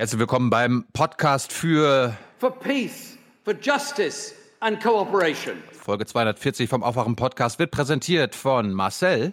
[0.00, 5.60] Herzlich willkommen beim Podcast für for peace, for justice and cooperation.
[5.72, 9.32] Folge 240 vom Aufwachen Podcast wird präsentiert von Marcel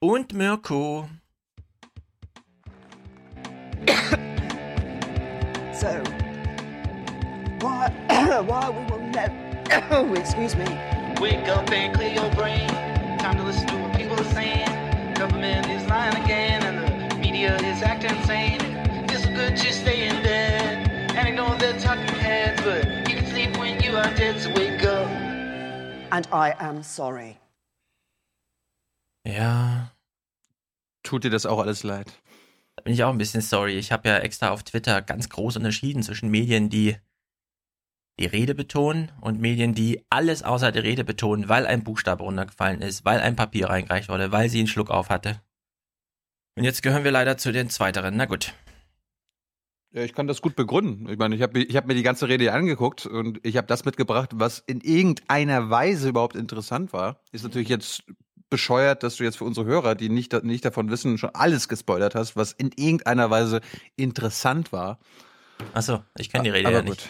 [0.00, 1.08] und Mirko.
[5.72, 5.86] so,
[7.60, 7.88] why,
[8.46, 9.32] why we will never,
[9.92, 10.66] oh, excuse me.
[11.22, 12.68] Wake up and clear your brain.
[13.18, 14.68] Time to listen to what people are saying.
[15.14, 18.61] Government is lying again, and the media is acting insane.
[19.62, 23.96] To stay in bed and ignore the talking heads, but you can sleep when you
[23.96, 25.06] are dead, so wake up.
[26.10, 27.36] And I am sorry.
[29.24, 29.92] Ja.
[31.04, 32.12] Tut dir das auch alles leid?
[32.74, 33.78] Da bin ich auch ein bisschen sorry.
[33.78, 36.96] Ich habe ja extra auf Twitter ganz groß unterschieden zwischen Medien, die
[38.18, 42.82] die Rede betonen und Medien, die alles außer der Rede betonen, weil ein Buchstabe runtergefallen
[42.82, 45.40] ist, weil ein Papier reingereicht wurde, weil sie einen Schluck auf hatte.
[46.56, 48.16] Und jetzt gehören wir leider zu den Zweiteren.
[48.16, 48.54] Na gut.
[49.92, 51.08] Ja, ich kann das gut begründen.
[51.10, 53.84] Ich meine, ich habe ich hab mir die ganze Rede angeguckt und ich habe das
[53.84, 57.20] mitgebracht, was in irgendeiner Weise überhaupt interessant war.
[57.30, 58.02] Ist natürlich jetzt
[58.48, 62.14] bescheuert, dass du jetzt für unsere Hörer, die nicht, nicht davon wissen, schon alles gespoilert
[62.14, 63.60] hast, was in irgendeiner Weise
[63.96, 64.98] interessant war.
[65.74, 66.90] Achso, ich kenne die Rede Aber ja gut.
[66.90, 67.08] nicht.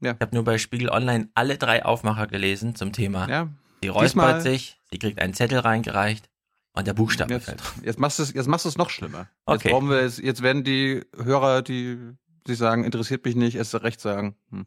[0.00, 0.12] Ja.
[0.12, 3.28] Ich habe nur bei Spiegel Online alle drei Aufmacher gelesen zum Thema.
[3.28, 3.48] Ja,
[3.82, 6.29] Sie räuspert Diesmal- sich, sie kriegt einen Zettel reingereicht
[6.72, 7.62] und der Buchstabe jetzt, fällt.
[7.84, 9.28] jetzt machst du es, jetzt machst du es noch schlimmer.
[9.44, 9.68] Okay.
[9.68, 11.98] Jetzt brauchen wir es, jetzt werden die Hörer, die
[12.46, 14.36] sich sagen, interessiert mich nicht, erst recht sagen.
[14.50, 14.66] Hm.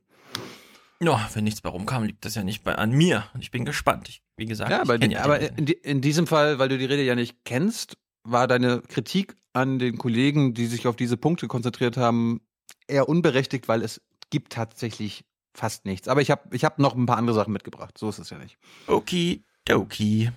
[1.02, 3.26] Ja, wenn nichts bei rumkam, liegt das ja nicht bei, an mir.
[3.34, 4.10] Und ich bin gespannt.
[4.10, 6.86] Ich, wie gesagt, Ja, aber, die, ja aber in, in diesem Fall, weil du die
[6.86, 11.48] Rede ja nicht kennst, war deine Kritik an den Kollegen, die sich auf diese Punkte
[11.48, 12.42] konzentriert haben,
[12.88, 16.08] eher unberechtigt, weil es gibt tatsächlich fast nichts.
[16.08, 17.98] Aber ich habe ich hab noch ein paar andere Sachen mitgebracht.
[17.98, 18.58] So ist es ja nicht.
[18.88, 20.32] Okidoki.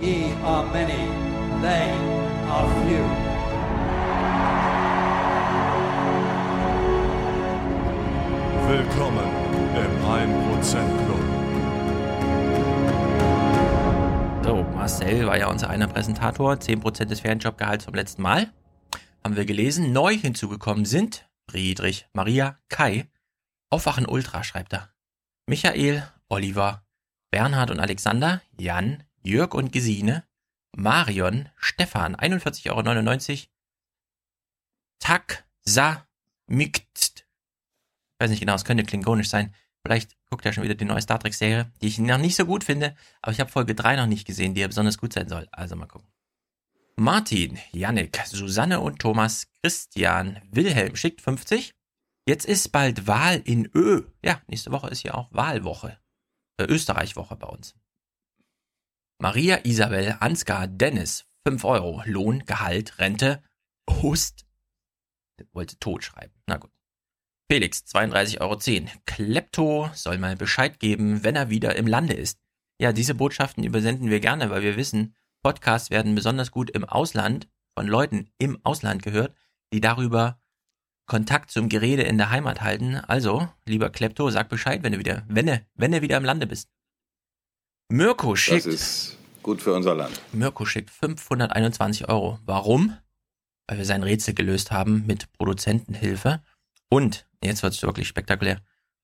[0.00, 1.10] Ye are many,
[1.60, 1.92] they
[2.48, 3.04] are few.
[8.66, 9.28] Willkommen
[9.76, 11.20] im 1% Club.
[14.44, 16.54] So, Marcel war ja unser einer Präsentator.
[16.54, 18.50] 10% des Ferienjobgehalts vom letzten Mal.
[19.22, 19.92] Haben wir gelesen.
[19.92, 23.10] Neu hinzugekommen sind Friedrich, Maria, Kai.
[23.68, 24.88] Aufwachen Ultra, schreibt er.
[25.46, 26.86] Michael, Oliver,
[27.30, 30.24] Bernhard und Alexander, Jan, Jörg und Gesine,
[30.76, 33.48] Marion, Stefan, 41,99 Euro.
[34.98, 36.06] Tak, Sa,
[36.46, 37.26] Mikt.
[38.18, 39.54] Weiß nicht genau, es könnte klingonisch sein.
[39.82, 42.64] Vielleicht guckt er schon wieder die neue Star Trek-Serie, die ich noch nicht so gut
[42.64, 45.48] finde, aber ich habe Folge 3 noch nicht gesehen, die ja besonders gut sein soll.
[45.52, 46.08] Also mal gucken.
[46.96, 51.74] Martin, Yannick, Susanne und Thomas, Christian, Wilhelm schickt 50.
[52.26, 54.02] Jetzt ist bald Wahl in Ö.
[54.22, 55.98] Ja, nächste Woche ist ja auch Wahlwoche.
[56.58, 57.74] Äh, Österreich-Woche bei uns.
[59.22, 62.02] Maria, Isabel, Ansgar, Dennis, 5 Euro.
[62.06, 63.42] Lohn, Gehalt, Rente.
[63.86, 66.32] Der wollte tot schreiben.
[66.46, 66.70] Na gut.
[67.50, 68.90] Felix, 32,10 Euro.
[69.04, 72.40] Klepto soll mal Bescheid geben, wenn er wieder im Lande ist.
[72.80, 77.46] Ja, diese Botschaften übersenden wir gerne, weil wir wissen, Podcasts werden besonders gut im Ausland
[77.76, 79.36] von Leuten im Ausland gehört,
[79.70, 80.40] die darüber
[81.04, 82.96] Kontakt zum Gerede in der Heimat halten.
[82.96, 86.46] Also, lieber Klepto, sag Bescheid, wenn du wieder, wenn du, wenn du wieder im Lande
[86.46, 86.70] bist.
[87.92, 90.22] Mirko Das schickt, ist gut für unser Land.
[90.32, 92.38] Mirko schickt 521 Euro.
[92.46, 92.96] Warum?
[93.66, 96.40] Weil wir sein Rätsel gelöst haben mit Produzentenhilfe.
[96.88, 98.60] Und, jetzt wird's wirklich spektakulär.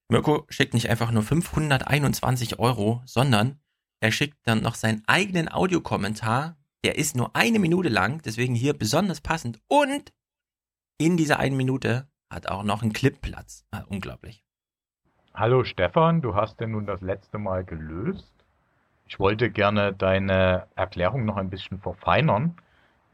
[0.08, 3.58] Mirko schickt nicht einfach nur 521 Euro, sondern
[3.98, 6.56] er schickt dann noch seinen eigenen Audiokommentar.
[6.84, 9.58] Der ist nur eine Minute lang, deswegen hier besonders passend.
[9.66, 10.12] Und
[10.96, 13.66] in dieser einen Minute hat auch noch ein Clip Platz.
[13.72, 14.44] Ah, unglaublich.
[15.34, 18.35] Hallo Stefan, du hast den nun das letzte Mal gelöst.
[19.06, 22.56] Ich wollte gerne deine Erklärung noch ein bisschen verfeinern.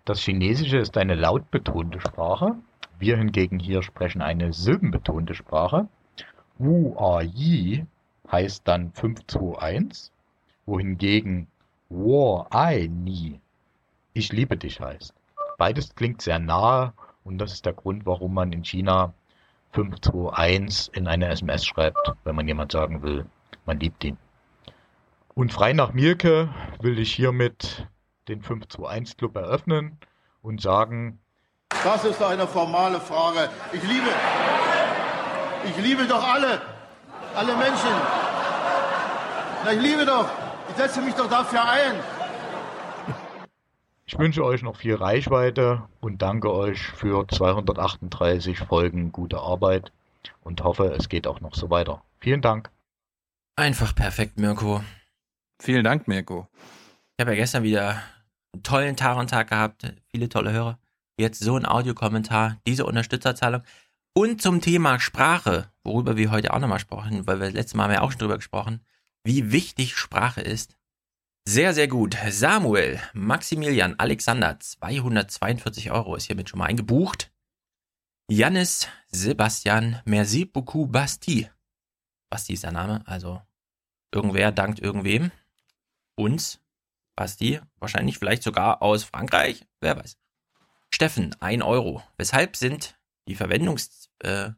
[0.05, 2.57] Das Chinesische ist eine lautbetonte Sprache.
[2.99, 5.89] Wir hingegen hier sprechen eine silbenbetonte Sprache.
[6.59, 7.87] Wu A Yi
[8.31, 10.13] heißt dann 521,
[10.67, 11.49] wohingegen
[11.89, 13.41] Wo Ai Ni
[14.15, 15.15] ich liebe dich heißt.
[15.57, 16.93] Beides klingt sehr nahe
[17.25, 19.15] und das ist der Grund, warum man in China
[19.73, 23.25] 521 in eine SMS schreibt, wenn man jemand sagen will,
[23.65, 24.19] man liebt ihn.
[25.35, 26.51] Und frei nach Mirke
[26.81, 27.89] will ich hiermit
[28.29, 29.99] den 521 Club eröffnen
[30.43, 31.21] und sagen,
[31.85, 33.49] Das ist eine formale Frage.
[33.73, 34.09] Ich liebe,
[35.65, 36.61] ich liebe doch alle,
[37.35, 37.91] alle Menschen.
[39.65, 40.29] Na, ich liebe doch.
[40.69, 41.95] Ich setze mich doch dafür ein.
[44.07, 49.93] ich wünsche euch noch viel Reichweite und danke euch für 238 Folgen gute Arbeit
[50.45, 52.03] und hoffe, es geht auch noch so weiter.
[52.21, 52.71] Vielen Dank.
[53.57, 54.83] Einfach perfekt, Mirko.
[55.63, 56.49] Vielen Dank, Mirko.
[57.17, 58.03] Ich habe ja gestern wieder
[58.53, 60.81] einen tollen Tag und Tag gehabt, viele tolle Hörer.
[61.17, 63.63] Jetzt so ein Audiokommentar, diese Unterstützerzahlung.
[64.13, 67.93] Und zum Thema Sprache, worüber wir heute auch nochmal sprechen, weil wir letztes Mal haben
[67.93, 68.85] ja auch schon drüber gesprochen,
[69.23, 70.77] wie wichtig Sprache ist.
[71.47, 72.17] Sehr, sehr gut.
[72.29, 77.31] Samuel, Maximilian, Alexander, 242 Euro ist hiermit schon mal eingebucht.
[78.29, 81.49] Janis, Sebastian, merci beaucoup, Basti.
[82.31, 83.41] Basti ist der Name, also
[84.13, 85.31] irgendwer dankt irgendwem.
[86.15, 86.61] Uns,
[87.17, 90.17] Basti, wahrscheinlich vielleicht sogar aus Frankreich, wer weiß.
[90.95, 92.03] Steffen, 1 Euro.
[92.17, 92.97] Weshalb sind
[93.29, 94.51] die Verwendungs, äh,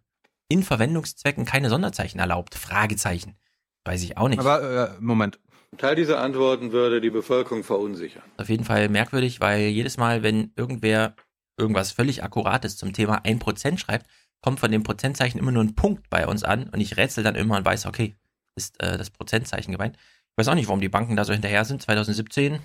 [0.49, 2.55] in Verwendungszwecken keine Sonderzeichen erlaubt?
[2.55, 3.37] Fragezeichen.
[3.85, 4.41] Weiß ich auch nicht.
[4.41, 5.39] Aber äh, Moment.
[5.79, 8.23] Teil dieser Antworten würde die Bevölkerung verunsichern.
[8.37, 11.17] Auf jeden Fall merkwürdig, weil jedes Mal, wenn irgendwer
[11.57, 14.07] irgendwas völlig Akkurates zum Thema 1% schreibt,
[14.41, 17.35] kommt von dem Prozentzeichen immer nur ein Punkt bei uns an und ich rätsel dann
[17.35, 18.15] immer und weiß, okay,
[18.57, 19.97] ist äh, das Prozentzeichen gemeint.
[20.37, 21.83] Weiß auch nicht, warum die Banken da so hinterher sind.
[21.83, 22.61] 2017,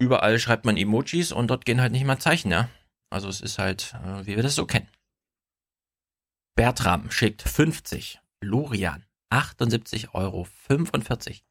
[0.00, 2.70] überall schreibt man Emojis und dort gehen halt nicht mal Zeichen, ja.
[3.10, 4.88] Also es ist halt, äh, wie wir das so kennen.
[6.56, 8.20] Bertram schickt 50.
[8.40, 11.44] Lorian 78 Euro 45.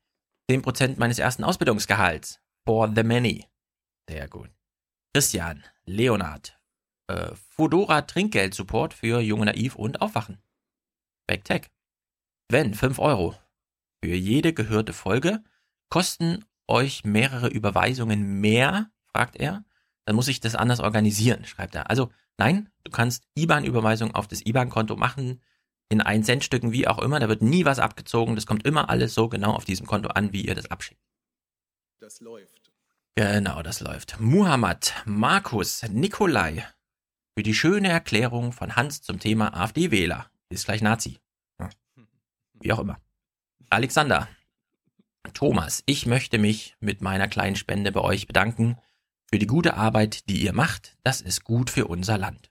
[0.49, 2.39] 10% meines ersten Ausbildungsgehalts.
[2.65, 3.45] For the many.
[4.09, 4.49] Sehr gut.
[5.13, 6.59] Christian, Leonard,
[7.07, 10.41] äh, Fodora Trinkgeld-Support für Junge Naiv und Aufwachen.
[11.27, 11.69] Backtech.
[12.49, 13.35] Wenn 5 Euro.
[14.03, 15.43] Für jede gehörte Folge
[15.89, 19.63] kosten euch mehrere Überweisungen mehr, fragt er.
[20.05, 21.89] Dann muss ich das anders organisieren, schreibt er.
[21.89, 25.41] Also nein, du kannst IBAN-Überweisung auf das IBAN-Konto machen,
[25.89, 27.19] in 1 Cent Stücken, wie auch immer.
[27.19, 28.35] Da wird nie was abgezogen.
[28.35, 31.01] Das kommt immer alles so genau auf diesem Konto an, wie ihr das abschickt.
[31.99, 32.71] Das läuft.
[33.15, 34.19] Genau, das läuft.
[34.19, 36.65] Muhammad, Markus, Nikolai.
[37.35, 40.29] Für die schöne Erklärung von Hans zum Thema AfD-Wähler.
[40.49, 41.19] Ist gleich Nazi.
[42.59, 42.99] Wie auch immer.
[43.69, 44.27] Alexander.
[45.33, 48.77] Thomas, ich möchte mich mit meiner kleinen Spende bei euch bedanken
[49.29, 50.95] für die gute Arbeit, die ihr macht.
[51.03, 52.49] Das ist gut für unser Land.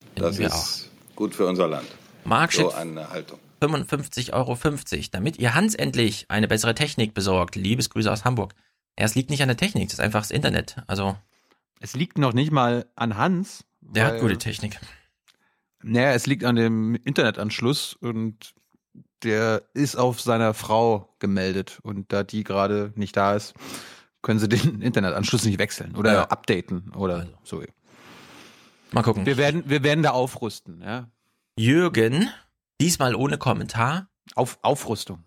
[0.00, 1.16] Finden das ist auch.
[1.16, 1.86] gut für unser Land.
[2.24, 3.38] Mark so eine Haltung.
[3.60, 4.58] 55,50 Euro,
[5.12, 7.54] damit ihr Hans endlich eine bessere Technik besorgt.
[7.54, 8.54] Liebesgrüße aus Hamburg.
[8.98, 10.76] Ja, es liegt nicht an der Technik, das ist einfach das Internet.
[10.88, 11.16] Also.
[11.80, 13.64] Es liegt noch nicht mal an Hans.
[13.80, 14.80] Der hat gute Technik.
[15.82, 18.54] Naja, es liegt an dem Internetanschluss und
[19.24, 21.80] der ist auf seiner Frau gemeldet.
[21.82, 23.54] Und da die gerade nicht da ist,
[24.22, 26.24] können sie den Internetanschluss nicht wechseln oder ja.
[26.24, 27.32] updaten oder also.
[27.44, 27.62] so.
[28.92, 29.26] Mal gucken.
[29.26, 31.08] Wir werden, wir werden da aufrüsten, ja.
[31.58, 32.28] Jürgen,
[32.80, 34.08] diesmal ohne Kommentar.
[34.34, 35.24] Auf Aufrüstung.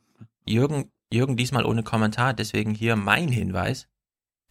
[0.48, 3.88] Jürgen, Jürgen, diesmal ohne Kommentar, deswegen hier mein Hinweis.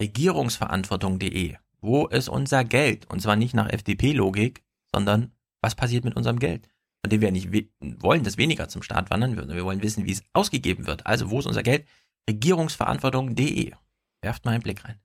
[0.01, 1.55] Regierungsverantwortung.de.
[1.81, 3.09] Wo ist unser Geld?
[3.09, 4.63] Und zwar nicht nach FDP-Logik,
[4.93, 5.31] sondern
[5.61, 6.69] was passiert mit unserem Geld?
[7.05, 7.49] Von dem wir nicht
[7.79, 9.55] wollen, dass weniger zum Staat wandern würden.
[9.55, 11.05] Wir wollen wissen, wie es ausgegeben wird.
[11.05, 11.87] Also, wo ist unser Geld?
[12.29, 13.73] Regierungsverantwortung.de.
[14.21, 14.99] Werft mal einen Blick rein.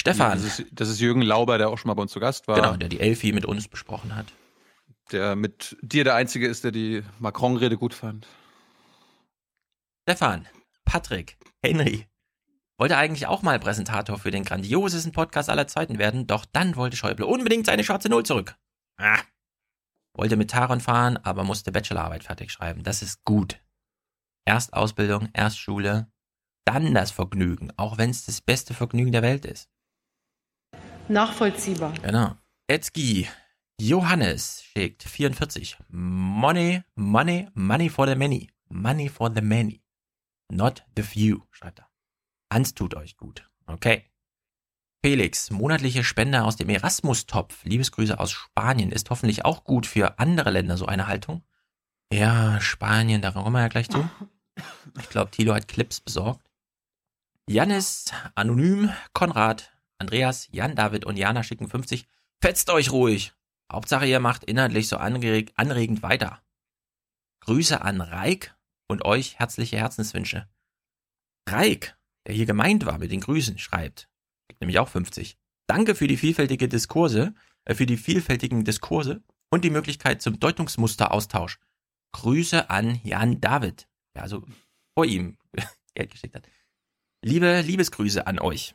[0.00, 0.38] Stefan.
[0.38, 2.48] Ja, das, ist, das ist Jürgen Lauber, der auch schon mal bei uns zu Gast
[2.48, 2.56] war.
[2.56, 4.26] Genau, der die Elfi mit uns besprochen hat
[5.12, 8.26] der mit dir der Einzige ist, der die Macron-Rede gut fand.
[10.02, 10.46] Stefan,
[10.84, 12.06] Patrick, Henry.
[12.78, 16.96] Wollte eigentlich auch mal Präsentator für den grandiosesten Podcast aller Zeiten werden, doch dann wollte
[16.96, 18.56] Schäuble unbedingt seine schwarze Null zurück.
[18.96, 19.20] Ah.
[20.14, 22.82] Wollte mit Taron fahren, aber musste Bachelorarbeit fertig schreiben.
[22.82, 23.60] Das ist gut.
[24.44, 26.10] Erst Ausbildung, erst Schule,
[26.64, 29.68] dann das Vergnügen, auch wenn es das beste Vergnügen der Welt ist.
[31.08, 31.92] Nachvollziehbar.
[32.02, 32.36] Genau.
[32.68, 33.28] Etzki,
[33.80, 35.76] Johannes schickt 44.
[35.88, 38.50] Money, money, money for the many.
[38.68, 39.82] Money for the many.
[40.50, 41.90] Not the few, schreibt er.
[42.52, 43.48] Hans tut euch gut.
[43.66, 44.11] Okay.
[45.04, 47.64] Felix, monatliche Spende aus dem Erasmus-Topf.
[47.64, 48.92] Liebesgrüße aus Spanien.
[48.92, 51.42] Ist hoffentlich auch gut für andere Länder so eine Haltung.
[52.12, 54.08] Ja, Spanien, da kommen wir ja gleich zu.
[55.00, 56.50] Ich glaube, Tilo hat Clips besorgt.
[57.48, 62.06] Janis, Anonym, Konrad, Andreas, Jan, David und Jana schicken 50.
[62.42, 63.32] Fetzt euch ruhig.
[63.72, 66.42] Hauptsache, ihr macht inhaltlich so anreg anregend weiter.
[67.40, 68.54] Grüße an Reik
[68.88, 70.46] und euch herzliche Herzenswünsche.
[71.48, 74.10] Reik, der hier gemeint war mit den Grüßen, schreibt,
[74.62, 75.36] nämlich auch 50.
[75.66, 81.58] Danke für die vielfältige Diskurse, äh, für die vielfältigen Diskurse und die Möglichkeit zum Deutungsmusteraustausch.
[82.12, 84.46] Grüße an Jan David, der also
[84.94, 85.36] vor ihm
[85.94, 86.48] Geld geschickt hat.
[87.24, 88.74] Liebe Liebesgrüße an euch.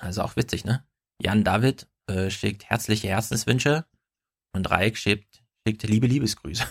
[0.00, 0.86] Also auch witzig, ne?
[1.20, 3.84] Jan David äh, schickt herzliche Herzenswünsche
[4.52, 6.64] und Reik schickt, schickt liebe Liebesgrüße.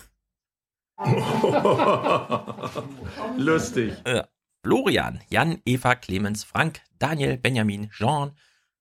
[3.37, 3.93] Lustig.
[4.05, 4.27] Ja.
[4.63, 8.31] Florian, Jan, Eva, Clemens, Frank, Daniel, Benjamin, Jean,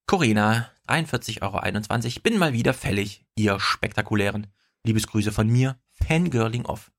[0.05, 2.21] Corinna, 43,21 Euro.
[2.23, 4.47] Bin mal wieder fällig, ihr spektakulären.
[4.83, 6.91] Liebesgrüße von mir, Fangirling off.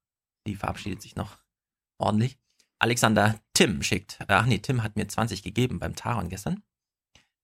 [0.47, 1.39] Die verabschiedet sich noch
[1.99, 2.39] ordentlich.
[2.79, 6.63] Alexander Tim schickt, ach nee, Tim hat mir 20 gegeben beim Taron gestern.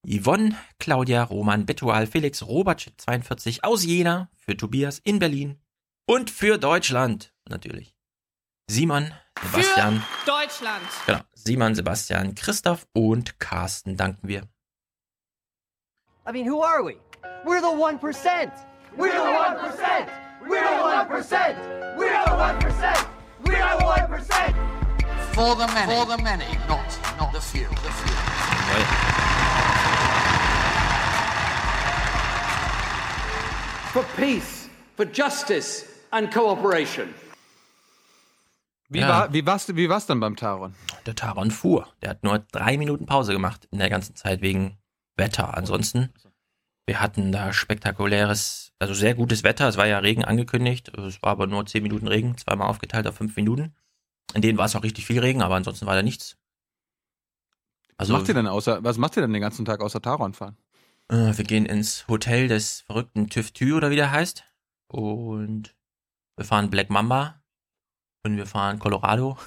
[0.07, 5.59] Yvonne, Claudia, Roman, Betual, Felix, Robert, 42 aus Jena, für Tobias in Berlin
[6.07, 7.97] und für Deutschland natürlich.
[8.71, 9.12] Simon,
[9.43, 10.00] Sebastian.
[10.00, 10.83] Für Deutschland.
[11.07, 11.21] Genau.
[11.35, 14.43] Simon, Sebastian, Christoph und Carsten danken wir.
[16.26, 16.97] I mean, who are we?
[17.45, 18.50] We're the 1%.
[18.97, 20.09] We're the 1%.
[20.49, 21.57] We're the 1%.
[21.97, 23.07] We're the 1%.
[23.45, 24.55] We're the 1%.
[25.35, 25.95] For the many.
[25.95, 27.67] For the many, not, not the few.
[27.69, 28.14] The few.
[33.93, 37.12] For peace, for justice and cooperation.
[38.88, 39.09] Wie, Ja.
[39.09, 40.75] war, wie, war's, wie war's dann beim Taron?
[41.07, 41.88] Der Taron fuhr.
[42.03, 44.79] Der hat nur drei Minuten Pause gemacht in der ganzen Zeit wegen
[45.17, 45.57] Wetter.
[45.57, 46.12] Ansonsten,
[46.87, 49.69] wir hatten da spektakuläres, also sehr gutes Wetter.
[49.69, 50.88] Es war ja Regen angekündigt.
[50.99, 53.75] Es war aber nur zehn Minuten Regen, zweimal aufgeteilt auf fünf Minuten.
[54.35, 56.37] In denen war es auch richtig viel Regen, aber ansonsten war da nichts.
[57.97, 60.35] Was Also, macht ihr denn außer, was macht ihr denn den ganzen Tag außer Taron
[60.35, 60.57] fahren?
[61.09, 64.45] Äh, wir gehen ins Hotel des verrückten TÜV Tü oder wie der heißt.
[64.88, 65.75] Und
[66.37, 67.41] wir fahren Black Mamba.
[68.25, 69.38] Und wir fahren Colorado.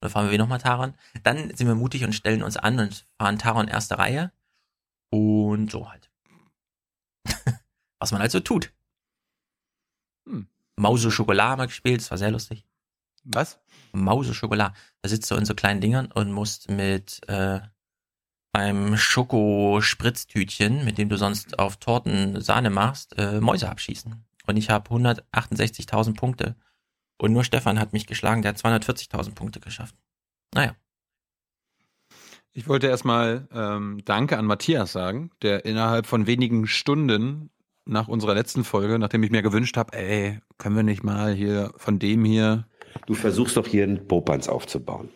[0.00, 0.94] Dann fahren wir nochmal Taron.
[1.22, 4.30] Dann sind wir mutig und stellen uns an und fahren Taron erste Reihe.
[5.10, 6.10] Und so halt.
[7.98, 8.72] Was man halt so tut.
[10.28, 10.48] Hm.
[10.76, 12.66] Mause Schokolade haben wir gespielt, das war sehr lustig.
[13.24, 13.58] Was?
[13.92, 14.74] Mause Schokolade.
[15.02, 17.60] Da sitzt du in so kleinen Dingern und musst mit äh,
[18.52, 24.24] einem Schokospritztütchen, mit dem du sonst auf Torten Sahne machst, äh, Mäuse abschießen.
[24.46, 26.56] Und ich habe 168.000 Punkte.
[27.18, 29.94] Und nur Stefan hat mich geschlagen, der hat 240.000 Punkte geschafft.
[30.54, 30.74] Naja.
[32.52, 37.50] Ich wollte erstmal ähm, Danke an Matthias sagen, der innerhalb von wenigen Stunden
[37.84, 41.72] nach unserer letzten Folge, nachdem ich mir gewünscht habe, ey, können wir nicht mal hier
[41.76, 42.66] von dem hier
[43.06, 45.10] Du versuchst doch hier einen Popanz aufzubauen.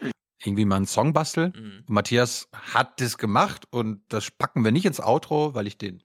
[0.44, 1.52] irgendwie mal einen Song basteln.
[1.56, 1.84] Mhm.
[1.86, 6.02] Matthias hat das gemacht und das packen wir nicht ins Outro, weil ich den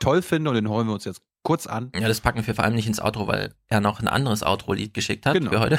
[0.00, 1.92] toll finde und den holen wir uns jetzt kurz an.
[1.94, 4.92] Ja, das packen wir vor allem nicht ins Outro, weil er noch ein anderes Outro-Lied
[4.94, 5.50] geschickt hat Genau.
[5.52, 5.78] für heute.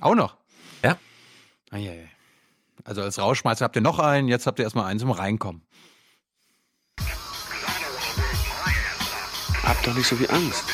[0.00, 0.36] Auch noch.
[0.84, 0.96] Ja.
[1.72, 2.08] Eieiei.
[2.84, 5.62] Also als Rauschmeister habt ihr noch einen, jetzt habt ihr erstmal einen zum Reinkommen.
[9.64, 10.64] Hab doch nicht so viel Angst.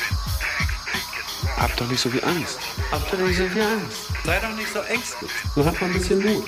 [1.57, 2.59] Hab doch nicht so viel Angst.
[2.91, 3.97] Hab doch nicht so viel Angst.
[4.23, 5.31] Sei doch nicht so ängstlich.
[5.55, 6.45] Nur hab mal ein bisschen Mut.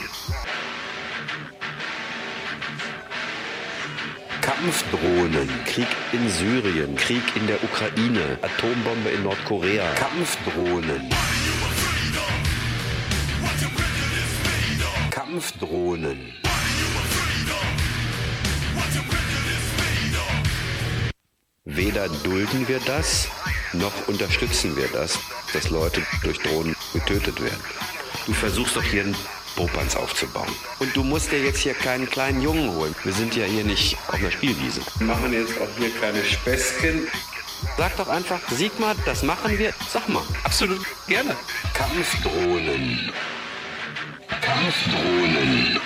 [4.56, 11.10] Kampfdrohnen, Krieg in Syrien, Krieg in der Ukraine, Atombombe in Nordkorea, Kampfdrohnen.
[15.12, 16.34] Kampfdrohnen.
[21.66, 23.28] Weder dulden wir das,
[23.74, 25.20] noch unterstützen wir das,
[25.52, 27.64] dass Leute durch Drohnen getötet werden.
[28.26, 29.16] Du versuchst doch hier einen
[29.56, 30.54] Popanz aufzubauen.
[30.80, 32.96] Und du musst dir jetzt hier keinen kleinen Jungen holen.
[33.04, 34.82] Wir sind ja hier nicht auf einer Spielwiese.
[34.98, 37.08] Wir machen jetzt auch hier keine Späßchen.
[37.78, 39.74] Sag doch einfach, Sigmar, das machen wir.
[39.90, 40.24] Sag mal.
[40.44, 41.36] Absolut gerne.
[41.74, 43.12] Kampfdrohnen.
[44.42, 45.80] Kampfdrohnen.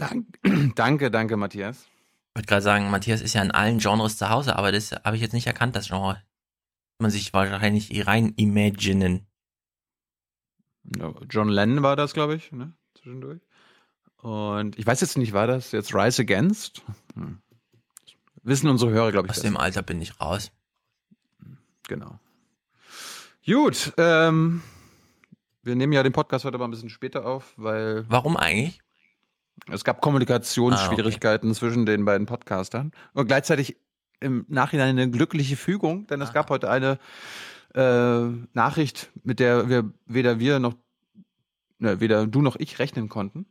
[0.00, 0.38] Dank,
[0.76, 1.86] danke, danke, Matthias.
[2.30, 5.16] Ich wollte gerade sagen, Matthias ist ja in allen Genres zu Hause, aber das habe
[5.16, 6.22] ich jetzt nicht erkannt, das Genre.
[6.98, 9.26] Man sich wahrscheinlich rein imaginen.
[11.28, 12.72] John Lennon war das, glaube ich, ne?
[12.94, 13.40] zwischendurch.
[14.16, 16.82] Und ich weiß jetzt nicht, war das jetzt Rise Against?
[17.14, 17.42] Hm.
[18.42, 19.30] Wissen unsere Hörer, glaube ich.
[19.30, 19.44] Aus das.
[19.44, 20.50] dem Alter bin ich raus.
[21.88, 22.18] Genau.
[23.44, 24.62] Gut, ähm,
[25.62, 28.80] wir nehmen ja den Podcast heute mal ein bisschen später auf, weil Warum eigentlich?
[29.68, 33.76] Es gab Kommunikationsschwierigkeiten zwischen den beiden Podcastern und gleichzeitig
[34.20, 36.98] im Nachhinein eine glückliche Fügung, denn es gab heute eine
[37.74, 40.74] äh, Nachricht, mit der wir weder wir noch
[41.78, 43.46] ne, weder du noch ich rechnen konnten.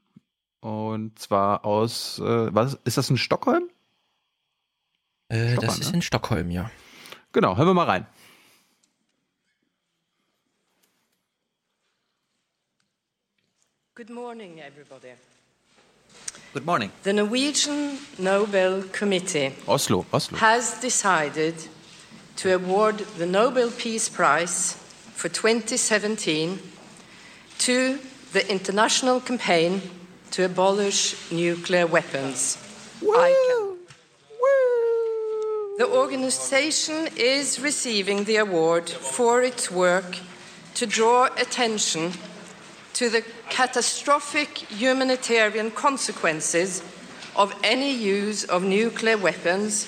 [0.62, 3.70] Und zwar aus, äh, was ist das in Stockholm?
[5.30, 5.98] Äh, das ist ne?
[5.98, 6.70] in Stockholm, ja.
[7.32, 8.06] Genau, hören wir mal rein.
[13.96, 15.14] Good morning, everybody.
[16.54, 16.92] Good morning.
[17.04, 20.38] The Norwegian Nobel Committee Oslo, Oslo.
[20.40, 21.56] has decided
[22.38, 24.74] to award the Nobel Peace Prize
[25.14, 26.60] for 2017
[27.60, 28.00] to
[28.34, 29.82] the international campaign
[30.32, 32.58] to abolish nuclear weapons.
[33.02, 33.78] ICAN.
[35.78, 40.18] The organization is receiving the award for its work
[40.74, 42.12] to draw attention
[43.00, 46.84] to the catastrophic humanitarian consequences
[47.34, 49.86] of any use of nuclear weapons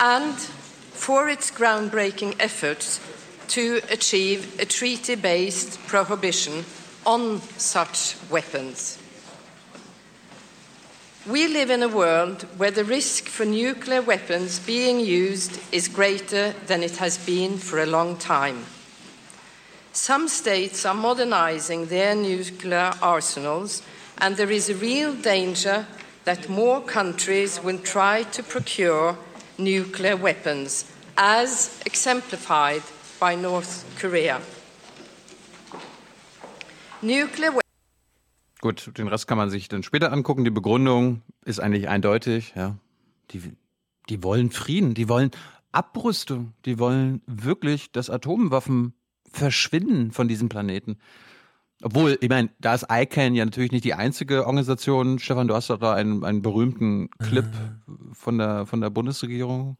[0.00, 2.98] and for its groundbreaking efforts
[3.46, 6.64] to achieve a treaty based prohibition
[7.06, 8.98] on such weapons.
[11.28, 16.52] We live in a world where the risk for nuclear weapons being used is greater
[16.66, 18.66] than it has been for a long time.
[19.92, 23.82] Some states are modernizing their nuclear arsenals,
[24.18, 25.84] and there is a real danger
[26.24, 29.16] that more countries will try to procure
[29.58, 30.84] nuclear weapons,
[31.16, 32.82] as exemplified
[33.18, 34.40] by North Korea.
[37.02, 37.52] Nuclear
[38.60, 40.44] Gut, den Rest kann man sich dann später angucken.
[40.44, 42.52] Die Begründung ist eigentlich eindeutig.
[42.54, 42.76] Ja,
[43.30, 43.56] die,
[44.08, 45.30] die wollen Frieden, die wollen
[45.72, 48.92] Abrüstung, die wollen wirklich, dass Atomwaffen
[49.32, 50.98] verschwinden von diesem Planeten.
[51.82, 55.18] Obwohl, ich meine, da ist ICANN ja natürlich nicht die einzige Organisation.
[55.18, 57.92] Stefan, du hast doch da einen, einen berühmten Clip äh.
[58.12, 59.78] von der, von der Bundesregierung.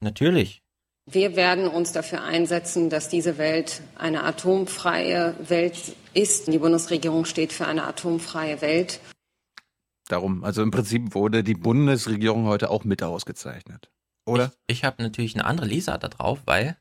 [0.00, 0.62] Natürlich.
[1.08, 6.48] Wir werden uns dafür einsetzen, dass diese Welt eine atomfreie Welt ist.
[6.48, 9.00] Die Bundesregierung steht für eine atomfreie Welt.
[10.08, 13.90] Darum, also im Prinzip wurde die Bundesregierung heute auch mit ausgezeichnet,
[14.24, 14.52] oder?
[14.66, 16.76] Ich, ich habe natürlich eine andere Lesart da drauf, weil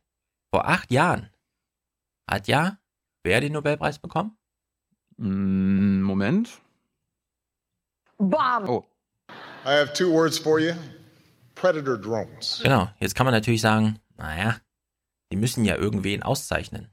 [0.52, 1.30] vor acht Jahren
[2.28, 2.78] hat ja
[3.26, 4.38] wer den Nobelpreis bekommen?
[5.18, 6.62] Mm, Moment.
[8.18, 8.70] Bomb.
[8.70, 8.86] Oh.
[9.66, 10.74] I have two words for you.
[11.56, 12.62] Predator drones.
[12.64, 14.58] Genau, jetzt kann man natürlich sagen, naja,
[15.32, 16.90] die müssen ja irgendwen auszeichnen.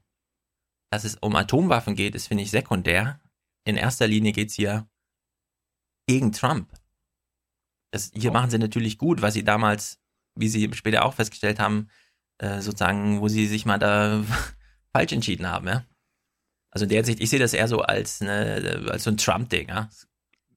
[0.89, 3.19] Dass es um Atomwaffen geht, ist, finde ich, sekundär.
[3.65, 4.87] In erster Linie geht es hier
[6.07, 6.69] gegen Trump.
[7.91, 8.33] Das, hier oh.
[8.33, 9.99] machen sie natürlich gut, weil sie damals,
[10.35, 11.89] wie sie später auch festgestellt haben,
[12.39, 14.23] äh, sozusagen, wo sie sich mal da
[14.93, 15.83] falsch entschieden haben, ja.
[16.71, 19.69] Also in der Hinsicht, ich sehe das eher so als, ne, als so ein Trump-Ding,
[19.69, 19.89] ja.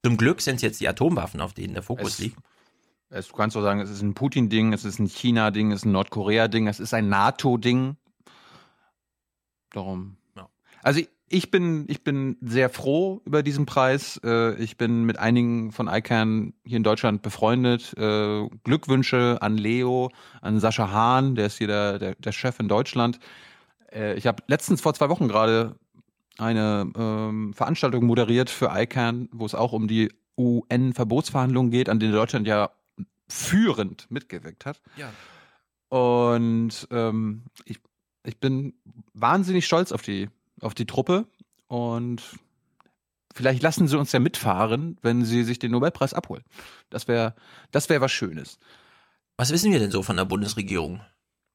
[0.05, 2.39] Zum Glück sind es jetzt die Atomwaffen, auf denen der Fokus es, liegt.
[3.09, 5.85] Es, du kannst so sagen, es ist ein Putin-Ding, es ist ein China-Ding, es ist
[5.85, 7.97] ein Nordkorea-Ding, es ist ein NATO-Ding.
[9.71, 10.17] Darum.
[10.37, 10.49] Ja.
[10.83, 14.21] Also ich bin, ich bin sehr froh über diesen Preis.
[14.23, 17.93] Äh, ich bin mit einigen von ICANN hier in Deutschland befreundet.
[17.97, 22.69] Äh, Glückwünsche an Leo, an Sascha Hahn, der ist hier der, der, der Chef in
[22.69, 23.19] Deutschland.
[23.93, 25.77] Äh, ich habe letztens vor zwei Wochen gerade
[26.39, 32.13] eine ähm, Veranstaltung moderiert für ICANN, wo es auch um die UN-Verbotsverhandlungen geht, an denen
[32.13, 32.71] Deutschland ja
[33.29, 34.81] führend mitgewirkt hat.
[34.97, 35.11] Ja.
[35.89, 37.79] Und ähm, ich,
[38.25, 38.75] ich bin
[39.15, 40.29] wahnsinnig stolz auf die,
[40.61, 41.27] auf die Truppe
[41.69, 42.23] und
[43.35, 46.45] vielleicht lassen sie uns ja mitfahren, wenn sie sich den Nobelpreis abholen.
[46.91, 47.35] Das wäre
[47.71, 48.59] das wär was Schönes.
[49.37, 51.01] Was wissen wir denn so von der Bundesregierung?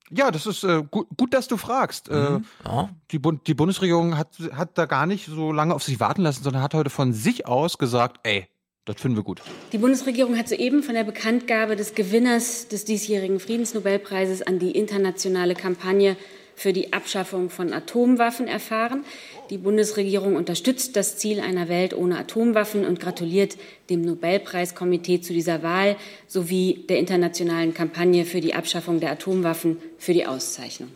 [0.10, 2.10] Ja, das ist äh, gut, gut, dass du fragst.
[2.10, 2.46] Äh, mhm.
[2.66, 2.90] Äh, ja.
[3.12, 6.44] die, Bund, die Bundesregierung hat, hat da gar nicht so lange auf sich warten lassen,
[6.44, 8.48] sondern hat heute von sich aus gesagt, ey,
[8.86, 9.42] das finden wir gut.
[9.72, 15.54] Die Bundesregierung hat soeben von der Bekanntgabe des Gewinners des diesjährigen Friedensnobelpreises an die internationale
[15.54, 16.18] Kampagne
[16.56, 19.04] für die Abschaffung von Atomwaffen erfahren.
[19.52, 23.58] Die Bundesregierung unterstützt das Ziel einer Welt ohne Atomwaffen und gratuliert
[23.90, 30.14] dem Nobelpreiskomitee zu dieser Wahl sowie der internationalen Kampagne für die Abschaffung der Atomwaffen für
[30.14, 30.90] die Auszeichnung.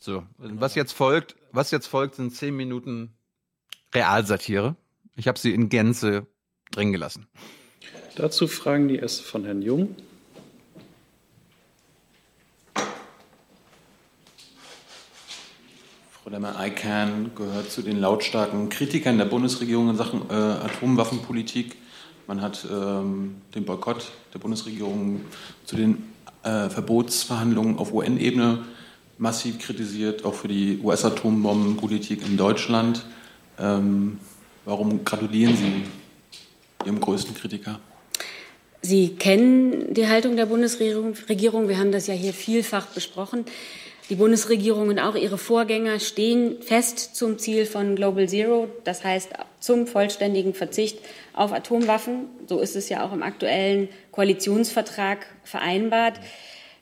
[0.00, 3.12] So, was jetzt folgt, was jetzt folgt, sind zehn Minuten
[3.94, 4.74] Realsatire.
[5.14, 6.26] Ich habe sie in Gänze
[6.70, 7.26] drin gelassen.
[8.16, 9.94] Dazu fragen die erste von Herrn Jung.
[16.22, 21.74] Frau Lemmer, ICANN gehört zu den lautstarken Kritikern der Bundesregierung in Sachen äh, Atomwaffenpolitik.
[22.28, 25.22] Man hat ähm, den Boykott der Bundesregierung
[25.64, 26.04] zu den
[26.44, 28.58] äh, Verbotsverhandlungen auf UN-Ebene
[29.18, 33.04] massiv kritisiert, auch für die US-Atombombenpolitik in Deutschland.
[33.58, 34.20] Ähm,
[34.64, 35.82] warum gratulieren Sie
[36.86, 37.80] Ihrem größten Kritiker?
[38.80, 41.68] Sie kennen die Haltung der Bundesregierung.
[41.68, 43.44] Wir haben das ja hier vielfach besprochen.
[44.12, 49.30] Die Bundesregierung und auch ihre Vorgänger stehen fest zum Ziel von Global Zero, das heißt
[49.58, 50.98] zum vollständigen Verzicht
[51.32, 52.26] auf Atomwaffen.
[52.46, 56.20] So ist es ja auch im aktuellen Koalitionsvertrag vereinbart.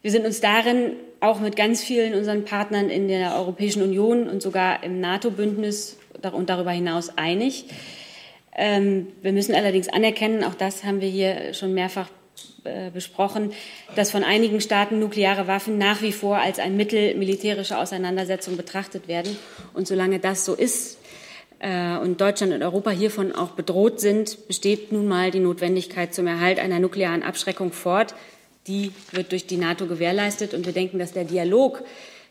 [0.03, 4.43] Wir sind uns darin auch mit ganz vielen unseren Partnern in der Europäischen Union und
[4.43, 5.99] sogar im NATO-Bündnis
[6.33, 7.66] und darüber hinaus einig.
[8.57, 12.09] Ähm, wir müssen allerdings anerkennen, auch das haben wir hier schon mehrfach
[12.64, 13.53] äh, besprochen,
[13.96, 19.09] dass von einigen Staaten nukleare Waffen nach wie vor als ein Mittel militärischer Auseinandersetzung betrachtet
[19.09, 19.37] werden.
[19.75, 20.99] Und solange das so ist
[21.59, 26.27] äh, und Deutschland und Europa hiervon auch bedroht sind, besteht nun mal die Notwendigkeit zum
[26.27, 28.14] Erhalt einer nuklearen Abschreckung fort.
[28.66, 30.55] Die wird durch die NATO gewährleistet.
[30.55, 31.83] Und wir denken, dass der Dialog,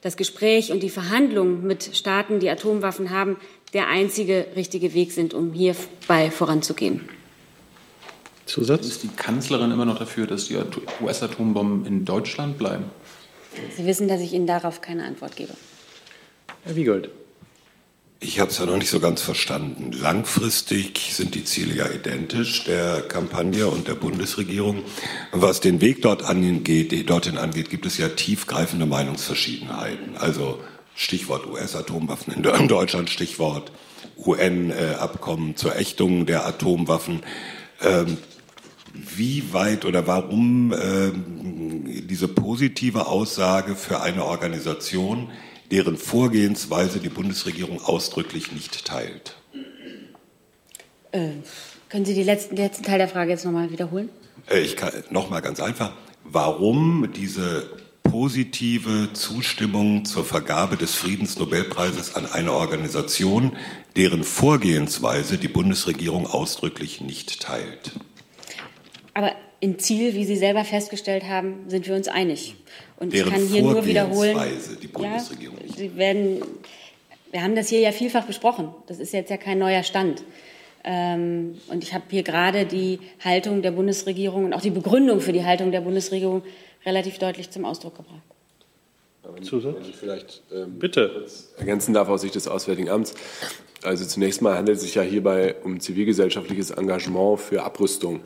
[0.02, 3.38] das Gespräch und die Verhandlungen mit Staaten, die Atomwaffen haben,
[3.74, 7.10] der einzige richtige Weg sind, um hierbei voranzugehen.
[8.50, 8.88] Zusatz?
[8.88, 10.58] Ist die Kanzlerin immer noch dafür, dass die
[11.02, 12.86] US-Atombomben in Deutschland bleiben?
[13.78, 15.54] Sie wissen, dass ich Ihnen darauf keine Antwort gebe.
[16.64, 17.10] Herr Wiegold.
[18.22, 19.94] Ich habe es ja noch nicht so ganz verstanden.
[19.94, 24.84] Langfristig sind die Ziele ja identisch der Kampagne und der Bundesregierung.
[25.32, 30.18] Was den Weg dort angeht, dorthin angeht, gibt es ja tiefgreifende Meinungsverschiedenheiten.
[30.18, 30.60] Also
[30.96, 33.72] Stichwort US-Atomwaffen in Deutschland, Stichwort
[34.18, 37.22] UN-Abkommen zur Ächtung der Atomwaffen.
[38.94, 45.30] Wie weit oder warum ähm, diese positive Aussage für eine Organisation,
[45.72, 49.36] deren Vorgehensweise die Bundesregierung ausdrücklich nicht teilt?
[51.12, 51.30] Äh,
[51.90, 54.10] können Sie die letzten, den letzten Teil der Frage jetzt nochmal wiederholen?
[54.50, 55.94] Äh, ich kann nochmal ganz einfach.
[56.24, 57.70] Warum diese
[58.04, 63.56] positive Zustimmung zur Vergabe des Friedensnobelpreises an eine Organisation,
[63.96, 67.92] deren Vorgehensweise die Bundesregierung ausdrücklich nicht teilt?
[69.14, 72.56] Aber im Ziel, wie Sie selber festgestellt haben, sind wir uns einig.
[72.98, 74.38] Und Deren ich kann hier nur wiederholen.
[74.82, 76.42] Die Bundesregierung ja, Sie werden,
[77.32, 78.70] wir haben das hier ja vielfach besprochen.
[78.88, 80.24] Das ist jetzt ja kein neuer Stand.
[80.84, 85.34] Ähm, und ich habe hier gerade die Haltung der Bundesregierung und auch die Begründung für
[85.34, 86.44] die Haltung der Bundesregierung
[86.86, 88.22] relativ deutlich zum Ausdruck gebracht.
[89.42, 89.76] Zusatz?
[89.76, 91.26] Wenn ich vielleicht ähm, Bitte.
[91.58, 93.14] ergänzen darf aus Sicht des Auswärtigen Amts.
[93.84, 98.22] Also zunächst mal handelt es sich ja hierbei um zivilgesellschaftliches Engagement für Abrüstung.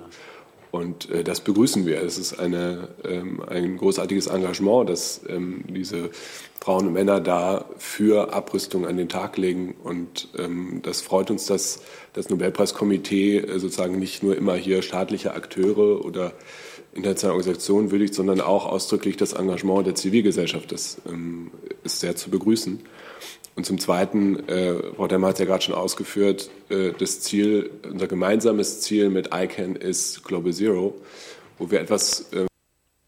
[0.74, 2.02] Und äh, das begrüßen wir.
[2.02, 6.10] Es ist eine, ähm, ein großartiges Engagement, das ähm, diese
[6.60, 9.76] Frauen und Männer da für Abrüstung an den Tag legen.
[9.84, 11.84] Und ähm, das freut uns, dass
[12.14, 16.34] das Nobelpreiskomitee äh, sozusagen nicht nur immer hier staatliche Akteure oder
[16.96, 20.72] internationale Organisationen würdigt, sondern auch ausdrücklich das Engagement der Zivilgesellschaft.
[20.72, 21.52] Das ähm,
[21.84, 22.80] ist sehr zu begrüßen.
[23.56, 27.70] Und zum Zweiten, äh, Frau Demmer hat es ja gerade schon ausgeführt, äh, das Ziel,
[27.90, 30.96] unser gemeinsames Ziel mit ICANN ist Global Zero,
[31.60, 32.32] wo wir etwas.
[32.32, 32.48] Äh,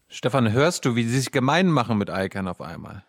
[0.08, 3.02] Stefan, hörst du, wie sie sich gemein machen mit ICANN auf einmal?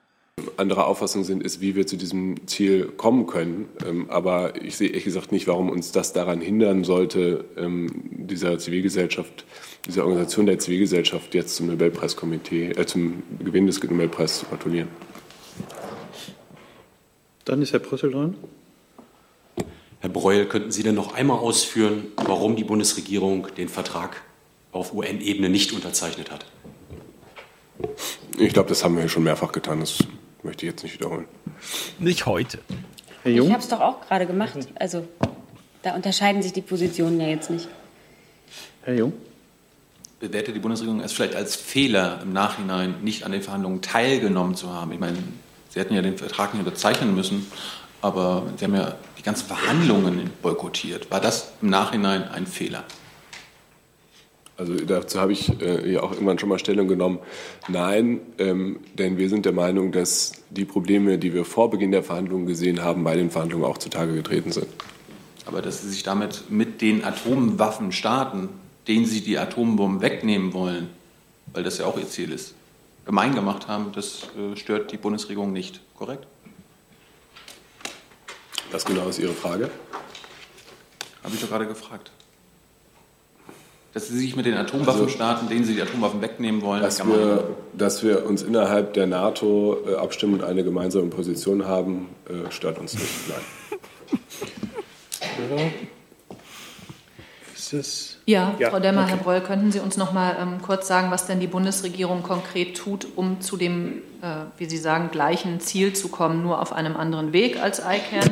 [0.58, 3.70] Andere Auffassung sind, ist, wie wir zu diesem Ziel kommen können.
[3.86, 8.58] Ähm, aber ich sehe ehrlich gesagt nicht, warum uns das daran hindern sollte, ähm, dieser
[8.58, 9.46] Zivilgesellschaft,
[9.88, 14.90] dieser Organisation der Zivilgesellschaft jetzt zum Nobelpreiskomitee, äh, zum Gewinn des Nobelpreises zu gratulieren.
[17.46, 18.36] Dann ist Herr Brüssel dran.
[20.00, 24.22] Herr Breuel, könnten Sie denn noch einmal ausführen, warum die Bundesregierung den Vertrag
[24.72, 26.46] auf UN-Ebene nicht unterzeichnet hat?
[28.38, 29.80] Ich glaube, das haben wir schon mehrfach getan.
[29.80, 29.98] Das
[30.48, 31.26] möchte ich jetzt nicht wiederholen.
[32.00, 32.60] Nicht heute.
[33.24, 33.48] Herr Jung?
[33.48, 34.58] Ich habe es doch auch gerade gemacht.
[34.76, 35.08] Also
[35.84, 37.68] da unterscheiden sich die Positionen ja jetzt nicht.
[38.84, 39.14] Herr Jung?
[40.20, 44.74] Bewertet die Bundesregierung es vielleicht als Fehler im Nachhinein, nicht an den Verhandlungen teilgenommen zu
[44.74, 44.92] haben?
[44.94, 45.18] Ich meine,
[45.70, 47.46] Sie hätten ja den Vertrag nicht unterzeichnen müssen,
[48.02, 51.12] aber Sie haben ja die ganzen Verhandlungen boykottiert.
[51.12, 52.84] War das im Nachhinein ein Fehler?
[54.58, 57.20] Also dazu habe ich äh, ja auch irgendwann schon mal Stellung genommen.
[57.68, 62.02] Nein, ähm, denn wir sind der Meinung, dass die Probleme, die wir vor Beginn der
[62.02, 64.68] Verhandlungen gesehen haben, bei den Verhandlungen auch zutage getreten sind.
[65.46, 68.50] Aber dass Sie sich damit mit den Atomwaffenstaaten,
[68.88, 70.90] denen Sie die Atombomben wegnehmen wollen,
[71.54, 72.56] weil das ja auch Ihr Ziel ist,
[73.06, 76.26] gemein gemacht haben, das äh, stört die Bundesregierung nicht, korrekt?
[78.72, 79.70] Was genau ist Ihre Frage?
[81.24, 82.12] Habe ich doch gerade gefragt.
[83.98, 87.56] Dass Sie sich mit den Atomwaffenstaaten, also, denen Sie die Atomwaffen wegnehmen wollen, dass wir,
[87.74, 92.78] dass wir uns innerhalb der NATO äh, abstimmen und eine gemeinsame Position haben, äh, stört
[92.78, 93.08] uns nicht.
[93.28, 93.40] Nein.
[98.28, 99.10] Ja, ja, Frau Demmer, okay.
[99.10, 102.78] Herr Breul, könnten Sie uns noch mal ähm, kurz sagen, was denn die Bundesregierung konkret
[102.78, 106.96] tut, um zu dem, äh, wie Sie sagen, gleichen Ziel zu kommen, nur auf einem
[106.98, 108.30] anderen Weg als ICANN?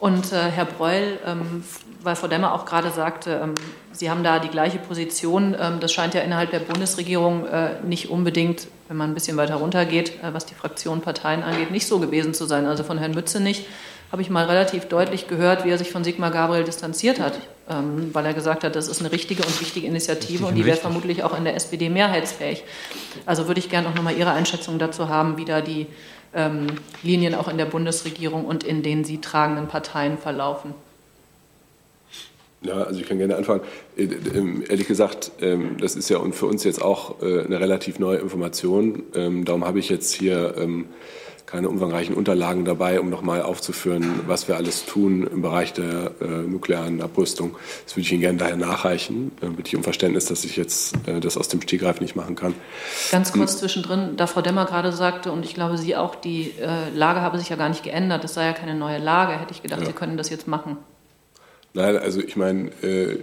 [0.00, 1.62] Und äh, Herr Breul, ähm,
[2.02, 3.54] weil Frau Demmer auch gerade sagte, ähm,
[3.92, 5.54] Sie haben da die gleiche Position.
[5.58, 9.56] Ähm, das scheint ja innerhalb der Bundesregierung äh, nicht unbedingt, wenn man ein bisschen weiter
[9.56, 12.66] runtergeht, äh, was die Fraktionen, Parteien angeht, nicht so gewesen zu sein.
[12.66, 13.66] Also von Herrn Mützenich
[14.12, 18.10] habe ich mal relativ deutlich gehört, wie er sich von Sigmar Gabriel distanziert hat, ähm,
[18.12, 21.22] weil er gesagt hat, das ist eine richtige und wichtige Initiative und die wäre vermutlich
[21.22, 22.64] auch in der SPD mehrheitsfähig.
[23.26, 25.86] Also würde ich gerne auch nochmal Ihre Einschätzung dazu haben, wie da die
[26.34, 26.66] ähm,
[27.02, 30.74] Linien auch in der Bundesregierung und in den sie tragenden Parteien verlaufen.
[32.62, 33.62] Ja, also ich kann gerne anfangen.
[33.96, 37.98] Äh, ähm, ehrlich gesagt, ähm, das ist ja für uns jetzt auch äh, eine relativ
[37.98, 39.02] neue Information.
[39.14, 40.54] Ähm, darum habe ich jetzt hier
[41.46, 46.24] keine umfangreichen Unterlagen dabei, um nochmal aufzuführen, was wir alles tun im Bereich der äh,
[46.26, 47.56] nuklearen Abrüstung.
[47.84, 49.32] Das würde ich Ihnen gerne daher nachreichen.
[49.40, 52.36] Äh, bitte ich um Verständnis, dass ich jetzt äh, das aus dem Stegreif nicht machen
[52.36, 52.54] kann.
[53.10, 56.52] Ganz kurz zwischendrin, da Frau Demmer gerade sagte, und ich glaube, Sie auch, die
[56.94, 58.24] Lage habe sich ja gar nicht geändert.
[58.24, 59.32] Es sei ja keine neue Lage.
[59.32, 59.86] Hätte ich gedacht, ja.
[59.86, 60.76] Sie können das jetzt machen.
[61.72, 63.18] Nein, also ich meine, äh,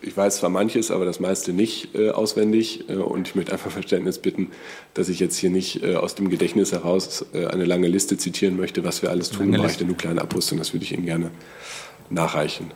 [0.00, 2.88] ich weiß zwar manches, aber das meiste nicht äh, auswendig.
[2.88, 4.50] Äh, und ich möchte einfach Verständnis bitten,
[4.94, 9.02] dass ich jetzt hier nicht aus dem Gedächtnis heraus eine lange Liste zitieren möchte, was
[9.02, 10.58] wir alles tun im Bereich der nuklearen Abrüstung.
[10.58, 11.30] Das würde ich Ihnen gerne
[12.08, 12.70] nachreichen.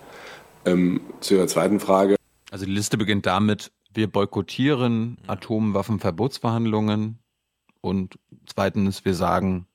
[0.66, 2.16] Ähm, zu Ihrer zweiten Frage.
[2.50, 7.18] Also die Liste beginnt damit, wir boykottieren Atomwaffenverbotsverhandlungen.
[7.80, 9.66] Und zweitens, wir sagen,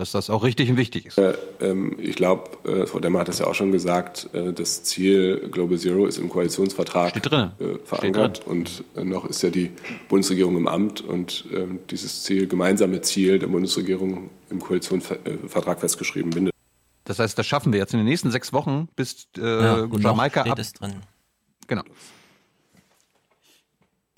[0.00, 1.18] dass das auch richtig und wichtig ist.
[1.18, 4.82] Äh, ähm, ich glaube, äh, Frau Demmer hat das ja auch schon gesagt, äh, das
[4.82, 7.50] Ziel Global Zero ist im Koalitionsvertrag äh,
[7.84, 9.70] verankert und äh, noch ist ja die
[10.08, 16.30] Bundesregierung im Amt und ähm, dieses Ziel, gemeinsame Ziel der Bundesregierung im Koalitionsvertrag äh, festgeschrieben
[16.30, 16.54] bindet.
[17.04, 20.58] Das heißt, das schaffen wir jetzt in den nächsten sechs Wochen, bis ja, Jamaika ab.
[20.78, 20.94] Drin.
[21.66, 21.82] Genau.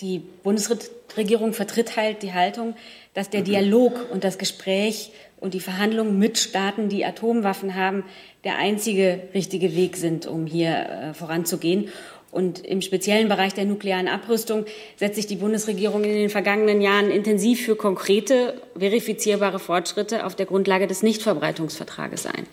[0.01, 2.75] Die Bundesregierung vertritt halt die Haltung,
[3.15, 5.13] dass der Dialog und das Gespräch
[5.43, 8.05] und die Verhandlungen mit Staaten, die Atomwaffen haben,
[8.45, 11.89] der einzige richtige Weg sind, um hier äh, voranzugehen.
[12.31, 14.65] Und im speziellen Bereich der nuklearen Abrüstung
[14.97, 20.47] setzt sich die Bundesregierung in den vergangenen Jahren intensiv für konkrete, verifizierbare Fortschritte auf der
[20.47, 22.47] Grundlage des Nichtverbreitungsvertrages ein.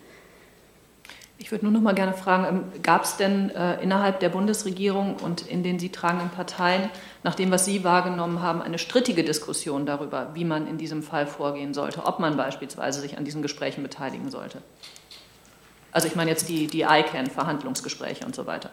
[1.42, 5.16] Ich würde nur noch mal gerne fragen, ähm, gab es denn äh, innerhalb der Bundesregierung
[5.16, 6.90] und in den sie tragenden Parteien,
[7.24, 11.26] nach dem, was Sie wahrgenommen haben, eine strittige Diskussion darüber, wie man in diesem Fall
[11.26, 14.62] vorgehen sollte, ob man beispielsweise sich an diesen Gesprächen beteiligen sollte?
[15.94, 18.70] Also ich meine jetzt die, die ICANN-Verhandlungsgespräche und so weiter.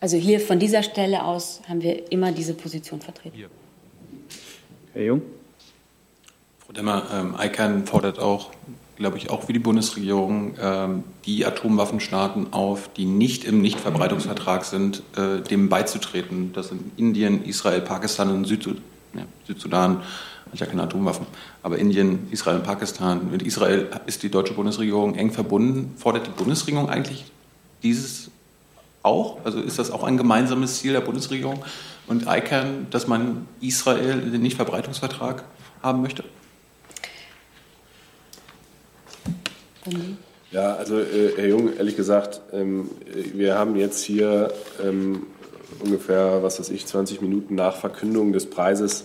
[0.00, 3.36] Also hier von dieser Stelle aus haben wir immer diese Position vertreten.
[3.36, 3.50] Hier.
[4.94, 5.22] Herr Jung?
[6.60, 8.50] Frau Demmer, ähm, ICANN fordert auch
[8.98, 15.02] glaube ich, auch wie die Bundesregierung ähm, die Atomwaffenstaaten auf, die nicht im Nichtverbreitungsvertrag sind,
[15.16, 16.52] äh, dem beizutreten.
[16.52, 18.78] Das sind Indien, Israel, Pakistan und Südsud
[19.14, 20.02] ja, Südsudan.
[20.52, 21.26] Ich ja keine Atomwaffen.
[21.62, 23.30] Aber Indien, Israel und Pakistan.
[23.30, 25.94] Mit Israel ist die deutsche Bundesregierung eng verbunden.
[25.96, 27.26] Fordert die Bundesregierung eigentlich
[27.82, 28.30] dieses
[29.02, 29.44] auch?
[29.44, 31.62] Also ist das auch ein gemeinsames Ziel der Bundesregierung
[32.06, 35.44] und ICANN, dass man Israel in den Nichtverbreitungsvertrag
[35.82, 36.24] haben möchte?
[40.50, 42.90] Ja, also äh, Herr Jung, ehrlich gesagt, ähm,
[43.34, 45.26] wir haben jetzt hier ähm,
[45.84, 49.04] ungefähr, was weiß ich, 20 Minuten nach Verkündung des Preises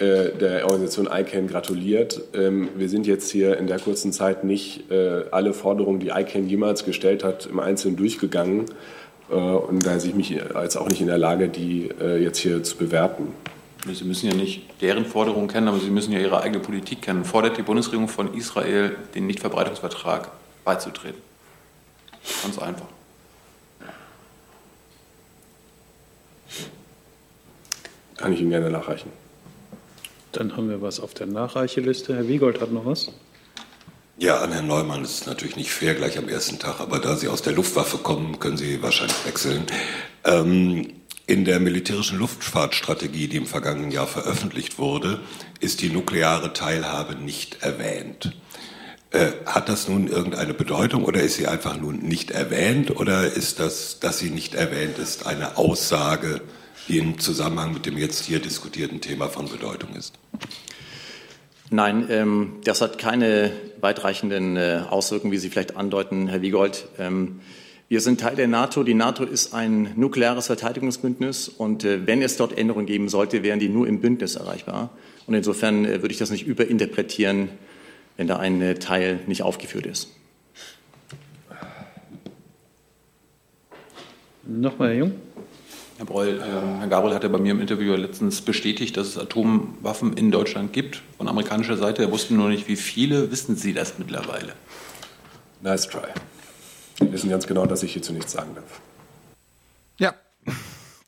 [0.00, 2.22] äh, der Organisation ICANN gratuliert.
[2.34, 6.48] Ähm, wir sind jetzt hier in der kurzen Zeit nicht äh, alle Forderungen, die ICANN
[6.48, 8.64] jemals gestellt hat, im Einzelnen durchgegangen.
[9.30, 12.62] Äh, und da sehe ich mich als auch nicht in der Lage, die jetzt hier
[12.62, 13.34] zu bewerten.
[13.86, 17.24] Sie müssen ja nicht deren Forderungen kennen, aber Sie müssen ja Ihre eigene Politik kennen.
[17.24, 20.30] Fordert die Bundesregierung von Israel, den Nichtverbreitungsvertrag
[20.64, 21.20] beizutreten?
[22.42, 22.86] Ganz einfach.
[28.16, 29.10] Kann ich Ihnen gerne nachreichen.
[30.32, 32.14] Dann haben wir was auf der Nachreicheliste.
[32.14, 33.10] Herr Wiegold hat noch was.
[34.18, 37.16] Ja, an Herrn Neumann ist es natürlich nicht fair gleich am ersten Tag, aber da
[37.16, 39.64] Sie aus der Luftwaffe kommen, können Sie wahrscheinlich wechseln.
[40.24, 40.99] Ähm,
[41.30, 45.20] in der militärischen Luftfahrtstrategie, die im vergangenen Jahr veröffentlicht wurde,
[45.60, 48.32] ist die nukleare Teilhabe nicht erwähnt.
[49.12, 53.60] Äh, hat das nun irgendeine Bedeutung oder ist sie einfach nun nicht erwähnt oder ist
[53.60, 56.40] das, dass sie nicht erwähnt ist, eine Aussage,
[56.88, 60.18] die im Zusammenhang mit dem jetzt hier diskutierten Thema von Bedeutung ist?
[61.70, 66.88] Nein, ähm, das hat keine weitreichenden äh, Auswirkungen, wie Sie vielleicht andeuten, Herr Wiegold.
[66.98, 67.40] Ähm,
[67.90, 68.84] wir sind Teil der NATO.
[68.84, 73.58] Die NATO ist ein nukleares Verteidigungsbündnis und äh, wenn es dort Änderungen geben sollte, wären
[73.58, 74.90] die nur im Bündnis erreichbar.
[75.26, 77.48] Und insofern äh, würde ich das nicht überinterpretieren,
[78.16, 80.08] wenn da ein äh, Teil nicht aufgeführt ist.
[84.46, 85.12] Nochmal, Herr Jung.
[85.96, 90.12] Herr Breul, Herr Gabriel hat ja bei mir im Interview letztens bestätigt, dass es Atomwaffen
[90.12, 92.02] in Deutschland gibt, von amerikanischer Seite.
[92.02, 93.32] Er wusste nur nicht, wie viele.
[93.32, 94.52] Wissen Sie das mittlerweile?
[95.60, 96.08] Nice try.
[97.00, 98.80] Wir wissen ganz genau, dass ich hierzu nichts sagen darf.
[99.98, 100.14] Ja,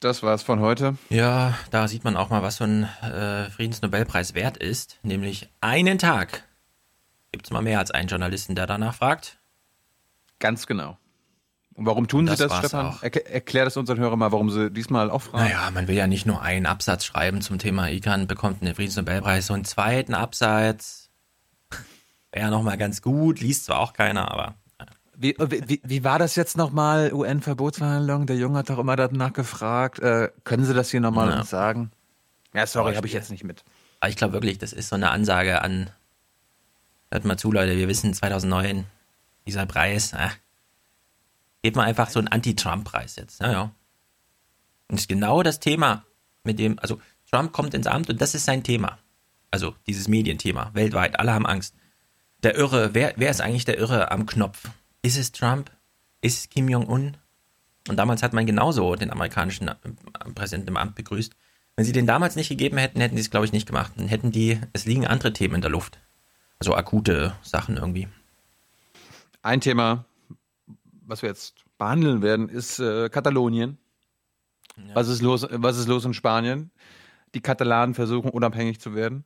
[0.00, 0.96] das war's von heute.
[1.10, 4.98] Ja, da sieht man auch mal, was so ein äh, Friedensnobelpreis wert ist.
[5.02, 6.44] Nämlich einen Tag.
[7.30, 9.38] Gibt es mal mehr als einen Journalisten, der danach fragt?
[10.38, 10.98] Ganz genau.
[11.74, 12.98] Und warum tun Sie das, das Stefan?
[13.00, 15.44] Er, erklär das unseren Hörern mal, warum Sie diesmal auch fragen.
[15.44, 19.46] Naja, man will ja nicht nur einen Absatz schreiben zum Thema ICANN bekommt einen Friedensnobelpreis,
[19.46, 21.10] so einen zweiten Absatz
[22.32, 24.54] wäre ja nochmal ganz gut, liest zwar auch keiner, aber
[25.22, 28.26] Wie, wie, wie war das jetzt nochmal, UN-Verbotsverhandlungen?
[28.26, 30.00] Der Junge hat doch immer danach gefragt.
[30.00, 31.44] Äh, können Sie das hier nochmal Ja.
[31.44, 31.92] sagen?
[32.52, 33.62] Ja, sorry, habe ich jetzt nicht mit.
[34.00, 35.90] Aber ich glaube wirklich, das ist so eine Ansage an,
[37.12, 38.84] hört mal zu, Leute, wir wissen 2009,
[39.46, 40.32] dieser Preis, ah,
[41.62, 43.40] gebt mal einfach so einen Anti-Trump-Preis jetzt.
[43.40, 43.62] Ja, ja.
[43.62, 43.72] Und
[44.88, 46.04] das ist genau das Thema,
[46.42, 48.98] mit dem, also Trump kommt ins Amt und das ist sein Thema.
[49.52, 51.76] Also dieses Medienthema, weltweit, alle haben Angst.
[52.42, 54.68] Der Irre, wer, wer ist eigentlich der Irre am Knopf?
[55.02, 55.70] Ist es Trump?
[56.20, 57.16] Ist es Kim Jong-un?
[57.88, 59.74] Und damals hat man genauso den amerikanischen äh,
[60.34, 61.34] Präsidenten im Amt begrüßt.
[61.74, 63.92] Wenn sie den damals nicht gegeben hätten, hätten sie es, glaube ich, nicht gemacht.
[63.96, 65.98] Dann hätten die, es liegen andere Themen in der Luft.
[66.60, 68.08] Also akute Sachen irgendwie.
[69.42, 70.04] Ein Thema,
[71.04, 73.78] was wir jetzt behandeln werden, ist äh, Katalonien.
[74.94, 76.70] Was, ist los, was ist los in Spanien?
[77.34, 79.24] Die Katalanen versuchen unabhängig zu werden.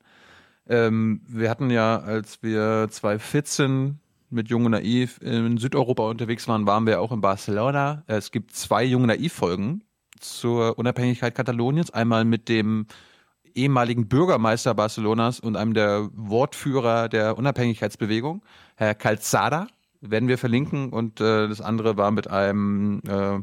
[0.68, 6.66] Ähm, wir hatten ja, als wir 2014 mit Jung und Naiv in Südeuropa unterwegs waren,
[6.66, 8.04] waren wir auch in Barcelona.
[8.06, 9.84] Es gibt zwei Jung und Naiv-Folgen
[10.20, 11.90] zur Unabhängigkeit Kataloniens.
[11.90, 12.86] Einmal mit dem
[13.54, 18.44] ehemaligen Bürgermeister Barcelonas und einem der Wortführer der Unabhängigkeitsbewegung,
[18.76, 19.66] Herr Calzada,
[20.00, 20.90] werden wir verlinken.
[20.90, 23.40] Und äh, das andere war mit einem äh,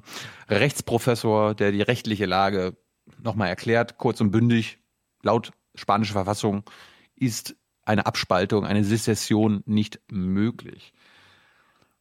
[0.54, 2.78] Rechtsprofessor, der die rechtliche Lage
[3.22, 4.78] nochmal erklärt, kurz und bündig.
[5.24, 6.63] Laut spanischer Verfassung
[7.15, 10.93] ist eine Abspaltung, eine Sezession nicht möglich.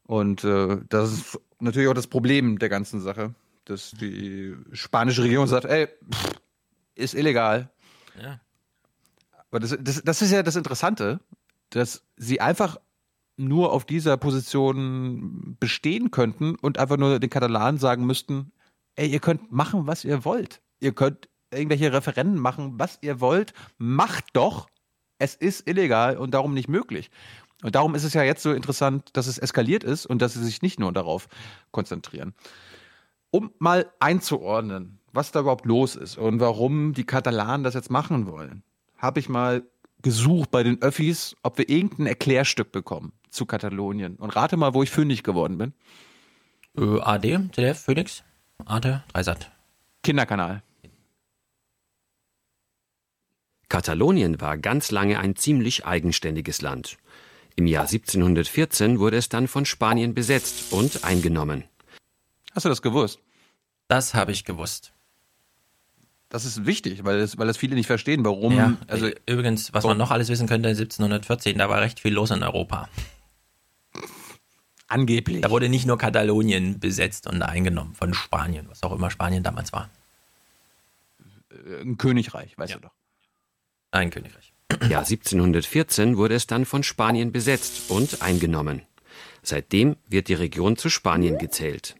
[0.04, 5.46] Und äh, das ist natürlich auch das Problem der ganzen Sache, dass die spanische Regierung
[5.46, 6.32] sagt, ey, pff,
[6.94, 7.70] ist illegal.
[8.20, 8.40] Ja.
[9.50, 11.20] Aber das, das, das ist ja das Interessante,
[11.70, 12.78] dass sie einfach
[13.36, 18.52] nur auf dieser Position bestehen könnten und einfach nur den Katalanen sagen müssten,
[18.96, 20.60] ey, ihr könnt machen, was ihr wollt.
[20.80, 23.52] Ihr könnt irgendwelche Referenden machen, was ihr wollt.
[23.78, 24.68] Macht doch.
[25.22, 27.08] Es ist illegal und darum nicht möglich.
[27.62, 30.42] Und darum ist es ja jetzt so interessant, dass es eskaliert ist und dass sie
[30.42, 31.28] sich nicht nur darauf
[31.70, 32.34] konzentrieren.
[33.30, 38.26] Um mal einzuordnen, was da überhaupt los ist und warum die Katalanen das jetzt machen
[38.26, 38.64] wollen,
[38.98, 39.62] habe ich mal
[40.02, 44.16] gesucht bei den Öffis, ob wir irgendein Erklärstück bekommen zu Katalonien.
[44.16, 45.72] Und rate mal, wo ich fündig geworden bin.
[46.76, 48.24] Äh, AD, ZDF, Phoenix,
[48.64, 49.52] Arte, Dreisat.
[50.02, 50.64] Kinderkanal.
[53.72, 56.98] Katalonien war ganz lange ein ziemlich eigenständiges Land.
[57.56, 61.64] Im Jahr 1714 wurde es dann von Spanien besetzt und eingenommen.
[62.54, 63.18] Hast du das gewusst?
[63.88, 64.92] Das habe ich gewusst.
[66.28, 68.54] Das ist wichtig, weil das, weil das viele nicht verstehen, warum.
[68.54, 72.30] Ja, also, übrigens, was man noch alles wissen könnte, 1714, da war recht viel los
[72.30, 72.90] in Europa.
[74.86, 75.40] Angeblich.
[75.40, 79.72] Da wurde nicht nur Katalonien besetzt und eingenommen von Spanien, was auch immer Spanien damals
[79.72, 79.88] war.
[81.80, 82.76] ein Königreich, weißt Ja.
[82.78, 83.01] du doch.
[83.92, 84.52] Ein Königreich.
[84.88, 88.82] Ja, 1714 wurde es dann von Spanien besetzt und eingenommen.
[89.42, 91.96] Seitdem wird die Region zu Spanien gezählt.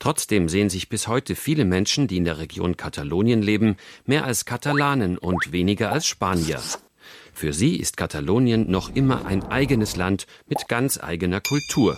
[0.00, 3.76] Trotzdem sehen sich bis heute viele Menschen, die in der Region Katalonien leben,
[4.06, 6.60] mehr als Katalanen und weniger als Spanier.
[7.32, 11.96] Für sie ist Katalonien noch immer ein eigenes Land mit ganz eigener Kultur.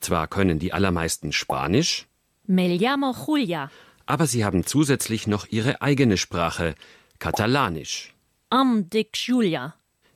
[0.00, 2.06] Zwar können die allermeisten Spanisch,
[2.46, 3.70] Me llamo Julia.
[4.04, 6.74] aber sie haben zusätzlich noch ihre eigene Sprache,
[7.18, 8.14] Katalanisch.
[8.50, 9.74] Am dic Julia.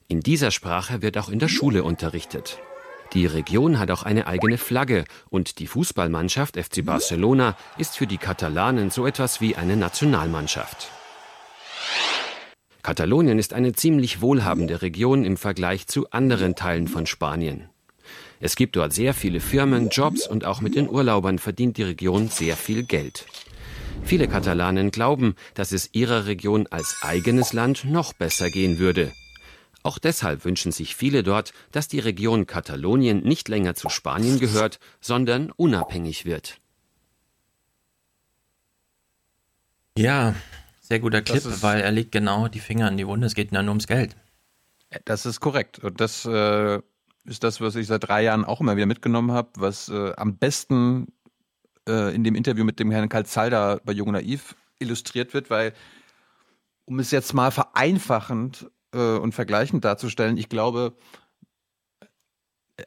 [0.08, 2.58] In dieser Sprache wird auch in der Schule unterrichtet.
[3.14, 8.18] Die Region hat auch eine eigene Flagge und die Fußballmannschaft FC Barcelona ist für die
[8.18, 10.90] Katalanen so etwas wie eine Nationalmannschaft.
[12.82, 17.68] Katalonien ist eine ziemlich wohlhabende Region im Vergleich zu anderen Teilen von Spanien.
[18.40, 22.28] Es gibt dort sehr viele Firmen, Jobs und auch mit den Urlaubern verdient die Region
[22.28, 23.26] sehr viel Geld.
[24.02, 29.12] Viele Katalanen glauben, dass es ihrer Region als eigenes Land noch besser gehen würde.
[29.82, 34.78] Auch deshalb wünschen sich viele dort, dass die Region Katalonien nicht länger zu Spanien gehört,
[35.00, 36.60] sondern unabhängig wird.
[39.96, 40.34] Ja,
[40.80, 43.26] sehr guter Clip, ist- weil er legt genau die Finger in die Wunde.
[43.26, 44.16] Es geht ja nur ums Geld.
[45.04, 45.78] Das ist korrekt.
[45.78, 46.80] Und das äh,
[47.24, 50.36] ist das, was ich seit drei Jahren auch immer wieder mitgenommen habe, was äh, am
[50.36, 51.08] besten
[51.88, 55.72] äh, in dem Interview mit dem Herrn Calzalda bei Jung Naiv illustriert wird, weil,
[56.84, 60.94] um es jetzt mal vereinfachend äh, und vergleichend darzustellen, ich glaube,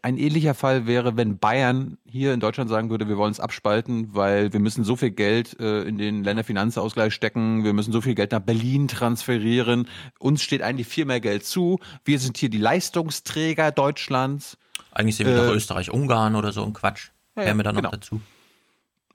[0.02, 4.16] ein ähnlicher Fall wäre, wenn Bayern hier in Deutschland sagen würde, wir wollen es abspalten,
[4.16, 8.16] weil wir müssen so viel Geld äh, in den Länderfinanzausgleich stecken, wir müssen so viel
[8.16, 9.88] Geld nach Berlin transferieren,
[10.20, 14.58] uns steht eigentlich viel mehr Geld zu, wir sind hier die Leistungsträger Deutschlands.
[14.92, 17.10] Eigentlich sind wir doch Äh, Österreich, Ungarn oder so ein Quatsch.
[17.36, 17.92] Ja, Wären wir dann noch genau.
[17.92, 18.22] dazu.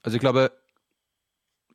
[0.01, 0.51] Also ich glaube,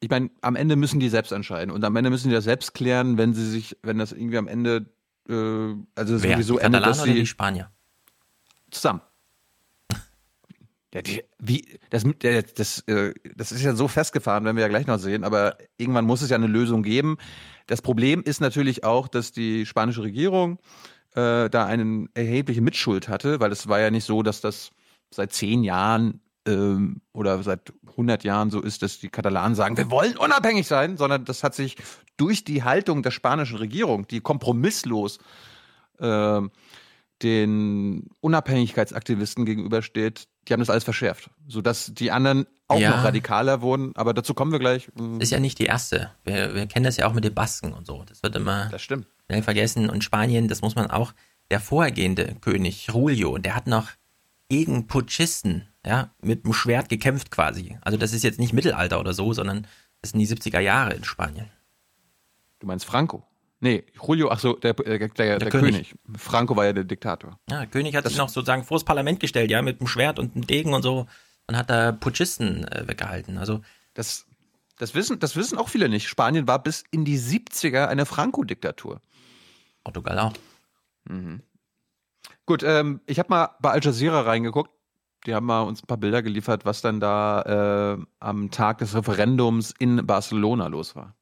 [0.01, 2.75] ich meine, am Ende müssen die selbst entscheiden und am Ende müssen die das selbst
[2.75, 4.87] klären, wenn sie sich, wenn das irgendwie am Ende,
[5.29, 5.33] äh,
[5.95, 6.33] also Wer?
[6.33, 7.71] sowieso die endet, dass oder die sie Spanier?
[8.71, 9.01] zusammen.
[10.95, 12.05] Ja, die, wie, das,
[12.55, 16.05] das, äh, das ist ja so festgefahren, werden wir ja gleich noch sehen, aber irgendwann
[16.05, 17.17] muss es ja eine Lösung geben.
[17.67, 20.61] Das Problem ist natürlich auch, dass die spanische Regierung
[21.17, 24.71] äh, da eine erhebliche Mitschuld hatte, weil es war ja nicht so, dass das
[25.11, 29.91] seit zehn Jahren ähm, oder seit 100 Jahren so ist, dass die Katalanen sagen, wir
[29.91, 31.77] wollen unabhängig sein, sondern das hat sich
[32.17, 35.19] durch die Haltung der spanischen Regierung, die kompromisslos
[35.99, 36.41] äh,
[37.23, 42.91] den Unabhängigkeitsaktivisten gegenübersteht, die haben das alles verschärft, sodass die anderen auch ja.
[42.91, 43.93] noch radikaler wurden.
[43.95, 44.91] Aber dazu kommen wir gleich.
[45.21, 46.11] Ist ja nicht die erste.
[46.25, 48.05] Wir, wir kennen das ja auch mit den Basken und so.
[48.05, 49.05] Das wird immer das schnell
[49.43, 49.89] vergessen.
[49.89, 51.13] Und Spanien, das muss man auch.
[51.51, 53.89] Der vorhergehende König Julio, der hat noch
[54.49, 57.79] gegen Putschisten, ja, mit dem Schwert gekämpft quasi.
[57.83, 59.67] Also das ist jetzt nicht Mittelalter oder so, sondern
[60.01, 61.51] das sind die 70er Jahre in Spanien.
[62.59, 63.27] Du meinst Franco?
[63.61, 65.73] Nee, Julio, ach so, der, der, der, der, der König.
[65.73, 65.95] König.
[66.19, 67.39] Franco war ja der Diktator.
[67.49, 70.19] Ja, der König hat das sich noch sozusagen vors Parlament gestellt, ja, mit einem Schwert
[70.19, 71.07] und einem Degen und so
[71.47, 73.39] und hat da Putschisten äh, weggehalten.
[73.39, 73.61] Also
[73.95, 74.27] das,
[74.79, 76.09] das, wissen, das wissen auch viele nicht.
[76.09, 79.01] Spanien war bis in die 70er eine Franco-Diktatur.
[79.83, 80.33] Portugal auch.
[81.05, 81.43] Mhm.
[82.47, 84.71] Gut, ähm, ich habe mal bei Al Jazeera reingeguckt.
[85.27, 88.95] Die haben mal uns ein paar Bilder geliefert, was dann da äh, am Tag des
[88.95, 91.15] Referendums in Barcelona los war.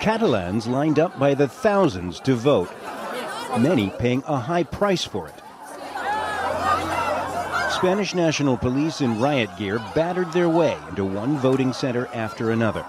[0.00, 2.68] Catalans lined up by the thousands to vote,
[3.58, 5.42] many paying a high price for it.
[7.72, 12.84] Spanish National Police in riot gear battered their way into one voting center after another,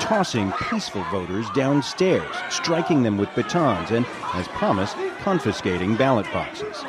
[0.00, 4.96] tossing peaceful voters downstairs, striking them with batons, and, as promised,
[5.28, 6.82] confiscating ballot boxes.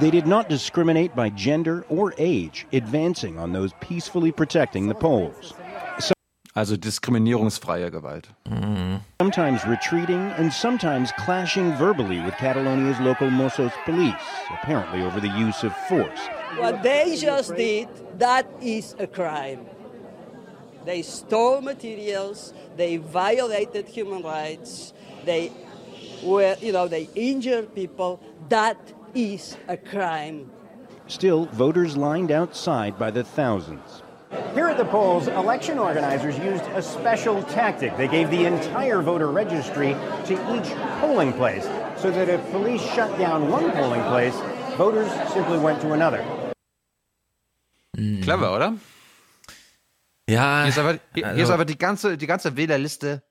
[0.00, 5.54] They did not discriminate by gender or age, advancing on those peacefully protecting the polls.
[6.54, 8.26] Also diskriminierungsfreie Gewalt.
[8.48, 9.00] Mhm.
[9.20, 15.64] Sometimes retreating and sometimes clashing verbally with Catalonia's local Mossos police, apparently over the use
[15.64, 16.20] of force.
[16.58, 17.88] What they just did,
[18.20, 19.66] that is a crime.
[20.84, 24.92] They stole materials, they violated human rights,
[25.24, 25.50] they
[26.24, 28.20] were, you know, they injured people.
[28.48, 28.78] That
[29.14, 30.50] is a crime.
[31.06, 34.02] Still, voters lined outside by the thousands.
[34.54, 37.96] Here at the polls, election organizers used a special tactic.
[37.96, 39.94] They gave the entire voter registry
[40.26, 44.34] to each polling place so that if police shut down one polling place,
[44.76, 46.24] voters simply went to another.
[47.96, 48.22] Mm.
[48.22, 48.74] Clever, oder?
[50.28, 50.62] Ja.
[50.62, 53.22] Hier ist aber, hier, also, hier ist aber die ganze, die ganze Wählerliste,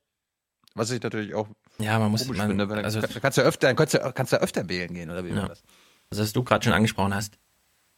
[0.75, 1.47] was ich natürlich auch
[1.79, 4.93] ja, man muss, man, finde, also, kannst du öfter, kannst du, kannst du öfter wählen
[4.93, 5.47] gehen, oder wie ja.
[5.47, 5.63] das?
[6.11, 7.37] Also, was du gerade schon angesprochen hast,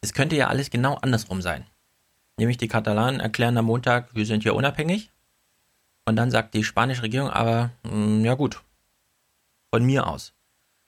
[0.01, 1.65] es könnte ja alles genau andersrum sein.
[2.38, 5.11] Nämlich die Katalanen erklären am Montag, wir sind hier unabhängig.
[6.05, 8.61] Und dann sagt die spanische Regierung, aber mh, hm, ja gut,
[9.73, 10.34] von mir aus.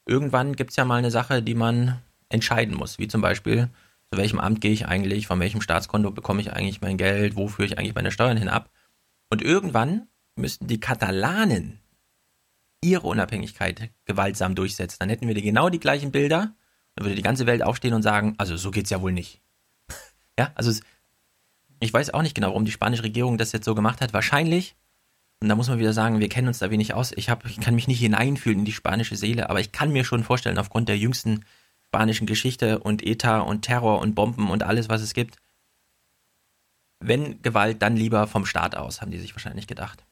[0.05, 3.69] Irgendwann gibt es ja mal eine Sache, die man entscheiden muss, wie zum Beispiel,
[4.11, 7.47] zu welchem Amt gehe ich eigentlich, von welchem Staatskonto bekomme ich eigentlich mein Geld, wo
[7.47, 8.69] führe ich eigentlich meine Steuern hin ab.
[9.29, 11.79] Und irgendwann müssten die Katalanen
[12.81, 14.97] ihre Unabhängigkeit gewaltsam durchsetzen.
[14.99, 16.55] Dann hätten wir genau die gleichen Bilder,
[16.95, 19.41] dann würde die ganze Welt aufstehen und sagen, also so geht's ja wohl nicht.
[20.39, 20.71] ja, also
[21.79, 24.13] ich weiß auch nicht genau, warum die spanische Regierung das jetzt so gemacht hat.
[24.13, 24.75] Wahrscheinlich,
[25.39, 27.11] und da muss man wieder sagen, wir kennen uns da wenig aus.
[27.15, 30.03] Ich, hab, ich kann mich nicht hineinfühlen in die spanische Seele, aber ich kann mir
[30.03, 31.45] schon vorstellen, aufgrund der jüngsten
[31.87, 35.37] spanischen Geschichte und ETA und Terror und Bomben und alles, was es gibt,
[36.99, 40.06] wenn Gewalt, dann lieber vom Staat aus, haben die sich wahrscheinlich gedacht.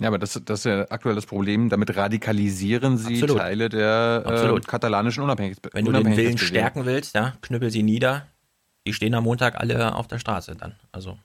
[0.00, 1.68] Ja, aber das, das ist ja aktuell das Problem.
[1.68, 3.38] Damit radikalisieren sie Absolut.
[3.38, 5.72] Teile der äh, katalanischen Unabhängigkeit.
[5.72, 8.26] Wenn du den Willen stärken willst, ja, knüppel sie nieder,
[8.86, 10.74] die stehen am Montag alle auf der Straße dann.
[10.90, 11.16] Also.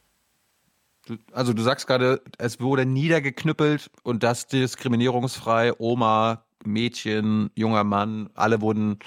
[1.31, 5.73] Also du sagst gerade, es wurde niedergeknüppelt und das diskriminierungsfrei.
[5.79, 8.99] Oma, Mädchen, junger Mann, alle wurden,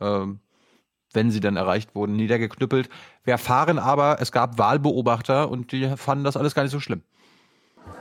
[0.00, 0.40] ähm,
[1.12, 2.88] wenn sie dann erreicht wurden, niedergeknüppelt.
[3.22, 7.02] Wir erfahren aber, es gab Wahlbeobachter und die fanden das alles gar nicht so schlimm.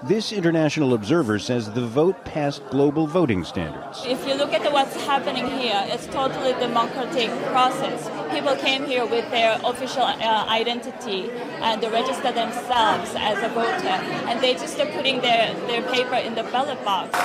[0.04, 4.04] This international observer says the vote passed global voting standards.
[4.06, 8.12] If you look at what's happening here, it's totally democratic process.
[8.30, 11.32] People came here with their official uh, identity
[11.62, 16.16] and they register themselves as a voter, and they just are putting their, their paper
[16.16, 17.18] in the ballot box.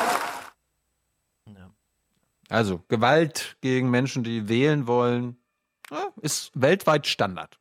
[2.51, 5.37] Also Gewalt gegen Menschen, die wählen wollen,
[6.23, 7.59] ist weltweit Standard.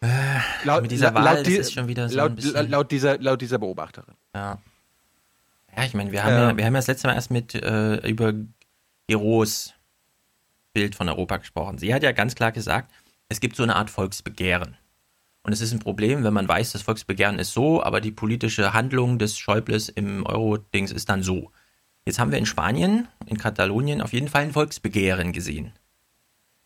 [0.00, 3.40] Äh, laut, mit dieser Wahl, laut, die, ist schon wieder so laut, laut, dieser, laut
[3.40, 4.14] dieser Beobachterin.
[4.36, 4.58] Ja.
[5.74, 7.54] Ja, ich meine, wir haben ja, ja, wir haben ja das letzte Mal erst mit
[7.54, 8.34] äh, über
[9.06, 9.72] Geros
[10.74, 11.78] Bild von Europa gesprochen.
[11.78, 12.92] Sie hat ja ganz klar gesagt,
[13.30, 14.76] es gibt so eine Art Volksbegehren.
[15.42, 18.74] Und es ist ein Problem, wenn man weiß, das Volksbegehren ist so, aber die politische
[18.74, 21.50] Handlung des Schäubles im Euro-Dings ist dann so.
[22.04, 25.72] Jetzt haben wir in Spanien, in Katalonien auf jeden Fall ein Volksbegehren gesehen.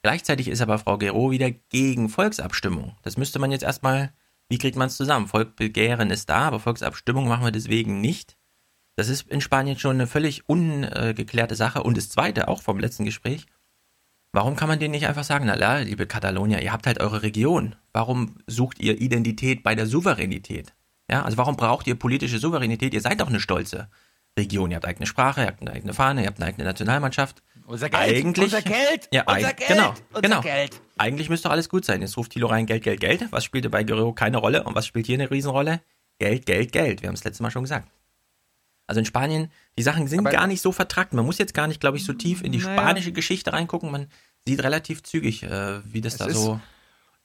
[0.03, 2.97] Gleichzeitig ist aber Frau Gero wieder gegen Volksabstimmung.
[3.03, 4.13] Das müsste man jetzt erstmal,
[4.51, 5.29] wie kriegt man es zusammen?
[5.29, 8.37] Volkbegehren ist da, aber Volksabstimmung machen wir deswegen nicht.
[8.97, 11.85] Das ist in Spanien schon eine völlig ungeklärte Sache.
[11.85, 13.47] Und das Zweite, auch vom letzten Gespräch,
[14.33, 17.23] warum kann man denen nicht einfach sagen, na ja, liebe Katalonier, ihr habt halt eure
[17.23, 17.77] Region.
[17.93, 20.75] Warum sucht ihr Identität bei der Souveränität?
[21.09, 22.93] Ja, also warum braucht ihr politische Souveränität?
[22.93, 23.89] Ihr seid doch eine stolze
[24.37, 24.71] Region.
[24.71, 27.43] Ihr habt eigene Sprache, ihr habt eine eigene Fahne, ihr habt eine eigene Nationalmannschaft.
[27.71, 30.41] Unser Geld, eigentlich, unser Geld, ja, unser Geld, genau, unser genau.
[30.41, 30.81] Geld.
[30.99, 32.03] Eigentlich müsste doch alles gut sein.
[32.03, 33.27] Jetzt ruft Thilo rein, Geld, Geld, Geld.
[33.31, 35.81] Was spielte bei Guerrero keine Rolle und was spielt hier eine Riesenrolle?
[36.19, 37.01] Geld, Geld, Geld.
[37.03, 37.89] Wir haben es letztes Mal schon gesagt.
[38.89, 41.13] Also in Spanien, die Sachen sind Aber- gar nicht so vertrackt.
[41.13, 42.73] Man muss jetzt gar nicht, glaube ich, so tief in die Naja.
[42.73, 43.93] spanische Geschichte reingucken.
[43.93, 44.09] Man
[44.45, 46.61] sieht relativ zügig, äh, wie das Es da so.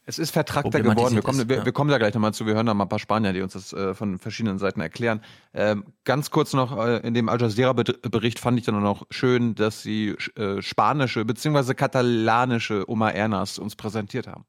[0.08, 1.14] Es ist vertrackter problematisiert geworden.
[1.16, 1.64] Wir kommen, ist, wir, ja.
[1.64, 2.46] wir kommen da gleich nochmal zu.
[2.46, 5.20] Wir hören da mal ein paar Spanier, die uns das äh, von verschiedenen Seiten erklären.
[5.52, 9.82] Ähm, ganz kurz noch, äh, in dem Al Jazeera-Bericht fand ich dann noch schön, dass
[9.82, 11.74] sie äh, spanische bzw.
[11.74, 14.44] katalanische Oma Ernas uns präsentiert haben.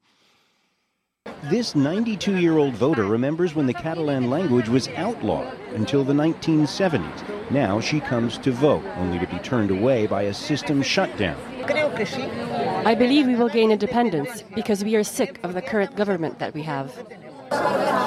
[1.49, 7.01] This 92 year old voter remembers when the Catalan language was outlawed until the 1970s.
[7.49, 11.36] Now she comes to vote, only to be turned away by a system shutdown.
[11.70, 16.53] I believe we will gain independence because we are sick of the current government that
[16.53, 16.93] we have.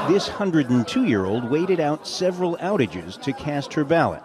[0.08, 4.22] This 102 year old waited out several outages to cast her ballot.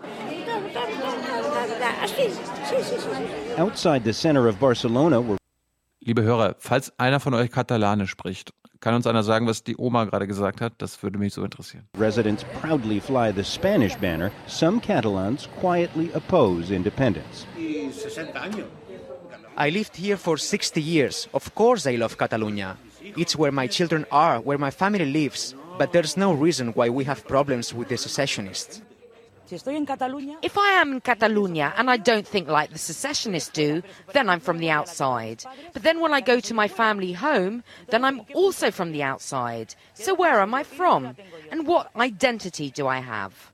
[3.57, 5.37] Outside the center of Barcelona were
[6.01, 10.05] Liebe Hörer, falls einer von euch Katalanisch spricht, kann uns einer sagen, was die Oma
[10.05, 10.73] gerade gesagt hat?
[10.77, 11.87] Das würde mich so interessieren.
[11.97, 17.47] residents proudly fly the Spanish banner, some Catalans quietly oppose independence.
[19.57, 21.27] I lived here for 60 years.
[21.33, 22.77] Of course, I love Catalonia.
[23.01, 25.55] It's where my children are, where my family lives.
[25.77, 28.81] But there's no reason why we have problems with the secessionists.
[29.51, 34.39] If I am in Catalonia and I don't think like the secessionists do, then I'm
[34.39, 35.43] from the outside.
[35.71, 39.75] But then when I go to my family home, then I'm also from the outside.
[39.93, 41.15] So where am I from?
[41.51, 43.53] And what identity do I have?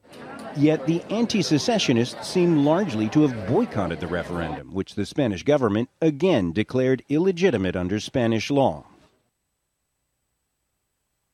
[0.57, 5.89] Yet the anti secessionists seem largely to have boycotted the referendum, which the Spanish government
[6.01, 8.83] again declared illegitimate under Spanish law.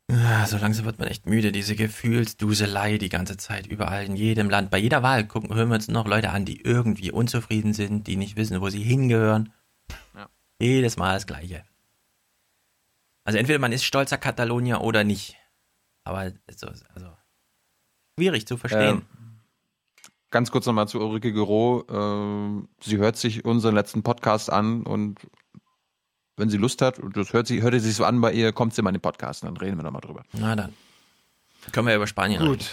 [0.09, 4.49] Ah, So langsam wird man echt müde, diese Gefühlsduselei die ganze Zeit, überall, in jedem
[4.49, 4.69] Land.
[4.69, 8.15] Bei jeder Wahl gucken, hören wir uns noch Leute an, die irgendwie unzufrieden sind, die
[8.15, 9.51] nicht wissen, wo sie hingehören.
[10.15, 10.30] Ja.
[10.59, 11.63] Jedes Mal das Gleiche.
[13.25, 15.36] Also entweder man ist stolzer Katalonier oder nicht.
[16.05, 17.07] Aber so, also
[18.18, 18.97] schwierig zu verstehen.
[18.97, 19.01] Ähm,
[20.32, 21.86] ganz kurz nochmal zu Ulrike Gero.
[21.89, 25.20] Ähm, sie hört sich unseren letzten Podcast an und
[26.36, 28.74] wenn sie Lust hat, und das hört sie, hört sich so an bei ihr, kommt
[28.74, 30.24] sie mal in den Podcast und dann reden wir nochmal drüber.
[30.34, 30.74] Na dann.
[31.72, 32.49] Können wir über Spanien Gut.
[32.49, 32.65] reden.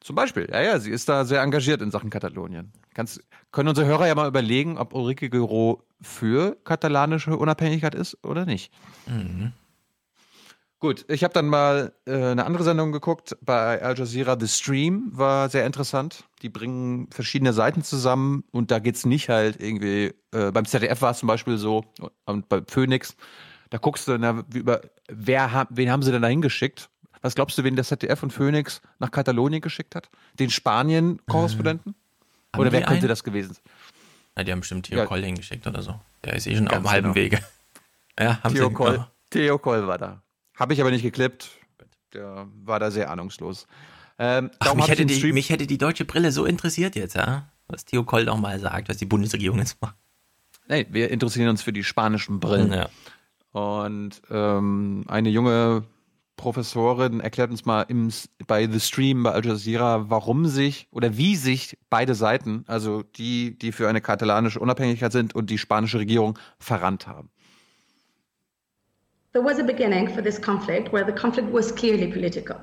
[0.00, 2.72] Zum Beispiel, ja, ja, sie ist da sehr engagiert in Sachen Katalonien.
[2.94, 8.46] Kannst, können unsere Hörer ja mal überlegen, ob Ulrike Gero für katalanische Unabhängigkeit ist oder
[8.46, 8.72] nicht.
[9.06, 9.52] Mhm.
[10.78, 14.36] Gut, ich habe dann mal äh, eine andere Sendung geguckt bei Al Jazeera.
[14.38, 16.24] The Stream war sehr interessant.
[16.42, 21.12] Die bringen verschiedene Seiten zusammen und da geht's nicht halt irgendwie, äh, beim ZDF war
[21.12, 21.84] es zum Beispiel so
[22.26, 23.16] und bei Phoenix,
[23.70, 26.90] da guckst du, wie über, wer, wen haben sie denn da hingeschickt?
[27.22, 30.10] Was glaubst du, wen das ZDF und Phoenix nach Katalonien geschickt hat?
[30.38, 31.94] Den Spanien-Korrespondenten?
[32.52, 33.08] Haben Oder wer könnte einen?
[33.08, 33.62] das gewesen sein?
[34.36, 35.06] Na, die haben bestimmt Theo Ja.
[35.06, 35.98] Koll hingeschickt oder so.
[36.22, 37.14] Der ist eh schon auf Ganz halben genau.
[37.14, 37.38] Wege.
[38.18, 39.06] Ja, haben Theo sie Koll.
[39.28, 40.22] Theo Koll war da.
[40.56, 41.50] Habe ich aber nicht geklippt.
[42.12, 43.66] Der war da sehr ahnungslos.
[44.18, 47.50] Ähm, Ach, mich, hätte die, mich hätte die deutsche Brille so interessiert jetzt, ja?
[47.68, 49.96] Was Theo Koll noch mal sagt, was die Bundesregierung jetzt macht.
[50.68, 52.72] Nee, wir interessieren uns für die spanischen Brillen.
[52.72, 52.88] Ja.
[53.52, 55.84] Und ähm, eine junge
[56.36, 58.10] Professorin erklärt uns mal im,
[58.46, 63.58] bei The Stream bei Al Jazeera, warum sich oder wie sich beide Seiten, also die,
[63.58, 67.30] die für eine katalanische Unabhängigkeit sind und die spanische Regierung, verrannt haben.
[69.36, 72.58] There was a beginning for this conflict where the conflict was clearly political.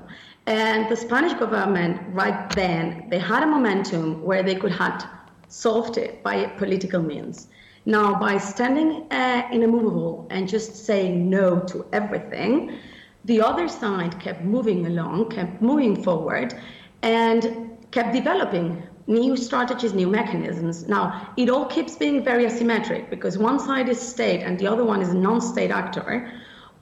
[0.46, 5.06] And the Spanish government, right then, they had a momentum where they could have
[5.46, 7.46] solved it by political means.
[7.86, 12.76] Now, by standing uh, immovable and just saying no to everything,
[13.24, 16.60] the other side kept moving along, kept moving forward,
[17.02, 20.88] and kept developing new strategies, new mechanisms.
[20.88, 24.84] Now, it all keeps being very asymmetric because one side is state and the other
[24.84, 26.32] one is a non state actor.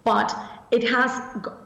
[0.05, 0.37] But
[0.71, 1.11] it has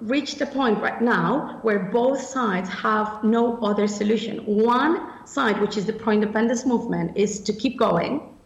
[0.01, 4.39] reached a point right now where both sides have no other solution.
[4.45, 8.37] One side, which is the pro independence movement, is to keep going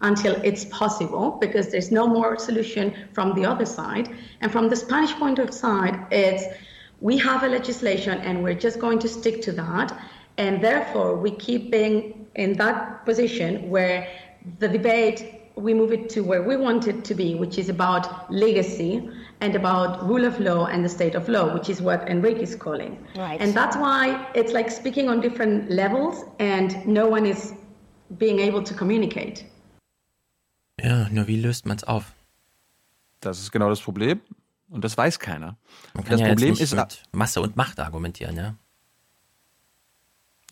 [0.00, 4.14] until it's possible because there's no more solution from the other side.
[4.40, 6.44] And from the Spanish point of side, it's
[7.00, 9.98] we have a legislation and we're just going to stick to that.
[10.38, 14.08] And therefore, we keep being in that position where
[14.60, 18.30] the debate we move it to where we want it to be, which is about
[18.30, 19.08] legacy
[19.40, 22.54] and about rule of law and the state of law, which is what Enrique is
[22.54, 22.98] calling.
[23.16, 23.40] Right.
[23.40, 27.54] And that's why it's like speaking on different levels and no one is
[28.18, 29.44] being able to communicate.
[30.78, 32.12] Ja, nur wie löst man es auf?
[33.20, 34.20] Das ist genau das Problem.
[34.68, 35.56] Und das weiß keiner.
[35.94, 38.56] Man kann das ja Problem jetzt nicht ist, mit Masse und Macht argumentieren, ja.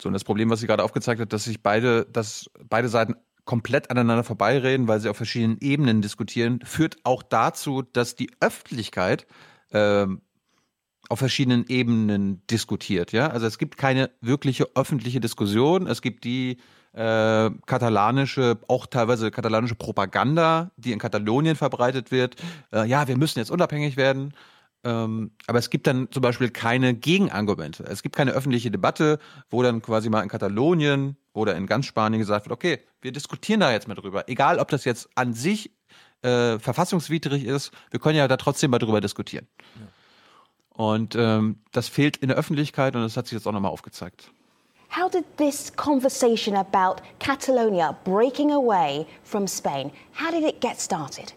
[0.01, 3.17] So, und das Problem, was sie gerade aufgezeigt hat, dass sich beide, dass beide Seiten
[3.45, 9.27] komplett aneinander vorbeireden, weil sie auf verschiedenen Ebenen diskutieren, führt auch dazu, dass die Öffentlichkeit
[9.73, 10.23] ähm,
[11.09, 13.13] auf verschiedenen Ebenen diskutiert.
[13.13, 15.87] Ja, also es gibt keine wirkliche öffentliche Diskussion.
[15.87, 16.59] Es gibt die
[16.93, 22.37] äh, katalanische, auch teilweise katalanische Propaganda, die in Katalonien verbreitet wird.
[22.73, 24.33] Äh, ja, wir müssen jetzt unabhängig werden.
[24.85, 27.85] Ähm, aber es gibt dann zum Beispiel keine Gegenargumente.
[27.85, 29.19] Es gibt keine öffentliche Debatte,
[29.51, 33.61] wo dann quasi mal in Katalonien oder in ganz Spanien gesagt wird, okay, wir diskutieren
[33.61, 34.29] da jetzt mal drüber.
[34.29, 35.71] Egal, ob das jetzt an sich
[36.23, 39.47] äh, verfassungswidrig ist, wir können ja da trotzdem mal drüber diskutieren.
[40.71, 44.31] Und ähm, das fehlt in der Öffentlichkeit und das hat sich jetzt auch nochmal aufgezeigt.
[44.97, 51.33] How did this conversation about Catalonia breaking away from Spain, how did it get started?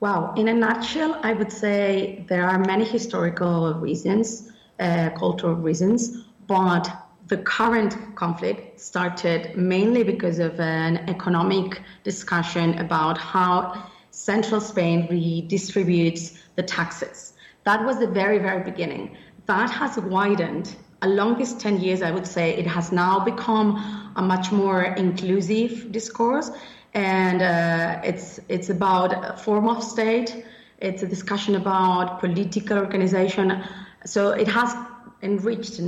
[0.00, 6.24] Wow, in a nutshell, I would say there are many historical reasons, uh, cultural reasons,
[6.46, 15.08] but the current conflict started mainly because of an economic discussion about how central Spain
[15.08, 17.34] redistributes the taxes.
[17.64, 19.16] That was the very, very beginning.
[19.46, 20.76] That has widened.
[21.02, 25.92] Along these 10 years, I would say it has now become a much more inclusive
[25.92, 26.50] discourse
[26.94, 30.44] and uh, it's it's about a form of state.
[30.78, 33.62] It's a discussion about political organization.
[34.06, 34.74] So it has
[35.22, 35.78] enriched,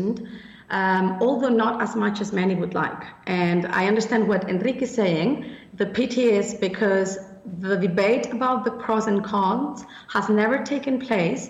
[0.70, 3.02] um, although not as much as many would like.
[3.26, 5.50] And I understand what Enrique is saying.
[5.74, 7.18] The pity is because
[7.60, 11.48] the debate about the pros and cons has never taken place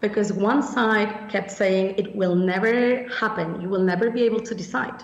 [0.00, 3.60] because one side kept saying it will never happen.
[3.60, 5.02] You will never be able to decide.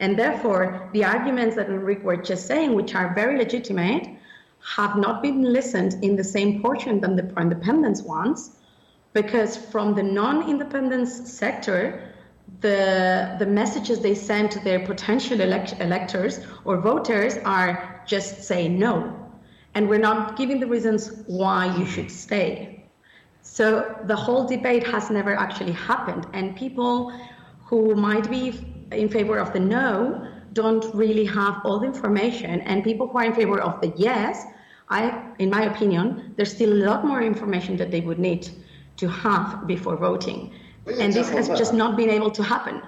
[0.00, 4.08] And therefore, the arguments that Enrique were just saying, which are very legitimate,
[4.76, 8.50] have not been listened in the same portion than the pro-independence ones,
[9.12, 12.13] because from the non-independence sector,
[12.66, 16.34] the the messages they send to their potential elect- electors
[16.64, 17.72] or voters are
[18.12, 18.94] just say no,
[19.74, 21.00] and we're not giving the reasons
[21.40, 22.48] why you should stay.
[23.42, 23.66] So
[24.10, 26.94] the whole debate has never actually happened, and people
[27.68, 28.44] who might be
[29.02, 30.26] in favor of the no
[30.60, 34.34] don't really have all the information, and people who are in favor of the yes,
[34.88, 35.00] I,
[35.38, 38.42] in my opinion, there's still a lot more information that they would need
[39.02, 40.40] to have before voting,
[40.86, 42.80] and this has just not been able to happen.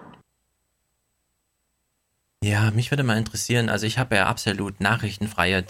[2.42, 5.64] Ja, mich würde mal interessieren, also ich habe ja absolut nachrichtenfreie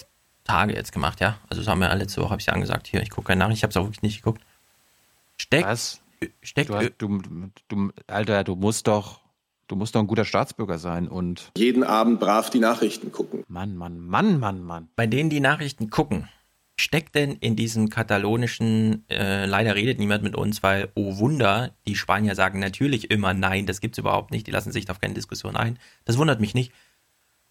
[0.45, 1.39] Tage jetzt gemacht, ja.
[1.49, 3.59] Also das haben wir letzte Woche, habe ich ja angesagt, hier, ich gucke keine Nachricht,
[3.59, 4.43] ich habe es auch wirklich nicht geguckt.
[5.39, 6.01] Steckt, Was?
[6.43, 7.21] steckt, Du, hast- du,
[7.69, 9.21] du, Alter, du musst doch,
[9.69, 13.45] du musst doch ein guter Staatsbürger sein und Jeden Abend brav die Nachrichten gucken.
[13.49, 14.89] Mann, Mann, Mann, Mann, Mann.
[14.97, 16.29] bei denen die Nachrichten gucken,
[16.79, 21.97] steckt denn in diesem katalonischen, äh, leider redet niemand mit uns, weil, oh Wunder, die
[21.97, 25.57] Spanier sagen natürlich immer nein, das gibt's überhaupt nicht, die lassen sich auf keine Diskussion
[25.57, 25.79] ein.
[26.05, 26.73] Das wundert mich nicht.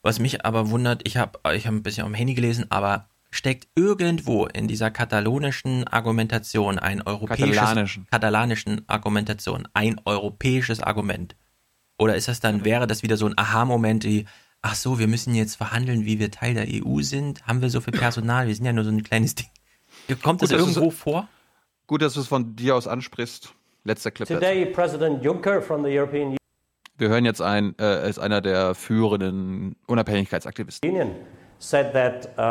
[0.03, 3.67] Was mich aber wundert, ich habe ich hab ein bisschen am Handy gelesen, aber steckt
[3.75, 8.07] irgendwo in dieser katalonischen Argumentation ein europäisches Katalanischen.
[8.11, 11.35] katalanischen Argumentation ein europäisches Argument?
[11.97, 14.25] Oder ist das dann wäre das wieder so ein Aha-Moment wie
[14.65, 17.45] ach so, wir müssen jetzt verhandeln, wie wir Teil der EU sind?
[17.45, 18.47] Haben wir so viel Personal?
[18.47, 19.47] Wir sind ja nur so ein kleines Ding.
[20.23, 21.27] Kommt das Gut, dass irgendwo es- vor?
[21.87, 23.53] Gut, dass du es von dir aus ansprichst.
[23.83, 24.27] Letzter Clip.
[24.27, 24.39] dazu.
[24.39, 26.35] Today, President Juncker from the European
[26.97, 30.89] Wir hören jetzt ein, äh, ist einer der führenden Unabhängigkeitsaktivisten.
[30.89, 31.11] Union
[31.59, 32.41] said that uh,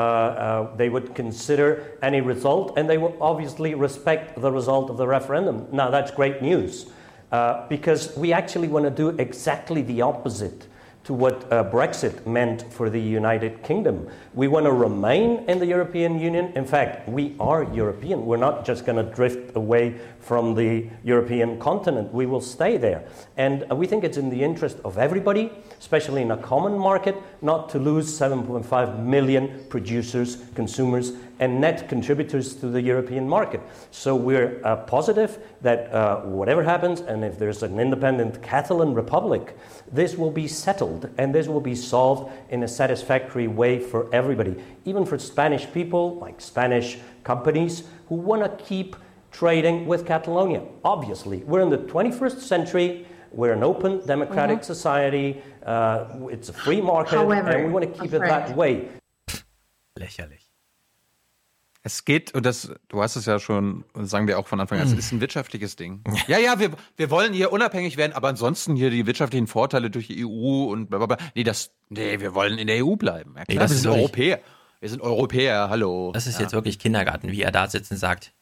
[0.70, 5.04] uh, they would consider any result and they will obviously respect the result of the
[5.04, 5.66] referendum.
[5.72, 6.86] Now, that's great news
[7.32, 10.68] uh, because we actually want to do exactly the opposite
[11.04, 14.08] to what uh, Brexit meant for the United Kingdom.
[14.32, 16.50] We want to remain in the European Union.
[16.54, 18.24] In fact, we are European.
[18.24, 22.12] We're not just going to drift away from the European continent.
[22.12, 23.04] We will stay there.
[23.36, 25.52] And uh, we think it's in the interest of everybody,
[25.84, 32.54] especially in a common market, not to lose 7.5 million producers, consumers, and net contributors
[32.54, 33.60] to the European market.
[33.90, 39.58] So we're uh, positive that uh, whatever happens, and if there's an independent Catalan republic,
[39.92, 44.56] this will be settled and this will be solved in a satisfactory way for everybody,
[44.86, 48.96] even for Spanish people, like Spanish companies, who want to keep
[49.30, 50.62] trading with Catalonia.
[50.82, 53.06] Obviously, we're in the 21st century.
[53.36, 54.62] We're an open, democratic Mhm.
[54.64, 55.36] society.
[55.66, 58.88] Uh, it's a free market, However, and we want to keep it that way.
[59.96, 60.50] Lächerlich.
[61.86, 64.86] Es geht, und das, du hast es ja schon, sagen wir auch von Anfang an,
[64.86, 64.98] es Hm.
[64.98, 66.02] ist ein wirtschaftliches Ding.
[66.28, 70.06] Ja, ja, wir, wir wollen hier unabhängig werden, aber ansonsten hier die wirtschaftlichen Vorteile durch
[70.06, 71.16] die EU und bla bla bla.
[71.34, 73.34] Nee, das, nee, wir wollen in der EU bleiben.
[73.36, 74.40] Ja, Nee, klar, das wir sind Europäer.
[74.80, 76.10] Wir sind Europäer, hallo.
[76.12, 76.42] Das ist ja.
[76.42, 78.32] jetzt wirklich Kindergarten, wie er da sitzt und sagt,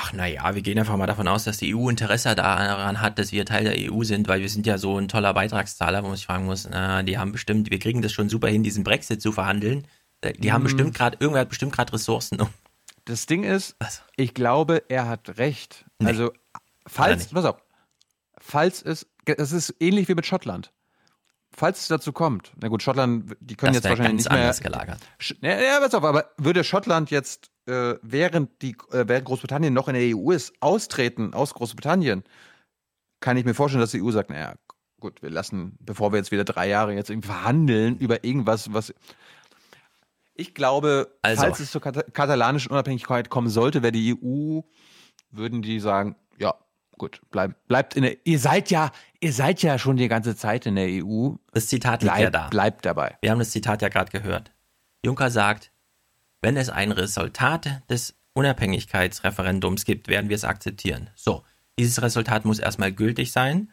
[0.00, 3.32] ach naja, wir gehen einfach mal davon aus, dass die EU Interesse daran hat, dass
[3.32, 6.16] wir Teil der EU sind, weil wir sind ja so ein toller Beitragszahler, wo man
[6.16, 9.20] sich fragen muss, na, die haben bestimmt, wir kriegen das schon super hin, diesen Brexit
[9.20, 9.86] zu verhandeln.
[10.38, 10.64] Die haben Mhm.
[10.66, 12.40] bestimmt gerade, irgendwer hat bestimmt gerade Ressourcen.
[12.40, 12.48] um-
[13.06, 13.76] Das Ding ist,
[14.16, 15.84] ich glaube, er hat recht.
[16.04, 16.32] Also,
[16.86, 17.56] falls, pass auf,
[18.38, 20.72] falls es, es ist ähnlich wie mit Schottland.
[21.50, 24.40] Falls es dazu kommt, na gut, Schottland, die können Das jetzt wahrscheinlich ganz nicht mehr.
[24.42, 25.00] anders gelagert.
[25.40, 29.94] Ja, pass auf, aber würde Schottland jetzt, äh, während, die, äh, während Großbritannien noch in
[29.94, 32.24] der EU ist, austreten aus Großbritannien,
[33.20, 34.54] kann ich mir vorstellen, dass die EU sagt, naja,
[35.00, 38.92] gut, wir lassen, bevor wir jetzt wieder drei Jahre jetzt irgendwie verhandeln über irgendwas, was.
[40.34, 41.42] Ich glaube, Also.
[41.42, 44.60] falls es zur Kata katalanischen Unabhängigkeit kommen sollte, wäre die EU,
[45.30, 46.54] würden die sagen, ja,
[46.96, 50.64] gut, bleib, bleibt in der, ihr seid ja, ihr seid ja schon die ganze Zeit
[50.66, 51.30] in der EU.
[51.52, 52.48] Das Zitat liegt Bleib- ja da.
[52.48, 53.16] Bleibt dabei.
[53.20, 54.52] Wir haben das Zitat ja gerade gehört.
[55.04, 55.72] Juncker sagt,
[56.42, 61.10] wenn es ein Resultat des Unabhängigkeitsreferendums gibt, werden wir es akzeptieren.
[61.14, 61.44] So,
[61.78, 63.72] dieses Resultat muss erstmal gültig sein.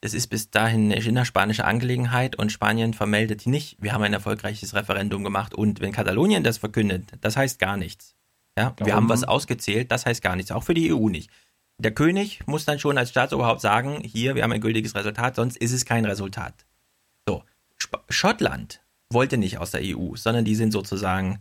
[0.00, 4.74] Es ist bis dahin eine innerspanische Angelegenheit und Spanien vermeldet nicht, wir haben ein erfolgreiches
[4.74, 8.16] Referendum gemacht und wenn Katalonien das verkündet, das heißt gar nichts.
[8.58, 11.30] Ja, wir Darum- haben was ausgezählt, das heißt gar nichts, auch für die EU nicht.
[11.78, 15.56] Der König muss dann schon als Staatsoberhaupt sagen, hier, wir haben ein gültiges Resultat, sonst
[15.56, 16.66] ist es kein Resultat.
[17.28, 17.42] So,
[17.80, 21.40] Sp Schottland wollte nicht aus der EU, sondern die sind sozusagen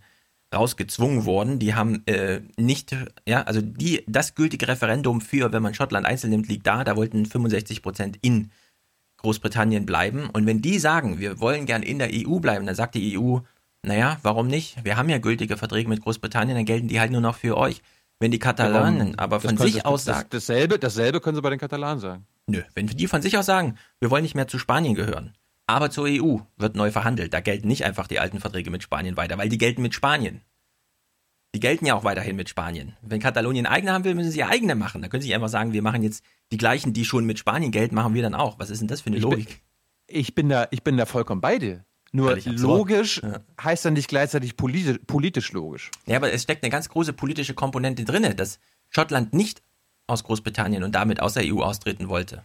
[0.53, 1.59] rausgezwungen worden.
[1.59, 2.95] Die haben äh, nicht,
[3.27, 6.83] ja, also die, das gültige Referendum für, wenn man Schottland einzeln nimmt, liegt da.
[6.83, 8.51] Da wollten 65 Prozent in
[9.17, 10.29] Großbritannien bleiben.
[10.31, 13.39] Und wenn die sagen, wir wollen gern in der EU bleiben, dann sagt die EU,
[13.83, 14.83] naja, warum nicht?
[14.83, 17.81] Wir haben ja gültige Verträge mit Großbritannien, dann gelten die halt nur noch für euch.
[18.21, 21.41] Wenn die Katalanen aber Das von sich sie- aus das, sagen, Dasselbe, dasselbe können sie
[21.41, 22.25] bei den Katalanen sagen.
[22.47, 25.33] Nö, wenn die von sich aus sagen, wir wollen nicht mehr zu Spanien gehören,
[25.69, 29.17] aber zur EU wird neu verhandelt, da gelten nicht einfach die alten Verträge mit Spanien
[29.17, 30.41] weiter, weil die gelten mit Spanien.
[31.53, 32.95] Die gelten ja auch weiterhin mit Spanien.
[33.01, 35.01] Wenn Katalonien eigene haben will, müssen sie eigene machen.
[35.01, 37.71] Da können sie nicht einfach sagen, wir machen jetzt die gleichen, die schon mit Spanien
[37.71, 38.59] gelten, machen wir dann auch.
[38.59, 39.47] Was ist denn das für eine Ich Logik?
[40.07, 41.85] Bin, ich, bin da, ich bin da vollkommen bei dir.
[42.11, 43.21] Nur logisch
[43.63, 45.91] heißt dann nicht gleichzeitig politisch, politisch logisch.
[46.07, 48.59] Ja, aber es steckt eine ganz große politische Komponente drinne, dass
[48.89, 49.61] Schottland nicht
[50.07, 52.43] aus Großbritannien und damit aus der EU austreten wollte.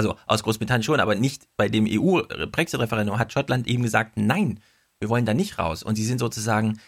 [0.00, 4.60] Also aus Großbritannien schon, aber nicht bei dem EU-Brexit-Referendum hat Schottland eben gesagt, nein,
[4.98, 5.82] wir wollen da nicht raus.
[5.82, 6.80] Und sie sind sozusagen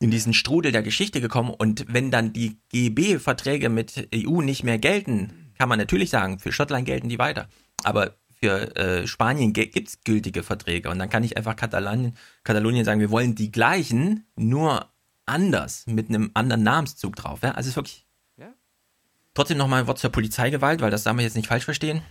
[0.00, 1.50] in diesen Strudel der Geschichte gekommen.
[1.50, 6.50] Und wenn dann die GB-Verträge mit EU nicht mehr gelten, kann man natürlich sagen, für
[6.50, 7.48] Schottland gelten die weiter.
[7.84, 10.90] Aber für äh, Spanien gibt es gültige Verträge.
[10.90, 14.90] Und dann kann ich einfach Katalonien, Katalonien sagen, wir wollen die gleichen, nur
[15.24, 17.42] anders, mit einem anderen Namenszug drauf.
[17.44, 17.50] Ja?
[17.50, 18.06] Also es ist wirklich.
[19.34, 22.02] Trotzdem nochmal ein Wort zur Polizeigewalt, weil das darf man jetzt nicht falsch verstehen.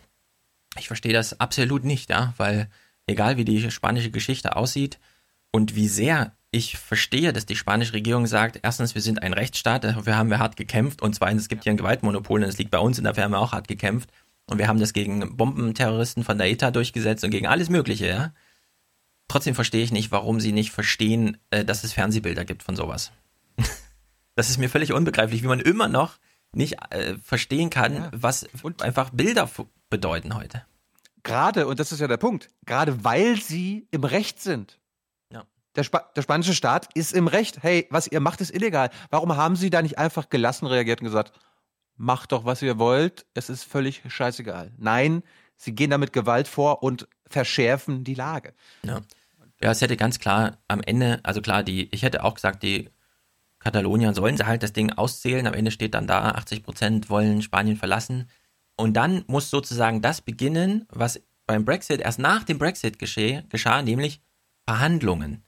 [0.78, 2.70] Ich verstehe das absolut nicht, ja, weil
[3.08, 5.00] egal wie die spanische Geschichte aussieht
[5.52, 9.84] und wie sehr ich verstehe, dass die spanische Regierung sagt, erstens, wir sind ein Rechtsstaat,
[9.84, 12.72] dafür haben wir hart gekämpft und zweitens, es gibt hier ein Gewaltmonopol und es liegt
[12.72, 14.10] bei uns und dafür haben wir auch hart gekämpft
[14.48, 18.34] und wir haben das gegen Bombenterroristen von der ETA durchgesetzt und gegen alles Mögliche, ja.
[19.28, 23.12] Trotzdem verstehe ich nicht, warum sie nicht verstehen, äh, dass es Fernsehbilder gibt von sowas.
[24.36, 26.18] das ist mir völlig unbegreiflich, wie man immer noch
[26.54, 28.48] nicht äh, verstehen kann, was
[28.82, 29.50] einfach Bilder
[29.90, 30.66] bedeuten heute.
[31.24, 34.80] Gerade, und das ist ja der Punkt, gerade weil sie im Recht sind.
[35.32, 35.46] Ja.
[35.76, 37.62] Der, Spa der spanische Staat ist im Recht.
[37.62, 38.90] Hey, was ihr macht, ist illegal.
[39.10, 41.34] Warum haben sie da nicht einfach gelassen reagiert und gesagt,
[41.98, 44.72] macht doch, was ihr wollt, es ist völlig scheißegal.
[44.78, 45.22] Nein,
[45.58, 48.54] sie gehen da mit Gewalt vor und verschärfen die Lage.
[48.84, 49.02] Ja.
[49.62, 52.90] Ja, es hätte ganz klar am Ende, also klar, die, ich hätte auch gesagt, die
[53.60, 55.46] Katalonier sollen sie halt das Ding auszählen.
[55.46, 58.30] Am Ende steht dann da, 80 Prozent wollen Spanien verlassen.
[58.76, 63.82] Und dann muss sozusagen das beginnen, was beim Brexit erst nach dem Brexit gescheh, geschah,
[63.82, 64.22] nämlich
[64.68, 65.44] Verhandlungen.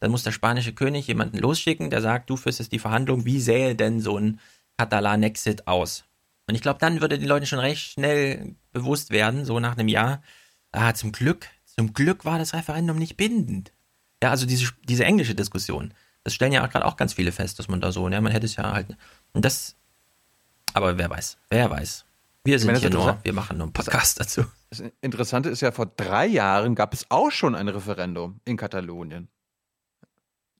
[0.00, 3.40] Dann muss der spanische König jemanden losschicken, der sagt, du führst jetzt die Verhandlung, wie
[3.40, 4.40] sähe denn so ein
[4.76, 6.04] Katalan-Exit aus?
[6.48, 9.88] Und ich glaube, dann würde den Leuten schon recht schnell bewusst werden, so nach einem
[9.88, 10.22] Jahr,
[10.72, 13.72] ah, zum Glück, zum Glück war das Referendum nicht bindend.
[14.22, 15.94] Ja, also diese, diese englische Diskussion.
[16.26, 18.46] Das stellen ja gerade auch ganz viele fest, dass man da so, ja, man hätte
[18.46, 18.88] es ja halt.
[19.32, 19.76] Und das,
[20.72, 22.04] aber wer weiß, wer weiß.
[22.42, 24.42] Wir sind meine, hier nur, wir machen nur einen Podcast dazu.
[24.70, 29.28] Das Interessante ist ja, vor drei Jahren gab es auch schon ein Referendum in Katalonien.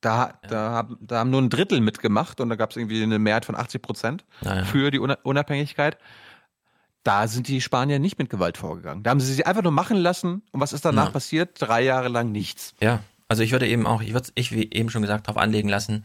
[0.01, 3.19] Da, da, haben, da haben nur ein Drittel mitgemacht und da gab es irgendwie eine
[3.19, 4.65] Mehrheit von 80 Prozent Ja, ja.
[4.65, 5.99] für die Una- Unabhängigkeit.
[7.03, 9.03] Da sind die Spanier nicht mit Gewalt vorgegangen.
[9.03, 10.43] Da haben sie sie einfach nur machen lassen.
[10.53, 11.11] Und was ist danach Ja.
[11.11, 11.61] passiert?
[11.61, 12.75] Drei Jahre lang nichts.
[12.81, 15.69] Ja, Also ich würde eben auch, ich würde ich wie eben schon gesagt, darauf anlegen
[15.69, 16.05] lassen,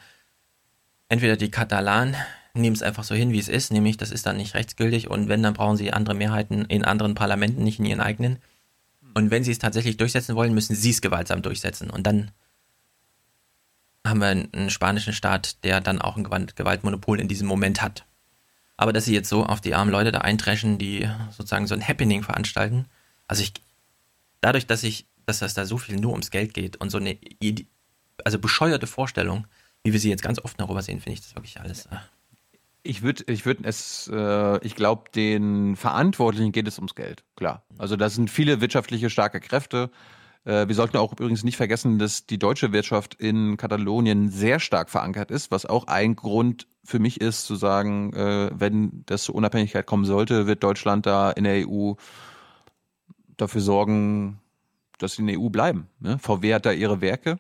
[1.10, 2.16] entweder die Katalanen
[2.54, 5.30] nehmen es einfach so hin, wie es ist, nämlich das ist dann nicht rechtsgültig und
[5.30, 8.40] wenn, dann brauchen sie andere Mehrheiten in anderen Parlamenten, nicht in ihren eigenen.
[9.14, 11.90] Und wenn sie es tatsächlich durchsetzen wollen, müssen sie es gewaltsam durchsetzen.
[11.90, 12.32] Und dann
[14.06, 18.06] haben wir einen spanischen Staat, der dann auch ein Gewaltmonopol in diesem Moment hat.
[18.78, 21.88] Aber dass sie jetzt so auf die armen Leute da eintreschen, die sozusagen so ein
[21.88, 22.86] Happening veranstalten,
[23.28, 23.54] also ich,
[24.40, 27.18] dadurch, dass ich, dass das da so viel nur ums Geld geht und so eine,
[28.24, 29.48] also bescheuerte Vorstellung,
[29.84, 31.86] wie wir sie jetzt ganz oft darüber sehen, finde ich das wirklich alles.
[31.88, 31.98] Äh,
[32.84, 37.64] ich würde, ich würde es, äh, ich glaube, den Verantwortlichen geht es ums Geld, klar.
[37.78, 39.92] Also da sind viele wirtschaftliche starke Kräfte.
[40.44, 44.90] Äh, wir sollten auch übrigens nicht vergessen, dass die deutsche Wirtschaft in Katalonien sehr stark
[44.90, 49.36] verankert ist, was auch ein Grund für mich ist, zu sagen, äh, wenn das zur
[49.36, 51.94] Unabhängigkeit kommen sollte, wird Deutschland da in der EU
[53.38, 54.41] dafür sorgen,
[55.02, 55.88] dass sie in der EU bleiben.
[55.99, 56.20] Ne?
[56.20, 57.38] VW hat da ihre Werke.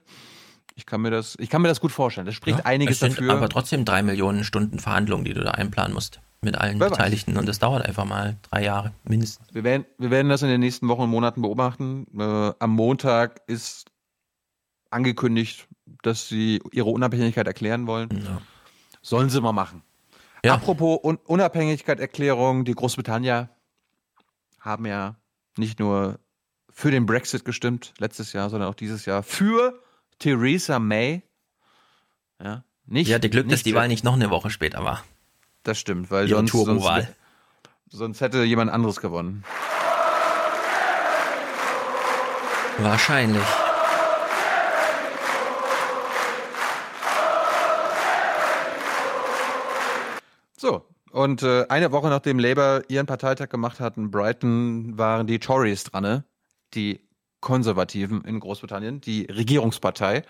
[0.75, 2.25] Ich kann mir das, ich kann mir das gut vorstellen.
[2.25, 3.33] Das spricht ja, einiges es sind dafür.
[3.33, 7.33] Aber trotzdem drei Millionen Stunden Verhandlungen, die du da einplanen musst mit allen Wer Beteiligten.
[7.33, 7.39] Weiß.
[7.39, 9.47] Und das dauert einfach mal drei Jahre mindestens.
[9.53, 12.07] Wir werden, wir werden das in den nächsten Wochen und Monaten beobachten.
[12.17, 13.91] Äh, am Montag ist
[14.89, 15.67] angekündigt,
[16.01, 18.09] dass sie ihre Unabhängigkeit erklären wollen.
[18.23, 18.41] Ja.
[19.01, 19.83] Sollen sie mal machen.
[20.43, 20.55] Ja.
[20.55, 23.49] Apropos Un Unabhängigkeit-Erklärung, die Großbritannier
[24.59, 25.15] haben ja
[25.57, 26.19] nicht nur
[26.71, 29.79] für den Brexit gestimmt letztes Jahr, sondern auch dieses Jahr für
[30.19, 31.23] Theresa May.
[32.41, 35.03] Ja, nicht, die hatte Glück, dass die Wahl nicht noch eine Woche später war.
[35.63, 37.07] Das stimmt, weil sonst, sonst,
[37.89, 39.43] sonst hätte jemand anderes gewonnen.
[42.79, 43.43] Wahrscheinlich.
[50.57, 55.83] So, und äh, eine Woche nachdem Labour ihren Parteitag gemacht hatten, Brighton waren die Tories
[55.83, 56.23] dran, ne?
[56.73, 57.01] Die
[57.39, 60.23] Konservativen in Großbritannien, die Regierungspartei.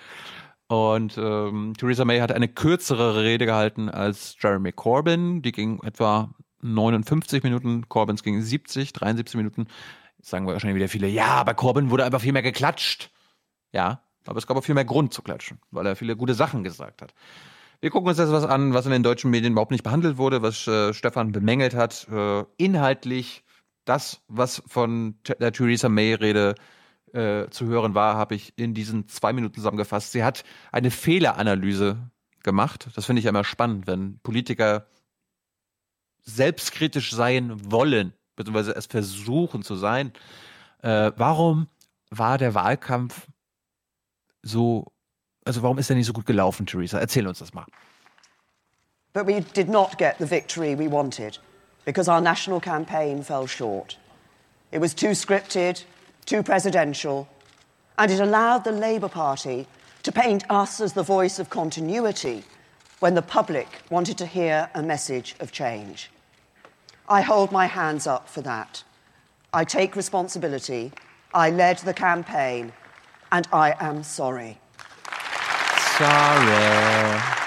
[0.67, 5.41] Und ähm, Theresa May hat eine kürzere Rede gehalten als Jeremy Corbyn.
[5.41, 9.67] Die ging etwa 59 Minuten, Corbyns ging 70, 73 Minuten.
[10.17, 13.11] Jetzt sagen wir wahrscheinlich wieder viele, ja, bei Corbyn wurde einfach viel mehr geklatscht.
[13.73, 16.63] Ja, aber es gab auch viel mehr Grund zu klatschen, weil er viele gute Sachen
[16.63, 17.13] gesagt hat.
[17.79, 20.43] Wir gucken uns jetzt was an, was in den deutschen Medien überhaupt nicht behandelt wurde,
[20.43, 22.07] was äh, Stefan bemängelt hat.
[22.11, 23.43] Äh, inhaltlich
[23.85, 26.55] das, was von der Theresa May-Rede
[27.13, 30.11] äh, zu hören war, habe ich in diesen zwei Minuten zusammengefasst.
[30.11, 32.09] Sie hat eine Fehleranalyse
[32.43, 32.87] gemacht.
[32.95, 34.87] Das finde ich immer spannend, wenn Politiker
[36.23, 40.13] selbstkritisch sein wollen, beziehungsweise es versuchen zu sein.
[40.81, 41.67] Äh, warum
[42.09, 43.27] war der Wahlkampf
[44.43, 44.91] so,
[45.45, 46.99] also warum ist er nicht so gut gelaufen, Theresa?
[46.99, 47.65] Erzähl uns das mal.
[49.13, 51.41] But we did not get the victory we wanted
[51.85, 53.97] because our national campaign fell short.
[54.71, 55.83] It was too scripted,
[56.25, 57.27] too presidential,
[57.97, 59.67] and it allowed the Labour Party
[60.03, 62.43] to paint us as the voice of continuity
[62.99, 66.09] when the public wanted to hear a message of change.
[67.09, 68.83] I hold my hands up for that.
[69.53, 70.93] I take responsibility.
[71.33, 72.71] I led the campaign,
[73.31, 74.59] and I am sorry.
[75.97, 77.40] Sorry.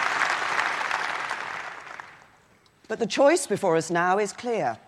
[2.94, 4.78] But the choice before us now is clear.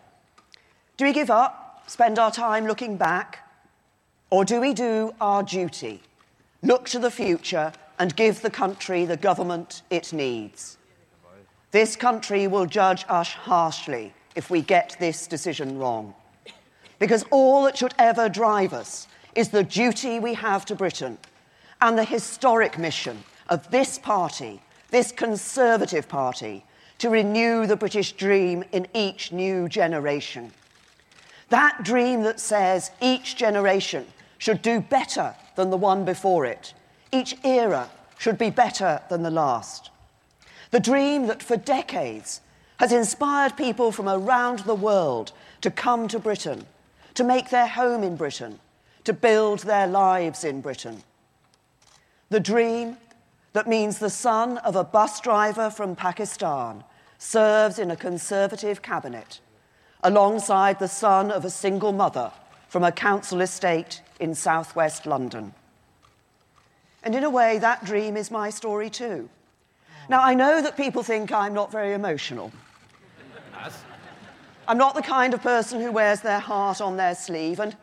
[0.97, 3.51] Do we give up, spend our time looking back,
[4.31, 6.01] or do we do our duty,
[6.63, 10.79] look to the future, and give the country the government it needs?
[11.73, 16.15] This country will judge us harshly if we get this decision wrong.
[17.01, 21.19] Because all that should ever drive us is the duty we have to Britain
[21.81, 26.63] and the historic mission of this party, this Conservative Party,
[26.99, 30.53] to renew the British dream in each new generation.
[31.49, 34.07] That dream that says each generation
[34.39, 36.75] should do better than the one before it.
[37.13, 37.89] Each era
[38.19, 39.91] should be better than the last.
[40.71, 42.41] The dream that for decades
[42.79, 46.67] has inspired people from around the world to come to Britain,
[47.15, 48.59] to make their home in Britain,
[49.05, 51.03] to build their lives in Britain.
[52.29, 52.97] The dream
[53.57, 56.85] that means the son of a bus driver from Pakistan
[57.17, 59.41] serves in a conservative cabinet
[60.03, 62.31] alongside the son of a single mother
[62.69, 65.55] from a council estate in southwest London.
[67.03, 69.31] And in a way, that dream is my story too.
[70.11, 72.53] Now, I know that people think I'm not very emotional.
[74.69, 77.75] I'm not the kind of person who wears their heart on their sleeve, and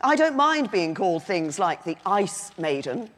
[0.00, 3.10] I don't mind being called things like the Ice Maiden.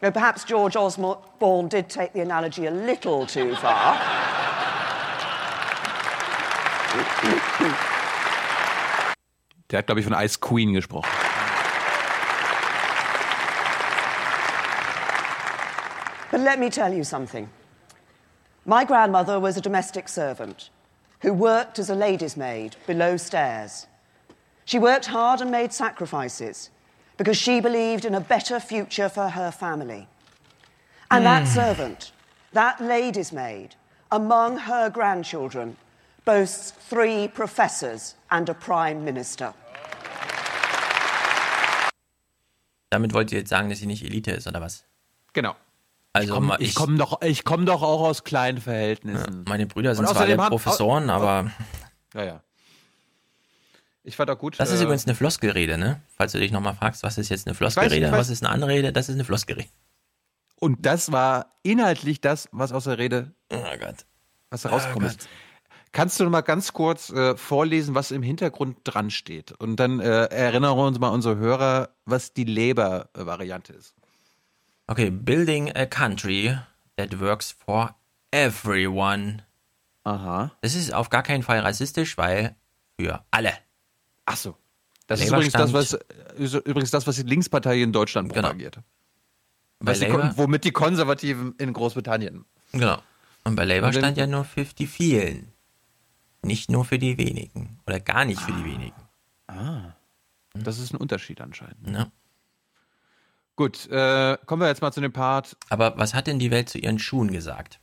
[0.00, 3.98] Perhaps George Osborne did take the analogy a little too far.
[9.68, 11.08] Der hat, glaube ich, von Ice Queen gesprochen.
[16.32, 17.50] let me tell you something.
[18.64, 20.70] My grandmother was a domestic servant
[21.20, 23.86] who worked as a lady's maid below stairs.
[24.64, 26.70] She worked hard and made sacrifices
[27.20, 30.06] because she believed in a better future for her family.
[31.10, 31.52] And that Hmm.
[31.52, 32.12] servant,
[32.54, 33.74] that lady's maid,
[34.10, 35.76] among her grandchildren,
[36.24, 39.52] boasts three professors and a prime minister.
[42.88, 44.84] Damit wollt ihr jetzt sagen, dass sie nicht Elite ist, oder was?
[45.34, 45.54] Genau.
[46.14, 49.44] Also ich komme ich komm doch, ich komm doch auch aus kleinen Verhältnissen.
[49.46, 51.50] meine Brüder sind zwar alle haben- Professoren, aber
[52.14, 52.40] Ja, ja.
[54.02, 54.58] Ich fand auch gut.
[54.58, 56.00] das ist äh, übrigens eine Floskelrede, ne?
[56.16, 58.18] Falls du dich nochmal fragst, was ist jetzt eine Floskelrede, weiß.
[58.18, 59.68] was ist eine Anrede, das ist eine Floskelrede.
[60.56, 64.06] Und das war inhaltlich das, was aus der Rede, oh Gott.
[64.50, 65.28] was rausgekommen ist.
[65.92, 69.52] Kannst du noch mal ganz kurz äh, vorlesen, was im Hintergrund dran steht?
[69.52, 73.94] Und dann äh, erinnern uns mal unsere Hörer, was die Labour-Variante ist.
[74.86, 76.56] Okay, building a country
[76.96, 77.96] that works for
[78.30, 79.42] everyone.
[80.04, 80.52] Aha.
[80.60, 82.54] Das ist auf gar keinen Fall rassistisch, weil
[82.98, 83.52] für alle.
[84.32, 84.56] Ach so.
[85.08, 86.04] Das ist übrigens das, was, stand-
[86.38, 88.48] ist übrigens das, was die Linkspartei in Deutschland Genau.
[88.48, 88.78] propagiert.
[89.80, 92.44] Was die, womit die Konservativen in Großbritannien.
[92.72, 92.98] Genau.
[93.44, 95.52] Und bei Labour Und stand ja nur für die vielen.
[96.42, 97.80] Nicht nur für die wenigen.
[97.86, 98.94] Oder gar nicht für die wenigen.
[99.48, 99.94] Ah.
[100.54, 101.88] Das ist ein Unterschied anscheinend.
[101.90, 102.10] Ja.
[103.56, 105.56] Gut, äh, kommen wir jetzt mal zu dem Part.
[105.70, 107.80] Aber was hat denn die Welt zu ihren Schuhen gesagt?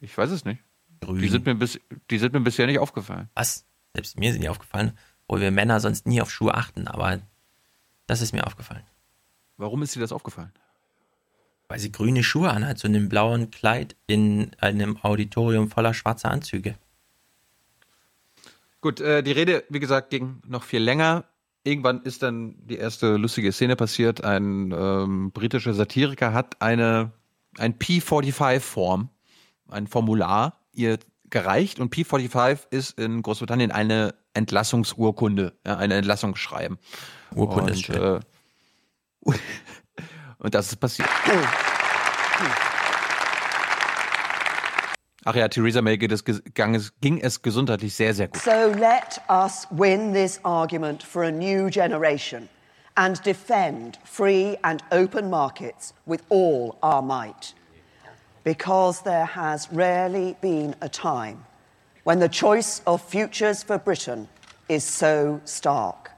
[0.00, 0.62] Ich weiß es nicht.
[1.00, 1.20] Grün.
[1.20, 1.78] Die sind, mir bis,
[2.10, 3.28] die sind mir bisher nicht aufgefallen.
[3.34, 3.64] Was?
[3.94, 7.20] Selbst mir sind die aufgefallen, wo wir Männer sonst nie auf Schuhe achten, aber
[8.06, 8.84] das ist mir aufgefallen.
[9.56, 10.52] Warum ist dir das aufgefallen?
[11.68, 16.30] Weil sie grüne Schuhe anhat, so in einem blauen Kleid in einem Auditorium voller schwarzer
[16.30, 16.76] Anzüge.
[18.80, 21.24] Gut, äh, die Rede, wie gesagt, ging noch viel länger.
[21.64, 24.24] Irgendwann ist dann die erste lustige Szene passiert.
[24.24, 27.12] Ein ähm, britischer Satiriker hat eine
[27.58, 29.08] ein P45-Form,
[29.68, 30.98] ein Formular, ihr
[31.30, 36.78] gereicht und P45 ist in Großbritannien eine Entlassungsurkunde, ja, ein Entlassungsschreiben.
[37.34, 38.20] Urkunde und, ist schön.
[39.26, 39.32] äh,
[40.38, 41.08] und das ist passiert.
[45.24, 48.40] Ach ja, Theresa May geht es, ging, es, ging es gesundheitlich sehr, sehr gut.
[48.40, 52.48] So let us win this argument for a new generation
[52.96, 57.54] and defend free and open markets with all our might.
[58.48, 61.44] Because there has rarely been a time
[62.04, 64.26] when the choice of futures for Britain
[64.70, 66.12] is so stark,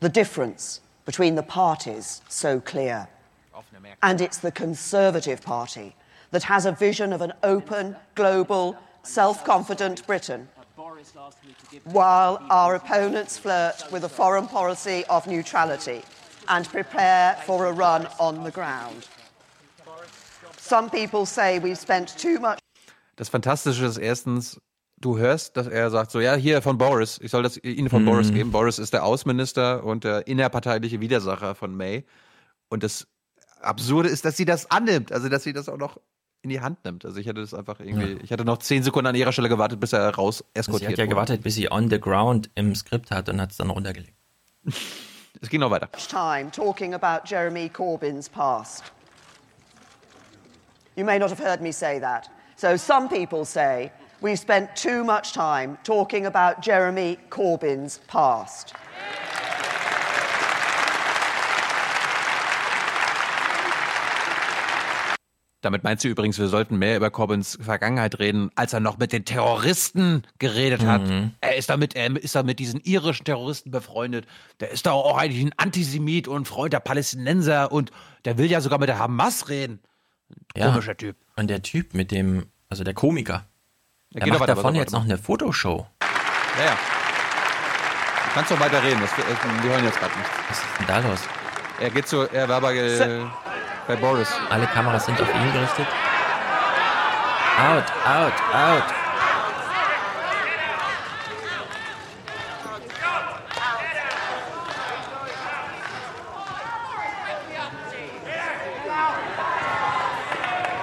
[0.00, 3.06] the difference between the parties so clear.
[4.02, 5.94] And it's the Conservative Party
[6.32, 10.48] that has a vision of an open, global, self confident Britain,
[11.84, 16.02] while our opponents flirt with a foreign policy of neutrality
[16.48, 19.06] and prepare for a run on the ground.
[20.72, 22.56] Some people say we've spent too much.
[23.16, 24.58] Das Fantastische ist erstens,
[24.96, 28.06] du hörst, dass er sagt so, ja, hier von Boris, ich soll das Ihnen von
[28.06, 28.34] Boris Mhm.
[28.34, 28.52] geben.
[28.52, 32.06] Boris ist der Außenminister und der innerparteiliche Widersacher von May.
[32.70, 33.06] Und das
[33.60, 36.00] Absurde ist, dass sie das annimmt, also dass sie das auch noch
[36.40, 37.04] in die Hand nimmt.
[37.04, 38.18] Also ich hätte das einfach irgendwie, Ja.
[38.22, 40.96] ich hätte noch zehn Sekunden an ihrer Stelle gewartet, bis er raus Sie eskortiert hat
[40.98, 41.10] ja wurde.
[41.10, 44.14] gewartet, bis sie on the ground im Skript hat und hat es dann runtergelegt.
[45.42, 45.90] Es ging noch weiter.
[46.08, 48.84] time talking about Jeremy Corbyn's past.
[50.94, 52.28] You may not have heard me say that.
[52.56, 53.90] So some people say
[54.20, 58.74] we've spent too much time talking about Jeremy Corbyn's past.
[65.62, 69.12] Damit meint sie übrigens, wir sollten mehr über Corbyns Vergangenheit reden, als er noch mit
[69.12, 71.02] den Terroristen geredet hat.
[71.02, 71.34] Mhm.
[71.40, 74.26] Er ist damit, er ist da mit diesen irischen Terroristen befreundet.
[74.58, 77.92] Der ist da auch eigentlich ein Antisemit und Freund der Palästinenser und
[78.24, 79.80] der will ja sogar mit der Hamas reden.
[80.56, 81.16] Komischer Typ.
[81.36, 83.46] Und der Typ mit dem, also der Komiker,
[84.10, 85.86] Ja, der geht doch macht weiter, davon jetzt noch eine Fotoshow.
[86.58, 86.72] Ja, ja.
[86.72, 90.30] Du kannst doch weiter reden, das, wir hören jetzt gerade nicht.
[90.48, 91.20] Was ist denn da los?
[91.80, 93.24] Er geht zu, er war bei, äh,
[93.86, 94.28] bei Boris.
[94.50, 95.86] Alle Kameras sind auf ihn gerichtet.
[97.58, 99.01] Out, out, out.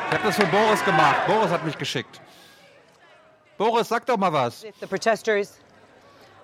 [0.09, 1.27] Ich habe das für Boris gemacht.
[1.27, 2.19] Boris hat mich geschickt.
[3.59, 4.65] Boris, sag doch mal was.
[4.79, 5.59] The protesters.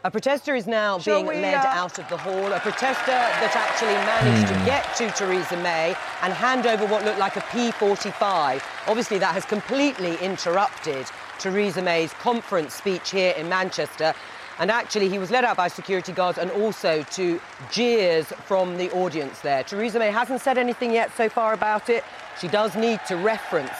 [0.03, 2.53] A protester is now Shall being we, led uh, out of the hall.
[2.53, 7.17] A protester that actually managed to get to Theresa May and hand over what looked
[7.17, 8.61] like a P45.
[8.85, 11.07] Obviously, that has completely interrupted
[11.39, 14.13] Theresa May's conference speech here in Manchester.
[14.59, 17.39] And actually, he was led out by security guards and also to
[17.71, 19.63] jeers from the audience there.
[19.63, 22.03] Theresa May hasn't said anything yet so far about it.
[22.39, 23.77] She does need to reference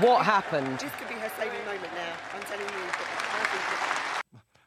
[0.00, 0.78] what happened.
[0.80, 2.12] This could be her saving moment now.
[2.34, 2.82] I'm telling you.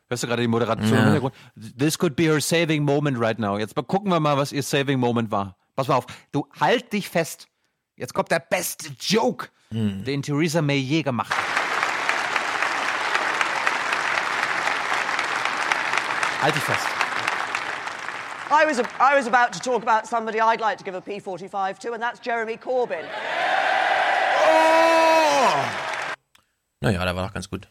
[0.10, 0.98] Hörst du gerade die Moderation Ja.
[1.00, 1.36] im Hintergrund?
[1.78, 3.58] This could be her saving moment right now.
[3.60, 5.56] Jetzt mal gucken wir mal, was ihr saving moment war.
[5.76, 6.06] Pass mal auf.
[6.32, 7.48] Du halt dich fest.
[7.96, 10.04] Jetzt kommt der beste Joke, hm.
[10.06, 11.59] den Theresa May je gemacht hat.
[16.42, 16.88] Halt dich fest.
[18.52, 21.78] I was, I was about to talk about somebody I'd like to give a P45
[21.80, 23.06] to, and that's Jeremy Corbyn.
[26.82, 27.68] Naja, der war doch ganz gut.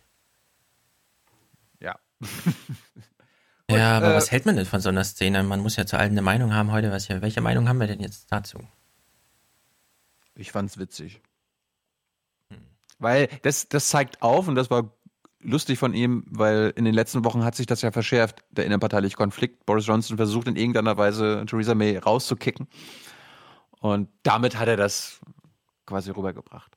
[1.80, 1.94] Ja.
[3.70, 5.42] Ja, aber äh, was hält man denn von so einer Szene?
[5.42, 6.90] Man muss ja zu allen eine Meinung haben heute.
[6.90, 8.66] Was, welche Meinung haben wir denn jetzt dazu?
[10.34, 11.20] Ich fand's witzig.
[12.98, 14.90] Weil das, das zeigt auf, und das war
[15.40, 19.16] lustig von ihm, weil in den letzten Wochen hat sich das ja verschärft, der innerparteiliche
[19.16, 19.66] Konflikt.
[19.66, 22.68] Boris Johnson versucht in irgendeiner Weise Theresa May rauszukicken.
[23.80, 25.20] Und damit hat er das
[25.86, 26.76] quasi rübergebracht.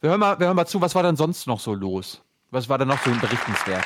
[0.00, 2.22] Wir hören mal, wir hören mal zu, was war denn sonst noch so los?
[2.50, 3.84] Was war denn noch so berichtenswert?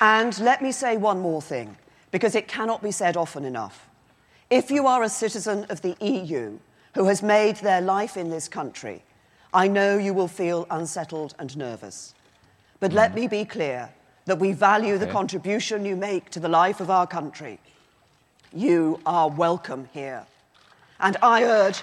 [0.00, 1.76] And let me say one more thing,
[2.10, 3.88] because it cannot be said often enough.
[4.50, 6.58] If you are a citizen of the EU
[6.96, 9.02] who has made their life in this country,
[9.52, 12.14] I know you will feel unsettled and nervous.
[12.80, 13.90] But let me be clear
[14.24, 17.60] that we value the contribution you make to the life of our country.
[18.54, 20.26] You are welcome here.
[20.98, 21.82] And I urge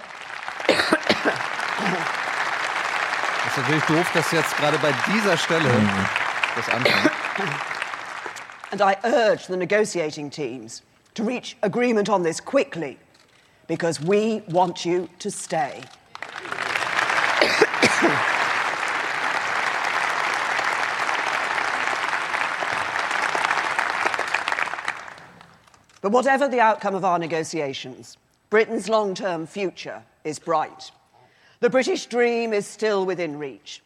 [3.44, 6.06] Das ist natürlich doof, dass jetzt gerade bei dieser Stelle mhm.
[6.56, 7.12] das anfängt.
[8.72, 10.82] And I urge the negotiating teams
[11.14, 12.98] to reach agreement on this quickly
[13.66, 15.82] because we want you to stay.
[26.00, 28.16] but whatever the outcome of our negotiations,
[28.50, 30.90] Britain's long term future is bright.
[31.60, 33.82] The British dream is still within reach.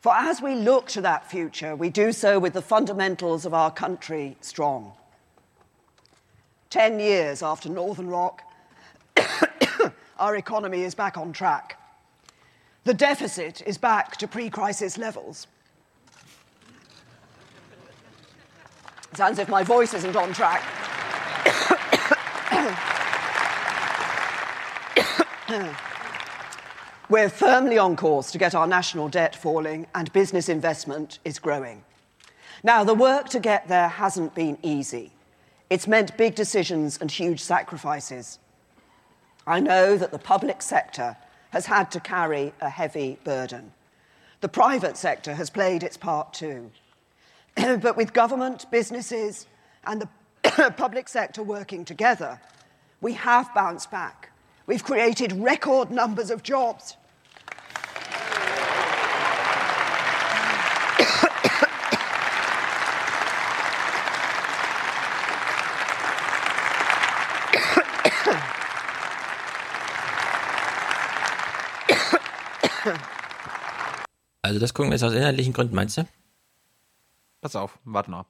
[0.00, 3.70] For as we look to that future, we do so with the fundamentals of our
[3.70, 4.92] country strong.
[6.70, 8.42] Ten years after Northern Rock,
[10.18, 11.78] our economy is back on track.
[12.84, 15.46] The deficit is back to pre crisis levels.
[19.14, 20.62] Sounds as if my voice isn't on track.
[27.08, 31.82] We're firmly on course to get our national debt falling and business investment is growing.
[32.62, 35.10] Now, the work to get there hasn't been easy.
[35.68, 38.38] It's meant big decisions and huge sacrifices.
[39.46, 41.16] I know that the public sector
[41.50, 43.72] has had to carry a heavy burden.
[44.40, 46.70] The private sector has played its part too.
[47.56, 49.46] but with government, businesses,
[49.84, 52.40] and the public sector working together,
[53.00, 54.29] we have bounced back.
[54.70, 56.96] We've created record numbers of jobs.
[74.42, 76.06] Also das gucken wir jetzt aus inhaltlichen Gründen, meinst du?
[77.40, 78.26] Pass auf, warte noch.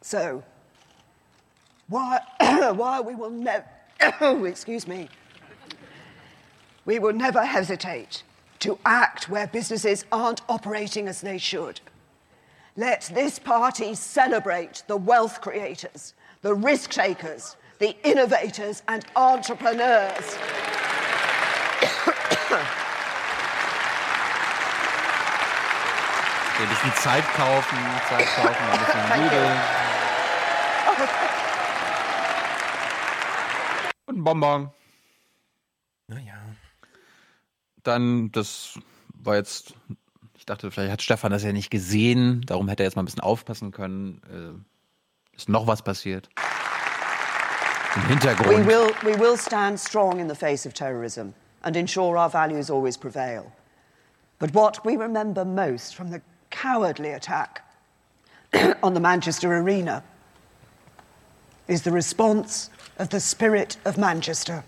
[0.00, 0.44] So,
[1.88, 2.20] why,
[2.74, 3.64] why we will never,
[4.46, 5.08] excuse me,
[6.84, 8.22] we will never hesitate
[8.60, 11.80] to act where businesses aren't operating as they should.
[12.76, 20.36] Let this party celebrate the wealth creators, the risk takers, the innovators, and entrepreneurs.
[26.60, 27.78] Ein bisschen Zeit kaufen,
[28.08, 28.78] Zeit kaufen, ein
[29.20, 29.84] bisschen.
[34.28, 34.70] Bonbon.
[36.08, 36.34] Naja.
[37.82, 38.78] Dann, das
[39.14, 39.74] war jetzt,
[40.36, 43.06] ich dachte, vielleicht hat Stefan das ja nicht gesehen, darum hätte er jetzt mal ein
[43.06, 44.20] bisschen aufpassen können.
[45.32, 46.28] Äh, ist noch was passiert?
[47.96, 48.66] Im We Hintergrund.
[48.66, 51.32] will, we will stand strong in the face of terrorism
[51.62, 53.50] and ensure our values always prevail.
[54.38, 57.62] But what we remember most from the cowardly attack
[58.82, 60.02] on the Manchester Arena
[61.66, 64.64] is the response of the spirit of Manchester.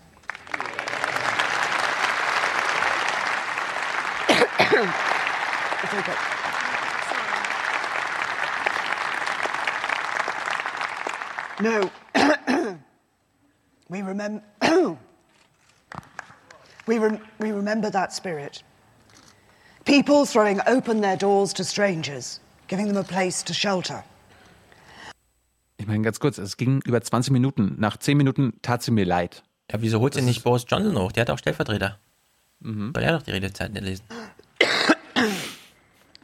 [11.61, 11.91] No.
[13.89, 14.43] we remember.
[16.87, 18.63] we, rem- we remember that spirit.
[19.85, 24.03] People throwing open their doors to strangers, giving them a place to shelter.
[25.91, 27.75] Meine, ganz kurz, es ging über 20 Minuten.
[27.77, 29.43] Nach 10 Minuten tat sie mir leid.
[29.69, 31.11] Ja, wieso holt sie nicht Boris Johnson hoch?
[31.11, 31.99] Der hat auch Stellvertreter.
[32.61, 32.93] Mhm.
[32.95, 34.05] Soll er doch die Redezeiten lesen?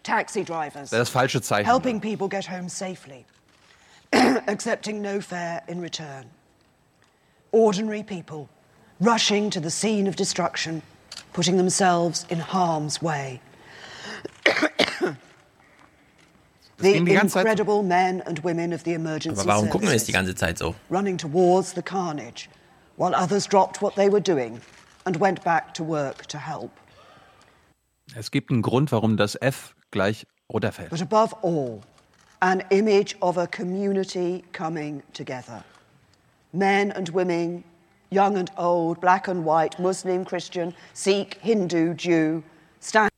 [0.04, 0.74] Taxi drivers.
[0.74, 1.70] Das ist das falsche Zeichen.
[1.70, 3.26] Helping people get home safely,
[4.48, 6.28] accepting no fare in return.
[7.52, 8.48] Ordinary people
[9.02, 10.82] rushing to the scene of destruction,
[11.34, 13.42] putting themselves in harm's way.
[16.78, 19.88] the ging die ganze Zeit- incredible men and women of the emergency Aber warum gucken
[19.88, 20.76] wir es services die ganze Zeit so?
[20.90, 22.50] running towards the carnage,
[22.98, 24.60] while others dropped what they were doing
[25.06, 26.72] and went back to work to help.
[28.16, 30.90] Es gibt einen Grund, warum das F gleich runterfällt.
[30.90, 31.82] But above all,
[32.42, 35.64] an image of a community coming together.
[36.54, 37.64] Men and women,
[38.10, 42.44] young and old, black and white, Muslim, Christian, Sikh, Hindu, Jew,
[42.80, 43.12] stand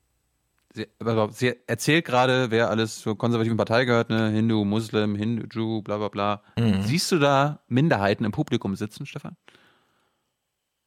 [0.79, 4.29] Sie, aber sie erzählt gerade, wer alles zur konservativen Partei gehört, ne?
[4.29, 6.41] Hindu, Muslim, Hindu, Jew, bla bla bla.
[6.57, 6.83] Mhm.
[6.83, 9.35] Siehst du da Minderheiten im Publikum sitzen, Stefan?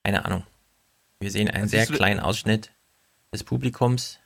[0.04, 0.44] Keine Ahnung.
[1.20, 2.72] Wir sehen einen sehr siehst du- kleinen Ausschnitt
[3.32, 4.18] des Publikums.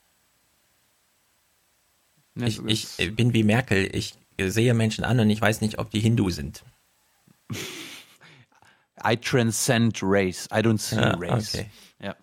[2.37, 2.61] Ja, Ich,
[2.99, 3.89] ich bin wie Merkel.
[3.95, 6.63] Ich sehe Menschen an und ich weiß nicht, ob die Hindu sind.
[9.05, 10.47] I transcend race.
[10.53, 11.55] I don't see Ja, race.
[11.55, 11.71] okay.
[12.01, 12.15] Ja.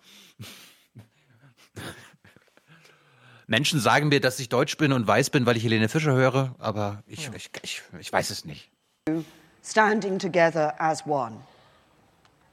[3.46, 6.54] Menschen sagen mir, dass ich deutsch bin und weiß bin, weil ich Helene Fischer höre,
[6.58, 8.70] aber ich, ich, ich, ich weiß es nicht.
[9.62, 11.36] standing together as one.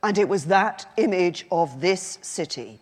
[0.01, 2.80] And it was that image of this city,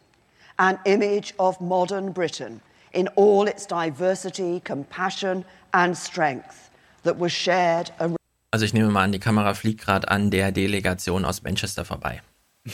[0.57, 2.61] an image of modern Britain
[2.93, 6.69] in all its diversity, compassion, and strength,
[7.03, 7.91] that was shared.
[8.51, 12.21] Also ich nehme mal an, die Kamera fliegt gerade an der Delegation aus Manchester vorbei.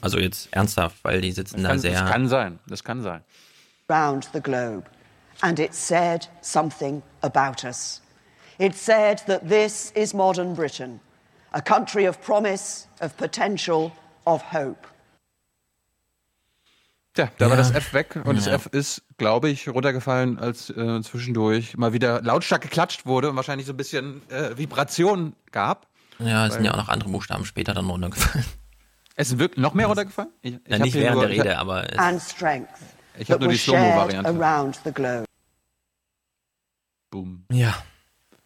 [0.00, 1.92] Also jetzt ernsthaft, weil die sitzen da Kann, sehr.
[1.92, 2.58] das kann sein.
[2.66, 3.22] Das kann sein.
[3.88, 4.84] Round the globe.
[5.40, 8.00] And it said something about us.
[8.58, 11.00] It said that this is modern Britain,
[11.52, 13.90] a country of promise, of potential,
[14.24, 14.86] of hope.
[17.14, 17.62] Tja, da war Ja.
[17.62, 18.54] das F weg und das Ja.
[18.54, 23.66] F ist, glaube ich, runtergefallen, als äh, zwischendurch mal wieder lautstark geklatscht wurde und wahrscheinlich
[23.66, 25.88] so ein bisschen äh, Vibration gab.
[26.18, 28.46] ja, es sind ja auch noch andere Buchstaben später dann runtergefallen.
[29.16, 30.30] Es sind wirklich noch mehr runtergefallen?
[30.40, 32.68] Ich, Na, hab nicht während nur, der ich Rede, aber es, And strength
[33.18, 34.92] Ich hab that nur die Slow-Mo-Variante.
[34.92, 35.24] globe.
[37.10, 37.44] Boom.
[37.50, 37.74] ja.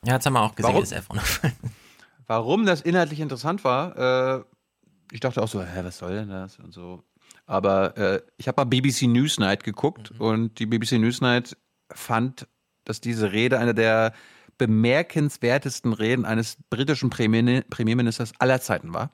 [0.04, 0.82] Ja, jetzt haben wir auch gesehen, Warum?
[0.82, 1.08] das F.
[2.28, 4.44] Warum das inhaltlich interessant war, äh,
[5.10, 7.02] ich dachte auch so, hä, was soll denn das und so.
[7.46, 10.20] Aber äh, ich habe mal BBC Newsnight geguckt Mhm.
[10.20, 11.56] und die BBC Newsnight
[11.92, 12.46] fand,
[12.84, 14.12] dass diese Rede eine der
[14.58, 19.10] bemerkenswertesten Reden eines britischen Premier Premierministers aller Zeiten war.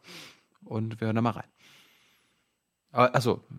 [0.65, 1.49] Und wir hören da mal rein.
[2.93, 3.55] Aber, achso, äh,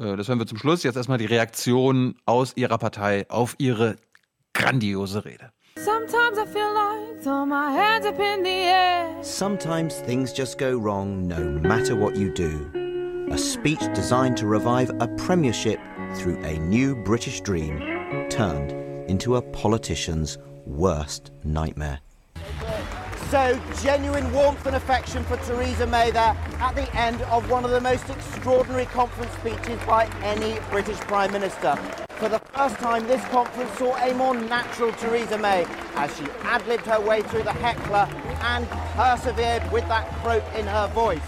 [0.00, 0.82] das hören wir zum Schluss.
[0.82, 3.96] Jetzt erstmal die Reaktion aus ihrer Partei auf ihre
[4.54, 5.52] grandiose Rede.
[5.76, 9.22] Sometimes I feel like throw my hands up in the air.
[9.22, 12.50] Sometimes things just go wrong no matter what you do.
[13.30, 15.78] A speech designed to revive a premiership
[16.14, 17.78] through a new British dream
[18.30, 18.72] turned
[19.08, 22.00] into a politician's worst nightmare.
[23.30, 27.70] So, genuine warmth and affection for Theresa May there at the end of one of
[27.70, 31.76] the most extraordinary conference speeches by any British Prime Minister.
[32.16, 36.66] For the first time, this conference saw a more natural Theresa May as she ad
[36.66, 38.08] libbed her way through the heckler
[38.42, 41.22] and persevered with that croak in her voice.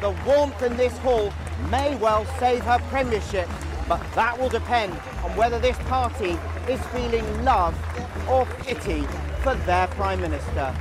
[0.00, 1.34] The warmth in this hall
[1.70, 3.50] may well save her premiership,
[3.86, 7.76] but that will depend on whether this party is feeling love
[8.26, 9.02] or pity
[9.42, 10.74] for their Prime Minister.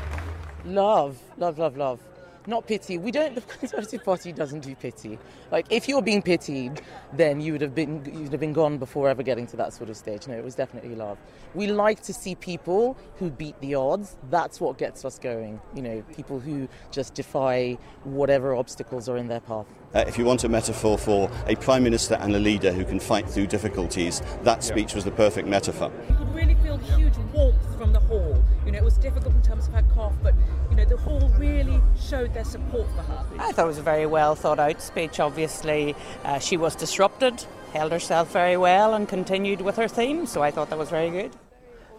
[0.66, 2.00] Love, love, love, love.
[2.48, 2.98] Not pity.
[2.98, 3.36] We don't.
[3.36, 5.20] The Conservative Party doesn't do pity.
[5.52, 6.82] Like, if you're being pitied,
[7.14, 9.90] then you would have been you'd have been gone before ever getting to that sort
[9.90, 10.28] of stage.
[10.28, 11.18] No, it was definitely love.
[11.54, 14.18] We like to see people who beat the odds.
[14.30, 15.62] That's what gets us going.
[15.76, 19.68] You know, people who just defy whatever obstacles are in their path.
[19.94, 23.00] Uh, if you want a metaphor for a prime minister and a leader who can
[23.00, 25.92] fight through difficulties, that speech was the perfect metaphor.
[26.10, 28.42] You could really feel huge warmth from the hall.
[28.66, 30.34] You know, it was difficult in terms of her cough, but
[30.70, 33.26] you know, the hall really showed their support for her.
[33.38, 35.20] I thought it was a very well thought out speech.
[35.20, 35.94] Obviously,
[36.24, 37.44] uh, she was disrupted,
[37.74, 41.10] held herself very well, and continued with her theme, so I thought that was very
[41.10, 41.32] good.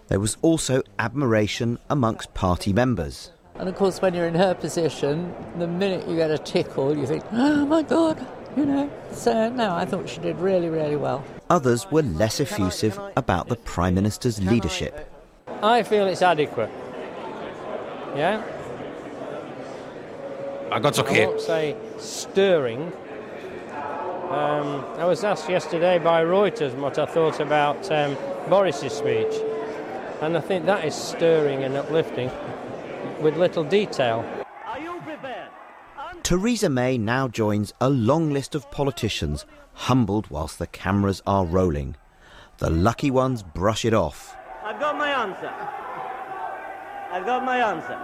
[0.08, 3.32] There was also admiration amongst party members.
[3.58, 7.06] And of course, when you're in her position, the minute you get a tickle, you
[7.06, 8.26] think, oh my God,
[8.56, 8.90] you know.
[9.12, 11.24] So, no, I thought she did really, really well.
[11.50, 15.08] Others were less effusive about the Prime Minister's leadership.
[15.62, 16.70] I feel it's adequate.
[18.16, 18.42] Yeah?
[20.70, 21.26] My God's I okay.
[21.26, 22.92] won't say stirring.
[24.30, 28.16] Um, I was asked yesterday by Reuters what I thought about um,
[28.48, 29.34] Boris's speech,
[30.22, 32.30] and I think that is stirring and uplifting
[33.22, 34.24] with little detail.
[36.22, 41.96] Theresa May now joins a long list of politicians humbled whilst the cameras are rolling.
[42.58, 44.36] The lucky ones brush it off.
[44.62, 45.52] I've got my answer.
[47.10, 47.98] I've got my answer.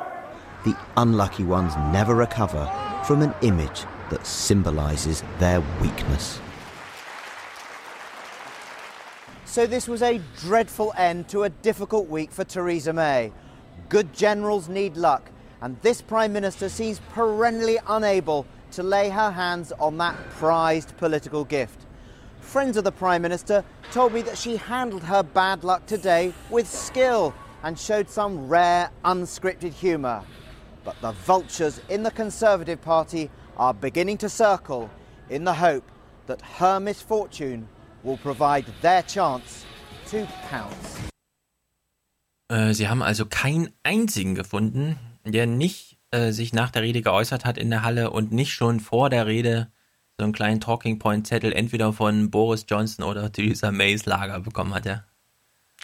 [0.65, 2.67] The unlucky ones never recover
[3.05, 6.41] from an image that symbolises their weakness.
[9.45, 13.33] So this was a dreadful end to a difficult week for Theresa May.
[13.89, 15.31] Good generals need luck,
[15.63, 21.43] and this Prime Minister seems perennially unable to lay her hands on that prized political
[21.43, 21.87] gift.
[22.41, 26.69] Friends of the Prime Minister told me that she handled her bad luck today with
[26.69, 27.33] skill
[27.63, 30.23] and showed some rare, unscripted humour.
[30.85, 34.91] But the vultures in the Conservative Party are beginning to circle
[35.31, 35.91] in the hope
[36.27, 37.67] that her misfortune
[38.03, 39.65] will provide their chance
[40.09, 41.09] to pounce.
[42.49, 47.45] Äh, sie haben also keinen einzigen gefunden, der nicht äh, sich nach der Rede geäußert
[47.45, 49.71] hat in der Halle und nicht schon vor der Rede
[50.17, 54.75] so einen kleinen Talking Point Zettel entweder von Boris Johnson oder Theresa Mays Lager bekommen
[54.75, 55.05] hat, ja.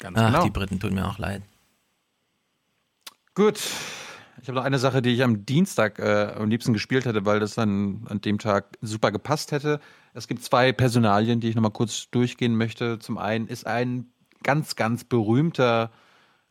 [0.00, 0.44] Ganz Ach, genau.
[0.44, 1.42] die Briten tun mir auch leid.
[3.34, 3.60] Gut.
[4.42, 7.40] Ich habe noch eine Sache, die ich am Dienstag äh, am liebsten gespielt hätte, weil
[7.40, 9.80] das dann an dem Tag super gepasst hätte.
[10.12, 12.98] Es gibt zwei Personalien, die ich nochmal kurz durchgehen möchte.
[12.98, 14.12] Zum einen ist ein
[14.42, 15.90] ganz, ganz berühmter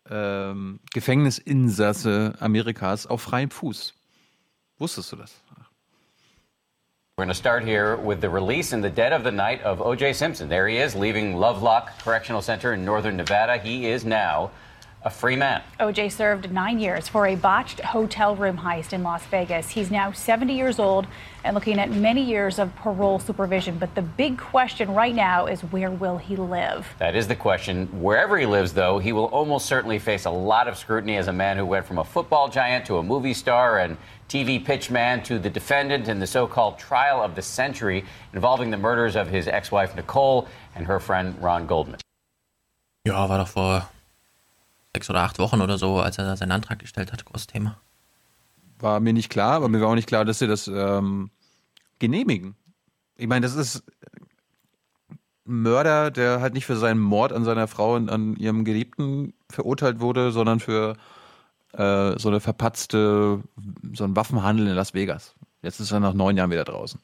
[0.10, 3.94] ähm, Gefängnisinsasse Amerikas auf freiem Fuß.
[4.78, 5.44] Wusstest du das?
[7.16, 9.80] We're going to start here with the release in the dead of the night of
[9.80, 10.14] O.J.
[10.14, 10.50] Simpson.
[10.50, 13.60] There he is, leaving Lovelock Correctional Center in northern Nevada.
[13.60, 14.50] He is now
[15.06, 15.62] a free man.
[15.80, 19.70] OJ served nine years for a botched hotel room heist in Las Vegas.
[19.70, 21.08] He's now 70 years old
[21.44, 23.78] and looking at many years of parole supervision.
[23.78, 26.88] But the big question right now is where will he live?
[27.00, 27.88] That is the question.
[28.02, 31.34] Wherever he lives, though, he will almost certainly face a lot of scrutiny as a
[31.34, 33.98] man who went from a football giant to a movie star and
[34.30, 38.78] TV pitchman to the defendant in the so called trial of the century involving the
[38.78, 42.00] murders of his ex wife Nicole and her friend Ron Goldman.
[43.06, 43.93] Ja, war doch vor
[44.96, 47.78] sechs oder acht Wochen oder so, als er seinen Antrag gestellt hat, großes Thema.
[48.80, 51.32] War mir nicht klar, aber mir war auch nicht klar, dass sie das ähm,
[52.00, 52.56] genehmigen.
[53.16, 53.84] Ich meine, das ist
[55.46, 59.34] ein Mörder, der halt nicht für seinen Mord an seiner Frau und an ihrem Geliebten
[59.50, 60.96] verurteilt wurde, sondern für
[61.74, 63.42] äh, so eine verpatzte,
[63.94, 65.36] so ein Waffenhandel in Las Vegas.
[65.62, 67.00] Jetzt ist er nach neun Jahren wieder draußen.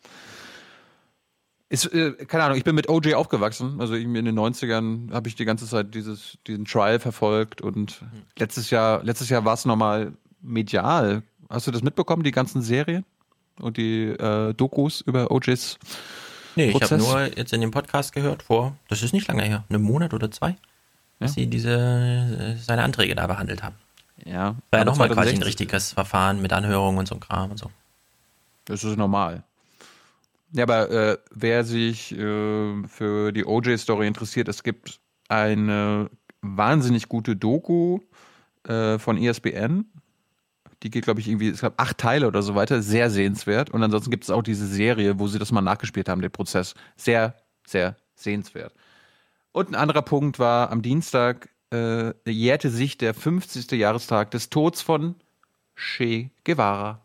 [1.72, 3.80] Ist, äh, keine Ahnung, ich bin mit OJ aufgewachsen.
[3.80, 8.02] Also in den 90ern habe ich die ganze Zeit dieses, diesen Trial verfolgt und
[8.38, 11.22] letztes Jahr, letztes Jahr war es nochmal medial.
[11.48, 13.06] Hast du das mitbekommen, die ganzen Serien
[13.60, 15.78] und die äh, Dokus über OJs?
[16.56, 19.64] Nee, ich habe nur jetzt in dem Podcast gehört vor, das ist nicht lange her,
[19.70, 20.56] einen Monat oder zwei,
[21.20, 23.76] dass sie diese äh, seine Anträge da behandelt haben.
[24.26, 24.56] Ja.
[24.72, 27.70] War ja nochmal quasi ein 2016 richtiges Verfahren mit Anhörungen und so Kram und so.
[28.66, 29.44] Das ist normal.
[30.52, 36.10] Ja, aber äh, wer sich äh, für die OJ-Story interessiert, es gibt eine
[36.42, 38.00] wahnsinnig gute Doku
[38.68, 39.86] äh, von ESPN.
[40.82, 43.70] Die geht, glaube ich, irgendwie, es gab acht Teile oder so weiter, sehr sehenswert.
[43.70, 46.74] Und ansonsten gibt es auch diese Serie, wo sie das mal nachgespielt haben, den Prozess.
[46.96, 47.36] Sehr,
[47.68, 48.74] sehr sehenswert.
[49.52, 53.72] Und ein anderer Punkt war, am Dienstag äh, jährte sich der 50.
[53.72, 55.16] Jahrestag des Todes von
[55.76, 57.02] Che Guevara.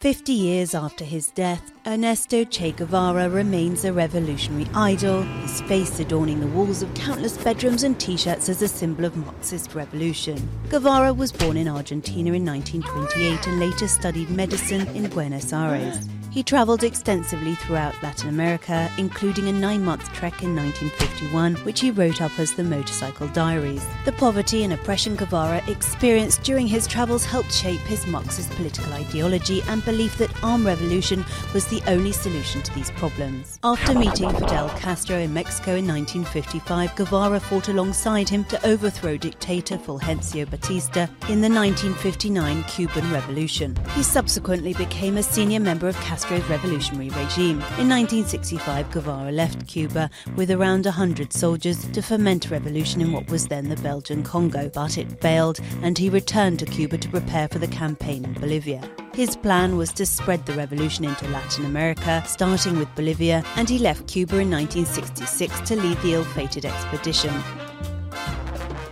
[0.00, 6.38] 50 years after his death, Ernesto Che Guevara remains a revolutionary idol, his face adorning
[6.38, 10.48] the walls of countless bedrooms and t shirts as a symbol of Marxist revolution.
[10.68, 16.08] Guevara was born in Argentina in 1928 and later studied medicine in Buenos Aires.
[16.30, 21.90] He travelled extensively throughout Latin America, including a nine month trek in 1951, which he
[21.90, 23.84] wrote up as the Motorcycle Diaries.
[24.04, 29.62] The poverty and oppression Guevara experienced during his travels helped shape his Marxist political ideology
[29.68, 31.24] and belief that armed revolution
[31.54, 33.58] was the only solution to these problems.
[33.64, 39.78] After meeting Fidel Castro in Mexico in 1955, Guevara fought alongside him to overthrow dictator
[39.78, 43.76] Fulgencio Batista in the 1959 Cuban Revolution.
[43.94, 47.60] He subsequently became a senior member of Castro's revolutionary regime.
[47.78, 53.30] In 1965, Guevara left Cuba with around 100 soldiers to foment a revolution in what
[53.30, 57.46] was then the Belgian Congo, but it failed and he returned to Cuba to prepare
[57.46, 58.82] for the campaign in Bolivia.
[59.14, 63.78] His plan was to spread the revolution into Latin America, starting with Bolivia, and he
[63.78, 67.32] left Cuba in 1966 to lead the ill fated expedition.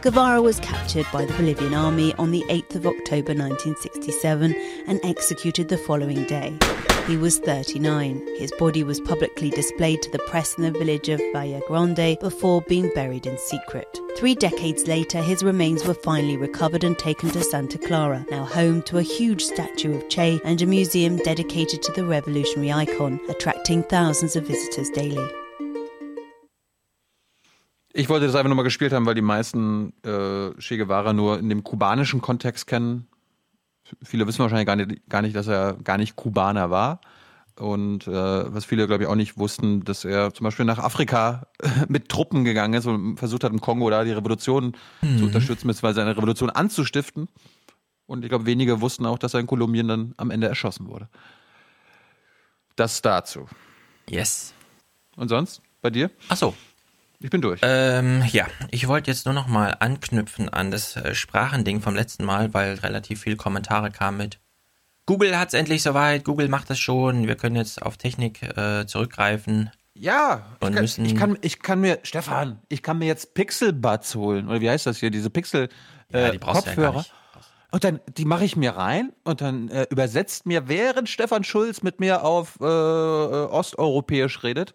[0.01, 4.55] Guevara was captured by the Bolivian army on the 8th of October 1967
[4.86, 6.57] and executed the following day.
[7.07, 8.20] He was 39.
[8.37, 12.62] His body was publicly displayed to the press in the village of Valle Grande before
[12.62, 13.87] being buried in secret.
[14.16, 18.83] Three decades later, his remains were finally recovered and taken to Santa Clara, now home
[18.83, 23.85] to a huge statue of Che and a museum dedicated to the revolutionary icon, attracting
[23.85, 25.31] thousands of visitors daily.
[27.95, 31.51] Ich wollte das einfach nochmal gespielt haben, weil die meisten äh, Che Guevara nur in
[31.51, 33.07] dem kubanischen Kontext kennen.
[34.03, 37.01] Viele wissen wahrscheinlich gar nicht, gar nicht dass er gar nicht Kubaner war.
[37.59, 38.13] Und äh,
[38.55, 41.47] was viele, glaube ich, auch nicht wussten, dass er zum Beispiel nach Afrika
[41.89, 45.19] mit Truppen gegangen ist und versucht hat, im Kongo da die Revolution Mhm.
[45.19, 47.29] zu unterstützen, beziehungsweise eine Revolution anzustiften.
[48.07, 51.09] Und ich glaube, wenige wussten auch, dass er in Kolumbien dann am Ende erschossen wurde.
[52.77, 53.47] Das dazu.
[54.09, 54.53] Yes.
[55.17, 55.63] Und sonst?
[55.81, 56.11] Bei dir?
[56.29, 56.55] Ach so.
[57.20, 57.60] Ich bin durch.
[57.62, 62.24] Ähm, ja, ich wollte jetzt nur noch mal anknüpfen an das äh, Sprachending vom letzten
[62.24, 64.38] Mal, weil relativ viele Kommentare kamen mit
[65.06, 69.70] Google hat's endlich soweit, Google macht das schon, wir können jetzt auf Technik äh, zurückgreifen.
[69.94, 73.32] Ja, Und ich kann, müssen- ich, kann, ich kann mir, Stefan, ich kann mir jetzt
[73.34, 74.48] Pixel-Buds holen.
[74.48, 75.10] Oder wie heißt das hier?
[75.10, 75.68] Diese Pixel
[76.12, 76.98] Ja, äh, die brauchst du ja gar Kopfhörer.
[76.98, 77.12] nicht.
[77.70, 81.82] und dann, die mache ich mir rein und dann äh, übersetzt mir, während Stefan Schulz
[81.82, 84.74] mit mir auf äh, äh, Osteuropäisch redet,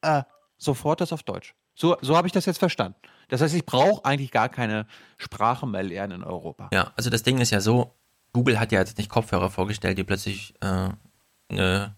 [0.00, 0.22] äh,
[0.56, 1.54] sofort das auf Deutsch.
[1.78, 2.96] So, so habe ich das jetzt verstanden.
[3.28, 4.86] Das heißt, ich brauche eigentlich gar keine
[5.16, 6.70] Sprache mehr lernen in Europa.
[6.72, 7.94] Ja, also das Ding ist ja so,
[8.32, 10.88] Google hat ja jetzt nicht Kopfhörer vorgestellt, die plötzlich äh,
[11.48, 11.94] eine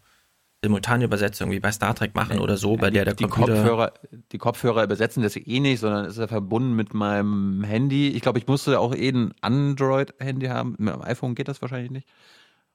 [0.62, 3.55] simultane Übersetzung wie bei Star Trek machen oder so, bei der der die Computer...
[3.55, 3.93] Kopfhörer,
[4.32, 8.09] die Kopfhörer übersetzen das eh nicht, sondern es ist ja verbunden mit meinem Handy.
[8.09, 10.74] Ich glaube, ich musste auch eh ein Android-Handy haben.
[10.77, 12.09] Mit dem iPhone geht das wahrscheinlich nicht.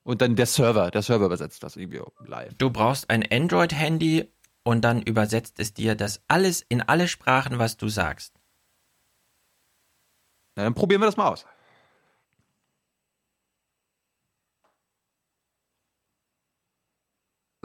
[0.01, 2.55] Und dann der Server, der Server übersetzt das irgendwie live.
[2.57, 4.27] Du brauchst ein Android-Handy
[4.65, 8.33] und dann übersetzt es dir das alles in alle Sprachen, was du sagst.
[10.55, 11.45] Na, dann probieren wir das mal aus.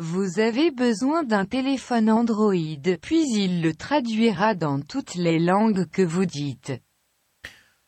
[0.02, 6.02] Vous avez besoin d'un téléphone Android, puis il le traduira dans toutes les langues que
[6.02, 6.81] vous dites.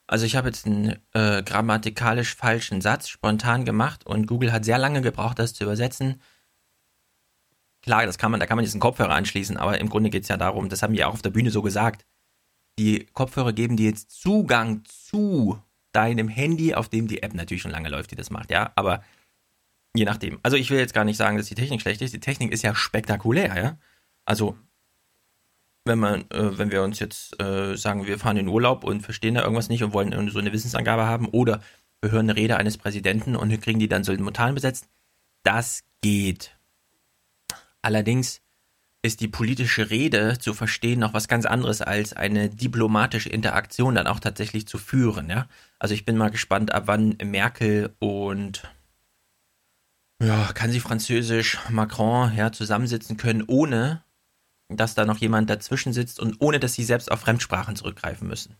[0.05, 4.77] Also ich habe jetzt einen äh, grammatikalisch falschen Satz spontan gemacht und Google hat sehr
[4.77, 6.21] lange gebraucht, das zu übersetzen.
[7.83, 10.23] Klar, das kann man, da kann man jetzt einen Kopfhörer anschließen, aber im Grunde geht
[10.23, 12.05] es ja darum, das haben die auch auf der Bühne so gesagt.
[12.79, 15.61] Die Kopfhörer geben dir jetzt Zugang zu
[15.91, 19.03] deinem Handy, auf dem die App natürlich schon lange läuft, die das macht, ja, aber
[19.95, 20.39] je nachdem.
[20.43, 22.13] Also ich will jetzt gar nicht sagen, dass die Technik schlecht ist.
[22.13, 23.77] Die Technik ist ja spektakulär, ja.
[24.25, 24.57] Also
[25.85, 29.35] wenn man, äh, wenn wir uns jetzt äh, sagen, wir fahren in Urlaub und verstehen
[29.35, 31.61] da irgendwas nicht und wollen so eine Wissensangabe haben oder
[32.01, 34.87] wir hören eine Rede eines Präsidenten und wir kriegen die dann simultan besetzt,
[35.43, 36.57] das geht.
[37.83, 38.41] Allerdings
[39.03, 44.07] ist die politische Rede zu verstehen noch was ganz anderes als eine diplomatische Interaktion dann
[44.07, 45.47] auch tatsächlich zu führen, ja.
[45.77, 48.63] Also ich bin mal gespannt, ab wann Merkel und
[50.21, 54.03] ja, kann sie Französisch, Macron, ja, zusammensitzen können, ohne
[54.69, 58.55] dass da noch jemand dazwischen sitzt und ohne dass sie selbst auf Fremdsprachen zurückgreifen müssen.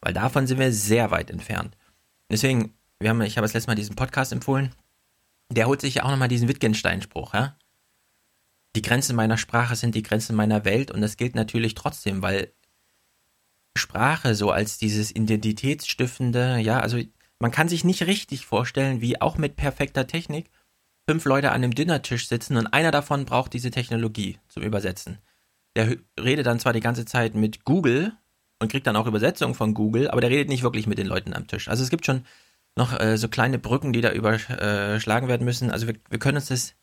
[0.00, 1.76] Weil davon sind wir sehr weit entfernt.
[2.30, 4.70] Deswegen, wir haben, ich habe das letzte Mal diesen Podcast empfohlen,
[5.50, 7.56] der holt sich ja auch nochmal diesen Wittgenstein-Spruch, ja.
[8.74, 12.52] Die Grenzen meiner Sprache sind die Grenzen meiner Welt und das gilt natürlich trotzdem, weil
[13.76, 16.98] Sprache so als dieses identitätsstiftende, ja, also
[17.38, 20.50] man kann sich nicht richtig vorstellen, wie auch mit perfekter Technik
[21.08, 25.18] fünf Leute an einem Dinnertisch sitzen und einer davon braucht diese Technologie zum Übersetzen.
[25.76, 28.12] Der redet dann zwar die ganze Zeit mit Google
[28.60, 31.34] und kriegt dann auch Übersetzungen von Google, aber der redet nicht wirklich mit den Leuten
[31.34, 31.68] am Tisch.
[31.68, 32.24] Also es gibt schon
[32.76, 35.70] noch äh, so kleine Brücken, die da überschlagen werden müssen.
[35.70, 36.74] Also wir, wir können uns das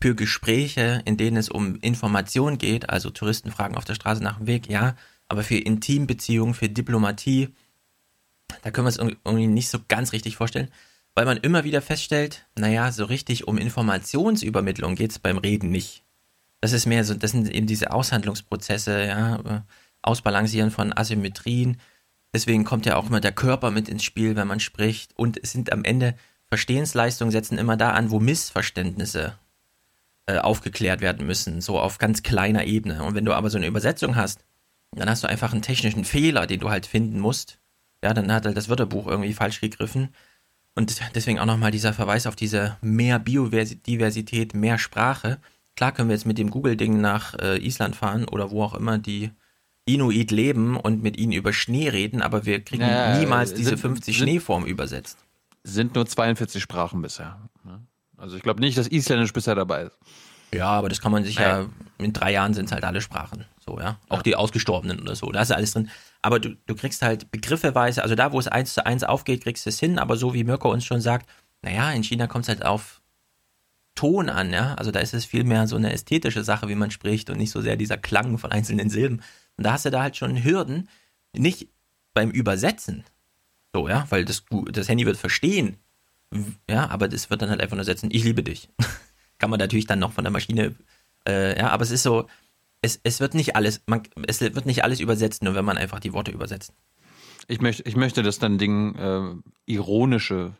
[0.00, 4.38] für Gespräche, in denen es um Information geht, also Touristen fragen auf der Straße nach
[4.38, 4.94] dem Weg, ja,
[5.28, 7.48] aber für Intimbeziehungen, für Diplomatie,
[8.62, 10.70] da können wir es irgendwie nicht so ganz richtig vorstellen,
[11.14, 16.04] weil man immer wieder feststellt, naja, so richtig um Informationsübermittlung geht es beim Reden nicht.
[16.60, 19.64] Das ist mehr so, das sind eben diese Aushandlungsprozesse, ja,
[20.00, 21.80] Ausbalancieren von Asymmetrien.
[22.32, 25.12] Deswegen kommt ja auch immer der Körper mit ins Spiel, wenn man spricht.
[25.16, 26.14] Und es sind am Ende
[26.46, 29.36] Verstehensleistungen setzen immer da an, wo Missverständnisse
[30.28, 33.02] äh, aufgeklärt werden müssen, so auf ganz kleiner Ebene.
[33.02, 34.44] Und wenn du aber so eine Übersetzung hast,
[34.92, 37.58] dann hast du einfach einen technischen Fehler, den du halt finden musst.
[38.04, 40.10] Ja, dann hat halt das Wörterbuch irgendwie falsch gegriffen.
[40.74, 45.38] Und deswegen auch nochmal dieser Verweis auf diese mehr Biodiversität, mehr Sprache.
[45.76, 48.98] Klar können wir jetzt mit dem Google-Ding nach äh, Island fahren oder wo auch immer
[48.98, 49.30] die
[49.86, 53.78] Inuit leben und mit ihnen über Schnee reden, aber wir kriegen Naja, niemals diese sind-
[53.80, 55.18] 50 sind- Schneeform übersetzt.
[55.64, 57.38] Sind nur 42 Sprachen bisher.
[58.18, 59.98] Also ich glaube nicht, dass Isländisch bisher dabei ist.
[60.52, 61.66] Ja, aber das kann man sich ja,
[61.98, 63.44] in drei Jahren sind es halt alle Sprachen.
[63.64, 63.98] So, ja.
[64.08, 65.30] Auch die Ausgestorbenen oder so.
[65.30, 65.90] Da ist ja alles drin.
[66.22, 69.66] Aber du, du kriegst halt begriffelweise, also da, wo es eins zu eins aufgeht, kriegst
[69.66, 71.28] du es hin, aber so wie Mirko uns schon sagt,
[71.62, 73.02] naja, in China kommt es halt auf
[73.94, 74.74] Ton an, ja.
[74.74, 77.50] Also da ist es viel mehr so eine ästhetische Sache, wie man spricht und nicht
[77.50, 79.22] so sehr dieser Klang von einzelnen Silben.
[79.56, 80.88] Und da hast du da halt schon Hürden,
[81.36, 81.68] nicht
[82.14, 83.04] beim Übersetzen.
[83.74, 85.76] So, ja, weil das, das Handy wird verstehen.
[86.68, 88.68] Ja, aber das wird dann halt einfach nur setzen, ich liebe dich.
[89.38, 90.74] Kann man natürlich dann noch von der Maschine,
[91.26, 92.26] äh, ja, aber es ist so,
[92.82, 96.00] es, es wird nicht alles, man, es wird nicht alles übersetzt, nur wenn man einfach
[96.00, 96.72] die Worte übersetzt.
[97.46, 99.34] Ich möchte, ich möchte, dass dein Ding äh,
[99.66, 100.54] ironische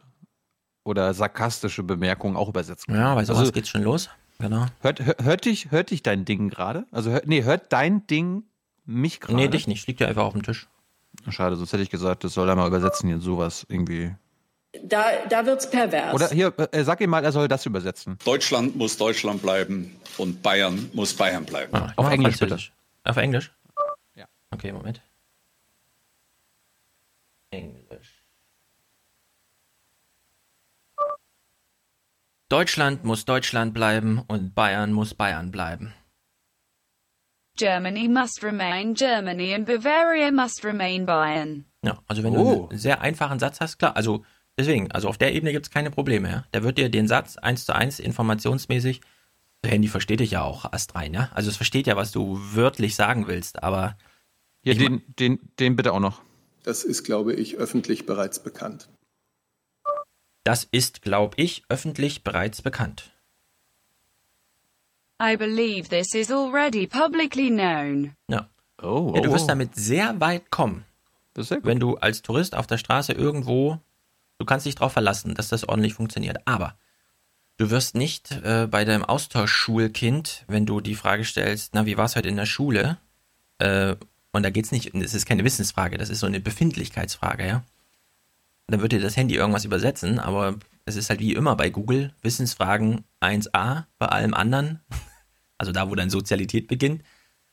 [0.84, 3.02] oder sarkastische Bemerkungen auch übersetzen kann.
[3.02, 4.08] Ja, weil sowas also, geht's schon los.
[4.38, 4.66] Genau.
[4.80, 6.86] Hört, hört, hört, dich, hört dich dein Ding gerade?
[6.92, 8.44] Also, hört, nee, hört dein Ding
[8.86, 9.36] mich gerade?
[9.36, 9.86] Nee, dich nicht.
[9.86, 10.68] Liegt ja einfach auf dem Tisch.
[11.28, 14.14] Schade, sonst hätte ich gesagt, das soll er mal übersetzen hier sowas irgendwie.
[14.72, 16.14] Da, da wird's pervers.
[16.14, 18.18] Oder hier, äh, sag ihm mal, er soll das übersetzen.
[18.24, 21.74] Deutschland muss Deutschland bleiben und Bayern muss Bayern bleiben.
[21.74, 22.58] Ah, auf Englisch bitte.
[23.04, 23.50] Auf Englisch?
[24.14, 24.26] Ja.
[24.50, 25.00] Okay, Moment.
[27.50, 28.22] Englisch.
[32.50, 35.94] Deutschland muss Deutschland bleiben und Bayern muss Bayern bleiben.
[37.56, 41.64] Germany must remain Germany and Bavaria must remain Bayern.
[41.82, 42.54] Ja, also wenn oh.
[42.54, 44.24] du einen sehr einfachen Satz hast, klar, also
[44.58, 46.44] deswegen, also auf der Ebene gibt es keine Probleme, ja.
[46.52, 49.00] Der wird dir den Satz eins zu eins informationsmäßig,
[49.62, 51.30] das Handy versteht dich ja auch erst rein, ja.
[51.32, 53.96] Also es versteht ja, was du wörtlich sagen willst, aber.
[54.64, 56.20] Ja, den, den, den bitte auch noch.
[56.64, 58.88] Das ist, glaube ich, öffentlich bereits bekannt.
[60.44, 63.12] Das ist, glaube ich, öffentlich bereits bekannt.
[65.20, 68.14] I believe this is already publicly known.
[68.28, 68.48] Ja.
[68.80, 69.48] Oh, ja, du wirst oh.
[69.48, 70.84] damit sehr weit kommen.
[71.34, 73.78] Wenn du als Tourist auf der Straße irgendwo,
[74.38, 76.38] du kannst dich darauf verlassen, dass das ordentlich funktioniert.
[76.46, 76.76] Aber
[77.58, 82.06] du wirst nicht äh, bei deinem Austauschschulkind, wenn du die Frage stellst, na, wie war
[82.06, 82.96] es heute in der Schule?
[83.58, 83.96] Äh,
[84.32, 87.64] und da geht es nicht, es ist keine Wissensfrage, das ist so eine Befindlichkeitsfrage, ja.
[88.68, 92.12] Dann wird dir das Handy irgendwas übersetzen, aber es ist halt wie immer bei Google,
[92.22, 94.80] Wissensfragen 1a, bei allem anderen,
[95.58, 97.02] also da, wo deine Sozialität beginnt,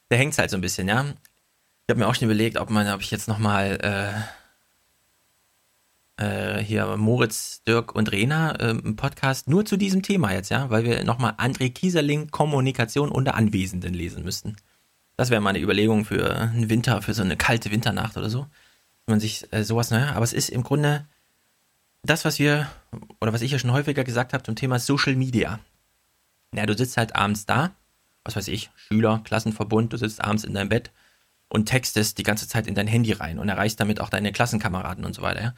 [0.10, 1.06] da hängt es halt so ein bisschen, ja.
[1.88, 4.45] Ich habe mir auch schon überlegt, ob man, ob ich jetzt nochmal äh,
[6.18, 10.70] äh, hier Moritz, Dirk und Rena äh, im Podcast nur zu diesem Thema jetzt, ja,
[10.70, 14.56] weil wir nochmal André Kieserling Kommunikation unter Anwesenden lesen müssten.
[15.18, 18.48] Das wäre mal eine Überlegung für einen Winter, für so eine kalte Winternacht oder so.
[19.06, 21.06] Wenn man sich äh, sowas, naja, aber es ist im Grunde
[22.04, 22.70] das, was wir,
[23.20, 25.60] oder was ich ja schon häufiger gesagt habe zum Thema Social Media.
[26.54, 27.72] Ja, du sitzt halt abends da,
[28.24, 30.92] was weiß ich, Schüler, Klassenverbund, du sitzt abends in deinem Bett
[31.50, 35.06] und textest die ganze Zeit in dein Handy rein und erreichst damit auch deine Klassenkameraden
[35.06, 35.42] und so weiter.
[35.42, 35.54] Ja?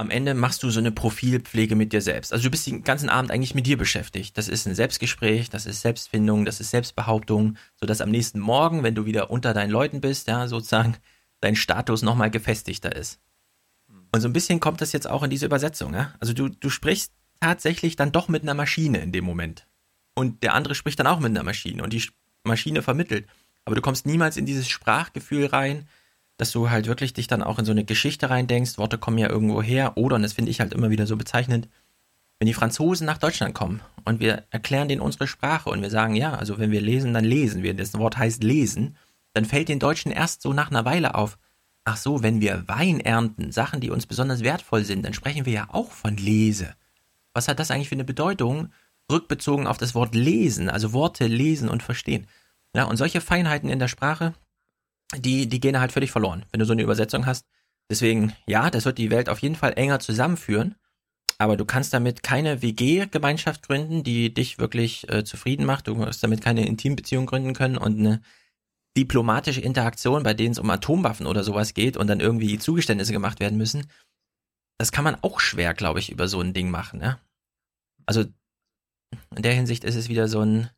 [0.00, 2.32] Am Ende machst du so eine Profilpflege mit dir selbst.
[2.32, 4.38] Also du bist den ganzen Abend eigentlich mit dir beschäftigt.
[4.38, 8.94] Das ist ein Selbstgespräch, das ist Selbstfindung, das ist Selbstbehauptung, sodass am nächsten Morgen, wenn
[8.94, 10.96] du wieder unter deinen Leuten bist, ja, sozusagen
[11.40, 13.20] dein Status nochmal gefestigter ist.
[14.14, 15.92] Und so ein bisschen kommt das jetzt auch in diese Übersetzung.
[15.94, 16.14] Ja?
[16.20, 19.66] Also du, du sprichst tatsächlich dann doch mit einer Maschine in dem Moment.
[20.14, 22.08] Und der andere spricht dann auch mit einer Maschine und die
[22.44, 23.26] Maschine vermittelt.
[23.64, 25.88] Aber du kommst niemals in dieses Sprachgefühl rein,
[26.38, 28.78] dass du halt wirklich dich dann auch in so eine Geschichte reindenkst.
[28.78, 29.96] Worte kommen ja irgendwo her.
[29.96, 31.68] Oder, und das finde ich halt immer wieder so bezeichnend,
[32.38, 36.14] wenn die Franzosen nach Deutschland kommen und wir erklären denen unsere Sprache und wir sagen,
[36.14, 37.74] ja, also wenn wir lesen, dann lesen wir.
[37.74, 38.96] Das Wort heißt lesen.
[39.34, 41.36] Dann fällt den Deutschen erst so nach einer Weile auf,
[41.84, 45.52] ach so, wenn wir Wein ernten, Sachen, die uns besonders wertvoll sind, dann sprechen wir
[45.52, 46.74] ja auch von Lese.
[47.34, 48.70] Was hat das eigentlich für eine Bedeutung?
[49.10, 52.26] Rückbezogen auf das Wort lesen, also Worte lesen und verstehen.
[52.74, 54.34] Ja, und solche Feinheiten in der Sprache,
[55.16, 57.46] die, die gehen halt völlig verloren, wenn du so eine Übersetzung hast.
[57.90, 60.74] Deswegen, ja, das wird die Welt auf jeden Fall enger zusammenführen,
[61.38, 65.86] aber du kannst damit keine WG-Gemeinschaft gründen, die dich wirklich äh, zufrieden macht.
[65.86, 68.20] Du wirst damit keine Intimbeziehung gründen können und eine
[68.96, 73.38] diplomatische Interaktion, bei denen es um Atomwaffen oder sowas geht und dann irgendwie Zugeständnisse gemacht
[73.38, 73.86] werden müssen,
[74.78, 77.00] das kann man auch schwer, glaube ich, über so ein Ding machen.
[77.00, 77.20] Ja?
[78.06, 78.24] Also
[79.34, 80.70] in der Hinsicht ist es wieder so ein,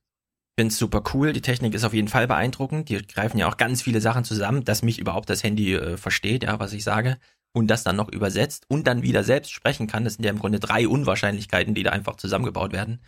[0.60, 1.32] finde es super cool.
[1.32, 2.88] Die Technik ist auf jeden Fall beeindruckend.
[2.88, 6.44] Die greifen ja auch ganz viele Sachen zusammen, dass mich überhaupt das Handy äh, versteht,
[6.44, 7.18] ja, was ich sage,
[7.52, 10.04] und das dann noch übersetzt und dann wieder selbst sprechen kann.
[10.04, 13.00] Das sind ja im Grunde drei Unwahrscheinlichkeiten, die da einfach zusammengebaut werden.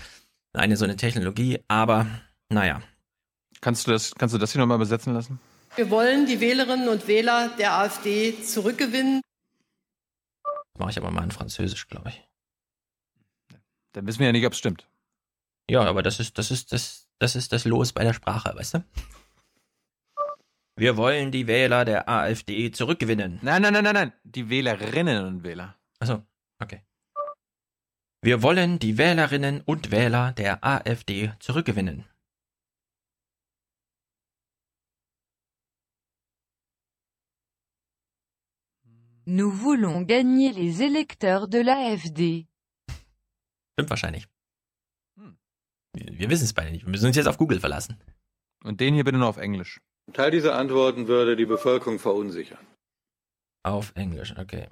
[0.54, 2.06] Eine so eine Technologie, aber
[2.50, 2.82] naja,
[3.62, 5.38] Kannst du das, kannst du das hier nochmal übersetzen lassen?
[5.76, 9.22] Wir wollen die Wählerinnen und Wähler der AfD zurückgewinnen.
[10.42, 12.22] Das mache ich aber mal in Französisch, glaube ich.
[13.92, 14.88] Dann wissen wir ja nicht, ob es stimmt.
[15.70, 18.74] Ja, aber das ist, das ist, das, das ist das Los bei der Sprache, weißt
[18.74, 18.84] du?
[20.76, 23.38] Wir wollen die Wähler der AfD zurückgewinnen.
[23.42, 24.12] Nein, nein, nein, nein, nein.
[24.24, 25.76] Die Wählerinnen und Wähler.
[26.00, 26.26] Achso,
[26.60, 26.82] okay.
[28.22, 32.04] Wir wollen die Wählerinnen und Wähler der AfD zurückgewinnen.
[39.24, 42.48] Nous voulons gagner les électeurs de l'AfD.
[43.74, 44.31] Stimmt wahrscheinlich.
[45.94, 46.84] Wir wissen es beide nicht.
[46.84, 47.98] Wir müssen uns jetzt auf Google verlassen.
[48.64, 49.80] Und den hier bitte nur auf Englisch.
[50.12, 52.66] Teil dieser Antworten würde die Bevölkerung verunsichern.
[53.64, 54.68] Auf Englisch, okay.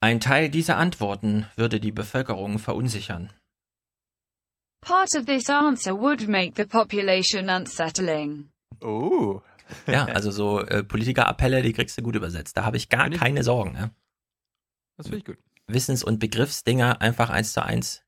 [0.00, 3.32] Ein Teil dieser Antworten würde die Bevölkerung verunsichern.
[4.80, 8.50] Part of this answer would make the population unsettling.
[8.80, 9.40] Oh.
[9.86, 12.56] Ja, also so äh, Politikerappelle, die kriegst du gut übersetzt.
[12.56, 13.76] Da habe ich gar keine Sorgen.
[13.76, 13.90] Ja?
[14.96, 15.38] Das finde ich gut.
[15.68, 18.02] Wissens- und Begriffsdinger einfach eins zu eins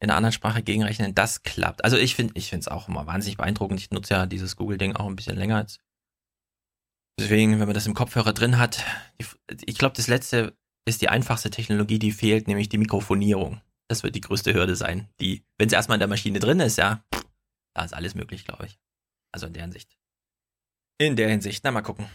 [0.00, 1.84] in einer anderen Sprache gegenrechnen, das klappt.
[1.84, 3.80] Also ich finde ich finde es auch immer wahnsinnig beeindruckend.
[3.80, 5.66] Ich nutze ja dieses Google-Ding auch ein bisschen länger.
[7.18, 8.84] Deswegen, wenn man das im Kopfhörer drin hat,
[9.64, 10.54] ich glaube, das letzte
[10.86, 13.60] ist die einfachste Technologie, die fehlt, nämlich die Mikrofonierung.
[13.88, 15.08] Das wird die größte Hürde sein.
[15.20, 17.04] Die, wenn es erstmal in der Maschine drin ist, ja,
[17.74, 18.78] da ist alles möglich, glaube ich.
[19.32, 19.96] Also in der Hinsicht.
[20.98, 22.06] In der Hinsicht, na mal gucken.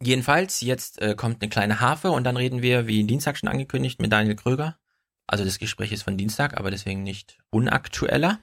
[0.00, 4.00] Jedenfalls, jetzt äh, kommt eine kleine Harfe und dann reden wir, wie Dienstag schon angekündigt,
[4.00, 4.78] mit Daniel Kröger.
[5.26, 8.38] Also das Gespräch ist von Dienstag, aber deswegen nicht unaktueller.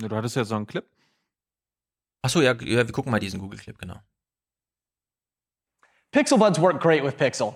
[0.00, 0.86] Ja, du hattest ja so einen Clip.
[2.22, 4.00] Achso, ja, ja, wir gucken mal diesen Google-Clip, genau.
[6.12, 7.54] Pixel Buds work great with Pixel.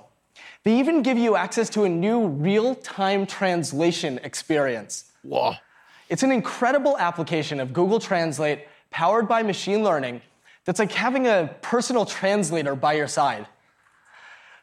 [0.64, 5.12] They even give you access to a new real time translation experience.
[5.22, 5.54] Whoa.
[6.08, 10.20] It's an incredible application of Google Translate powered by machine learning
[10.64, 13.46] that's like having a personal translator by your side.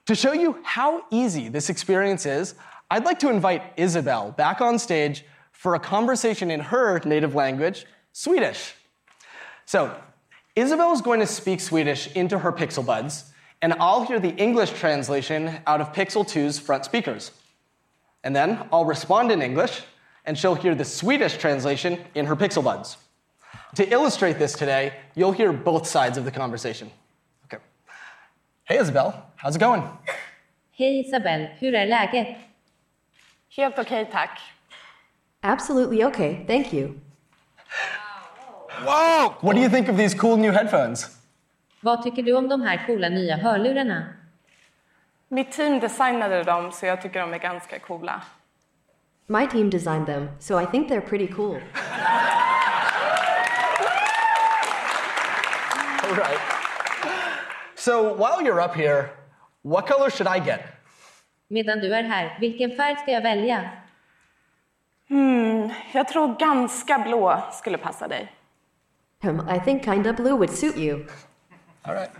[0.08, 2.56] To show you how easy this experience is,
[2.94, 7.88] I'd like to invite Isabel back on stage for a conversation in her native language,
[8.12, 8.76] Swedish.
[9.66, 10.00] So,
[10.56, 13.34] Isabel is going to speak Swedish into her Pixel Buds,
[13.64, 17.32] and I'll hear the English translation out of Pixel 2's front speakers.
[18.24, 19.82] And then I'll respond in English,
[20.26, 22.98] and she'll hear the Swedish translation in her Pixel Buds.
[23.74, 26.92] To illustrate this today, you'll hear both sides of the conversation.
[27.46, 27.64] Okay.
[28.66, 29.82] Hey Isabel, how's it going?
[30.78, 32.53] Hej Isabel, hur är läget?
[33.58, 34.40] Helt okej, tack.
[35.44, 37.00] Absolutely okay, thank you.
[38.86, 39.36] Whoa!
[39.42, 41.18] What do you think of these cool new headphones?
[41.82, 44.06] Vad tycker du om de här coola nya hörlurarna?
[45.28, 48.22] Mitt team designade dem, så jag tycker de är ganska coola.
[49.28, 51.62] My team designed them, so I think they're pretty cool.
[56.04, 56.40] All right.
[57.76, 59.10] So while you're up here,
[59.62, 60.62] what color should I get?
[61.54, 63.70] Medan du är här, vilken färg ska jag välja?
[65.10, 68.32] Hmm, jag tror ganska blå skulle passa dig.
[69.24, 71.06] Um, I think kinda blue would suit you.
[71.82, 72.12] All right.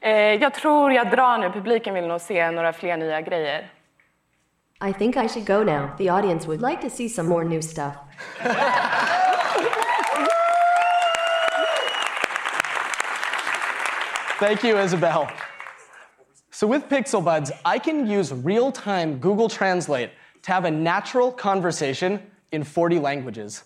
[0.00, 1.50] Eh, jag tror jag drar nu.
[1.50, 3.70] Publiken vill nog se några fler nya grejer.
[4.88, 5.88] I think I should go now.
[5.98, 7.94] The audience would like to see some more new stuff.
[14.40, 15.26] Thank you, Isabel.
[16.58, 20.10] So with Pixel Buds, I can use real-time Google Translate
[20.42, 22.18] to have a natural conversation
[22.50, 23.62] in 40 languages.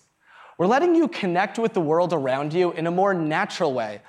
[0.59, 4.01] We're letting you connect with the world around you in a more natural way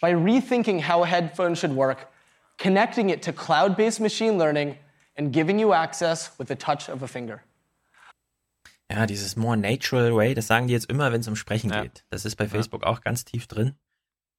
[0.00, 2.10] by rethinking how a headphone should work,
[2.58, 4.78] connecting it to cloud-based machine learning,
[5.16, 7.44] and giving you access with the touch of a finger.
[8.90, 12.02] Ja, dieses more natural way, das sagen die jetzt immer, wenn es um Sprechen geht.
[12.10, 13.76] Das ist bei Facebook auch ganz tief drin.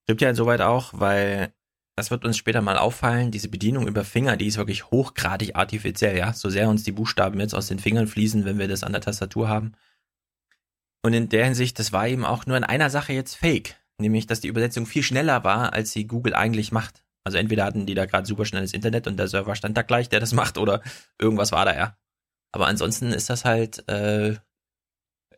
[0.03, 1.53] Stimmt ja insoweit auch, weil
[1.95, 6.17] das wird uns später mal auffallen, diese Bedienung über Finger, die ist wirklich hochgradig artifiziell,
[6.17, 6.33] ja.
[6.33, 9.01] So sehr uns die Buchstaben jetzt aus den Fingern fließen, wenn wir das an der
[9.01, 9.73] Tastatur haben.
[11.03, 13.75] Und in der Hinsicht, das war eben auch nur in einer Sache jetzt fake.
[13.97, 17.05] Nämlich, dass die Übersetzung viel schneller war, als sie Google eigentlich macht.
[17.23, 20.09] Also entweder hatten die da gerade super schnelles Internet und der Server stand da gleich,
[20.09, 20.81] der das macht, oder
[21.19, 21.97] irgendwas war da, ja.
[22.51, 24.35] Aber ansonsten ist das halt äh,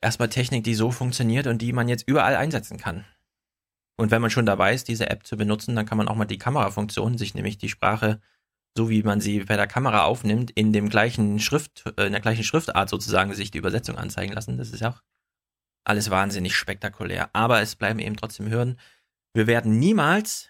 [0.02, 3.06] erstmal Technik, die so funktioniert und die man jetzt überall einsetzen kann.
[3.98, 6.26] Und wenn man schon dabei ist, diese App zu benutzen, dann kann man auch mal
[6.26, 8.22] die Kamerafunktion, sich nämlich die Sprache,
[8.78, 12.22] so wie man sie bei der Kamera aufnimmt, in dem gleichen Schrift, äh, in der
[12.22, 14.58] gleichen Schriftart sozusagen sich die Übersetzung anzeigen lassen.
[14.58, 15.02] Das ist auch
[15.84, 17.30] alles wahnsinnig spektakulär.
[17.34, 18.80] Aber es bleiben eben trotzdem Hürden.
[19.34, 20.50] Wir werden niemals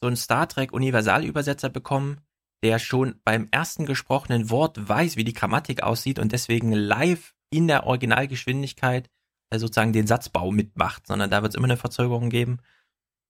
[0.00, 2.20] so einen Star Trek Universalübersetzer bekommen,
[2.62, 7.68] der schon beim ersten gesprochenen Wort weiß, wie die Grammatik aussieht und deswegen live in
[7.68, 9.10] der Originalgeschwindigkeit
[9.58, 12.58] sozusagen den Satzbau mitmacht, sondern da wird es immer eine Verzögerung geben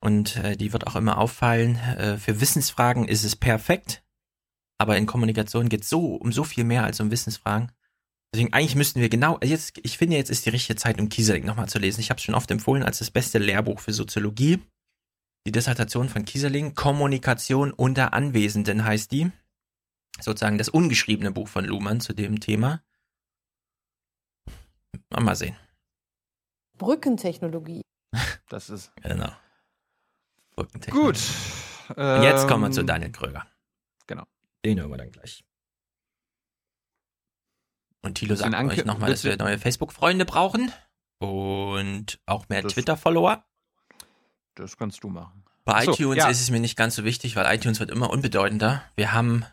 [0.01, 1.77] und äh, die wird auch immer auffallen.
[1.77, 4.05] Äh, für Wissensfragen ist es perfekt,
[4.79, 7.73] aber in Kommunikation geht es so um so viel mehr als um Wissensfragen.
[8.35, 11.45] Deswegen eigentlich müssten wir genau jetzt, ich finde jetzt ist die richtige Zeit, um Kieseling
[11.45, 12.01] nochmal zu lesen.
[12.01, 14.61] Ich habe es schon oft empfohlen als das beste Lehrbuch für Soziologie.
[15.47, 19.31] Die Dissertation von Kieseling, Kommunikation unter Anwesenden heißt die.
[20.21, 22.83] Sozusagen das ungeschriebene Buch von Luhmann zu dem Thema.
[25.11, 25.57] Mal sehen.
[26.79, 27.83] Brückentechnologie.
[28.49, 28.93] Das ist.
[29.03, 29.33] Genau.
[30.55, 31.19] Brückentechnologie.
[31.19, 31.97] Gut.
[31.97, 33.47] Und jetzt kommen wir zu Ähm, Daniel Kröger.
[34.07, 34.25] Genau.
[34.65, 35.45] Den hören wir dann gleich.
[38.03, 40.73] Und Thilo sagt Bisschen euch Anke- nochmal, dass wir neue Facebook-Freunde brauchen
[41.19, 43.45] und auch mehr Twitter-Follower.
[44.55, 45.45] Das kannst du machen.
[45.65, 46.29] Bei so, iTunes ja.
[46.29, 48.83] ist es mir nicht ganz so wichtig, weil iTunes wird immer unbedeutender.
[48.95, 49.45] Wir haben,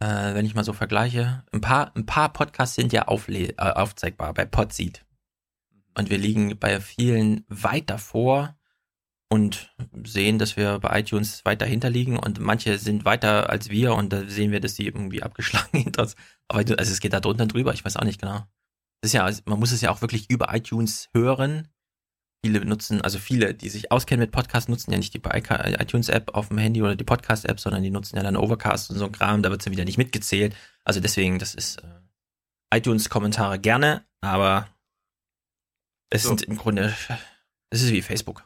[0.00, 3.54] äh, wenn ich mal so vergleiche, ein paar, ein paar Podcasts sind ja aufle äh,
[3.56, 5.04] aufzeigbar bei Podseed.
[5.94, 8.56] Und wir liegen bei vielen weit davor
[9.30, 9.72] und
[10.04, 14.12] sehen, dass wir bei iTunes weit dahinter liegen und manche sind weiter als wir und
[14.12, 16.16] da sehen wir, dass die irgendwie abgeschlagen hinter uns.
[16.48, 18.44] Aber also es geht da drunter drüber, ich weiß auch nicht genau.
[19.00, 21.68] Das ist ja, man muss es ja auch wirklich über iTunes hören.
[22.44, 26.48] Viele nutzen, also viele, die sich auskennen mit Podcasts, nutzen ja nicht die iTunes-App auf
[26.48, 29.42] dem Handy oder die Podcast-App, sondern die nutzen ja dann Overcast und so ein Kram,
[29.42, 30.56] da wird es ja wieder nicht mitgezählt.
[30.84, 34.68] Also deswegen, das ist äh, iTunes-Kommentare gerne, aber
[36.10, 36.28] es So.
[36.30, 36.94] sind im Grunde,
[37.70, 38.44] es ist wie Facebook.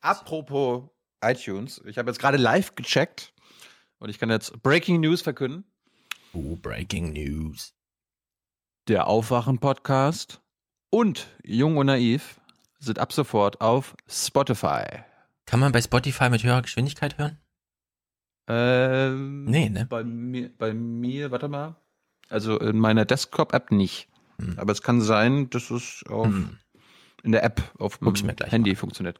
[0.00, 0.84] Apropos
[1.22, 3.32] iTunes, ich habe jetzt gerade live gecheckt
[3.98, 5.64] und ich kann jetzt Breaking News verkünden.
[6.32, 7.74] Oh, Breaking News.
[8.88, 10.40] Der Aufwachen-Podcast
[10.90, 12.40] und Jung und Naiv
[12.80, 14.82] sind ab sofort auf Spotify.
[15.46, 17.38] Kann man bei Spotify mit höherer Geschwindigkeit hören?
[18.48, 19.86] Ähm, Nee, ne?
[19.86, 21.76] Bei mir, bei mir, warte mal.
[22.28, 24.08] Also in meiner Desktop-App nicht.
[24.56, 26.58] Aber es kann sein, dass es auf, Hm.
[27.22, 29.18] In der App auf dem Handy funktioniert.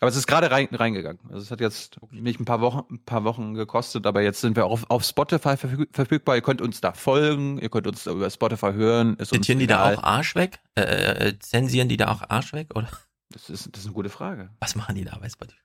[0.00, 1.20] Aber es ist gerade rein, reingegangen.
[1.28, 4.56] Also es hat jetzt nicht ein paar Wochen, ein paar Wochen gekostet, aber jetzt sind
[4.56, 6.34] wir auch auf, auf Spotify verfüg verfügbar.
[6.34, 9.16] Ihr könnt uns da folgen, ihr könnt uns über Spotify hören.
[9.18, 10.58] Ist Zitieren die da auch Arsch weg?
[10.74, 12.70] Äh, äh, zensieren die da auch Arsch weg?
[12.74, 12.88] Oder
[13.30, 14.50] Das ist, das ist eine gute Frage.
[14.58, 15.60] was machen die da bei Spotify?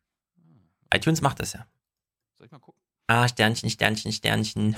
[0.94, 1.66] iTunes macht das ja.
[2.38, 2.80] Soll ich mal gucken?
[3.08, 4.76] Ah, Sternchen, Sternchen, Sternchen.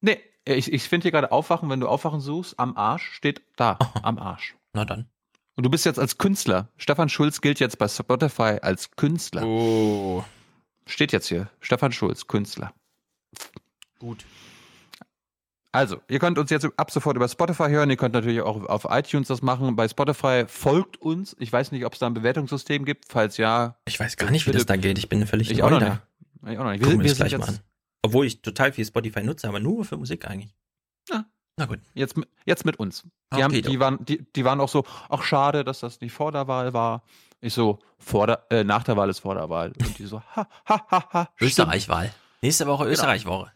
[0.00, 3.78] Nee, ich, ich finde hier gerade Aufwachen, wenn du Aufwachen suchst, am Arsch steht da,
[4.02, 4.56] am Arsch.
[4.72, 5.08] Na dann.
[5.56, 6.68] Und du bist jetzt als Künstler.
[6.76, 9.44] Stefan Schulz gilt jetzt bei Spotify als Künstler.
[9.44, 10.24] Oh.
[10.86, 11.48] Steht jetzt hier.
[11.60, 12.72] Stefan Schulz, Künstler.
[13.98, 14.24] Gut.
[15.70, 17.90] Also, ihr könnt uns jetzt ab sofort über Spotify hören.
[17.90, 19.74] Ihr könnt natürlich auch auf iTunes das machen.
[19.74, 21.34] Bei Spotify folgt uns.
[21.40, 23.06] Ich weiß nicht, ob es da ein Bewertungssystem gibt.
[23.08, 23.76] Falls ja.
[23.86, 24.98] Ich weiß gar nicht, wie das da geht.
[24.98, 25.88] Ich bin völlig Ich neu auch noch da.
[25.88, 26.52] nicht.
[26.52, 26.82] Ich auch noch nicht.
[26.82, 27.64] Gucken Wir, wir wir gleich mal jetzt, an.
[28.02, 30.54] Obwohl ich total viel Spotify nutze, aber nur für Musik eigentlich.
[31.10, 31.24] Ja.
[31.56, 31.78] Na gut.
[31.94, 33.04] jetzt, mit- jetzt mit uns.
[33.34, 36.32] Die, haben, die, waren, die, die waren auch so, ach schade, dass das nicht vor
[36.32, 37.02] der Wahl war.
[37.40, 39.72] Ich so, vor der, äh, nach der Wahl ist vor der Wahl.
[39.78, 41.28] Und die so, ha, ha, ha, ha.
[41.40, 42.12] Österreich-Wahl.
[42.42, 43.52] Nächste Woche Österreich-Woche.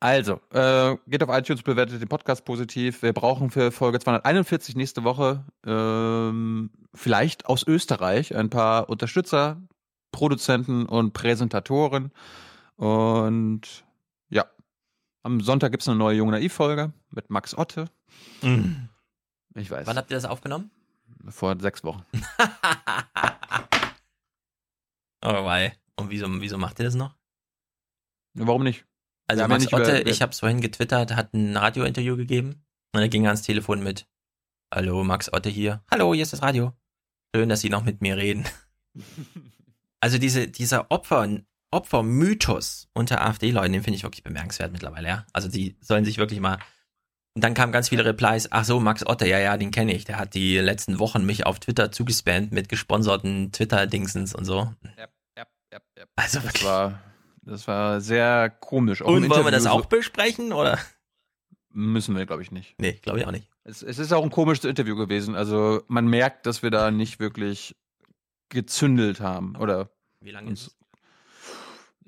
[0.00, 3.02] Also, äh, geht auf iTunes, bewertet den Podcast positiv.
[3.02, 9.60] Wir brauchen für Folge 241 nächste Woche ähm, vielleicht aus Österreich ein paar Unterstützer,
[10.12, 12.12] Produzenten und Präsentatoren.
[12.76, 13.84] Und
[15.22, 17.86] am Sonntag gibt es eine neue Junge Naiv-Folge mit Max Otte.
[18.42, 18.88] Mhm.
[19.54, 20.70] Ich weiß, Wann habt ihr das aufgenommen?
[21.28, 22.02] vor sechs Wochen.
[25.24, 25.76] Oh, wei.
[25.96, 27.16] Und wieso, wieso macht ihr das noch?
[28.34, 28.86] Warum nicht?
[29.26, 32.16] Also ja Max nicht über- Otte, wir- ich habe es vorhin getwittert, hat ein Radiointerview
[32.16, 32.64] gegeben
[32.94, 34.08] und er ging ans Telefon mit
[34.72, 35.82] Hallo, Max Otte hier.
[35.90, 36.72] Hallo, hier ist das Radio.
[37.34, 38.44] Schön, dass Sie noch mit mir reden.
[40.00, 41.26] Also diese, dieser Opfer,
[41.70, 45.26] Opfermythos unter AfD-Leuten, den finde ich wirklich bemerkenswert mittlerweile, ja.
[45.32, 46.58] Also die sollen sich wirklich mal.
[47.34, 50.04] Und dann kamen ganz viele Replies, ach so, Max Otte, ja, ja, den kenne ich.
[50.04, 54.74] Der hat die letzten Wochen mich auf Twitter zugespammt mit gesponserten Twitter-Dingsens und so.
[56.16, 56.64] Also Das wirklich.
[56.64, 57.00] war,
[57.42, 59.02] das war sehr komisch.
[59.02, 60.78] Auch Und wollen wir das auch besprechen, oder?
[61.70, 62.74] Müssen wir, glaube ich, nicht.
[62.78, 63.48] Nee, glaube ich auch nicht.
[63.64, 65.34] Es, es ist auch ein komisches Interview gewesen.
[65.36, 67.76] Also man merkt, dass wir da nicht wirklich
[68.48, 69.54] gezündelt haben.
[69.56, 69.90] Oder
[70.20, 70.77] Wie lange ist es?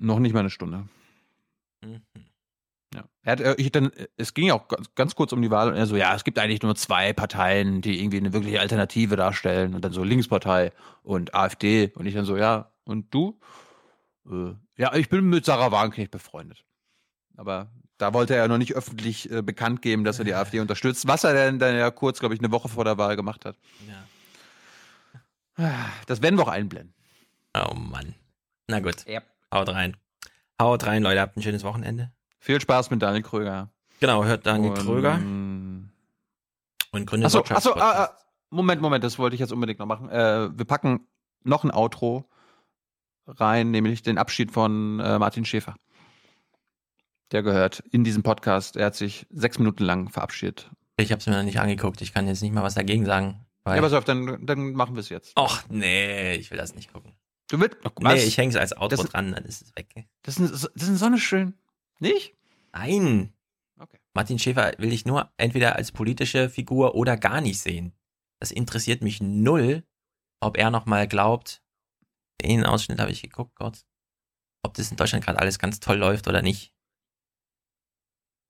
[0.01, 0.87] Noch nicht mal eine Stunde.
[1.81, 2.01] Mhm.
[2.93, 3.05] Ja.
[3.23, 5.69] Er hat, äh, ich dann, es ging ja auch ganz, ganz kurz um die Wahl
[5.69, 9.15] und er so, ja, es gibt eigentlich nur zwei Parteien, die irgendwie eine wirkliche Alternative
[9.15, 10.73] darstellen und dann so Linkspartei
[11.03, 13.39] und AfD und ich dann so, ja, und du?
[14.29, 16.65] Äh, ja, ich bin mit Sarah Wagenknecht befreundet.
[17.37, 20.59] Aber da wollte er ja noch nicht öffentlich äh, bekannt geben, dass er die AfD
[20.59, 23.45] unterstützt, was er dann, dann ja kurz, glaube ich, eine Woche vor der Wahl gemacht
[23.45, 23.57] hat.
[23.87, 24.03] Ja.
[26.07, 26.93] Das werden wir auch einblenden.
[27.53, 28.15] Oh Mann.
[28.67, 29.05] Na gut.
[29.07, 29.30] Yep.
[29.53, 29.97] Haut rein.
[30.61, 31.21] Haut rein, Leute.
[31.21, 32.11] Habt ein schönes Wochenende.
[32.39, 33.69] Viel Spaß mit Daniel Kröger.
[33.99, 35.19] Genau, hört Daniel Und- Kröger
[36.91, 38.17] und gründet Achso, achso, ah, ah,
[38.49, 40.09] Moment, Moment, das wollte ich jetzt unbedingt noch machen.
[40.09, 41.07] Äh, wir packen
[41.43, 42.29] noch ein Outro
[43.27, 45.75] rein, nämlich den Abschied von äh, Martin Schäfer.
[47.31, 48.75] Der gehört in diesem Podcast.
[48.75, 50.69] Er hat sich sechs Minuten lang verabschiedet.
[50.97, 52.01] Ich habe es mir noch nicht angeguckt.
[52.01, 53.45] Ich kann jetzt nicht mal was dagegen sagen.
[53.65, 55.37] Ja, pass auf, dann, dann machen wir es jetzt.
[55.37, 57.13] Och, nee, ich will das nicht gucken.
[57.51, 58.13] Du willst, was?
[58.13, 60.07] Nee, ich hänge es als Outro Das dran, dann ist es weg.
[60.21, 61.53] Das ist, das ist so eine schön.
[61.99, 62.33] Nicht?
[62.71, 63.33] Nein.
[63.77, 63.99] Okay.
[64.13, 67.91] Martin Schäfer will ich nur entweder als politische Figur oder gar nicht sehen.
[68.39, 69.83] Das interessiert mich null,
[70.39, 71.61] ob er nochmal glaubt,
[72.41, 73.83] den Ausschnitt habe ich geguckt, Gott,
[74.63, 76.73] ob das in Deutschland gerade alles ganz toll läuft oder nicht.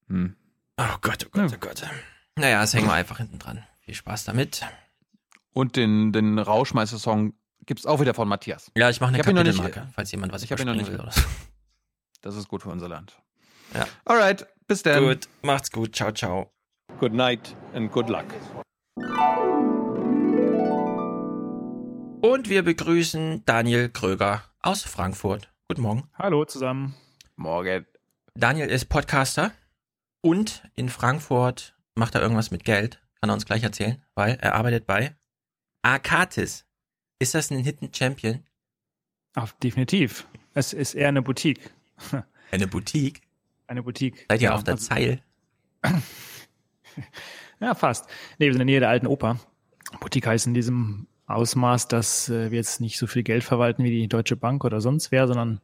[0.10, 0.36] Hm.
[0.78, 1.90] Oh Gott, oh Gott, oh Gott.
[2.36, 3.66] Naja, das hängen wir einfach hinten dran.
[3.80, 4.64] Viel Spaß damit.
[5.54, 7.34] Und den, den Rauschmeister-Song
[7.66, 8.72] gibt's auch wieder von Matthias.
[8.76, 10.76] Ja, ich mache eine ihn noch nicht- Kapitelmarke, falls jemand was Ich habe ihn noch
[10.76, 10.92] nicht.
[10.92, 11.22] will oder so.
[12.22, 13.18] Das ist gut für unser Land.
[13.74, 13.86] Ja.
[14.06, 15.04] Alright, bis dann.
[15.04, 15.96] Gut, macht's gut.
[15.96, 16.52] Ciao, ciao.
[17.00, 18.26] Good night and good luck.
[22.24, 25.52] Und wir begrüßen Daniel Kröger aus Frankfurt.
[25.68, 26.10] Guten Morgen.
[26.14, 26.94] Hallo zusammen.
[27.36, 27.86] Morgen.
[28.36, 29.52] Daniel ist Podcaster
[30.22, 33.02] und in Frankfurt macht er irgendwas mit Geld.
[33.20, 35.16] Kann er uns gleich erzählen, weil er arbeitet bei
[35.82, 36.66] Arcatis.
[37.22, 38.40] Ist das ein Hidden Champion?
[39.36, 40.26] Ach, definitiv.
[40.56, 41.70] Es ist eher eine Boutique.
[42.52, 43.22] Eine Boutique?
[43.68, 44.26] Eine Boutique.
[44.28, 45.22] Seid ihr Ja, auf der also- Zeil?
[47.60, 48.10] Ja, fast.
[48.40, 49.40] Nee, wir sind in der Nähe der alten Oper.
[50.00, 53.92] Boutique heißt in diesem Ausmaß, dass äh, wir jetzt nicht so viel Geld verwalten wie
[53.92, 55.62] die Deutsche Bank oder sonst wer, sondern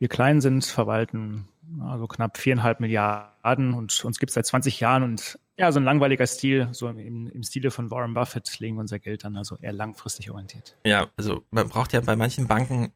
[0.00, 1.48] wir klein sind, verwalten
[1.80, 5.84] also knapp viereinhalb Milliarden und uns gibt es seit 20 Jahren und ja, so ein
[5.84, 9.56] langweiliger Stil, so im, im Stile von Warren Buffett legen wir unser Geld an, also
[9.60, 10.76] eher langfristig orientiert.
[10.84, 12.92] Ja, also man braucht ja bei manchen Banken.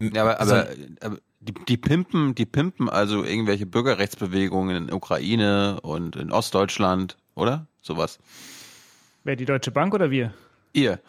[0.00, 0.68] Ja, aber, aber,
[1.00, 7.66] aber die, die pimpen, die pimpen also irgendwelche Bürgerrechtsbewegungen in Ukraine und in Ostdeutschland, oder?
[7.80, 8.18] Sowas.
[9.24, 10.34] Wer die Deutsche Bank oder wir?
[10.72, 11.00] Ihr.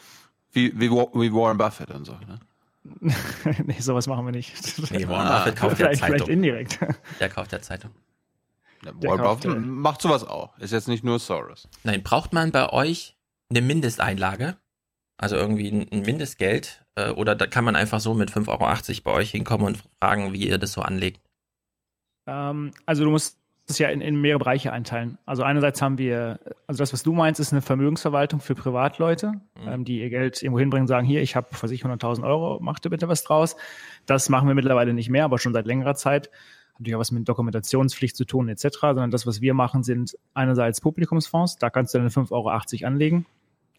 [0.51, 2.39] Wie, wie, wie Warren Buffett und so, ne?
[3.65, 4.53] nee, sowas machen wir nicht.
[4.91, 5.39] Nee, Warren Ah.
[5.39, 6.29] Buffett kauft ja vielleicht, vielleicht Zeitung.
[6.29, 6.79] indirekt.
[7.19, 7.91] Der kauft ja Zeitung.
[9.45, 10.57] Äh, macht sowas auch.
[10.59, 11.67] Ist jetzt nicht nur Soros.
[11.83, 13.17] Nein, braucht man bei euch
[13.49, 14.57] eine Mindesteinlage?
[15.17, 16.85] Also irgendwie ein Mindestgeld?
[16.95, 20.33] Äh, Oder da kann man einfach so mit 5,80 Euro bei euch hinkommen und fragen,
[20.33, 21.21] wie ihr das so anlegt?
[22.27, 23.37] Ähm, also du musst
[23.67, 25.17] es ja in, in mehrere Bereiche einteilen.
[25.25, 29.33] Also einerseits haben wir, also das, was du meinst, ist eine Vermögensverwaltung für Privatleute,
[29.65, 32.23] ähm, die ihr Geld irgendwo hinbringen und sagen, hier, ich habe, was weiß ich, 100.000
[32.23, 33.55] Euro, mach dir bitte was draus.
[34.05, 36.29] Das machen wir mittlerweile nicht mehr, aber schon seit längerer Zeit.
[36.73, 40.17] Hat natürlich auch was mit Dokumentationspflicht zu tun etc., sondern das, was wir machen, sind
[40.33, 42.49] einerseits Publikumsfonds, da kannst du deine 5,80 Euro
[42.87, 43.25] anlegen.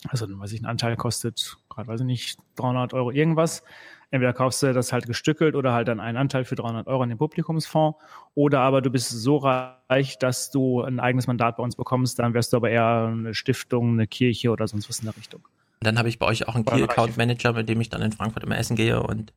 [0.08, 3.62] Also, weiß ich, ein Anteil kostet, gerade weiß ich nicht, 300 Euro irgendwas.
[4.10, 7.08] Entweder kaufst du das halt gestückelt oder halt dann einen Anteil für 300 Euro in
[7.08, 7.98] den Publikumsfonds.
[8.34, 12.18] Oder aber du bist so reich, dass du ein eigenes Mandat bei uns bekommst.
[12.18, 15.40] Dann wärst du aber eher eine Stiftung, eine Kirche oder sonst was in der Richtung.
[15.42, 16.64] Und dann habe ich bei euch auch einen.
[16.64, 19.32] Key Account Manager, mit dem ich dann in Frankfurt immer essen gehe und.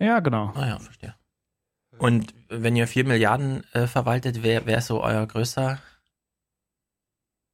[0.00, 0.52] Ja, genau.
[0.54, 1.14] Ah ja, verstehe.
[1.98, 5.78] Und wenn ihr 4 Milliarden äh, verwaltet, wer wer ist so euer größter?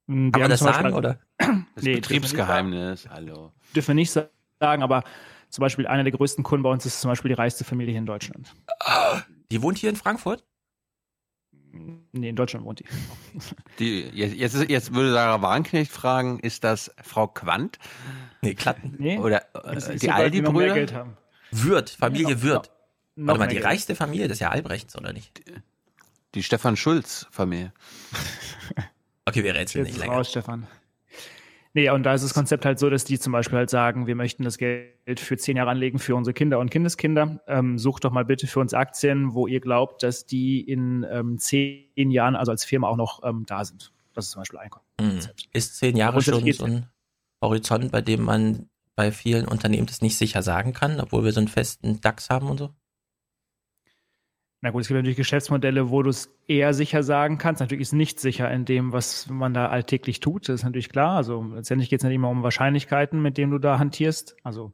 [0.07, 1.19] Wir Kann man das zum Beispiel- sagen, oder?
[1.37, 3.53] Das Nee, Betriebsgeheimnis, hallo.
[3.75, 5.03] Dürfen wir nicht sagen, aber
[5.49, 7.99] zum Beispiel einer der größten Kunden bei uns ist zum Beispiel die reichste Familie hier
[7.99, 8.53] in Deutschland.
[9.51, 10.43] Die wohnt hier in Frankfurt?
[12.11, 12.85] Nee, in Deutschland wohnt die.
[13.79, 17.79] Die, jetzt, jetzt, ist- jetzt würde Sarah Warnknecht fragen, ist das Frau Quandt?
[18.41, 18.95] Nee, Klatten.
[18.99, 20.73] Nee, Oder äh, ist die Aldi-Brüder?
[20.75, 21.17] Geld haben.
[21.51, 22.69] Würth, Familie Noch- Würth.
[23.15, 23.65] Noch Warte mal, die Geld.
[23.65, 25.41] reichste Familie, das ist ja Albrechts, oder nicht?
[26.35, 27.73] Die Stefan Schulz-Familie.
[29.25, 30.17] Okay, wir rätseln Jetzt nicht länger.
[30.17, 30.67] raus, Stefan.
[31.73, 34.15] Nee, und da ist das Konzept halt so, dass die zum Beispiel halt sagen, wir
[34.15, 37.41] möchten das Geld für zehn Jahre anlegen für unsere Kinder und Kindeskinder.
[37.47, 41.39] Ähm, sucht doch mal bitte für uns Aktien, wo ihr glaubt, dass die in ähm,
[41.39, 43.93] zehn Jahren, also als Firma auch noch ähm, da sind.
[44.13, 44.69] Das ist zum Beispiel ein
[45.01, 45.19] Mhm.
[45.53, 46.87] Ist zehn Jahre schon so ein
[47.41, 51.39] Horizont, bei dem man bei vielen Unternehmen das nicht sicher sagen kann, obwohl wir so
[51.39, 52.75] einen festen DAX haben und so?
[54.63, 57.59] Na gut, es gibt natürlich Geschäftsmodelle, wo du es eher sicher sagen kannst.
[57.59, 60.47] Natürlich ist nicht sicher in dem, was man da alltäglich tut.
[60.47, 61.17] Das ist natürlich klar.
[61.17, 64.37] Also letztendlich geht es nicht immer um Wahrscheinlichkeiten, mit denen du da hantierst.
[64.41, 64.71] Also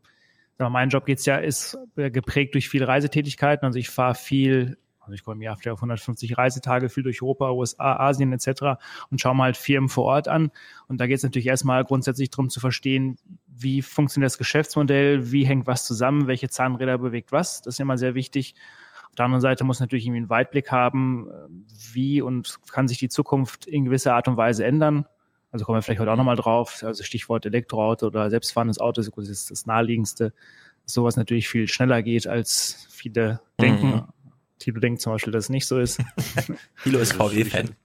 [0.59, 3.65] mein Job geht's ja, ist äh, geprägt durch viele Reisetätigkeiten.
[3.65, 7.49] Also ich fahre viel, also ich komme im Jahr auf 150 Reisetage, viel durch Europa,
[7.49, 8.77] USA, Asien etc.
[9.09, 10.51] und schaue mal halt Firmen vor Ort an.
[10.87, 13.17] Und da geht es natürlich erstmal grundsätzlich darum zu verstehen,
[13.47, 17.63] wie funktioniert das Geschäftsmodell, wie hängt was zusammen, welche Zahnräder bewegt was.
[17.63, 18.53] Das ist immer sehr wichtig.
[19.09, 22.97] Auf der anderen Seite muss natürlich irgendwie einen Weitblick haben, äh, wie und kann sich
[22.97, 25.05] die Zukunft in gewisser Art und Weise ändern.
[25.51, 26.83] Also kommen wir vielleicht heute auch nochmal drauf.
[26.83, 30.33] Also Stichwort Elektroauto oder selbstfahrendes Auto ist das, das naheliegendste,
[30.83, 33.87] dass sowas natürlich viel schneller geht, als viele denken.
[33.87, 34.03] Mhm.
[34.59, 35.99] Tilo denkt zum Beispiel, dass es nicht so ist.
[36.83, 37.69] Thilo ist VW-Fan.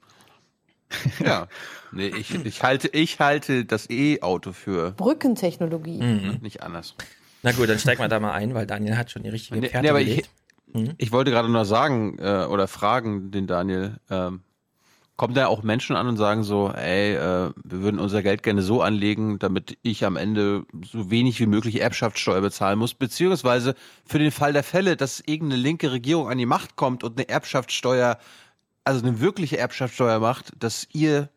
[1.18, 1.48] Ja.
[1.90, 6.00] Nee, ich, ich, halte, ich halte das E-Auto für Brückentechnologie.
[6.00, 6.38] Mhm.
[6.40, 6.94] nicht anders.
[7.42, 9.68] Na gut, dann steigen wir da mal ein, weil Daniel hat schon die richtige Nee,
[9.68, 10.24] Fährte nee, aber ich,
[10.74, 10.94] Mhm.
[10.98, 14.42] ich wollte gerade nur sagen äh, oder fragen den Daniel, ähm,
[15.16, 18.62] kommen da auch Menschen an und sagen so, ey, äh, wir würden unser Geld gerne
[18.62, 24.18] so anlegen, damit ich am Ende so wenig wie möglich Erbschaftssteuer bezahlen muss, beziehungsweise für
[24.18, 28.18] den Fall der Fälle, dass irgendeine linke Regierung an die Macht kommt und eine Erbschaftssteuer,
[28.82, 31.28] also eine wirkliche Erbschaftssteuer macht, dass ihr,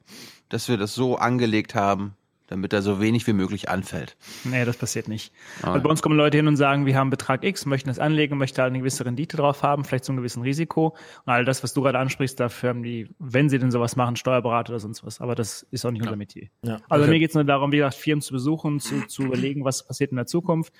[0.49, 2.15] dass wir das so angelegt haben,
[2.47, 4.17] damit er so wenig wie möglich anfällt.
[4.43, 5.31] Nee, das passiert nicht.
[5.61, 5.73] Ah.
[5.73, 8.37] Weil bei uns kommen Leute hin und sagen, wir haben Betrag X, möchten das anlegen,
[8.37, 10.95] möchten halt eine gewisse Rendite drauf haben, vielleicht so ein gewissen Risiko.
[11.25, 14.15] Und all das, was du gerade ansprichst, dafür haben die, wenn sie denn sowas machen,
[14.15, 15.21] Steuerberater oder sonst was.
[15.21, 16.47] Aber das ist auch nicht unser Metier.
[16.63, 16.79] Ja.
[16.89, 17.11] Also Okay.
[17.11, 20.11] mir geht es nur darum, wie gesagt, Firmen zu besuchen, zu, zu überlegen, was passiert
[20.11, 20.73] in der Zukunft.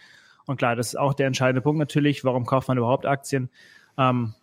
[0.45, 2.23] Und klar, das ist auch der entscheidende Punkt natürlich.
[2.23, 3.49] Warum kauft man überhaupt Aktien?
[3.97, 4.33] Ähm,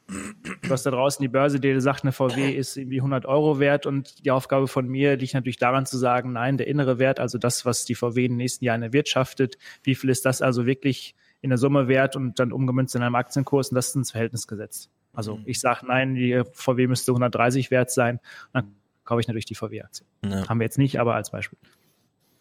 [0.65, 3.86] du hast da draußen die Börse, die sagt, eine VW ist irgendwie 100 Euro wert
[3.86, 7.39] und die Aufgabe von mir liegt natürlich daran zu sagen, nein, der innere Wert, also
[7.39, 11.15] das, was die VW in den nächsten Jahren erwirtschaftet, wie viel ist das also wirklich
[11.41, 14.47] in der Summe wert und dann umgemünzt in einem Aktienkurs und das ist ins Verhältnis
[14.47, 14.91] gesetzt.
[15.12, 18.19] Also ich sage, nein, die VW müsste 130 wert sein,
[18.53, 18.74] dann
[19.05, 20.07] kaufe ich natürlich die VW-Aktie.
[20.24, 20.49] Ja.
[20.49, 21.59] Haben wir jetzt nicht, aber als Beispiel.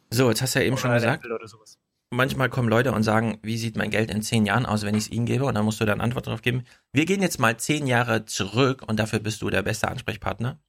[0.09, 1.77] So, jetzt hast du ja eben schon Oder gesagt, Apple oder sowas.
[2.13, 5.05] Manchmal kommen Leute und sagen, wie sieht mein Geld in zehn Jahren aus, wenn ich
[5.05, 5.45] es ihnen gebe?
[5.45, 6.63] Und dann musst du dann Antwort drauf geben.
[6.91, 10.59] Wir gehen jetzt mal zehn Jahre zurück und dafür bist du der beste Ansprechpartner.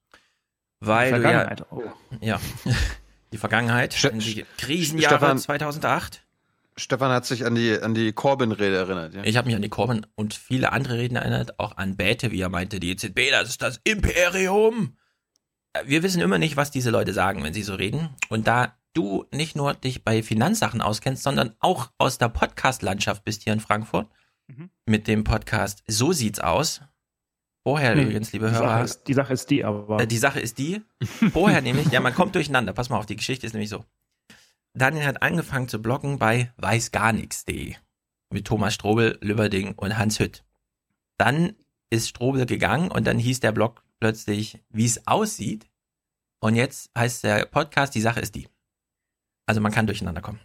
[0.81, 1.67] Weil du ja, Vergangenheit.
[1.71, 1.83] Oh.
[2.21, 2.41] ja,
[3.33, 6.21] die Vergangenheit, in die Krisenjahre Stefan- 2008.
[6.77, 9.15] Stefan hat sich an die, an die Corbyn-Rede erinnert.
[9.15, 9.23] Ja?
[9.25, 12.41] Ich habe mich an die Corbyn und viele andere Reden erinnert, auch an Bäte, wie
[12.41, 14.97] er meinte, die EZB, das ist das Imperium.
[15.73, 18.11] Äh, Wir wissen immer nicht, was diese Leute sagen, wenn sie so reden.
[18.29, 23.43] Und da du nicht nur dich bei Finanzsachen auskennst, sondern auch aus der Podcast-Landschaft bist
[23.43, 24.09] hier in Frankfurt,
[24.47, 24.69] Mhm.
[24.87, 26.81] mit dem Podcast So sieht's aus.
[27.67, 30.01] Vorher Nee, übrigens, liebe die Hörer, Sache, ist, die Sache ist die, aber.
[30.01, 30.83] äh, die Sache ist die,
[31.33, 32.75] vorher nämlich, ja, man kommt durcheinander.
[32.75, 33.85] Pass mal auf, die Geschichte ist nämlich so.
[34.75, 37.75] Daniel hat angefangen zu bloggen bei weißgarnix.de
[38.31, 40.45] mit Thomas Strobel, Lübberding und Hans Hütt.
[41.17, 41.55] Dann
[41.89, 45.67] ist Strobel gegangen und dann hieß der Blog plötzlich, wie es aussieht.
[46.41, 48.49] Und jetzt heißt der Podcast, die Sache ist die.
[49.47, 50.41] Also man kann durcheinander kommen.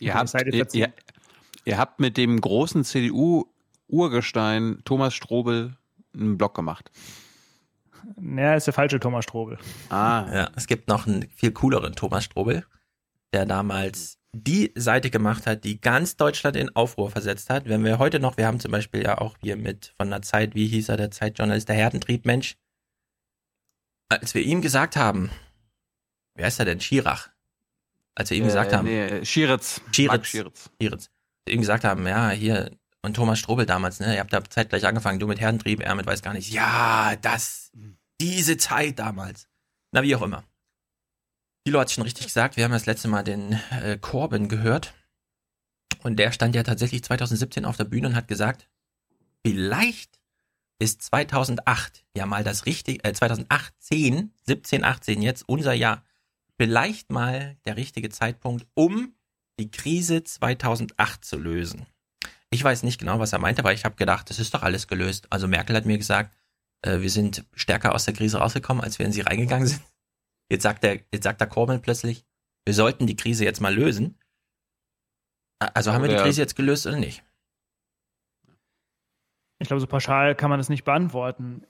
[0.00, 0.92] Ihr habt, ihr, ihr,
[1.64, 5.76] ihr habt mit dem großen CDU-Urgestein Thomas Strobel
[6.14, 6.90] einen Blog gemacht.
[8.16, 9.58] Naja, ist der falsche Thomas Strobel.
[9.88, 10.26] Ah.
[10.32, 12.64] Ja, es gibt noch einen viel cooleren Thomas Strobel,
[13.32, 17.68] der damals die Seite gemacht hat, die ganz Deutschland in Aufruhr versetzt hat.
[17.68, 20.54] Wenn wir heute noch, wir haben zum Beispiel ja auch hier mit von der Zeit,
[20.54, 22.56] wie hieß er, der Zeitjournalist, der Herdentriebmensch,
[24.08, 25.30] als wir ihm gesagt haben,
[26.34, 27.31] wer ist er denn, Schirach?
[28.14, 29.80] Als wir ihm gesagt Äh, haben, nee, Schieritz.
[29.90, 30.70] Schieritz, Schieritz.
[30.80, 31.10] Schieritz.
[31.46, 32.70] Wir ihm gesagt haben, ja, hier,
[33.02, 36.06] und Thomas Strobel damals, ne, ihr habt da zeitgleich angefangen, du mit Herdentrieb, er mit
[36.06, 36.52] weiß gar nicht.
[36.52, 37.72] Ja, das,
[38.20, 39.48] diese Zeit damals.
[39.92, 40.44] Na, wie auch immer.
[41.64, 44.94] Thilo hat schon richtig gesagt, wir haben das letzte Mal den äh, Corbyn gehört.
[46.02, 48.68] Und der stand ja tatsächlich 2017 auf der Bühne und hat gesagt,
[49.46, 50.20] vielleicht
[50.80, 56.04] ist 2008 ja mal das richtige, äh, 2018, 17, 18 jetzt, unser Jahr,
[56.62, 59.16] vielleicht mal der richtige Zeitpunkt, um
[59.58, 61.86] die Krise 2008 zu lösen.
[62.50, 64.86] Ich weiß nicht genau, was er meinte, aber ich habe gedacht, das ist doch alles
[64.86, 65.26] gelöst.
[65.30, 66.32] Also Merkel hat mir gesagt,
[66.82, 69.82] äh, wir sind stärker aus der Krise rausgekommen, als wir in sie reingegangen sind.
[70.52, 72.24] Jetzt sagt der, jetzt sagt der Corbyn plötzlich,
[72.64, 74.16] wir sollten die Krise jetzt mal lösen.
[75.58, 77.24] Also haben wir die Krise jetzt gelöst oder nicht?
[79.58, 81.66] Ich glaube, so pauschal kann man das nicht beantworten.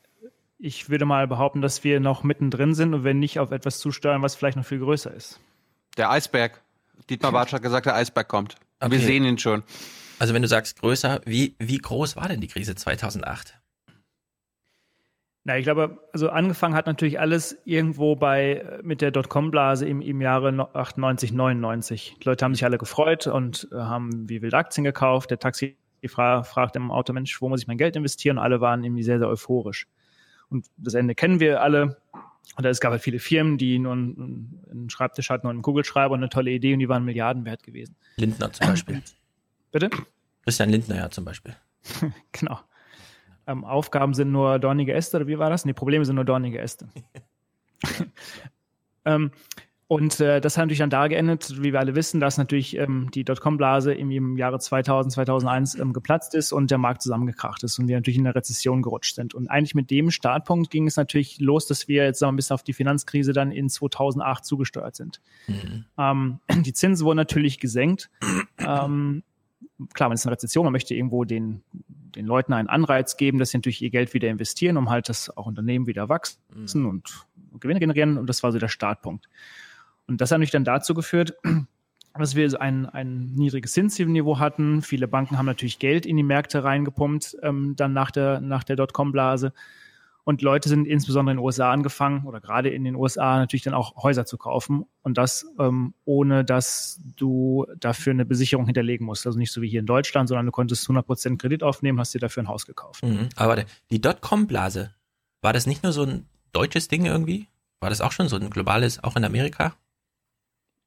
[0.65, 4.23] Ich würde mal behaupten, dass wir noch mittendrin sind und wenn nicht auf etwas zusteuern,
[4.23, 5.41] was vielleicht noch viel größer ist.
[5.97, 6.63] Der Eisberg.
[7.11, 8.55] Dietmar Bartsch hat gesagt, der Eisberg kommt.
[8.81, 8.99] Wir Okay.
[8.99, 9.65] sehen ihn schon.
[10.21, 13.59] Also wenn du sagst größer, wie, wie groß war denn die Krise 2008?
[15.43, 20.01] Na, ich glaube, also angefangen hat natürlich alles irgendwo bei äh, mit der Dotcom-Blase im,
[20.01, 22.19] im Jahre no- 98, 99.
[22.23, 25.31] Die Leute haben sich alle gefreut und äh, haben wie wild Aktien gekauft.
[25.33, 25.77] Der Taxi
[26.07, 28.39] fra fragt im Auto, Mensch, wo muss ich mein Geld investieren?
[28.39, 29.89] Und alle waren irgendwie sehr, sehr euphorisch.
[30.53, 31.97] Und das Ende kennen wir alle.
[32.57, 36.12] Und es gab halt viele Firmen, die nur einen, einen Schreibtisch hatten und einen Kugelschreiber
[36.12, 37.97] und eine tolle Idee und die waren Milliarden wert gewesen.
[38.16, 39.03] Lindner zum Beispiel.
[39.73, 39.91] Bitte?
[40.45, 41.57] Christian Lindner ja zum Beispiel.
[42.33, 42.61] Genau.
[43.47, 45.65] Ähm, Aufgaben sind nur dornige Äste, oder wie war das?
[45.65, 46.87] Nee, Probleme sind nur dornige Äste.
[49.05, 49.33] ähm,
[49.93, 53.10] und äh, das hat natürlich dann da geendet, wie wir alle wissen, dass natürlich ähm,
[53.12, 57.78] die Dotcom-Blase im, im Jahre 2000, 2001 ähm, geplatzt ist und der Markt zusammengekracht ist
[57.78, 59.35] und wir natürlich in eine Rezession gerutscht sind.
[59.35, 62.51] Und eigentlich mit dem Startpunkt ging es natürlich los, dass wir jetzt sagen wir, bis
[62.51, 65.20] auf die Finanzkrise dann in 2008 zugesteuert sind.
[65.98, 68.09] Ähm, die Zinsen wurden natürlich gesenkt.
[68.60, 69.23] ähm,
[69.93, 71.60] klar, man ist in einer Rezession, man möchte irgendwo den,
[72.16, 75.28] den Leuten einen Anreiz geben, dass sie natürlich ihr Geld wieder investieren, um halt das
[75.36, 77.27] auch Unternehmen wieder wachsen und
[77.60, 78.16] Gewinne generieren.
[78.16, 79.28] Und das war so der Startpunkt.
[80.07, 81.35] Und das hat natürlich dann dazu geführt,
[82.19, 84.83] dass wir ein, ein niedriges Zinsniveau hatten.
[84.83, 88.77] Viele Banken haben natürlich Geld in die Märkte reingepumpt, ähm, dann nach der, nach der
[88.77, 89.53] Dotcom-Blase.
[90.24, 93.74] Und Leute sind insbesondere in den USA angefangen oder gerade in den USA natürlich dann
[93.74, 99.27] auch Häuser zu kaufen und das ähm, ohne, dass du dafür eine Besicherung hinterlegen musst.
[99.27, 102.20] Also nicht so wie hier in Deutschland, sondern du konntest 100% Kredit aufnehmen, hast dir
[102.20, 103.05] dafür ein Haus gekauft.
[103.05, 103.31] Mhm.
[103.35, 104.95] Aber warte, die Dotcom-Blase,
[105.41, 107.49] war das nicht nur so ein deutsches Ding irgendwie?
[107.81, 109.74] War das auch schon so ein globales, auch in Amerika?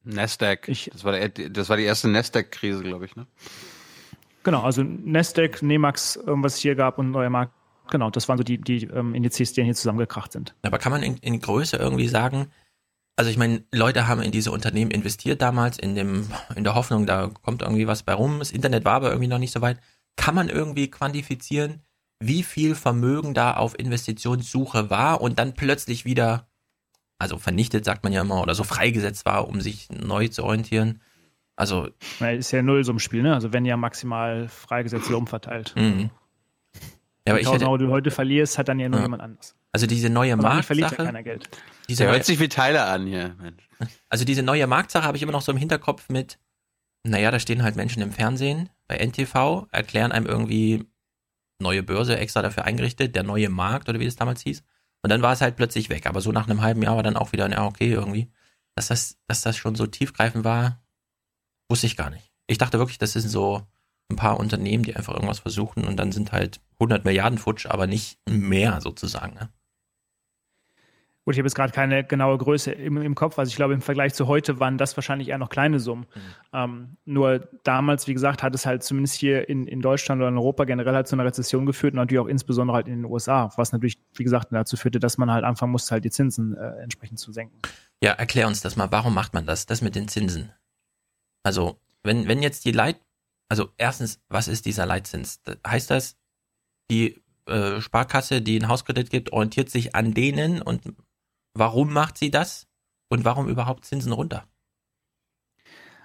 [0.05, 0.67] Nasdaq.
[0.67, 3.27] das, war der, das war die erste Nasdaq-Krise, glaube ich, ne?
[4.43, 7.53] Genau, also Nasdaq, Nemax, was es hier gab und neuer Markt.
[7.89, 10.55] Genau, das waren so die, die ähm, Indizes, die hier zusammengekracht sind.
[10.61, 12.47] Aber kann man in, in Größe irgendwie sagen,
[13.15, 17.05] also ich meine, Leute haben in diese Unternehmen investiert damals in dem, in der Hoffnung,
[17.05, 18.39] da kommt irgendwie was bei rum.
[18.39, 19.79] Das Internet war aber irgendwie noch nicht so weit.
[20.15, 21.81] Kann man irgendwie quantifizieren,
[22.19, 26.47] wie viel Vermögen da auf Investitionssuche war und dann plötzlich wieder,
[27.19, 31.01] also vernichtet sagt man ja immer, oder so freigesetzt war, um sich neu zu orientieren?
[31.55, 31.89] Also.
[32.19, 33.33] Ja, ist ja Nullsummspiel, ne?
[33.33, 35.73] Also wenn ja maximal freigesetzt oder umverteilt.
[35.77, 36.09] Mhm.
[37.27, 39.05] Ja, aber ich hätte, Euro, die du heute verlierst, hat dann ja nur Ja.
[39.05, 39.55] jemand anders.
[39.71, 40.79] Also diese neue Marktsache.
[40.79, 41.49] ja keiner Geld.
[41.89, 43.35] Diese hört sich wie Tyler an hier.
[43.41, 43.67] Mensch.
[44.09, 46.37] also diese neue Marktsache habe ich immer noch so im Hinterkopf mit,
[47.03, 50.85] naja, da stehen halt Menschen im Fernsehen bei NTV, erklären einem irgendwie
[51.59, 54.63] neue Börse extra dafür eingerichtet, der neue Markt oder wie das damals hieß.
[55.05, 56.07] Und dann war es halt plötzlich weg.
[56.07, 58.31] Aber so nach einem halben Jahr war dann auch wieder, ja, okay, irgendwie.
[58.73, 60.83] Dass das, dass das schon so tiefgreifend war,
[61.69, 62.31] wusste ich gar nicht.
[62.47, 63.61] Ich dachte wirklich, das sind so
[64.09, 67.85] ein paar Unternehmen, die einfach irgendwas versuchen und dann sind halt 100 Milliarden futsch, aber
[67.85, 69.35] nicht mehr sozusagen.
[69.35, 69.49] Ne?
[71.25, 73.39] Gut, ich habe jetzt gerade keine genaue Größe im, im Kopf.
[73.39, 76.05] Also ich glaube, im Vergleich zu heute waren das wahrscheinlich eher noch kleine Summen.
[76.53, 80.37] Ähm, nur damals, wie gesagt, hat es halt zumindest hier in, in Deutschland oder in
[80.37, 83.51] Europa generell halt zu einer Rezession geführt und natürlich auch insbesondere halt in den USA,
[83.57, 86.83] was natürlich, wie gesagt, dazu führte, dass man halt anfangen musste, halt die Zinsen äh,
[86.83, 87.59] entsprechend zu senken.
[88.03, 88.91] Ja, erklär uns das mal.
[88.91, 89.65] Warum macht man das?
[89.65, 90.51] Das mit den Zinsen.
[91.41, 92.99] Also, wenn, wenn jetzt die Leit,
[93.49, 95.41] also erstens, was ist dieser Leitzins?
[95.65, 96.17] Heißt das,
[96.91, 100.81] die äh, Sparkasse, die einen Hauskredit gibt, orientiert sich an denen und
[101.55, 102.67] warum macht sie das?
[103.09, 104.45] Und warum überhaupt Zinsen runter?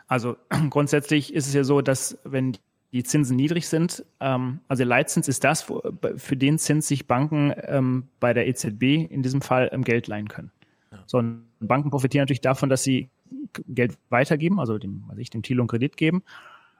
[0.06, 0.36] Also
[0.70, 2.56] grundsätzlich ist es ja so, dass wenn
[2.92, 5.62] die Zinsen niedrig sind, ähm, also der Leitzins ist das,
[6.16, 10.28] für den Zins sich Banken ähm, bei der EZB in diesem Fall ähm, Geld leihen
[10.28, 10.50] können.
[11.06, 13.10] So, und Banken profitieren natürlich davon, dass sie
[13.68, 16.22] Geld weitergeben, also dem, was ich, dem Tilung Kredit geben.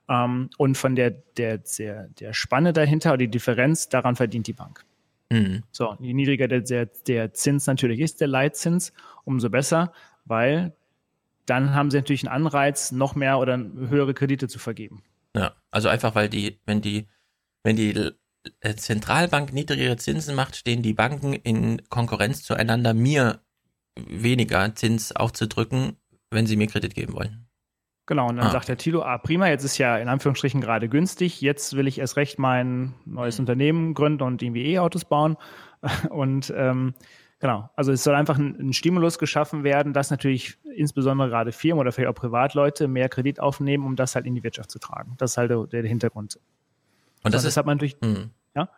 [0.08, 4.52] Ähm, und von der, der, der, der Spanne dahinter oder die Differenz, daran verdient die
[4.52, 4.84] Bank.
[5.30, 5.62] Mhm.
[5.70, 8.92] So, je niedriger der, der, der Zins natürlich ist, der Leitzins,
[9.24, 9.92] umso besser,
[10.24, 10.74] weil
[11.46, 15.02] dann haben sie natürlich einen Anreiz, noch mehr oder höhere Kredite zu vergeben.
[15.34, 17.08] Ja, also einfach, weil die, wenn die,
[17.62, 18.12] wenn die
[18.60, 23.40] äh, Zentralbank niedrigere Zinsen macht, stehen die Banken in Konkurrenz zueinander, mir
[23.96, 25.96] weniger Zins aufzudrücken,
[26.30, 27.49] wenn sie mir Kredit geben wollen.
[28.10, 28.50] Genau, und dann Ah.
[28.50, 32.00] sagt der Tilo, ah, prima, jetzt ist ja in Anführungsstrichen gerade günstig, jetzt will ich
[32.00, 35.36] erst recht mein neues Unternehmen gründen und irgendwie E-Autos bauen.
[36.10, 36.94] Und ähm,
[37.38, 41.78] genau, also es soll einfach ein, ein Stimulus geschaffen werden, dass natürlich insbesondere gerade Firmen
[41.80, 45.14] oder vielleicht auch Privatleute mehr Kredit aufnehmen, um das halt in die Wirtschaft zu tragen.
[45.18, 46.40] Das ist halt der, der Hintergrund.
[47.22, 48.30] Und das So, ist, hat man durch, Mhm.
[48.56, 48.68] ja,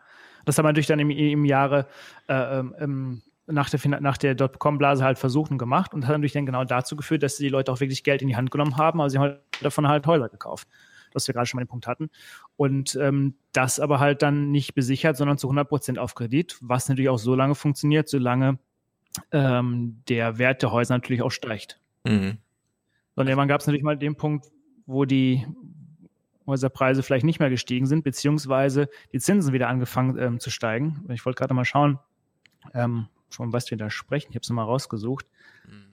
[0.45, 1.87] das hat man natürlich dann im, im Jahre
[2.27, 6.45] äh, ähm, nach der, nach der Dotcom-Blase halt versucht und gemacht und hat natürlich dann
[6.45, 9.09] genau dazu geführt, dass die Leute auch wirklich Geld in die Hand genommen haben, aber
[9.09, 10.67] sie haben halt davon halt Häuser gekauft.
[11.13, 12.09] Was wir gerade schon mal den Punkt hatten.
[12.55, 16.89] Und ähm, das aber halt dann nicht besichert, sondern zu 100 Prozent auf Kredit, was
[16.89, 18.57] natürlich auch so lange funktioniert, solange
[19.31, 21.79] ähm, der Wert der Häuser natürlich auch steigt.
[22.03, 22.37] Mhm.
[23.15, 24.47] Und irgendwann gab es natürlich mal den Punkt,
[24.87, 25.45] wo die
[26.47, 31.05] Häuserpreise vielleicht nicht mehr gestiegen sind, beziehungsweise die Zinsen wieder angefangen ähm, zu steigen.
[31.09, 31.99] Ich wollte gerade mal schauen,
[32.73, 34.27] ähm, von was wir da sprechen.
[34.31, 35.25] Ich habe es mal rausgesucht.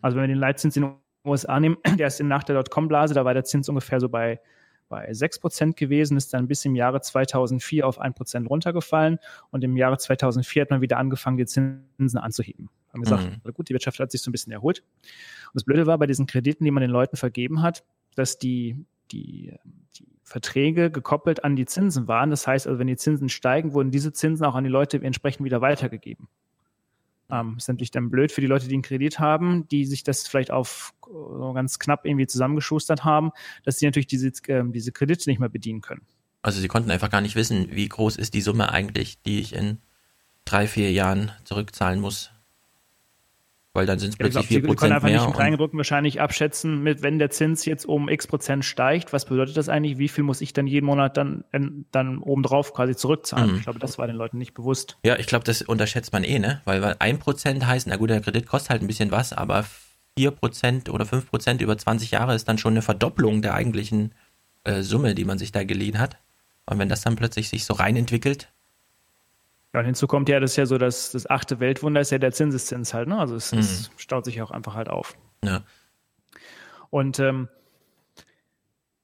[0.03, 0.93] Also wenn wir den Leitzins in den
[1.25, 4.41] USA nehmen, der ist in nach der Dotcom-Blase, da war der Zins ungefähr so bei,
[4.89, 9.19] bei 6% gewesen, ist dann bis im Jahre 2004 auf 1% runtergefallen
[9.51, 12.69] und im Jahre 2004 hat man wieder angefangen, die Zinsen anzuheben.
[12.93, 13.53] Haben gesagt, Mhm.
[13.53, 14.83] gut, die Wirtschaft hat sich so ein bisschen erholt.
[14.83, 17.85] Und das Blöde war bei diesen Krediten, die man den Leuten vergeben hat,
[18.17, 19.55] dass die, die,
[19.97, 22.31] die Verträge gekoppelt an die Zinsen waren.
[22.31, 25.45] Das heißt also, wenn die Zinsen steigen, wurden diese Zinsen auch an die Leute entsprechend
[25.45, 26.27] wieder weitergegeben.
[27.33, 30.27] Ähm, ist natürlich dann blöd für die Leute, die einen Kredit haben, die sich das
[30.27, 33.31] vielleicht auf äh, so ganz knapp irgendwie zusammengeschustert haben,
[33.65, 36.03] dass sie natürlich diese, ähm, diese Kredite nicht mehr bedienen können.
[36.43, 39.55] Also sie konnten einfach gar nicht wissen, wie groß ist die Summe eigentlich, die ich
[39.55, 39.79] in
[40.45, 42.33] drei, vier Jahren zurückzahlen muss.
[43.73, 45.27] Weil dann sind es Ja, ich plötzlich vier sie können Prozent einfach nicht mehr.
[45.27, 49.57] Und, Kleingedruckten wahrscheinlich abschätzen, mit wenn der Zins jetzt um x Prozent steigt, was bedeutet
[49.57, 49.99] das eigentlich?
[49.99, 51.45] Wie viel muss ich dann jeden Monat dann,
[51.93, 53.53] dann obendrauf quasi zurückzahlen?
[53.53, 53.57] Mhm.
[53.59, 54.99] Ich glaube, das war den Leuten nicht bewusst.
[55.05, 56.63] ja, ich glaube, das unterschätzt man eh, ne?
[56.65, 59.65] Weil, weil ein Prozent heißt, na gut, der Kredit kostet halt ein bisschen was, aber
[60.19, 64.13] vier Prozent oder fünf Prozent über 20 Jahre ist dann schon eine Verdopplung der eigentlichen
[64.65, 66.19] äh, Summe, die man sich da geliehen hat.
[66.67, 68.53] Und wenn das dann plötzlich sich so rein entwickelt,
[69.73, 72.19] Ja, und hinzu kommt ja, das ist ja so, dass das achte Weltwunder ist ja
[72.19, 73.19] der Zinseszins halt, ne?
[73.19, 73.59] Also es, Mhm.
[73.61, 75.17] es staut sich auch einfach halt auf.
[75.45, 75.63] ja,
[76.91, 77.49] Und ähm,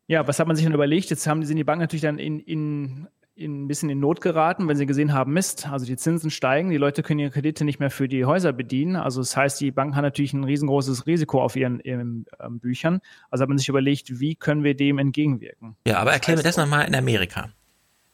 [0.09, 1.11] ja, was hat man sich dann überlegt?
[1.11, 4.21] Jetzt haben die, sind die Banken natürlich dann in, in, in, ein bisschen in Not
[4.21, 7.65] geraten, wenn sie gesehen haben, Mist, also die Zinsen steigen, die Leute können ihre Kredite
[7.65, 8.97] nicht mehr für die Häuser bedienen.
[8.97, 13.01] Also das heißt, die Banken haben natürlich ein riesengroßes Risiko auf ihren, ihren ähm, Büchern.
[13.31, 15.77] Also hat man sich überlegt, wie können wir dem entgegenwirken.
[15.87, 17.51] Ja, aber erklär mir das nochmal in Amerika.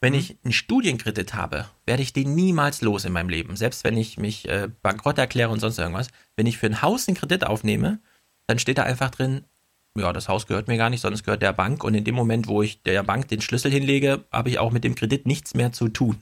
[0.03, 3.55] Wenn ich einen Studienkredit habe, werde ich den niemals los in meinem Leben.
[3.55, 6.09] Selbst wenn ich mich äh, bankrott erkläre und sonst irgendwas.
[6.35, 7.99] Wenn ich für ein Haus einen Kredit aufnehme,
[8.45, 9.45] dann steht da einfach drin,
[9.97, 11.85] ja, das Haus gehört mir gar nicht, sondern es gehört der Bank.
[11.85, 14.83] Und in dem Moment, wo ich der Bank den Schlüssel hinlege, habe ich auch mit
[14.83, 16.21] dem Kredit nichts mehr zu tun.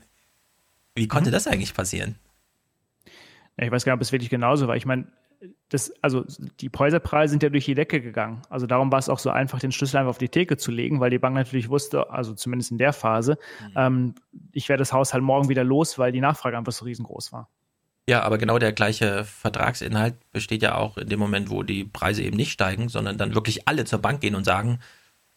[0.94, 1.32] Wie konnte mhm.
[1.32, 2.14] das eigentlich passieren?
[3.56, 4.76] Ich weiß gar nicht, ob es wirklich genauso war.
[4.76, 5.08] Ich meine,
[5.68, 6.24] das, also
[6.60, 8.42] die Häuserpreise sind ja durch die Decke gegangen.
[8.48, 11.00] Also darum war es auch so einfach, den Schlüssel einfach auf die Theke zu legen,
[11.00, 13.74] weil die Bank natürlich wusste, also zumindest in der Phase, mhm.
[13.76, 14.14] ähm,
[14.52, 17.48] ich werde das Haus halt morgen wieder los, weil die Nachfrage einfach so riesengroß war.
[18.08, 22.22] Ja, aber genau der gleiche Vertragsinhalt besteht ja auch in dem Moment, wo die Preise
[22.22, 24.80] eben nicht steigen, sondern dann wirklich alle zur Bank gehen und sagen,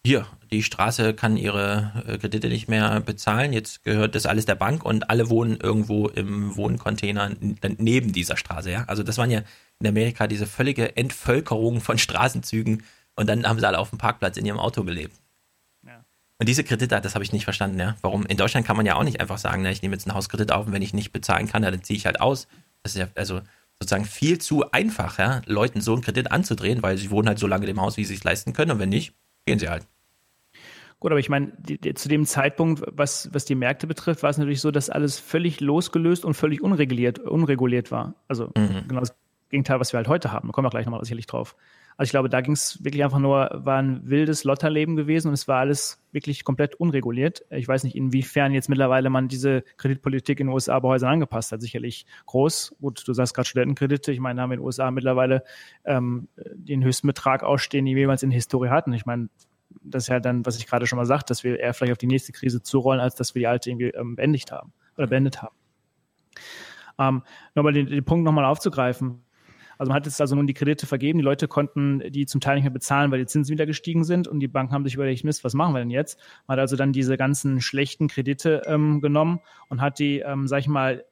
[0.06, 4.56] hier, die Straße kann ihre äh, Kredite nicht mehr bezahlen, jetzt gehört das alles der
[4.56, 7.32] Bank und alle wohnen irgendwo im Wohncontainer
[7.77, 8.84] neben dieser Straße, ja.
[8.86, 9.41] Also das waren ja
[9.80, 12.84] in Amerika diese völlige Entvölkerung von Straßenzügen
[13.15, 15.15] und dann haben sie alle auf dem Parkplatz in ihrem Auto gelebt.
[16.38, 17.95] Und diese Kredite, das habe ich nicht verstanden, ja.
[18.02, 18.26] Warum?
[18.26, 20.52] In Deutschland kann man ja auch nicht einfach sagen, na, ich nehme jetzt einen Hauskredit
[20.52, 22.47] auf und wenn ich nicht bezahlen kann, dann ziehe ich halt aus.
[22.84, 23.41] Das ist ja also
[23.80, 27.47] sozusagen viel zu einfach, ja, Leuten so einen Kredit anzudrehen, weil sie wohnen halt so
[27.47, 29.14] lange im Haus, wie sie es leisten können und wenn nicht,
[29.45, 29.85] gehen sie halt.
[30.99, 34.30] Gut, aber ich meine, die, die, zu dem Zeitpunkt, was, was die Märkte betrifft, war
[34.30, 38.15] es natürlich so, dass alles völlig losgelöst und völlig unreguliert, unreguliert war.
[38.27, 38.88] Also mhm.
[38.88, 39.15] genau das
[39.50, 40.48] Gegenteil, was wir halt heute haben.
[40.48, 41.56] Da kommen wir gleich nochmal sicherlich drauf.
[41.98, 45.34] Also ich glaube, da ging es wirklich einfach nur, war ein wildes Lotterleben gewesen und
[45.34, 47.46] es war alles wirklich komplett unreguliert.
[47.50, 51.54] Ich weiß nicht, inwiefern jetzt mittlerweile man diese Kreditpolitik in den USA bei Häusern angepasst
[51.54, 51.62] hat.
[51.62, 52.76] Sicherlich groß.
[52.82, 54.12] Gut, du sagst gerade Studentenkredite.
[54.12, 55.44] Ich meine, da haben wir in den USA mittlerweile
[55.86, 58.92] ähm, den höchsten Betrag ausstehen, die wir jemals in der Historie hatten.
[58.92, 59.30] Ich meine,
[59.82, 61.98] das ist ja dann, was ich gerade schon mal sagte, dass wir eher vielleicht auf
[61.98, 65.42] die nächste Krise zurollen, als dass wir die alte irgendwie ähm, beendigt haben oder beendet
[65.42, 65.56] haben.
[66.98, 67.24] Ähm,
[67.56, 69.24] nochmal den, den Punkt nochmal aufzugreifen.
[69.77, 72.56] Also man hat jetzt also nun die Kredite vergeben, die Leute konnten die zum Teil
[72.56, 75.23] nicht mehr bezahlen, weil die Zinsen wieder gestiegen sind und die Banken haben sich überlegt,
[75.23, 76.19] Mist, was machen wir denn jetzt?
[76.47, 80.60] Man hat also dann diese ganzen schlechten Kredite ähm, genommen und hat die, ähm, sag
[80.60, 81.03] ich mal,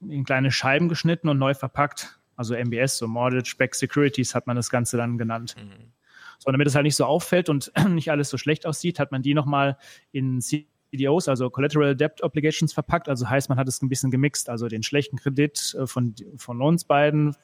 [0.00, 2.18] in kleine Scheiben geschnitten und neu verpackt.
[2.36, 5.54] Also MBS, so Mortgage Back Securities hat man das Ganze dann genannt.
[5.56, 5.92] Mhm.
[6.38, 9.22] So, damit es halt nicht so auffällt und nicht alles so schlecht aussieht, hat man
[9.22, 9.78] die nochmal
[10.12, 13.08] in CDOs, also Collateral Debt Obligations verpackt.
[13.08, 16.60] Also heißt, man hat es ein bisschen gemixt, also den schlechten Kredit äh, von, von
[16.60, 17.36] uns beiden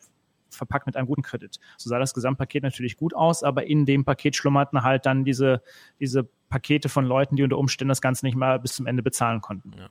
[0.51, 1.59] verpackt mit einem guten Kredit.
[1.77, 5.63] So sah das Gesamtpaket natürlich gut aus, aber in dem Paket schlummerten halt dann diese,
[5.99, 9.41] diese Pakete von Leuten, die unter Umständen das Ganze nicht mal bis zum Ende bezahlen
[9.41, 9.73] konnten.
[9.79, 9.89] Ja.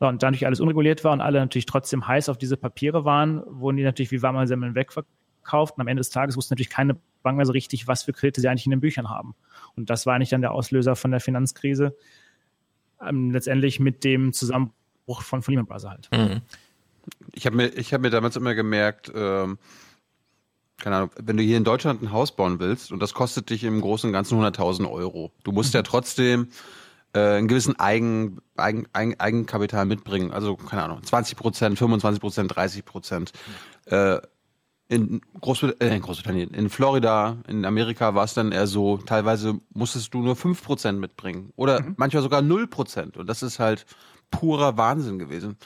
[0.00, 3.42] So, und dadurch alles unreguliert war und alle natürlich trotzdem heiß auf diese Papiere waren,
[3.46, 5.76] wurden die natürlich wie warme Semmeln wegverkauft.
[5.76, 8.40] Und am Ende des Tages wusste natürlich keine Bank mehr so richtig, was für Kredite
[8.40, 9.34] sie eigentlich in den Büchern haben.
[9.76, 11.94] Und das war eigentlich dann der Auslöser von der Finanzkrise.
[13.06, 16.08] Ähm, letztendlich mit dem Zusammenbruch von, von Lehman Brothers halt.
[16.12, 16.40] Mhm
[17.32, 19.58] ich habe mir, ich habe mir damals immer gemerkt, ähm,
[20.78, 23.64] keine Ahnung, wenn du hier in Deutschland ein Haus bauen willst und das kostet dich
[23.64, 25.78] im Großen und Ganzen 100.000 Euro, du musst mhm.
[25.78, 26.48] ja trotzdem
[27.12, 32.54] äh, einen gewissen Eigen, Eigen, Eigen, Eigenkapital mitbringen, also keine Ahnung, 20 Prozent, 25 Prozent,
[32.54, 33.32] 30 Prozent.
[33.86, 33.94] Mhm.
[33.94, 34.20] Äh,
[34.88, 39.60] in, Großbrit äh, in Großbritannien, in Florida, in Amerika war es dann eher so, teilweise
[39.72, 41.94] musstest du nur 5 Prozent mitbringen oder mhm.
[41.96, 43.86] manchmal sogar 0 Prozent und das ist halt
[44.32, 45.56] purer Wahnsinn gewesen.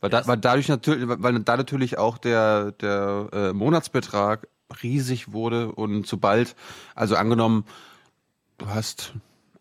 [0.00, 4.48] Weil, da, weil dadurch natürlich, weil da natürlich auch der, der äh, Monatsbetrag
[4.82, 6.54] riesig wurde und sobald,
[6.94, 7.64] also angenommen,
[8.58, 9.14] du hast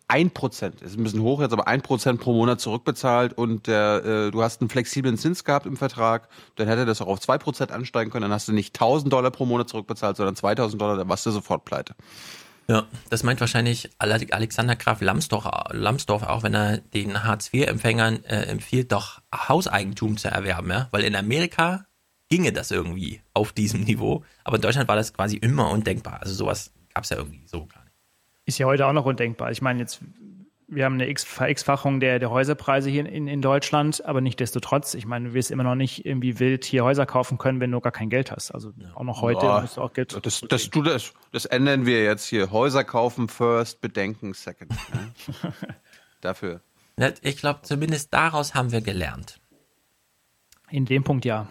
[0.08, 4.06] ein Prozent, ist ein bisschen hoch jetzt, aber ein Prozent pro Monat zurückbezahlt und der,
[4.06, 7.38] äh, du hast einen flexiblen Zins gehabt im Vertrag, dann hätte das auch auf zwei
[7.38, 10.98] Prozent ansteigen können, dann hast du nicht 1000 Dollar pro Monat zurückbezahlt, sondern 2000 Dollar,
[10.98, 11.96] dann warst du sofort pleite.
[12.68, 18.92] Ja, das meint wahrscheinlich Alexander Graf Lambsdorff, Lambsdorff auch, wenn er den Hartz-IV-Empfängern äh, empfiehlt,
[18.92, 20.88] doch Hauseigentum zu erwerben, ja?
[20.92, 21.86] Weil in Amerika
[22.28, 26.22] ginge das irgendwie auf diesem Niveau, aber in Deutschland war das quasi immer undenkbar.
[26.22, 27.94] Also sowas gab es ja irgendwie so gar nicht.
[28.46, 29.52] Ist ja heute auch noch undenkbar.
[29.52, 30.02] Ich meine, jetzt
[30.68, 34.96] wir haben eine Verx-Fachung der, der Häuserpreise hier in, in Deutschland, aber nicht desto trotz.
[34.96, 37.80] Ich meine, du wirst immer noch nicht irgendwie wild hier Häuser kaufen können, wenn du
[37.80, 38.52] gar kein Geld hast.
[38.52, 40.18] Also auch noch heute ja, musst du auch Geld.
[40.26, 42.52] Das, das, du, das, das ändern wir jetzt hier.
[42.52, 44.74] Häuser kaufen first, bedenken second.
[44.74, 45.54] Ja.
[46.22, 46.62] Dafür.
[47.22, 49.40] Ich glaube, zumindest daraus haben wir gelernt.
[50.72, 51.48] In dem Punkt ja,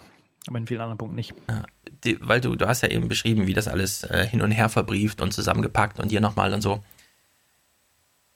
[0.49, 1.35] aber in vielen anderen Punkten nicht.
[1.49, 1.63] Ja,
[2.03, 4.69] die, weil du, du hast ja eben beschrieben, wie das alles äh, hin und her
[4.69, 6.83] verbrieft und zusammengepackt und hier nochmal und so.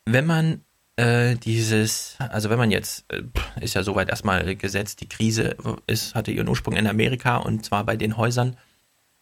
[0.05, 0.65] Wenn man
[0.99, 3.23] äh, dieses, also wenn man jetzt, äh,
[3.61, 5.57] ist ja soweit erstmal gesetzt, die Krise
[5.87, 8.57] ist, hatte ihren Ursprung in Amerika und zwar bei den Häusern.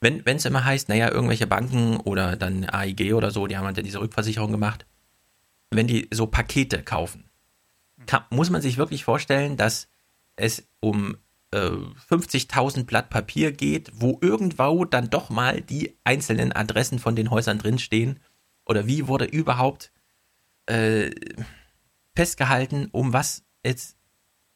[0.01, 3.77] Wenn es immer heißt, naja, irgendwelche Banken oder dann AIG oder so, die haben halt
[3.85, 4.87] diese Rückversicherung gemacht,
[5.71, 7.25] wenn die so Pakete kaufen,
[8.07, 9.89] kann, muss man sich wirklich vorstellen, dass
[10.37, 11.17] es um
[11.51, 17.31] äh, 50.000 Blatt Papier geht, wo irgendwo dann doch mal die einzelnen Adressen von den
[17.31, 18.21] Häusern drinstehen?
[18.65, 19.91] Oder wie wurde überhaupt
[20.67, 21.11] äh,
[22.17, 23.97] festgehalten, um was es,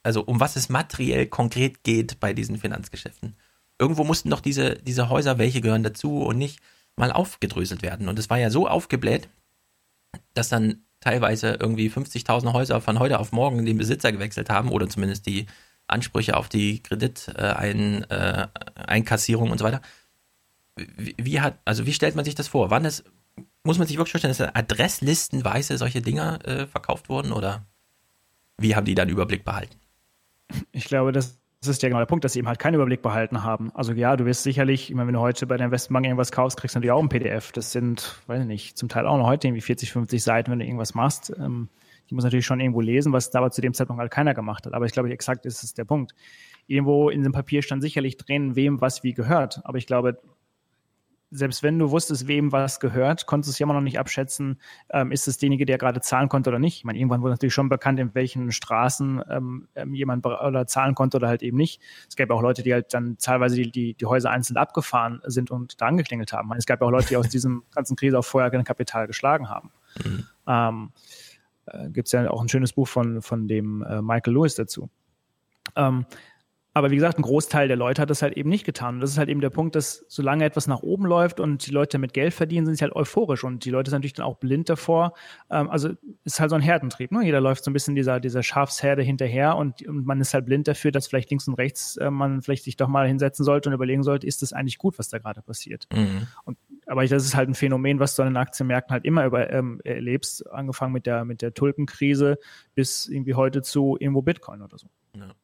[0.02, 3.36] also um was es materiell konkret geht bei diesen Finanzgeschäften?
[3.78, 6.60] Irgendwo mussten doch diese, diese Häuser, welche gehören dazu und nicht,
[6.96, 8.08] mal aufgedröselt werden.
[8.08, 9.28] Und es war ja so aufgebläht,
[10.34, 14.88] dass dann teilweise irgendwie 50.000 Häuser von heute auf morgen den Besitzer gewechselt haben oder
[14.88, 15.46] zumindest die
[15.86, 19.80] Ansprüche auf die Krediteinkassierung äh, und so weiter.
[20.76, 22.70] Wie, wie, hat, also wie stellt man sich das vor?
[22.70, 23.04] Wann es,
[23.64, 27.66] muss man sich wirklich vorstellen, dass adresslistenweise solche Dinger äh, verkauft wurden oder
[28.58, 29.76] wie haben die dann Überblick behalten?
[30.72, 33.02] Ich glaube, das das ist ja genau der Punkt, dass sie eben halt keinen Überblick
[33.02, 33.70] behalten haben.
[33.74, 36.74] Also ja, du wirst sicherlich, immer wenn du heute bei der Investmentbank irgendwas kaufst, kriegst
[36.74, 37.52] du natürlich auch ein PDF.
[37.52, 40.58] Das sind, weiß ich nicht, zum Teil auch noch heute irgendwie 40, 50 Seiten, wenn
[40.58, 41.30] du irgendwas machst.
[41.38, 41.68] Ähm,
[42.08, 44.64] die muss natürlich schon irgendwo lesen, was da aber zu dem Zeitpunkt halt keiner gemacht
[44.64, 44.72] hat.
[44.72, 46.14] Aber ich glaube, exakt ist es der Punkt.
[46.66, 49.60] Irgendwo in dem Papier stand sicherlich drin, wem was wie gehört.
[49.64, 50.18] Aber ich glaube,
[51.30, 54.60] selbst wenn du wusstest, wem was gehört, konntest du es ja immer noch nicht abschätzen,
[54.90, 56.78] ähm, ist es derjenige, der gerade zahlen konnte oder nicht.
[56.78, 60.94] Ich meine, irgendwann wurde natürlich schon bekannt, in welchen Straßen ähm, ähm jemand oder zahlen
[60.94, 61.80] konnte oder halt eben nicht.
[62.08, 65.50] Es gab auch Leute, die halt dann teilweise die, die, die Häuser einzeln abgefahren sind
[65.50, 66.52] und da angeklingelt haben.
[66.56, 69.70] Es gab auch Leute, die aus diesem ganzen Krise auch vorher kein Kapital geschlagen haben.
[70.04, 70.26] Mhm.
[70.48, 70.92] Ähm,
[71.66, 74.90] äh, Gibt es ja auch ein schönes Buch von, von dem äh, Michael Lewis dazu.
[75.76, 76.06] Ähm,
[76.72, 78.94] aber wie gesagt, ein Großteil der Leute hat das halt eben nicht getan.
[78.94, 81.72] Und das ist halt eben der Punkt, dass solange etwas nach oben läuft und die
[81.72, 83.42] Leute damit Geld verdienen, sind sie halt euphorisch.
[83.42, 85.14] Und die Leute sind natürlich dann auch blind davor.
[85.50, 85.90] Ähm, also
[86.24, 87.10] ist halt so ein Herdentrieb.
[87.10, 87.24] Ne?
[87.24, 90.68] Jeder läuft so ein bisschen dieser, dieser Schafsherde hinterher und, und man ist halt blind
[90.68, 93.74] dafür, dass vielleicht links und rechts äh, man vielleicht sich doch mal hinsetzen sollte und
[93.74, 95.88] überlegen sollte, ist das eigentlich gut, was da gerade passiert.
[95.92, 96.28] Mhm.
[96.44, 96.56] Und,
[96.86, 99.80] aber das ist halt ein Phänomen, was du an den Aktienmärkten halt immer über, ähm,
[99.82, 102.38] erlebst, angefangen mit der, mit der Tulpenkrise
[102.76, 104.86] bis irgendwie heute zu irgendwo Bitcoin oder so.
[105.16, 105.34] Ja.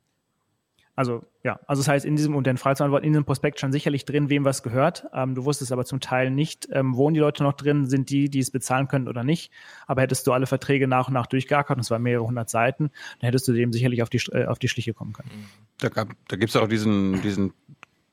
[0.97, 4.07] Also ja, also das heißt, in diesem und den Freiheitsantwort in diesem Prospekt stand sicherlich
[4.07, 5.07] drin, wem was gehört.
[5.13, 8.31] Ähm, du wusstest aber zum Teil nicht, ähm, wohnen die Leute noch drin, sind die,
[8.31, 9.53] die es bezahlen können oder nicht.
[9.87, 12.91] Aber hättest du alle Verträge nach und nach durchgeackert, und es waren mehrere hundert Seiten,
[13.21, 15.31] dann hättest du dem sicherlich auf die, äh, auf die Schliche kommen können.
[15.79, 17.53] Da, gab, da gibt es auch diesen, diesen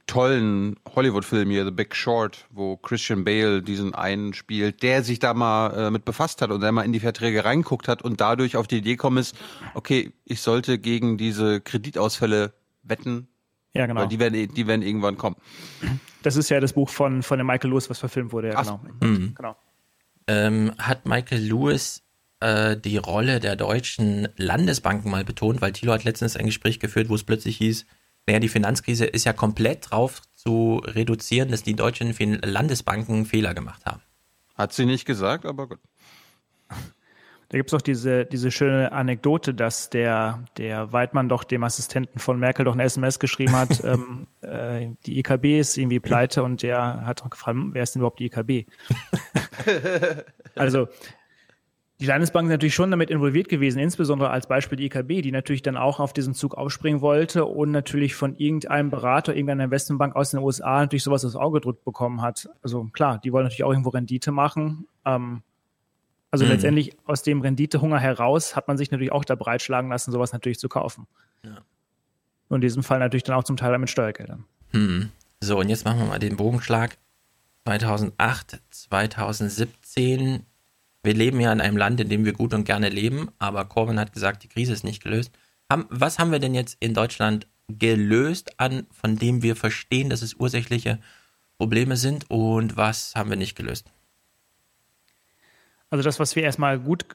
[0.05, 5.33] tollen Hollywood-Film hier, The Big Short, wo Christian Bale diesen einen spielt, der sich da
[5.33, 8.57] mal äh, mit befasst hat und der mal in die Verträge reinguckt hat und dadurch
[8.57, 9.37] auf die Idee gekommen ist,
[9.73, 12.53] okay, ich sollte gegen diese Kreditausfälle
[12.83, 13.27] wetten.
[13.73, 14.01] Ja, genau.
[14.01, 15.35] Weil die werden, die werden irgendwann kommen.
[16.21, 18.49] Das ist ja das Buch von, von dem Michael Lewis, was verfilmt wurde.
[18.49, 18.81] Ja, genau.
[19.01, 19.33] Mhm.
[19.35, 19.55] genau.
[20.27, 22.03] Ähm, hat Michael Lewis
[22.39, 27.09] äh, die Rolle der deutschen Landesbanken mal betont, weil Thilo hat letztens ein Gespräch geführt,
[27.09, 27.85] wo es plötzlich hieß,
[28.27, 33.85] naja, die Finanzkrise ist ja komplett drauf zu reduzieren, dass die deutschen Landesbanken Fehler gemacht
[33.85, 34.01] haben.
[34.55, 35.79] Hat sie nicht gesagt, aber gut.
[37.53, 42.17] Da gibt es auch diese, diese schöne Anekdote, dass der, der Weidmann doch dem Assistenten
[42.17, 46.63] von Merkel doch eine SMS geschrieben hat, ähm, äh, die EKB ist irgendwie pleite und
[46.63, 48.67] der hat gefragt, wer ist denn überhaupt die EKB?
[50.55, 50.87] also
[51.99, 55.61] die Landesbank ist natürlich schon damit involviert gewesen, insbesondere als Beispiel die EKB, die natürlich
[55.61, 60.31] dann auch auf diesen Zug aufspringen wollte und natürlich von irgendeinem Berater, irgendeiner Investmentbank aus
[60.31, 62.49] den USA natürlich sowas aufs Auge gedrückt bekommen hat.
[62.63, 64.87] Also klar, die wollen natürlich auch irgendwo Rendite machen.
[65.05, 65.43] Ähm,
[66.33, 66.51] also mhm.
[66.51, 70.57] letztendlich aus dem Renditehunger heraus hat man sich natürlich auch da breitschlagen lassen, sowas natürlich
[70.57, 71.05] zu kaufen.
[71.43, 71.61] Ja.
[72.49, 74.43] Und in diesem Fall natürlich dann auch zum Teil mit Steuergeldern.
[74.71, 75.11] Mhm.
[75.41, 76.97] So, und jetzt machen wir mal den Bogenschlag.
[77.65, 80.43] 2008, 2017.
[81.03, 83.99] Wir leben ja in einem Land, in dem wir gut und gerne leben, aber Corbyn
[83.99, 85.31] hat gesagt, die Krise ist nicht gelöst.
[85.69, 90.33] was haben wir denn jetzt in Deutschland gelöst, an, von dem wir verstehen, dass es
[90.33, 90.97] ursächliche
[91.59, 93.91] Probleme sind und was haben wir nicht gelöst?
[95.93, 97.05] Also das, was wir erstmal gut,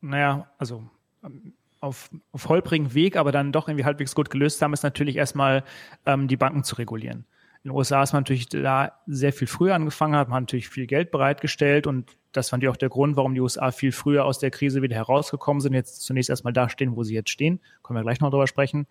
[0.00, 0.82] naja, also
[1.22, 5.14] ähm, auf, auf holprigen Weg, aber dann doch irgendwie halbwegs gut gelöst haben, ist natürlich
[5.14, 5.62] erstmal
[6.04, 7.26] ähm, die Banken zu regulieren.
[7.62, 10.88] In den USA ist man natürlich da sehr viel früher angefangen, hat man natürlich viel
[10.88, 14.40] Geld bereitgestellt und das fand ich auch der Grund, warum die USA viel früher aus
[14.40, 17.60] der Krise wieder herausgekommen sind, jetzt zunächst erstmal da stehen, wo sie jetzt stehen.
[17.84, 18.88] Können wir gleich noch drüber sprechen.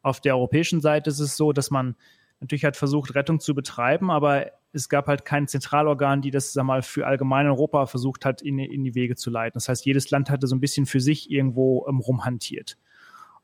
[0.00, 1.96] Auf der europäischen Seite ist es so, dass man
[2.40, 6.64] natürlich hat versucht, Rettung zu betreiben, aber es gab halt kein Zentralorgan, die das sag
[6.64, 9.54] mal, für allgemein Europa versucht hat, in, in die Wege zu leiten.
[9.54, 12.78] Das heißt, jedes Land hatte so ein bisschen für sich irgendwo ähm, rumhantiert.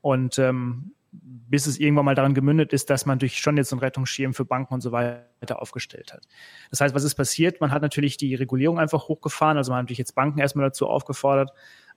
[0.01, 3.81] Und ähm, bis es irgendwann mal daran gemündet ist, dass man durch schon jetzt einen
[3.81, 6.27] Rettungsschirm für Banken und so weiter aufgestellt hat.
[6.71, 7.61] Das heißt, was ist passiert?
[7.61, 10.87] Man hat natürlich die Regulierung einfach hochgefahren, also man hat natürlich jetzt Banken erstmal dazu
[10.87, 11.51] aufgefordert,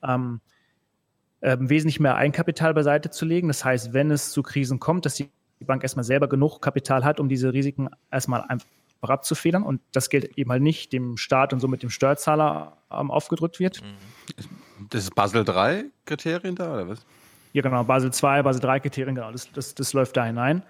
[0.03, 0.41] ähm,
[1.41, 3.47] ähm, wesentlich mehr Eigenkapital beiseite zu legen.
[3.47, 5.30] Das heißt, wenn es zu Krisen kommt, dass die
[5.65, 8.65] Bank erstmal selber genug Kapital hat, um diese Risiken erstmal einfach
[9.02, 13.60] abzufedern und das Geld eben halt nicht dem Staat und somit dem Steuerzahler ähm, aufgedrückt
[13.60, 13.81] wird.
[14.90, 17.06] Das ist Basel 3 Kriterien da oder was?
[17.53, 20.64] Ja, genau, Basel II, Basel III-Kriterien, genau, das, das, das läuft da hinein.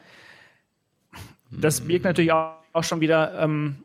[1.51, 3.83] Das birgt natürlich auch, auch schon wieder ähm,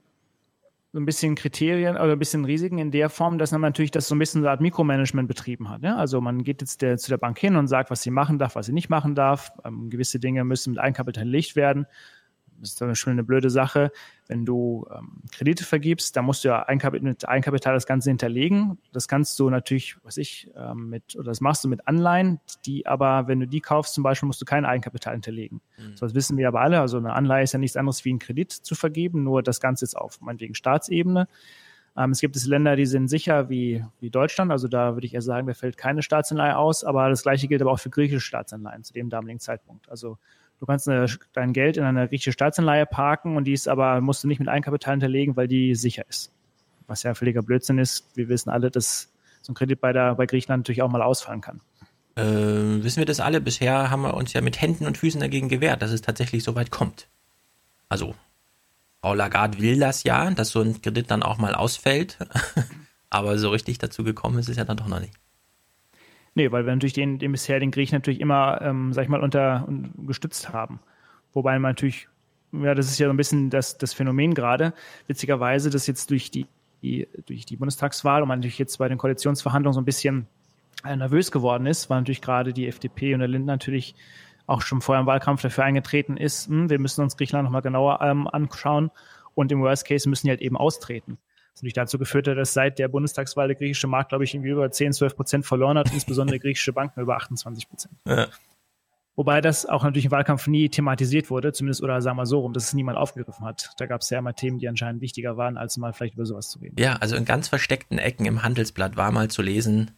[0.95, 4.07] so ein bisschen Kriterien oder ein bisschen Risiken in der Form, dass man natürlich das
[4.07, 5.83] so ein bisschen so eine Art Mikromanagement betrieben hat.
[5.83, 5.97] Ja?
[5.97, 8.55] Also man geht jetzt der, zu der Bank hin und sagt, was sie machen darf,
[8.55, 9.51] was sie nicht machen darf.
[9.65, 11.87] Ähm, gewisse Dinge müssen mit Eigenkapital belegt werden.
[12.65, 13.93] Das ist dann schon eine blöde Sache.
[14.27, 18.79] Wenn du ähm, Kredite vergibst, dann musst du ja Eigenkapital, mit Eigenkapital das Ganze hinterlegen.
[18.93, 22.87] Das kannst du natürlich, was ich, ähm, mit, oder das machst du mit Anleihen, die
[22.87, 25.61] aber, wenn du die kaufst zum Beispiel, musst du kein Eigenkapital hinterlegen.
[25.79, 25.97] Mhm.
[25.97, 26.81] So, das wissen wir aber alle.
[26.81, 29.85] Also eine Anleihe ist ja nichts anderes wie ein Kredit zu vergeben, nur das Ganze
[29.85, 31.29] ist auf meinetwegen Staatsebene.
[31.97, 34.51] Ähm, es gibt es Länder, die sind sicher wie, wie Deutschland.
[34.51, 36.85] Also da würde ich eher sagen, da fällt keine Staatsanleihe aus.
[36.85, 39.89] Aber das Gleiche gilt aber auch für griechische Staatsanleihen zu dem damaligen Zeitpunkt.
[39.89, 40.19] Also
[40.65, 44.25] Du kannst eine, dein Geld in eine griechische Staatsanleihe parken und die ist aber, musst
[44.25, 46.33] du nicht mit Eigenkapital hinterlegen, weil die sicher ist.
[46.87, 48.07] Was ja völliger Blödsinn ist.
[48.15, 49.13] Wir wissen alle, dass
[49.43, 51.61] so ein Kredit bei, der, bei Griechenland natürlich auch mal ausfallen kann.
[52.17, 53.43] Äh, wissen wir das alle?
[53.43, 56.55] Bisher haben wir uns ja mit Händen und Füßen dagegen gewehrt, dass es tatsächlich so
[56.55, 57.09] weit kommt.
[57.91, 58.15] Also,
[59.03, 62.17] Frau Lagarde will das ja, dass so ein Kredit dann auch mal ausfällt.
[63.11, 65.13] aber so richtig dazu gekommen ist es ja dann doch noch nicht.
[66.35, 69.23] Nee, weil wir natürlich den, den bisher den Griechen natürlich immer, ähm, sag ich mal,
[69.23, 70.81] unter, gestützt haben.
[71.33, 72.09] Wobei man natürlich,
[72.53, 74.73] ja, das ist ja so ein bisschen das, das Phänomen gerade,
[75.07, 76.47] witzigerweise, dass jetzt durch die,
[76.83, 80.27] die, durch die Bundestagswahl und man natürlich jetzt bei den Koalitionsverhandlungen so ein bisschen
[80.85, 83.95] äh, nervös geworden ist, weil natürlich gerade die FDP und der Lindner natürlich
[84.47, 88.01] auch schon vorher im Wahlkampf dafür eingetreten ist, hm, wir müssen uns Griechenland nochmal genauer
[88.03, 88.91] ähm, anschauen
[89.35, 91.19] und im Worst Case müssen die halt eben austreten.
[91.55, 94.51] Das natürlich dazu geführt hat, dass seit der Bundestagswahl der griechische Markt, glaube ich, irgendwie
[94.51, 97.95] über 10, 12 Prozent verloren hat, insbesondere griechische Banken über 28 Prozent.
[98.07, 98.27] Ja.
[99.17, 102.53] Wobei das auch natürlich im Wahlkampf nie thematisiert wurde, zumindest oder sagen wir so rum,
[102.53, 103.71] dass es niemand aufgegriffen hat.
[103.79, 106.51] Da gab es ja immer Themen, die anscheinend wichtiger waren, als mal vielleicht über sowas
[106.51, 106.75] zu reden.
[106.81, 109.93] Ja, also in ganz versteckten Ecken im Handelsblatt war mal zu lesen,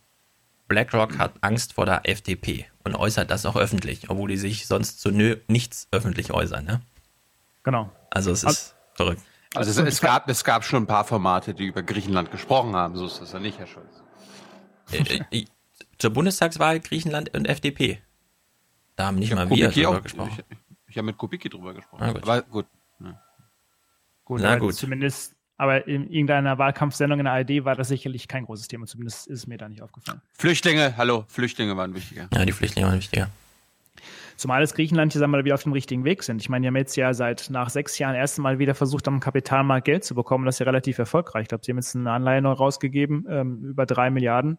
[0.68, 5.00] BlackRock hat Angst vor der FDP und äußert das auch öffentlich, obwohl die sich sonst
[5.00, 6.66] zu nö nichts öffentlich äußern.
[6.66, 6.82] Ne?
[7.62, 7.90] Genau.
[8.10, 9.22] Also es ist also, verrückt.
[9.56, 12.96] Also es, es, gab, es gab schon ein paar Formate, die über Griechenland gesprochen haben,
[12.96, 14.02] so ist das ja nicht, Herr Scholz.
[14.92, 15.44] Äh, äh,
[15.98, 18.00] zur Bundestagswahl Griechenland und FDP.
[18.96, 20.42] Da haben nicht mal wir drüber auch, gesprochen.
[20.48, 20.56] Ich,
[20.88, 22.02] ich habe mit Kubicki drüber gesprochen.
[22.02, 22.22] Ah, gut.
[22.22, 22.66] Aber gut.
[23.00, 23.20] Ja.
[24.24, 24.74] Gut, Na gut.
[24.74, 28.86] Zumindest, aber in irgendeiner Wahlkampfsendung in der ARD war das sicherlich kein großes Thema.
[28.86, 30.20] Zumindest ist es mir da nicht aufgefallen.
[30.32, 32.28] Flüchtlinge, hallo, Flüchtlinge waren wichtiger.
[32.32, 33.30] Ja, die Flüchtlinge waren wichtiger.
[34.36, 36.42] Zumal das Griechenland hier, sagen wir mal, wieder auf dem richtigen Weg sind.
[36.42, 39.20] Ich meine, die haben jetzt ja seit nach sechs Jahren erst Mal wieder versucht, am
[39.20, 40.44] Kapitalmarkt Geld zu bekommen.
[40.44, 41.42] Das ist ja relativ erfolgreich.
[41.42, 44.58] Ich glaube, sie haben jetzt eine Anleihe neu rausgegeben, ähm, über drei Milliarden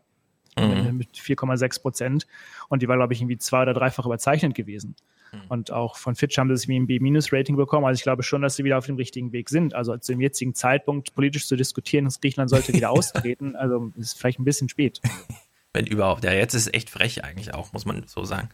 [0.58, 0.98] mhm.
[0.98, 2.28] mit 4,6 Prozent.
[2.70, 4.96] Und die war, glaube ich, irgendwie zwei- oder dreifach überzeichnet gewesen.
[5.32, 5.42] Mhm.
[5.50, 7.86] Und auch von Fitch haben sie es wie ein B-Rating bekommen.
[7.86, 9.74] Also ich glaube schon, dass sie wieder auf dem richtigen Weg sind.
[9.74, 14.18] Also zu dem jetzigen Zeitpunkt politisch zu diskutieren, dass Griechenland sollte wieder austreten, also ist
[14.18, 15.02] vielleicht ein bisschen spät.
[15.74, 16.24] Wenn überhaupt.
[16.24, 18.50] Ja, jetzt ist es echt frech eigentlich auch, muss man so sagen.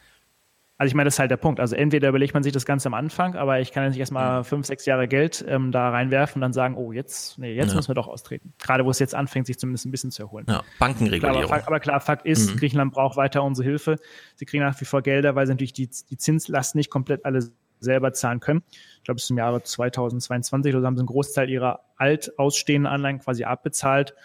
[0.78, 1.60] Also ich meine, das ist halt der Punkt.
[1.60, 4.40] Also entweder überlegt man sich das Ganze am Anfang, aber ich kann ja nicht erstmal
[4.40, 4.44] mhm.
[4.44, 7.76] fünf, sechs Jahre Geld ähm, da reinwerfen und dann sagen, oh, jetzt, nee, jetzt ja.
[7.76, 8.54] müssen wir doch austreten.
[8.58, 10.46] Gerade wo es jetzt anfängt, sich zumindest ein bisschen zu erholen.
[10.50, 11.46] Ja, Bankenregulierung.
[11.46, 12.58] Klar, aber, aber, klar, Fakt ist, mhm.
[12.58, 13.98] Griechenland braucht weiter unsere Hilfe.
[14.36, 17.48] Sie kriegen nach wie vor Gelder, weil sie natürlich die, die Zinslast nicht komplett alle
[17.80, 18.64] selber zahlen können.
[18.98, 23.20] Ich glaube, bis zum Jahre 2022 oder haben sie einen Großteil ihrer alt ausstehenden Anleihen
[23.20, 24.16] quasi abbezahlt.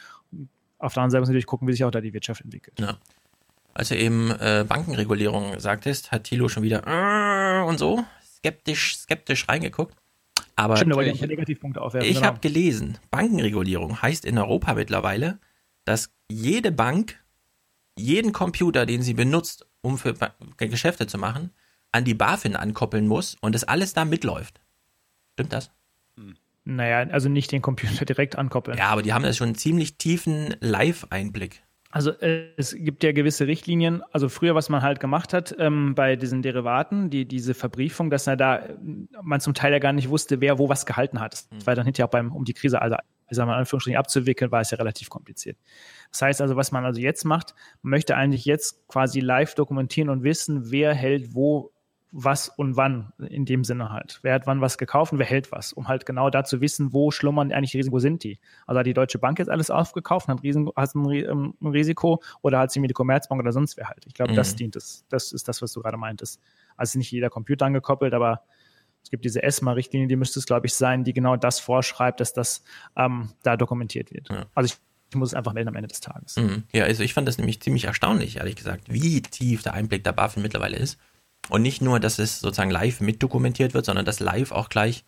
[0.78, 2.80] Auf der anderen Seite muss natürlich gucken, wie sich auch da die Wirtschaft entwickelt.
[2.80, 2.96] Ja
[3.78, 8.04] als du eben äh, Bankenregulierung sagtest, hat Thilo schon wieder äh, und so
[8.38, 9.96] skeptisch, skeptisch reingeguckt.
[10.56, 12.08] Aber Stimmt, da ich, Negativpunkte aufwerfen.
[12.08, 12.26] Ich genau.
[12.26, 15.38] habe gelesen, Bankenregulierung heißt in Europa mittlerweile,
[15.84, 17.22] dass jede Bank
[17.96, 20.14] jeden Computer, den sie benutzt, um für
[20.56, 21.52] Geschäfte zu machen,
[21.92, 24.60] an die BaFin ankoppeln muss und das alles da mitläuft.
[25.34, 25.70] Stimmt das?
[26.64, 28.76] Naja, also nicht den Computer direkt ankoppeln.
[28.76, 31.62] Ja, aber die haben ja schon einen ziemlich tiefen Live-Einblick.
[31.90, 34.02] Also äh, es gibt ja gewisse Richtlinien.
[34.12, 38.24] Also früher, was man halt gemacht hat ähm, bei diesen Derivaten, die diese Verbriefung, dass
[38.24, 38.62] da
[39.22, 41.46] man zum Teil ja gar nicht wusste, wer wo was gehalten hat.
[41.50, 42.96] Das war dann hinterher auch beim um die Krise, also
[43.30, 45.56] ich sag mal in Anführungsstrichen abzuwickeln, war es ja relativ kompliziert.
[46.10, 50.10] Das heißt also, was man also jetzt macht, man möchte eigentlich jetzt quasi live dokumentieren
[50.10, 51.72] und wissen, wer hält wo
[52.10, 54.20] was und wann in dem Sinne halt.
[54.22, 56.92] Wer hat wann was gekauft und wer hält was, um halt genau da zu wissen,
[56.92, 58.38] wo schlummern eigentlich die Risiken, wo sind die.
[58.66, 61.66] Also hat die Deutsche Bank jetzt alles aufgekauft und hat, Riesen, hat ein, ähm, ein,
[61.68, 64.06] Risiko oder hat sie mir die Commerzbank oder sonst wer halt.
[64.06, 64.36] Ich glaube, mhm.
[64.36, 65.04] das dient es.
[65.08, 66.40] Das ist das, was du gerade meintest.
[66.76, 68.42] Also nicht jeder Computer angekoppelt, aber
[69.02, 72.32] es gibt diese ESMA-Richtlinie, die müsste es, glaube ich, sein, die genau das vorschreibt, dass
[72.32, 72.64] das
[72.96, 74.28] ähm, da dokumentiert wird.
[74.30, 74.46] Ja.
[74.54, 74.78] Also ich
[75.10, 76.36] ich muss es einfach melden am Ende des Tages.
[76.36, 76.64] Mhm.
[76.72, 80.12] Ja, also ich fand das nämlich ziemlich erstaunlich, ehrlich gesagt, wie tief der Einblick der
[80.12, 80.98] BaFin mittlerweile ist.
[81.48, 85.04] Und nicht nur, dass es sozusagen live mitdokumentiert wird, sondern dass live auch gleich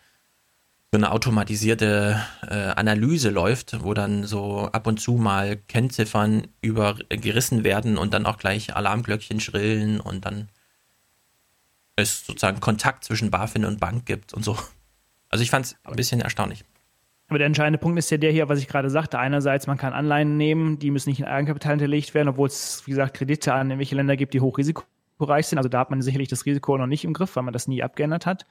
[0.93, 7.63] so eine automatisierte äh, Analyse läuft, wo dann so ab und zu mal Kennziffern übergerissen
[7.63, 10.49] werden und dann auch gleich Alarmglöckchen schrillen und dann
[11.95, 14.57] es sozusagen Kontakt zwischen BaFin und Bank gibt und so.
[15.29, 16.65] Also ich fand es ein bisschen erstaunlich.
[17.29, 19.17] Aber der entscheidende Punkt ist ja der hier, was ich gerade sagte.
[19.21, 22.91] Einerseits, man kann Anleihen nehmen, die müssen nicht in Eigenkapital hinterlegt werden, obwohl es, wie
[22.91, 24.41] gesagt, Kredite an irgendwelche Länder gibt, die
[25.21, 25.59] hochrisikoreich sind.
[25.59, 27.83] Also da hat man sicherlich das Risiko noch nicht im Griff, weil man das nie
[27.83, 28.47] abgeändert hat.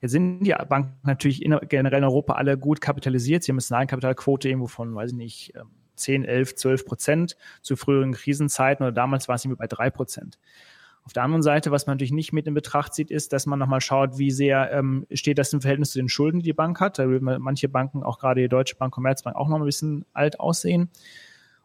[0.00, 3.42] Jetzt sind die Banken natürlich in, generell in Europa alle gut kapitalisiert.
[3.42, 5.52] Sie haben eine Eigenkapitalquote irgendwo von, weiß ich nicht,
[5.96, 10.38] 10, 11, 12 Prozent zu früheren Krisenzeiten oder damals war es irgendwie bei drei Prozent.
[11.04, 13.58] Auf der anderen Seite, was man natürlich nicht mit in Betracht zieht, ist, dass man
[13.58, 16.80] nochmal schaut, wie sehr ähm, steht das im Verhältnis zu den Schulden, die die Bank
[16.80, 16.98] hat.
[16.98, 20.38] Da will manche Banken, auch gerade die Deutsche Bank, Commerzbank, auch noch ein bisschen alt
[20.38, 20.90] aussehen.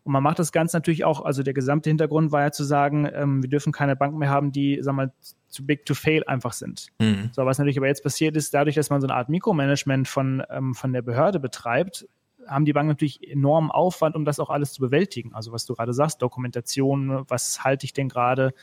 [0.04, 3.10] Und man macht das Ganze natürlich auch, also der gesamte Hintergrund war ja zu sagen,
[3.14, 5.14] ähm, wir dürfen keine Banken mehr haben, die, sagen wir mal,
[5.48, 6.88] zu big to fail einfach sind.
[7.00, 7.30] Mhm.
[7.32, 10.44] So, was natürlich aber jetzt passiert ist, dadurch, dass man so eine Art Mikromanagement von,
[10.50, 12.06] ähm, von der Behörde betreibt,
[12.48, 15.34] haben die Banken natürlich enormen Aufwand, um das auch alles zu bewältigen.
[15.34, 18.54] Also was du gerade sagst, Dokumentation, was halte ich denn gerade,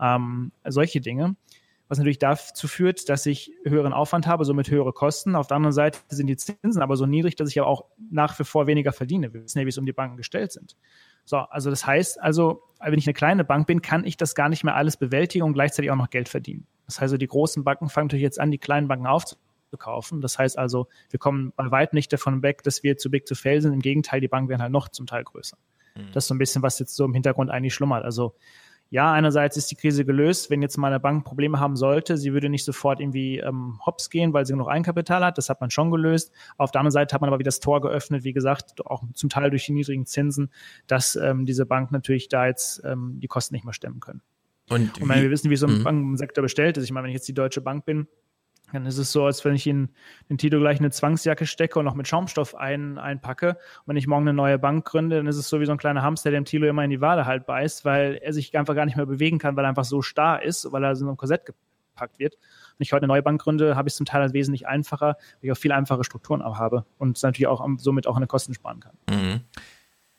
[0.00, 1.36] ähm, solche Dinge.
[1.88, 5.36] Was natürlich dazu führt, dass ich höheren Aufwand habe, somit höhere Kosten.
[5.36, 8.36] Auf der anderen Seite sind die Zinsen aber so niedrig, dass ich aber auch nach
[8.38, 9.32] wie vor weniger verdiene.
[9.32, 10.76] Wir wissen ja, wie es um die Banken gestellt sind.
[11.24, 14.48] So, also das heißt also, wenn ich eine kleine Bank bin, kann ich das gar
[14.48, 16.66] nicht mehr alles bewältigen und gleichzeitig auch noch Geld verdienen.
[16.86, 20.20] Das heißt also, die großen Banken fangen natürlich jetzt an, die kleinen Banken aufzukaufen.
[20.20, 23.34] Das heißt also, wir kommen bei weitem nicht davon weg, dass wir zu big to
[23.34, 23.72] fail sind.
[23.72, 25.56] Im Gegenteil, die Banken werden halt noch zum Teil größer.
[25.96, 26.12] Mhm.
[26.12, 28.04] Das ist so ein bisschen, was jetzt so im Hintergrund eigentlich schlummert.
[28.04, 28.34] Also
[28.90, 32.32] ja, einerseits ist die Krise gelöst, wenn jetzt mal eine Bank Probleme haben sollte, sie
[32.32, 35.70] würde nicht sofort irgendwie ähm, hops gehen, weil sie genug Eigenkapital hat, das hat man
[35.70, 36.32] schon gelöst.
[36.56, 39.28] Auf der anderen Seite hat man aber wieder das Tor geöffnet, wie gesagt, auch zum
[39.28, 40.50] Teil durch die niedrigen Zinsen,
[40.86, 44.22] dass ähm, diese Banken natürlich da jetzt ähm, die Kosten nicht mehr stemmen können.
[44.68, 45.84] Und, Und wenn wir wissen, wie so ein mhm.
[45.84, 48.08] Bankensektor bestellt ist, ich meine, wenn ich jetzt die Deutsche Bank bin,
[48.72, 49.90] dann ist es so, als wenn ich in
[50.28, 53.50] den Tito gleich eine Zwangsjacke stecke und noch mit Schaumstoff ein, einpacke.
[53.50, 55.78] Und wenn ich morgen eine neue Bank gründe, dann ist es so wie so ein
[55.78, 58.74] kleiner Hamster, der dem Tilo immer in die Wade halt beißt, weil er sich einfach
[58.74, 61.08] gar nicht mehr bewegen kann, weil er einfach so starr ist, weil er so in
[61.08, 62.34] einem Korsett gepackt wird.
[62.76, 65.42] Wenn ich heute eine neue Bank gründe, habe ich es zum Teil wesentlich einfacher, weil
[65.48, 68.80] ich auch viel einfache Strukturen auch habe und natürlich auch somit auch eine Kosten sparen
[68.80, 68.96] kann.
[69.08, 69.40] Mhm.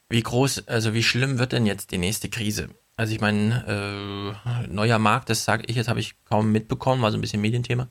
[0.10, 2.70] Wie groß, also wie schlimm wird denn jetzt die nächste Krise?
[2.96, 7.12] Also ich meine, äh, neuer Markt, das sage ich jetzt, habe ich kaum mitbekommen, war
[7.12, 7.90] so ein bisschen Medienthema.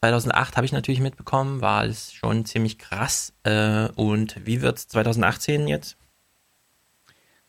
[0.00, 3.34] 2008 habe ich natürlich mitbekommen, war es schon ziemlich krass.
[3.42, 5.96] Äh, und wie wird es 2018 jetzt?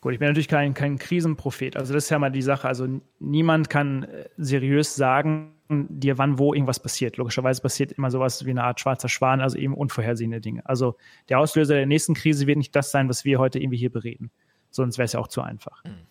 [0.00, 1.76] Gut, ich bin natürlich kein, kein Krisenprophet.
[1.76, 2.66] Also das ist ja mal die Sache.
[2.66, 7.16] Also niemand kann äh, seriös sagen dir, wann wo irgendwas passiert.
[7.16, 10.66] Logischerweise passiert immer sowas wie eine Art schwarzer Schwan, also eben unvorhersehene Dinge.
[10.66, 10.96] Also
[11.28, 14.32] der Auslöser der nächsten Krise wird nicht das sein, was wir heute irgendwie hier bereden.
[14.70, 15.84] Sonst wäre es ja auch zu einfach.
[15.84, 16.06] Mhm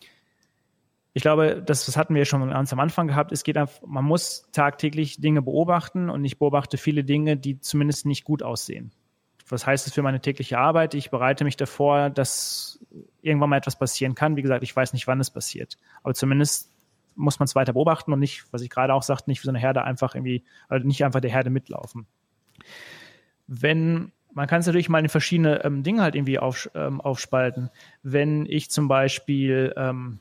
[1.12, 3.32] ich glaube, das, das hatten wir schon ganz am Anfang gehabt.
[3.32, 8.06] Es geht einfach, man muss tagtäglich Dinge beobachten und ich beobachte viele Dinge, die zumindest
[8.06, 8.92] nicht gut aussehen.
[9.48, 10.94] Was heißt das für meine tägliche Arbeit?
[10.94, 12.78] Ich bereite mich davor, dass
[13.20, 14.36] irgendwann mal etwas passieren kann.
[14.36, 15.76] Wie gesagt, ich weiß nicht, wann es passiert.
[16.04, 16.70] Aber zumindest
[17.16, 19.50] muss man es weiter beobachten und nicht, was ich gerade auch sagte, nicht wie so
[19.50, 22.06] eine Herde einfach irgendwie, also nicht einfach der Herde mitlaufen.
[23.48, 27.68] Wenn man kann es natürlich mal in verschiedene ähm, Dinge halt irgendwie auf, ähm, aufspalten.
[28.04, 30.20] Wenn ich zum Beispiel ähm,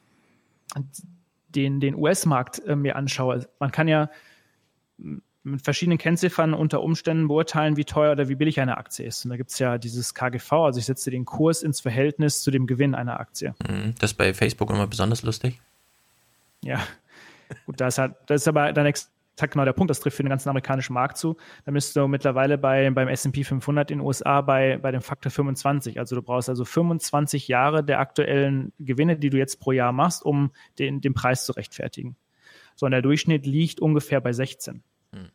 [1.50, 4.10] den, den US-Markt äh, mir anschaue, man kann ja
[5.44, 9.24] mit verschiedenen Kennziffern unter Umständen beurteilen, wie teuer oder wie billig eine Aktie ist.
[9.24, 12.52] Und da gibt es ja dieses KGV, also ich setze den Kurs ins Verhältnis zu
[12.52, 13.56] dem Gewinn einer Aktie.
[13.68, 13.96] Mhm.
[14.00, 15.60] Das ist bei Facebook immer besonders lustig.
[16.64, 16.82] Ja,
[17.66, 18.86] gut, das, hat, das ist aber dann
[19.40, 21.38] exakt genau der Punkt, das trifft für den ganzen amerikanischen Markt zu.
[21.64, 25.32] Da bist du mittlerweile bei, beim S&P 500 in den USA bei, bei dem Faktor
[25.32, 25.98] 25.
[25.98, 30.26] Also du brauchst also 25 Jahre der aktuellen Gewinne, die du jetzt pro Jahr machst,
[30.26, 32.18] um den, den Preis zu rechtfertigen.
[32.76, 34.84] So, und der Durchschnitt liegt ungefähr bei 16.
[35.14, 35.30] Hm.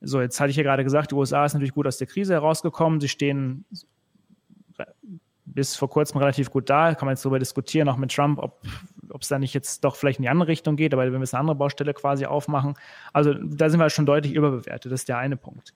[0.00, 2.34] So, jetzt hatte ich ja gerade gesagt, die USA ist natürlich gut aus der Krise
[2.34, 3.00] herausgekommen.
[3.00, 3.64] Sie stehen
[5.54, 6.94] bis vor kurzem relativ gut da.
[6.94, 8.60] Kann man jetzt darüber diskutieren, auch mit Trump, ob
[9.20, 11.34] es da nicht jetzt doch vielleicht in die andere Richtung geht, aber wenn wir jetzt
[11.34, 12.74] eine andere Baustelle quasi aufmachen.
[13.12, 14.90] Also da sind wir schon deutlich überbewertet.
[14.92, 15.74] Das ist der eine Punkt.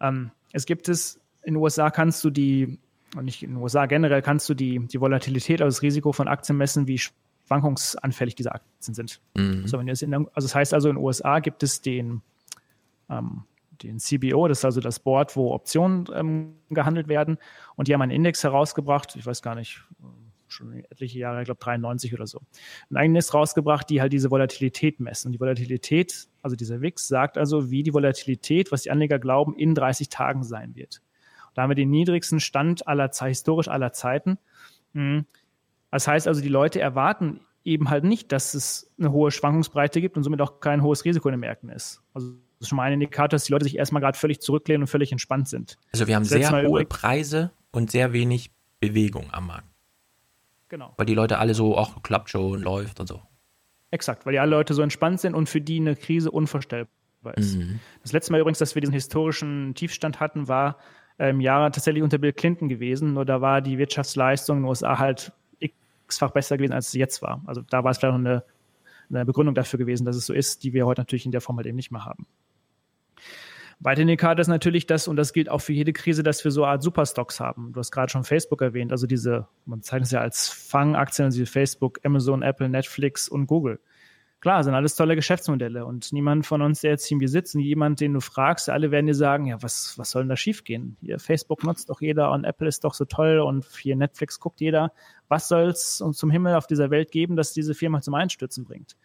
[0.00, 2.78] Ähm, es gibt es, in den USA kannst du die,
[3.16, 6.28] und nicht in den USA generell, kannst du die, die Volatilität, also das Risiko von
[6.28, 7.00] Aktien messen, wie
[7.46, 9.20] schwankungsanfällig diese Aktien sind.
[9.34, 9.66] Mhm.
[9.66, 12.22] So, wenn in also das heißt also, in den USA gibt es den,
[13.10, 13.42] ähm,
[13.82, 17.38] den CBO, das ist also das Board, wo Optionen ähm, gehandelt werden.
[17.76, 19.84] Und die haben einen Index herausgebracht, ich weiß gar nicht,
[20.48, 22.40] schon etliche Jahre, ich glaube 93 oder so,
[22.90, 25.28] ein eigenes rausgebracht, die halt diese Volatilität messen.
[25.28, 29.56] Und die Volatilität, also dieser WIX, sagt also, wie die Volatilität, was die Anleger glauben,
[29.56, 31.02] in 30 Tagen sein wird.
[31.48, 34.38] Und da haben wir den niedrigsten Stand aller historisch aller Zeiten.
[34.92, 35.26] Mhm.
[35.90, 40.16] Das heißt also, die Leute erwarten eben halt nicht, dass es eine hohe Schwankungsbreite gibt
[40.16, 42.02] und somit auch kein hohes Risiko in den Märkten ist.
[42.14, 44.84] Also Das ist schon mal ein Indikator, dass die Leute sich erstmal gerade völlig zurücklehnen
[44.84, 45.78] und völlig entspannt sind.
[45.92, 49.66] Also wir haben sehr hohe übrig- Preise und sehr wenig Bewegung am Markt.
[50.68, 50.94] Genau.
[50.96, 53.20] Weil die Leute alle so, ach, klappt schon, läuft und so.
[53.90, 57.56] Exakt, weil die alle Leute so entspannt sind und für die eine Krise unvorstellbar ist.
[57.56, 57.80] Mhm.
[58.02, 60.78] Das letzte Mal übrigens, dass wir diesen historischen Tiefstand hatten, war
[61.18, 63.14] im Jahr tatsächlich unter Bill Clinton gewesen.
[63.14, 67.22] Nur da war die Wirtschaftsleistung in den USA halt x-fach besser gewesen, als sie jetzt
[67.22, 67.42] war.
[67.44, 68.44] Also da war es vielleicht noch eine,
[69.10, 71.56] eine Begründung dafür gewesen, dass es so ist, die wir heute natürlich in der Form
[71.56, 72.28] halt eben nicht mehr haben.
[73.84, 76.62] Weiter Indikator ist natürlich das, und das gilt auch für jede Krise, dass wir so
[76.62, 77.72] eine Art Superstocks haben.
[77.72, 81.44] Du hast gerade schon Facebook erwähnt, also diese, man zeichnet es ja als Fangaktien, also
[81.46, 83.80] Facebook, Amazon, Apple, Netflix und Google.
[84.40, 88.00] Klar, sind alles tolle Geschäftsmodelle und niemand von uns, der jetzt hier sitzt, und jemand,
[88.00, 90.96] den du fragst, alle werden dir sagen, ja, was, was soll denn da schiefgehen?
[91.00, 94.60] Hier, Facebook nutzt doch jeder und Apple ist doch so toll und hier Netflix guckt
[94.60, 94.92] jeder.
[95.26, 98.64] Was soll es uns zum Himmel auf dieser Welt geben, dass diese Firma zum Einstürzen
[98.64, 98.96] bringt?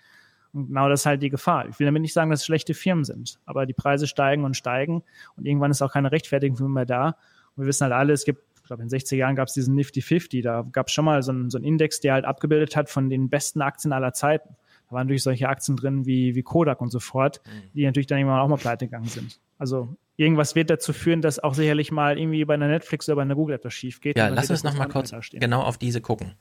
[0.53, 1.67] Und genau das ist halt die Gefahr.
[1.69, 4.55] Ich will damit nicht sagen, dass es schlechte Firmen sind, aber die Preise steigen und
[4.55, 5.03] steigen
[5.35, 7.17] und irgendwann ist auch keine Rechtfertigung mehr da.
[7.55, 9.53] Und wir wissen halt alle, es gibt, ich glaube, in den 60er Jahren gab es
[9.53, 12.25] diesen Nifty 50, da gab es schon mal so einen, so einen Index, der halt
[12.25, 14.55] abgebildet hat von den besten Aktien aller Zeiten.
[14.89, 17.41] Da waren natürlich solche Aktien drin wie, wie Kodak und so fort,
[17.73, 19.39] die natürlich dann irgendwann auch mal pleite gegangen sind.
[19.57, 23.21] Also irgendwas wird dazu führen, dass auch sicherlich mal irgendwie bei einer Netflix oder bei
[23.21, 24.17] einer Google etwas schief geht.
[24.17, 26.33] Ja, lass uns das noch mal ganz kurz genau auf diese gucken.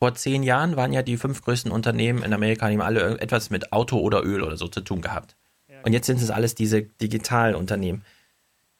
[0.00, 3.50] Vor zehn Jahren waren ja die fünf größten Unternehmen in Amerika, die haben alle etwas
[3.50, 5.36] mit Auto oder Öl oder so zu tun gehabt.
[5.84, 8.04] Und jetzt sind es alles diese Digitalunternehmen.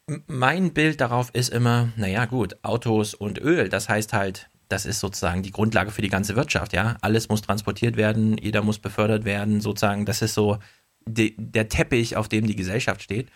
[0.09, 4.85] M- Mein Bild darauf ist immer, naja gut, Autos und Öl, das heißt halt, das
[4.87, 6.97] ist sozusagen die Grundlage für die ganze Wirtschaft, ja.
[7.01, 10.59] Alles muss transportiert werden, jeder muss befördert werden, sozusagen, das ist so
[11.07, 13.31] die, der Teppich, auf dem die Gesellschaft steht.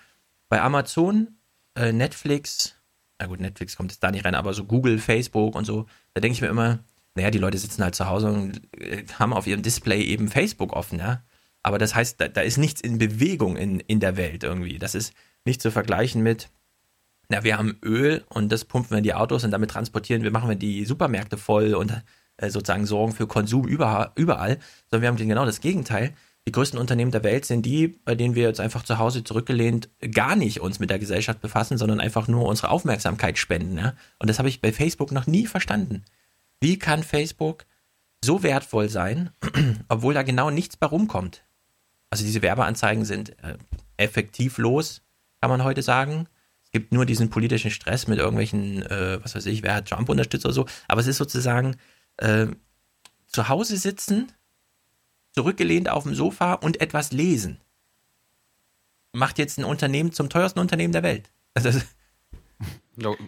[0.48, 1.38] Bei Amazon,
[1.74, 2.76] äh, Netflix,
[3.18, 6.20] na gut, Netflix kommt jetzt da nicht rein, aber so Google, Facebook und so, da
[6.20, 6.80] denke ich mir immer,
[7.14, 10.72] naja, die Leute sitzen halt zu Hause und äh, haben auf ihrem Display eben Facebook
[10.72, 11.22] offen, ja.
[11.62, 14.78] Aber das heißt, da, da ist nichts in Bewegung in, in der Welt irgendwie.
[14.78, 15.12] Das ist
[15.44, 16.50] nicht zu vergleichen mit,
[17.28, 20.30] na, wir haben Öl und das pumpen wir in die Autos und damit transportieren wir,
[20.30, 22.02] machen wir die Supermärkte voll und
[22.36, 24.58] äh, sozusagen sorgen für Konsum überall, überall,
[24.90, 26.14] sondern wir haben genau das Gegenteil.
[26.46, 29.88] Die größten Unternehmen der Welt sind die, bei denen wir jetzt einfach zu Hause zurückgelehnt
[30.12, 33.78] gar nicht uns mit der Gesellschaft befassen, sondern einfach nur unsere Aufmerksamkeit spenden.
[33.78, 33.94] Ja?
[34.18, 36.04] Und das habe ich bei Facebook noch nie verstanden.
[36.62, 37.66] Wie kann Facebook
[38.24, 39.30] so wertvoll sein,
[39.88, 41.44] obwohl da genau nichts bei rumkommt?
[42.08, 43.58] Also diese Werbeanzeigen sind äh,
[43.96, 45.02] effektivlos,
[45.40, 46.28] kann man heute sagen.
[46.62, 50.08] Es gibt nur diesen politischen Stress mit irgendwelchen, äh, was weiß ich, wer hat Trump
[50.08, 50.66] unterstützt oder so.
[50.86, 51.76] Aber es ist sozusagen
[52.18, 52.46] äh,
[53.26, 54.30] zu Hause sitzen,
[55.32, 57.60] zurückgelehnt auf dem Sofa und etwas lesen.
[59.12, 61.30] Macht jetzt ein Unternehmen zum teuersten Unternehmen der Welt.
[61.54, 61.80] Also,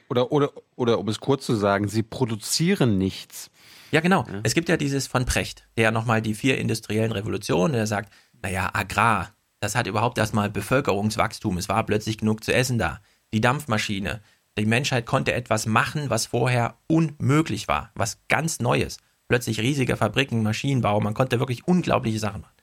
[0.09, 3.51] Oder, oder, oder um es kurz zu sagen, sie produzieren nichts.
[3.91, 4.27] Ja, genau.
[4.43, 8.69] Es gibt ja dieses von Precht, der nochmal die vier industriellen Revolutionen, der sagt, naja,
[8.73, 9.31] Agrar,
[9.61, 13.01] das hat überhaupt erstmal Bevölkerungswachstum, es war plötzlich genug zu essen da.
[13.33, 14.21] Die Dampfmaschine,
[14.59, 18.99] die Menschheit konnte etwas machen, was vorher unmöglich war, was ganz Neues.
[19.29, 22.54] Plötzlich riesige Fabriken, Maschinenbau, man konnte wirklich unglaubliche Sachen machen.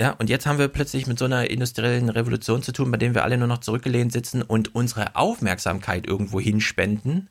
[0.00, 3.14] Ja, und jetzt haben wir plötzlich mit so einer industriellen Revolution zu tun, bei der
[3.14, 7.30] wir alle nur noch zurückgelehnt sitzen und unsere Aufmerksamkeit irgendwo hinspenden.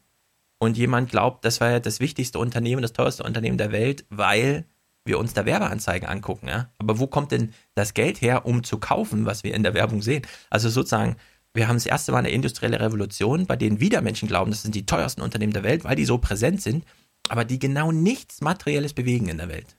[0.60, 4.66] Und jemand glaubt, das war ja das wichtigste Unternehmen, das teuerste Unternehmen der Welt, weil
[5.04, 6.48] wir uns da Werbeanzeigen angucken.
[6.48, 6.72] Ja?
[6.78, 10.02] Aber wo kommt denn das Geld her, um zu kaufen, was wir in der Werbung
[10.02, 10.26] sehen?
[10.50, 11.18] Also sozusagen,
[11.54, 14.74] wir haben das erste Mal eine industrielle Revolution, bei denen wieder Menschen glauben, das sind
[14.74, 16.86] die teuersten Unternehmen der Welt, weil die so präsent sind,
[17.28, 19.76] aber die genau nichts Materielles bewegen in der Welt.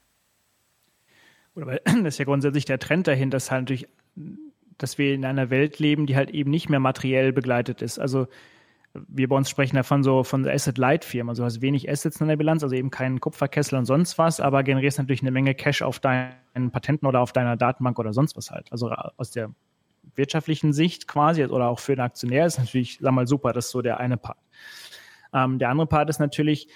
[1.55, 3.87] Oder das ist ja grundsätzlich der Trend dahinter, dass halt natürlich,
[4.77, 7.99] dass wir in einer Welt leben, die halt eben nicht mehr materiell begleitet ist.
[7.99, 8.27] Also
[9.07, 12.27] wir bei uns sprechen davon so von der Asset-Light-Firma, also du hast wenig Assets in
[12.27, 15.81] der Bilanz, also eben keinen Kupferkessel und sonst was, aber generierst natürlich eine Menge Cash
[15.81, 18.71] auf deinen Patenten oder auf deiner Datenbank oder sonst was halt.
[18.71, 19.51] Also aus der
[20.15, 23.71] wirtschaftlichen Sicht quasi oder auch für den Aktionär ist natürlich, sag mal, super, das ist
[23.71, 24.37] so der eine Part.
[25.33, 26.67] Ähm, der andere Part ist natürlich,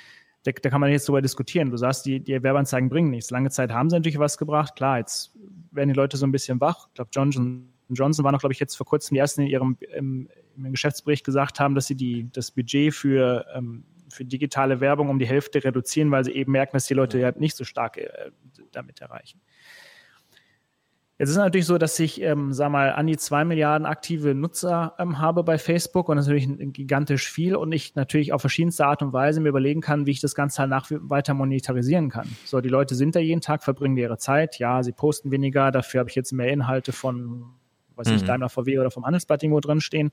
[0.43, 1.69] da, da kann man jetzt drüber diskutieren.
[1.69, 3.29] Du sagst, die, die Werbeanzeigen bringen nichts.
[3.29, 4.75] Lange Zeit haben sie natürlich was gebracht.
[4.75, 5.33] Klar, jetzt
[5.71, 6.87] werden die Leute so ein bisschen wach.
[6.87, 9.77] Ich glaube, Johnson Johnson war noch, glaube ich, jetzt vor kurzem die ersten in ihrem
[9.95, 15.09] im, im Geschäftsbericht gesagt haben, dass sie die, das Budget für, ähm, für digitale Werbung
[15.09, 17.97] um die Hälfte reduzieren, weil sie eben merken, dass die Leute ja nicht so stark
[17.97, 18.31] äh,
[18.71, 19.41] damit erreichen.
[21.19, 24.33] Jetzt ist es natürlich so, dass ich, ähm, sag mal, an die zwei Milliarden aktive
[24.33, 28.39] Nutzer ähm, habe bei Facebook und das ist natürlich gigantisch viel und ich natürlich auf
[28.39, 32.09] verschiedenste Art und Weise mir überlegen kann, wie ich das Ganze halt nach weiter monetarisieren
[32.09, 32.29] kann.
[32.45, 34.59] So, die Leute sind da jeden Tag, verbringen ihre Zeit.
[34.59, 37.47] Ja, sie posten weniger, dafür habe ich jetzt mehr Inhalte von,
[37.97, 38.25] weiß ich, Mhm.
[38.25, 40.11] Daimler VW oder vom Handelsblatt irgendwo drin stehen.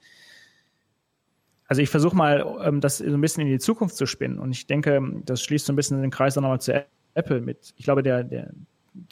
[1.68, 4.50] Also ich versuche mal, ähm, das so ein bisschen in die Zukunft zu spinnen und
[4.50, 7.74] ich denke, das schließt so ein bisschen den Kreis dann nochmal zu Apple mit.
[7.76, 8.50] Ich glaube, der, der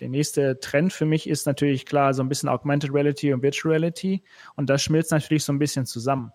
[0.00, 3.72] der nächste Trend für mich ist natürlich klar so ein bisschen Augmented Reality und Virtual
[3.72, 4.22] Reality
[4.56, 6.32] und das schmilzt natürlich so ein bisschen zusammen.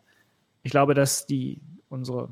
[0.63, 2.29] Ich glaube, dass die unsere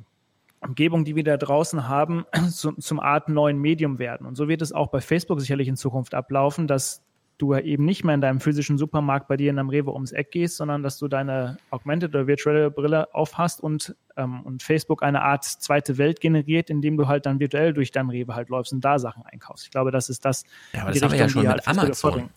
[0.60, 4.28] Umgebung, die wir da draußen haben, zum, zum Art neuen Medium werden.
[4.28, 7.04] Und so wird es auch bei Facebook sicherlich in Zukunft ablaufen, dass
[7.38, 10.32] du eben nicht mehr in deinem physischen Supermarkt bei dir in einem Rewe ums Eck
[10.32, 15.22] gehst, sondern dass du deine Augmented oder virtuelle Brille aufhast und, ähm, und Facebook eine
[15.22, 18.82] Art zweite Welt generiert, indem du halt dann virtuell durch dein Rewe halt läufst und
[18.82, 19.66] da Sachen einkaufst.
[19.66, 20.44] Ich glaube, das ist das.
[20.74, 22.30] Ja, aber das haben wir ja schon mit halt Amazon.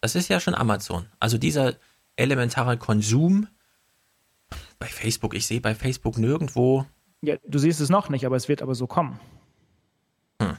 [0.00, 1.06] Das ist ja schon Amazon.
[1.18, 1.74] Also dieser
[2.16, 3.48] elementare Konsum
[4.78, 6.84] bei Facebook, ich sehe bei Facebook nirgendwo.
[7.22, 9.20] Ja, du siehst es noch nicht, aber es wird aber so kommen.
[10.40, 10.56] Hm.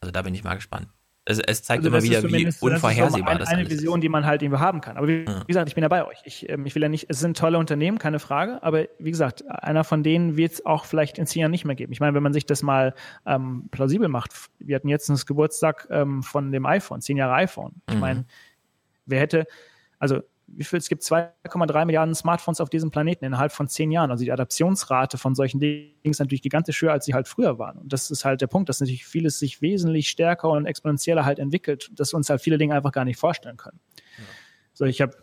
[0.00, 0.88] Also da bin ich mal gespannt.
[1.26, 3.48] Es, es zeigt also immer wieder, wie unvorhersehbar das, ist.
[3.48, 4.96] eine, eine Vision, die man halt irgendwie haben kann.
[4.96, 5.42] Aber wie, ja.
[5.42, 6.18] wie gesagt, ich bin ja bei euch.
[6.24, 9.44] Ich, ähm, ich will ja nicht, es sind tolle Unternehmen, keine Frage, aber wie gesagt,
[9.48, 11.92] einer von denen wird es auch vielleicht in zehn Jahren nicht mehr geben.
[11.92, 12.94] Ich meine, wenn man sich das mal
[13.26, 17.74] ähm, plausibel macht, wir hatten jetzt das Geburtstag ähm, von dem iPhone, zehn Jahre iPhone.
[17.88, 18.00] Ich mhm.
[18.00, 18.24] meine,
[19.04, 19.46] wer hätte,
[19.98, 20.22] also
[20.52, 24.10] wie viel, es gibt 2,3 Milliarden Smartphones auf diesem Planeten innerhalb von zehn Jahren.
[24.10, 27.78] Also die Adaptionsrate von solchen Dingen ist natürlich gigantisch höher, als sie halt früher waren.
[27.78, 31.38] Und das ist halt der Punkt, dass natürlich vieles sich wesentlich stärker und exponentieller halt
[31.38, 33.80] entwickelt, dass wir uns halt viele Dinge einfach gar nicht vorstellen können.
[34.18, 34.24] Ja.
[34.74, 35.16] So, ich habe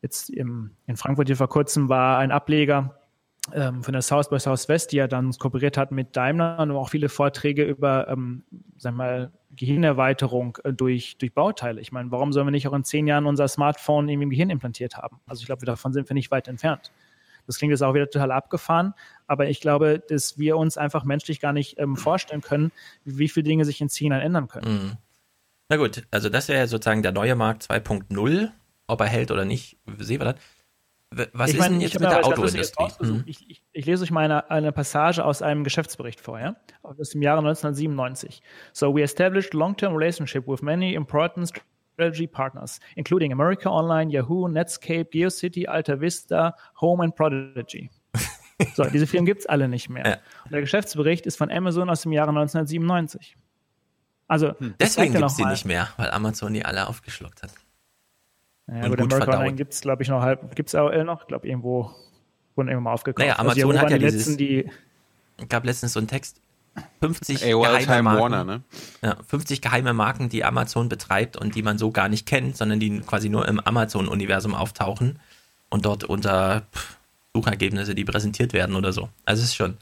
[0.00, 3.01] jetzt im, in Frankfurt hier vor kurzem war ein Ableger
[3.52, 6.90] ähm, von der South by Southwest, die ja dann kooperiert hat mit Daimler und auch
[6.90, 8.44] viele Vorträge über, ähm,
[8.76, 11.80] sag mal, Gehirnerweiterung äh, durch, durch Bauteile.
[11.80, 14.96] Ich meine, warum sollen wir nicht auch in zehn Jahren unser Smartphone im Gehirn implantiert
[14.96, 15.20] haben?
[15.26, 16.92] Also ich glaube, davon sind wir nicht weit entfernt.
[17.46, 18.94] Das klingt jetzt auch wieder total abgefahren,
[19.26, 22.70] aber ich glaube, dass wir uns einfach menschlich gar nicht ähm, vorstellen können,
[23.04, 24.72] wie, viele Dinge sich in zehn Jahren ändern können.
[24.72, 24.92] Mhm.
[25.68, 28.50] Na gut, also das wäre sozusagen der neue Markt 2.0.
[28.86, 30.36] Ob er hält oder nicht, sehen wir das.
[31.32, 32.88] Was ich ist mein, denn jetzt mit der Autoindustrie?
[32.98, 33.24] Hm.
[33.26, 36.56] Ich, ich, ich, lese euch mal eine, eine, Passage aus einem Geschäftsbericht vor, ja?
[36.82, 38.42] aus dem Jahre 1997.
[38.72, 41.52] So, we established long-term relationship with many important
[41.94, 47.90] strategy partners, including America Online, Yahoo, Netscape, GeoCity, Alta Vista, Home and Prodigy.
[48.74, 50.06] so, diese Firmen gibt es alle nicht mehr.
[50.06, 50.16] Ja.
[50.44, 53.36] Und der Geschäftsbericht ist von Amazon aus dem Jahre 1997.
[54.28, 54.74] Also, hm.
[54.80, 57.50] deswegen gibt es die nicht mehr, weil Amazon die alle aufgeschluckt hat.
[58.68, 60.54] Ja, gut, America Online gibt es, glaube ich, noch halb.
[60.54, 61.22] Gibt es AOL noch?
[61.22, 61.90] Ich glaube, irgendwo
[62.54, 63.18] wurden irgendwann mal aufgekauft.
[63.18, 64.70] Naja, also, Amazon also, hat ja die dieses, letzten, die
[65.48, 66.40] gab letztens so einen Text,
[67.00, 68.62] 50 AOL geheime Time Marken, Warner, ne?
[69.02, 72.80] ja, 50 geheime Marken, die Amazon betreibt und die man so gar nicht kennt, sondern
[72.80, 75.18] die quasi nur im Amazon-Universum auftauchen
[75.68, 76.62] und dort unter
[77.34, 79.08] Suchergebnisse, die präsentiert werden oder so.
[79.24, 79.76] Also es ist schon,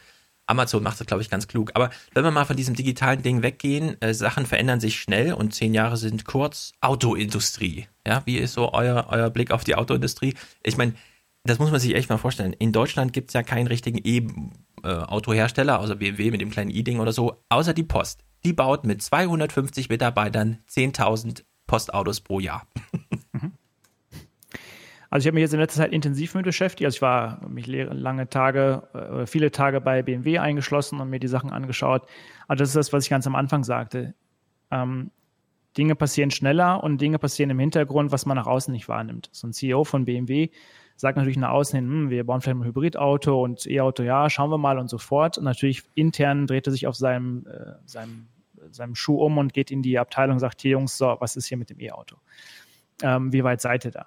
[0.51, 1.70] Amazon macht das, glaube ich, ganz klug.
[1.75, 5.55] Aber wenn wir mal von diesem digitalen Ding weggehen, äh, Sachen verändern sich schnell und
[5.55, 6.73] zehn Jahre sind kurz.
[6.81, 7.87] Autoindustrie.
[8.07, 10.35] Ja, wie ist so euer, euer Blick auf die Autoindustrie?
[10.62, 10.95] Ich meine,
[11.45, 12.53] das muss man sich echt mal vorstellen.
[12.53, 17.12] In Deutschland gibt es ja keinen richtigen E-Autohersteller, außer BMW mit dem kleinen E-Ding oder
[17.12, 18.25] so, außer die Post.
[18.45, 22.67] Die baut mit 250 Mitarbeitern 10.000 Postautos pro Jahr.
[25.11, 26.87] Also ich habe mich jetzt in letzter Zeit intensiv mit beschäftigt.
[26.87, 31.29] Also ich war mich lange Tage oder viele Tage bei BMW eingeschlossen und mir die
[31.29, 32.07] Sachen angeschaut.
[32.47, 34.15] Also das ist das, was ich ganz am Anfang sagte.
[34.71, 35.11] Ähm,
[35.77, 39.29] Dinge passieren schneller und Dinge passieren im Hintergrund, was man nach außen nicht wahrnimmt.
[39.33, 40.51] So ein CEO von BMW
[40.97, 44.51] sagt natürlich nach außen hin, hm, wir bauen vielleicht ein Hybridauto und E-Auto, ja, schauen
[44.51, 45.39] wir mal und so fort.
[45.39, 48.27] Und natürlich intern dreht er sich auf seinem, äh, seinem,
[48.71, 51.47] seinem Schuh um und geht in die Abteilung und sagt, hier Jungs, so, was ist
[51.47, 52.17] hier mit dem E-Auto?
[53.03, 54.07] Ähm, wie weit seid ihr da?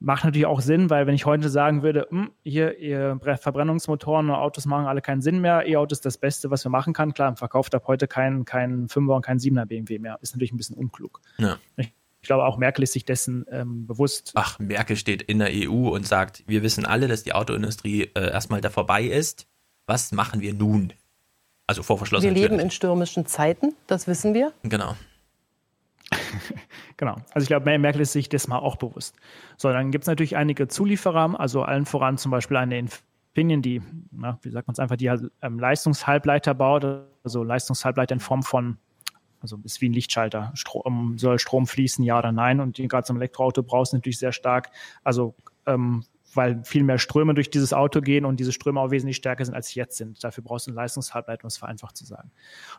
[0.00, 4.36] Macht natürlich auch Sinn, weil wenn ich heute sagen würde, hm, hier, ihr Verbrennungsmotoren und
[4.36, 7.14] Autos machen alle keinen Sinn mehr, E-Auto ist das Beste, was wir machen können.
[7.14, 10.18] Klar, verkauft ab heute kein, kein 5er und kein 7er BMW mehr.
[10.20, 11.20] Ist natürlich ein bisschen unklug.
[11.38, 11.58] Ja.
[11.76, 14.32] Ich, ich glaube, auch Merkel ist sich dessen ähm, bewusst.
[14.34, 18.30] Ach, Merkel steht in der EU und sagt, wir wissen alle, dass die Autoindustrie äh,
[18.30, 19.48] erstmal da vorbei ist.
[19.86, 20.92] Was machen wir nun?
[21.66, 24.52] Also vor verschlossenen Wir leben in stürmischen Zeiten, das wissen wir.
[24.62, 24.96] Genau.
[26.96, 27.16] genau.
[27.32, 29.16] Also ich glaube, Merkel ist sich das mal auch bewusst.
[29.56, 33.82] So, dann gibt es natürlich einige Zulieferer, also allen voran zum Beispiel eine Infineon, die,
[34.10, 36.84] na, wie sagt man es einfach, die halt, ähm, Leistungshalbleiter baut,
[37.24, 38.78] also Leistungshalbleiter in Form von,
[39.40, 42.60] also ist wie ein Lichtschalter, Strom, soll Strom fließen, ja oder nein.
[42.60, 44.70] Und gerade zum Elektroauto brauchst du natürlich sehr stark,
[45.04, 45.34] also
[45.66, 46.04] ähm,
[46.34, 49.54] weil viel mehr Ströme durch dieses Auto gehen und diese Ströme auch wesentlich stärker sind,
[49.54, 50.22] als sie jetzt sind.
[50.22, 52.30] Dafür brauchst du einen Leistungshalbleiter, um es vereinfacht zu sagen.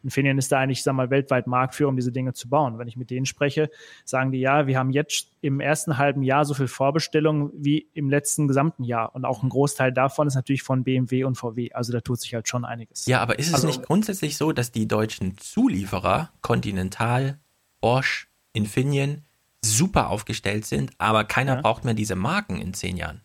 [0.03, 2.77] Und Finian ist da eigentlich, sag mal, weltweit Marktführer, um diese Dinge zu bauen.
[2.77, 3.69] Wenn ich mit denen spreche,
[4.05, 8.09] sagen die, ja, wir haben jetzt im ersten halben Jahr so viel Vorbestellungen wie im
[8.09, 9.15] letzten gesamten Jahr.
[9.15, 11.71] Und auch ein Großteil davon ist natürlich von BMW und VW.
[11.73, 13.05] Also da tut sich halt schon einiges.
[13.05, 17.39] Ja, aber ist es also, nicht grundsätzlich so, dass die deutschen Zulieferer, Continental,
[17.81, 19.23] Bosch, Infineon,
[19.63, 21.61] super aufgestellt sind, aber keiner ja.
[21.61, 23.21] braucht mehr diese Marken in zehn Jahren?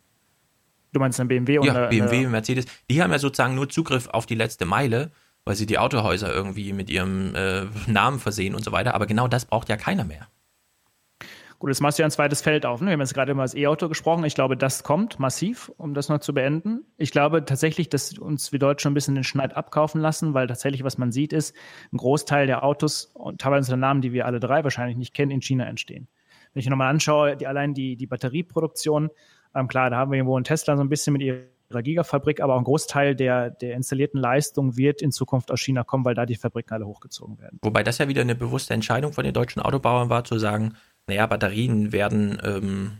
[0.94, 2.64] Du meinst ein BMW und Ja, eine, BMW, eine Mercedes.
[2.90, 5.10] Die haben ja sozusagen nur Zugriff auf die letzte Meile.
[5.44, 8.94] weil sie die Autohäuser irgendwie mit ihrem äh, Namen versehen und so weiter.
[8.94, 10.26] Aber genau das braucht ja keiner mehr.
[11.58, 12.80] Gut, jetzt machst du ja ein zweites Feld auf.
[12.80, 12.88] Ne?
[12.88, 14.24] Wir haben jetzt gerade über das E-Auto gesprochen.
[14.24, 16.84] Ich glaube, das kommt massiv, um das noch zu beenden.
[16.98, 20.84] Ich glaube tatsächlich, dass uns wir Deutschen ein bisschen den Schneid abkaufen lassen, weil tatsächlich,
[20.84, 21.54] was man sieht, ist,
[21.92, 25.30] ein Großteil der Autos und teilweise der Namen, die wir alle drei wahrscheinlich nicht kennen,
[25.30, 26.08] in China entstehen.
[26.52, 29.10] Wenn ich nochmal anschaue, die, allein die, die Batterieproduktion,
[29.54, 32.54] ähm, klar, da haben wir irgendwo in Tesla so ein bisschen mit ihrer Gigafabrik, aber
[32.54, 36.26] auch ein Großteil der, der installierten Leistung wird in Zukunft aus China kommen, weil da
[36.26, 37.58] die Fabriken alle hochgezogen werden.
[37.62, 40.74] Wobei das ja wieder eine bewusste Entscheidung von den deutschen Autobauern war, zu sagen,
[41.06, 42.98] naja, Batterien werden ähm,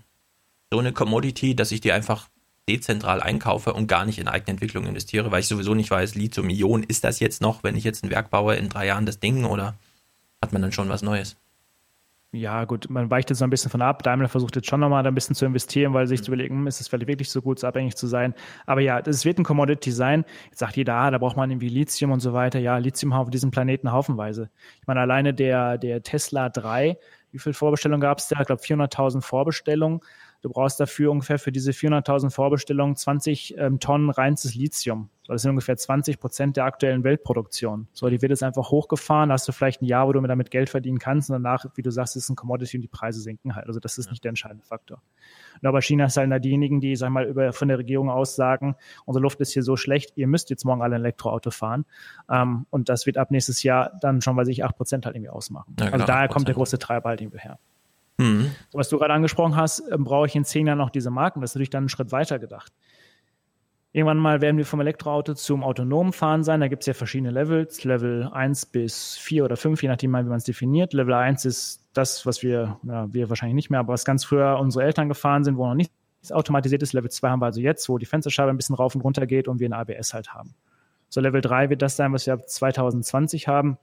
[0.73, 2.28] so eine Commodity, dass ich die einfach
[2.68, 6.84] dezentral einkaufe und gar nicht in eigene Entwicklung investiere, weil ich sowieso nicht weiß, Lithium-Ionen,
[6.84, 9.44] ist das jetzt noch, wenn ich jetzt ein Werk baue, in drei Jahren das Ding
[9.44, 9.74] oder
[10.42, 11.36] hat man dann schon was Neues?
[12.35, 14.03] Ja, gut, man weicht jetzt so ein bisschen von ab.
[14.03, 16.25] Daimler versucht jetzt schon nochmal da ein bisschen zu investieren, weil sich mhm.
[16.25, 18.35] zu überlegen, hm, ist es vielleicht wirklich so gut, so abhängig zu sein.
[18.67, 20.25] Aber ja, es wird ein Commodity sein.
[20.47, 22.59] Jetzt sagt jeder, ah, da braucht man irgendwie Lithium und so weiter.
[22.59, 24.51] Ja, Lithium auf diesem Planeten haufenweise.
[24.81, 26.99] Ich meine, alleine der, der Tesla 3,
[27.31, 28.41] wie viele Vorbestellungen gab es da?
[28.41, 30.01] Ich glaube 400.000 Vorbestellungen.
[30.44, 35.08] Du brauchst dafür ungefähr für diese 400.000 Vorbestellungen 20 ähm, Tonnen reinstes Lithium.
[35.26, 37.89] Das sind ungefähr 20 Prozent der aktuellen Weltproduktion.
[37.94, 39.31] So, die wird jetzt einfach hochgefahren.
[39.31, 41.31] Da hast du vielleicht ein Jahr, wo du damit Geld verdienen kannst.
[41.31, 43.68] Und danach, wie du sagst, ist es ein Commodity und die Preise sinken halt.
[43.68, 44.10] Also das ist ja.
[44.10, 45.00] nicht der entscheidende Faktor.
[45.62, 48.76] Und aber China ist halt diejenigen, die, sag mal, über, von der Regierung aus sagen,
[49.06, 51.86] unsere Luft ist hier so schlecht, ihr müsst jetzt morgen alle ein Elektroauto fahren.
[52.31, 55.31] Ähm, und das wird ab nächstes Jahr dann schon, weil sich 8 Prozent halt irgendwie
[55.31, 55.74] ausmachen.
[55.81, 57.58] Ja, also daher kommt der große Treiber halt irgendwie her.
[58.18, 58.52] Mhm.
[58.73, 61.41] Was du gerade angesprochen hast, äh, brauche ich in zehn Jahren noch diese Marken.
[61.41, 62.73] Das ist natürlich dann einen Schritt weiter gedacht.
[63.93, 66.60] Irgendwann mal werden wir vom Elektroauto zum autonomen Fahren sein.
[66.60, 70.23] Da gibt es ja verschiedene Levels, Level 1 bis 4 oder 5, je nachdem wie
[70.25, 70.93] man es definiert.
[70.93, 74.59] Level 1 ist das, was wir, ja, wir wahrscheinlich nicht mehr, aber was ganz früher
[74.59, 75.94] unsere Eltern gefahren sind, wo noch nichts
[76.33, 76.93] automatisiert ist.
[76.93, 79.47] Level 2 haben wir also jetzt, wo die Fensterscheibe ein bisschen rauf und runter geht
[79.47, 80.55] und wir ein ABS halt haben.
[81.09, 83.78] So Level 3 wird das sein, was wir ab 2020 haben,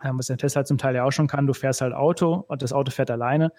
[0.00, 1.46] was der Tesla zum Teil ja auch schon kann.
[1.46, 3.52] Du fährst halt Auto und das Auto fährt alleine.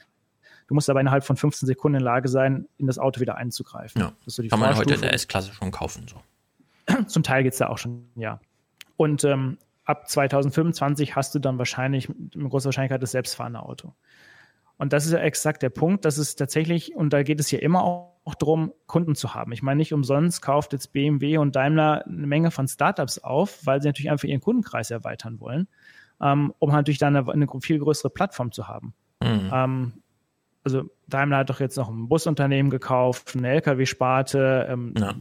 [0.67, 3.37] Du musst aber innerhalb von 15 Sekunden in der Lage sein, in das Auto wieder
[3.37, 4.01] einzugreifen.
[4.01, 4.11] Ja.
[4.25, 6.05] So kann man heute in der S-Klasse schon kaufen.
[6.07, 7.03] So.
[7.07, 8.39] Zum Teil geht es da auch schon, ja.
[8.97, 13.93] Und ähm, ab 2025 hast du dann wahrscheinlich mit großer Wahrscheinlichkeit das selbstfahrende Auto.
[14.77, 17.59] Und das ist ja exakt der Punkt, dass es tatsächlich, und da geht es ja
[17.59, 19.51] immer auch darum, Kunden zu haben.
[19.51, 23.81] Ich meine, nicht umsonst kauft jetzt BMW und Daimler eine Menge von Startups auf, weil
[23.81, 25.67] sie natürlich einfach ihren Kundenkreis erweitern wollen,
[26.19, 28.93] um halt natürlich dann eine, eine, viel größere Plattform zu haben.
[29.21, 29.49] Mhm.
[29.53, 29.93] Ähm,
[30.63, 35.15] also Daimler hat doch jetzt noch ein Busunternehmen gekauft, eine LKW-Sparte, ähm, ja.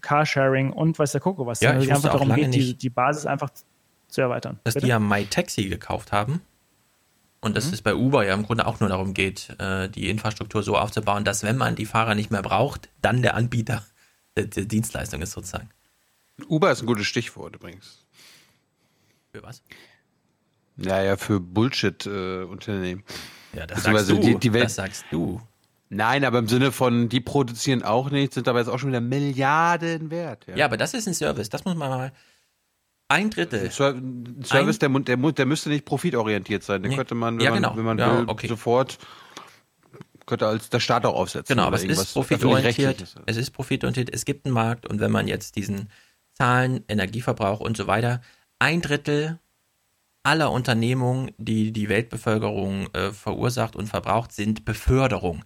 [0.00, 1.60] Carsharing und weiß der Kuckuck was.
[1.60, 3.50] Ja, ich einfach darum geht, die, die, Basis einfach
[4.08, 4.60] zu erweitern.
[4.64, 4.86] Dass Bitte?
[4.86, 6.40] die ja MyTaxi gekauft haben
[7.40, 7.72] und dass mhm.
[7.72, 11.24] es bei Uber ja im Grunde auch nur darum geht, äh, die Infrastruktur so aufzubauen,
[11.24, 13.82] dass wenn man die Fahrer nicht mehr braucht, dann der Anbieter
[14.36, 15.68] der, der Dienstleistung ist sozusagen.
[16.48, 18.06] Uber ist ein gutes Stichwort übrigens.
[19.32, 19.62] Für was?
[20.76, 23.04] Ja, ja, für Bullshit-Unternehmen.
[23.54, 24.18] Äh, ja, das sagst du.
[24.18, 25.40] Die, die Welt, das sagst du.
[25.88, 29.02] Nein, aber im Sinne von, die produzieren auch nichts, sind aber jetzt auch schon wieder
[29.02, 30.46] Milliarden wert.
[30.46, 32.12] Ja, ja aber das ist ein Service, das muss man mal.
[33.08, 33.60] Ein Drittel.
[33.60, 36.82] Ein Service, der, der, der müsste nicht profitorientiert sein.
[36.82, 36.96] Den nee.
[36.96, 37.68] könnte man, wenn ja, genau.
[37.70, 38.48] man, wenn man ja, will, okay.
[38.48, 38.98] sofort
[40.24, 41.54] könnte als der Staat auch aufsetzen.
[41.54, 43.14] Genau, aber es ist profitorientiert.
[43.26, 44.08] Es ist profitorientiert.
[44.14, 45.90] Es gibt einen Markt und wenn man jetzt diesen
[46.32, 48.22] Zahlen, Energieverbrauch und so weiter,
[48.58, 49.38] ein Drittel
[50.22, 55.44] aller Unternehmungen, die die Weltbevölkerung äh, verursacht und verbraucht, sind Beförderung.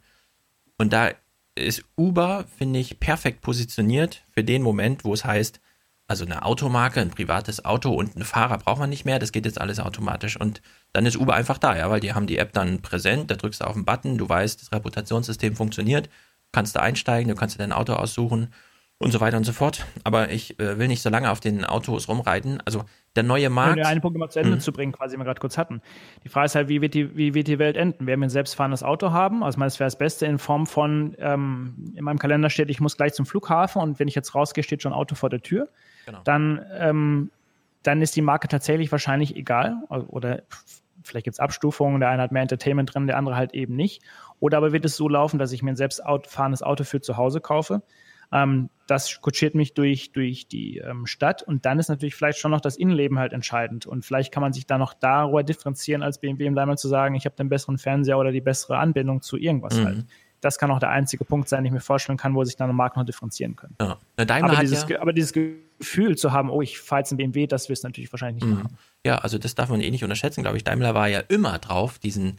[0.79, 1.11] Und da
[1.55, 5.61] ist Uber, finde ich, perfekt positioniert für den Moment, wo es heißt,
[6.09, 9.45] also eine Automarke, ein privates Auto und einen Fahrer braucht man nicht mehr, das geht
[9.45, 10.39] jetzt alles automatisch.
[10.39, 13.35] Und dann ist Uber einfach da, ja, weil die haben die App dann präsent, da
[13.35, 16.09] drückst du auf den Button, du weißt, das Reputationssystem funktioniert,
[16.53, 18.53] kannst da einsteigen, du kannst dir dein Auto aussuchen
[18.99, 19.84] und so weiter und so fort.
[20.05, 22.62] Aber ich äh, will nicht so lange auf den Autos rumreiten.
[22.65, 22.84] Also
[23.15, 23.73] der neue Markt.
[23.73, 24.60] Um den einen Punkt mal zu Ende mhm.
[24.60, 25.83] zu bringen, quasi, den wir gerade kurz hatten.
[26.25, 28.07] Die Frage ist halt, wie wird die, wie wird die Welt enden?
[28.07, 29.42] Werden wir ein selbstfahrendes Auto haben?
[29.42, 32.70] Also, ich meine, es wäre das Beste in Form von, ähm, in meinem Kalender steht,
[32.70, 35.31] ich muss gleich zum Flughafen und wenn ich jetzt rausgehe, steht schon ein Auto vor
[35.31, 35.68] der Tür.
[36.07, 36.20] Genau.
[36.25, 37.31] Dann, ähm,
[37.83, 39.76] dann ist die Marke tatsächlich wahrscheinlich egal.
[39.89, 40.42] Oder
[41.02, 44.02] vielleicht gibt es Abstufungen, der eine hat mehr Entertainment drin, der andere halt eben nicht.
[44.41, 47.41] Oder aber wird es so laufen, dass ich mir ein selbstfahrendes Auto für zu Hause
[47.41, 47.83] kaufe?
[48.33, 52.53] Ähm, das kutschiert mich durch, durch die ähm, Stadt und dann ist natürlich vielleicht schon
[52.53, 56.19] noch das Innenleben halt entscheidend und vielleicht kann man sich da noch darüber differenzieren, als
[56.19, 59.37] BMW im Daimler zu sagen, ich habe den besseren Fernseher oder die bessere Anbindung zu
[59.37, 59.85] irgendwas mhm.
[59.85, 60.05] halt.
[60.41, 62.67] Das kann auch der einzige Punkt sein, den ich mir vorstellen kann, wo sich dann
[62.69, 63.75] eine Marke noch differenzieren können.
[63.81, 63.99] Ja.
[64.17, 67.69] Aber dieses, ja aber, dieses, Gefühl zu haben, oh, ich fahre jetzt ein BMW, das
[67.69, 68.63] wirst du natürlich wahrscheinlich nicht mhm.
[68.63, 68.79] machen.
[69.05, 70.65] Ja, also das darf man eh nicht unterschätzen, glaube ich.
[70.65, 72.39] Daimler war ja immer drauf, diesen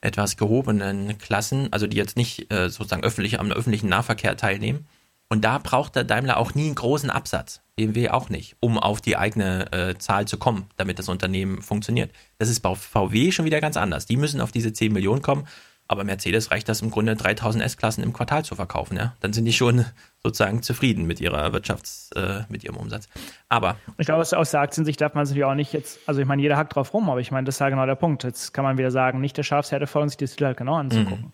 [0.00, 4.86] etwas gehobenen Klassen, also die jetzt nicht äh, sozusagen öffentlich am öffentlichen Nahverkehr teilnehmen,
[5.34, 7.60] Und da braucht der Daimler auch nie einen großen Absatz.
[7.74, 12.12] BMW auch nicht, um auf die eigene äh, Zahl zu kommen, damit das Unternehmen funktioniert.
[12.38, 14.06] Das ist bei VW schon wieder ganz anders.
[14.06, 15.48] Die müssen auf diese 10 Millionen kommen.
[15.88, 19.16] Aber Mercedes reicht das im Grunde 3000 S-Klassen im Quartal zu verkaufen, ja.
[19.18, 19.84] Dann sind die schon
[20.22, 23.08] sozusagen zufrieden mit ihrer Wirtschafts-, äh, mit ihrem Umsatz.
[23.48, 23.76] Aber.
[23.98, 26.42] Ich glaube, aus der Aktiensicht darf man es natürlich auch nicht jetzt, also ich meine,
[26.42, 28.22] jeder hackt drauf rum, aber ich meine, das ist ja genau der Punkt.
[28.22, 31.24] Jetzt kann man wieder sagen, nicht der Schafsherde folgen, sich das halt genau anzugucken.
[31.24, 31.32] Mhm.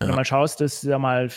[0.00, 1.30] Wenn du mal schaust, dass, sag mal,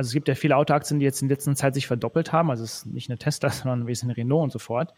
[0.00, 2.50] also es gibt ja viele Autoaktien, die jetzt in letzter Zeit sich verdoppelt haben.
[2.50, 4.94] Also es ist nicht eine Tesla, sondern wie es eine Renault und so fort.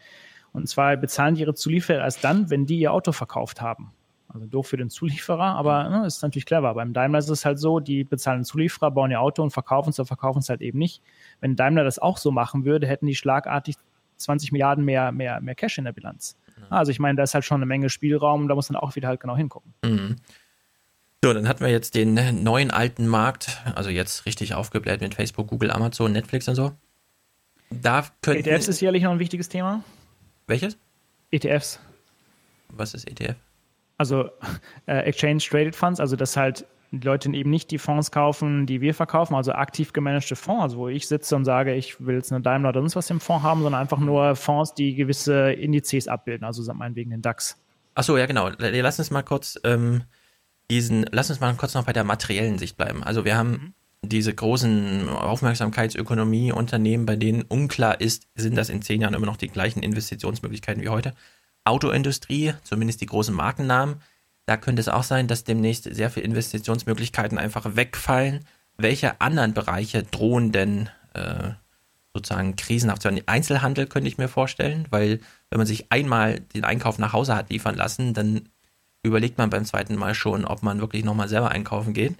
[0.53, 3.91] Und zwar bezahlen die ihre Zulieferer erst dann, wenn die ihr Auto verkauft haben.
[4.29, 6.73] Also doof für den Zulieferer, aber ne, ist natürlich clever.
[6.73, 9.89] Beim Daimler ist es halt so, die bezahlen den Zulieferer, bauen ihr Auto und verkaufen
[9.89, 11.01] es, oder verkaufen es halt eben nicht.
[11.41, 13.75] Wenn Daimler das auch so machen würde, hätten die schlagartig
[14.15, 16.37] 20 Milliarden mehr, mehr, mehr Cash in der Bilanz.
[16.69, 19.09] Also ich meine, da ist halt schon eine Menge Spielraum, da muss man auch wieder
[19.09, 19.73] halt genau hingucken.
[19.83, 20.15] Mhm.
[21.23, 25.47] So, dann hatten wir jetzt den neuen alten Markt, also jetzt richtig aufgebläht mit Facebook,
[25.47, 26.73] Google, Amazon, Netflix und so.
[27.69, 29.85] Da könnten, ETFs ist sicherlich noch ein wichtiges Thema.
[30.47, 30.77] Welches?
[31.31, 31.79] ETFs.
[32.67, 33.37] Was ist ETF?
[33.97, 34.31] Also
[34.85, 38.81] äh, Exchange Traded Funds, also dass halt die Leute eben nicht die Fonds kaufen, die
[38.81, 42.33] wir verkaufen, also aktiv gemanagte Fonds, also wo ich sitze und sage, ich will jetzt
[42.33, 46.09] eine Daimler oder sonst was im Fonds haben, sondern einfach nur Fonds, die gewisse Indizes
[46.09, 47.57] abbilden, also meinetwegen den DAX.
[47.95, 48.49] Achso, ja genau.
[48.57, 50.03] Lass uns mal kurz ähm,
[50.71, 53.03] diesen, lass uns mal kurz noch bei der materiellen Sicht bleiben.
[53.03, 53.73] Also wir haben mhm.
[54.01, 59.49] diese großen Aufmerksamkeitsökonomie-Unternehmen, bei denen unklar ist, sind das in zehn Jahren immer noch die
[59.49, 61.13] gleichen Investitionsmöglichkeiten wie heute.
[61.65, 64.01] Autoindustrie, zumindest die großen Markennamen,
[64.45, 68.45] da könnte es auch sein, dass demnächst sehr viele Investitionsmöglichkeiten einfach wegfallen.
[68.77, 71.51] Welche anderen Bereiche drohen denn äh,
[72.13, 73.23] sozusagen krisenhaft zu werden?
[73.25, 77.51] Einzelhandel könnte ich mir vorstellen, weil wenn man sich einmal den Einkauf nach Hause hat
[77.51, 78.49] liefern lassen, dann
[79.03, 82.15] überlegt man beim zweiten Mal schon, ob man wirklich nochmal selber einkaufen geht.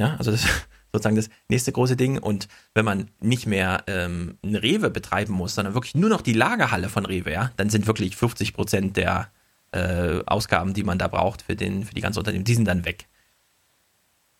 [0.00, 0.50] Ja, also das ist
[0.92, 2.18] sozusagen das nächste große Ding.
[2.18, 6.32] Und wenn man nicht mehr ähm, eine Rewe betreiben muss, sondern wirklich nur noch die
[6.32, 9.28] Lagerhalle von Rewe, ja, dann sind wirklich 50 Prozent der
[9.72, 12.84] äh, Ausgaben, die man da braucht für, den, für die ganze Unternehmen, die sind dann
[12.84, 13.06] weg.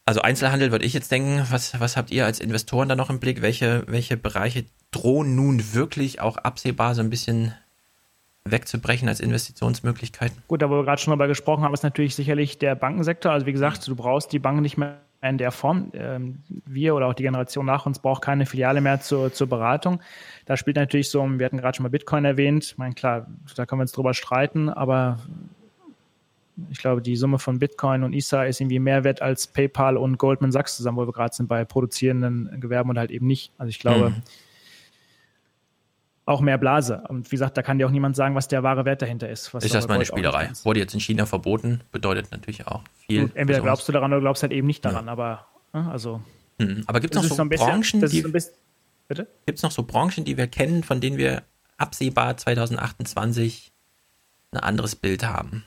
[0.06, 3.20] Also Einzelhandel würde ich jetzt denken, was, was habt ihr als Investoren da noch im
[3.20, 3.40] Blick?
[3.40, 7.54] Welche, welche Bereiche drohen nun wirklich auch absehbar so ein bisschen
[8.46, 10.36] wegzubrechen als Investitionsmöglichkeiten?
[10.48, 13.32] Gut, da wo wir gerade schon darüber gesprochen haben, ist natürlich sicherlich der Bankensektor.
[13.32, 15.90] Also wie gesagt, du brauchst die Banken nicht mehr in der Form.
[15.94, 20.00] Ähm, wir oder auch die Generation nach uns braucht keine Filiale mehr zur, zur Beratung.
[20.44, 22.64] Da spielt natürlich so, wir hatten gerade schon mal Bitcoin erwähnt.
[22.64, 25.18] Ich meine, klar, da können wir uns drüber streiten, aber
[26.70, 30.18] ich glaube, die Summe von Bitcoin und ISA ist irgendwie mehr wert als PayPal und
[30.18, 33.52] Goldman Sachs zusammen, wo wir gerade sind bei produzierenden Gewerben und halt eben nicht.
[33.56, 34.22] Also ich glaube, mhm
[36.26, 37.02] auch mehr Blase.
[37.08, 39.52] Und wie gesagt, da kann dir auch niemand sagen, was der wahre Wert dahinter ist.
[39.54, 40.50] ist erstmal eine Spielerei.
[40.62, 43.22] Wurde jetzt in China verboten, bedeutet natürlich auch viel.
[43.22, 45.12] Gut, entweder glaubst du daran oder glaubst halt eben nicht daran, ja.
[45.12, 46.22] aber ne, also.
[46.58, 46.84] Hm.
[46.86, 48.22] Aber gibt es noch so, bisschen, Branchen, die.
[49.06, 49.26] Bitte?
[49.44, 51.42] Gibt es noch so Branchen, die wir kennen, von denen wir
[51.76, 53.72] absehbar 2028
[54.52, 55.64] ein anderes Bild haben?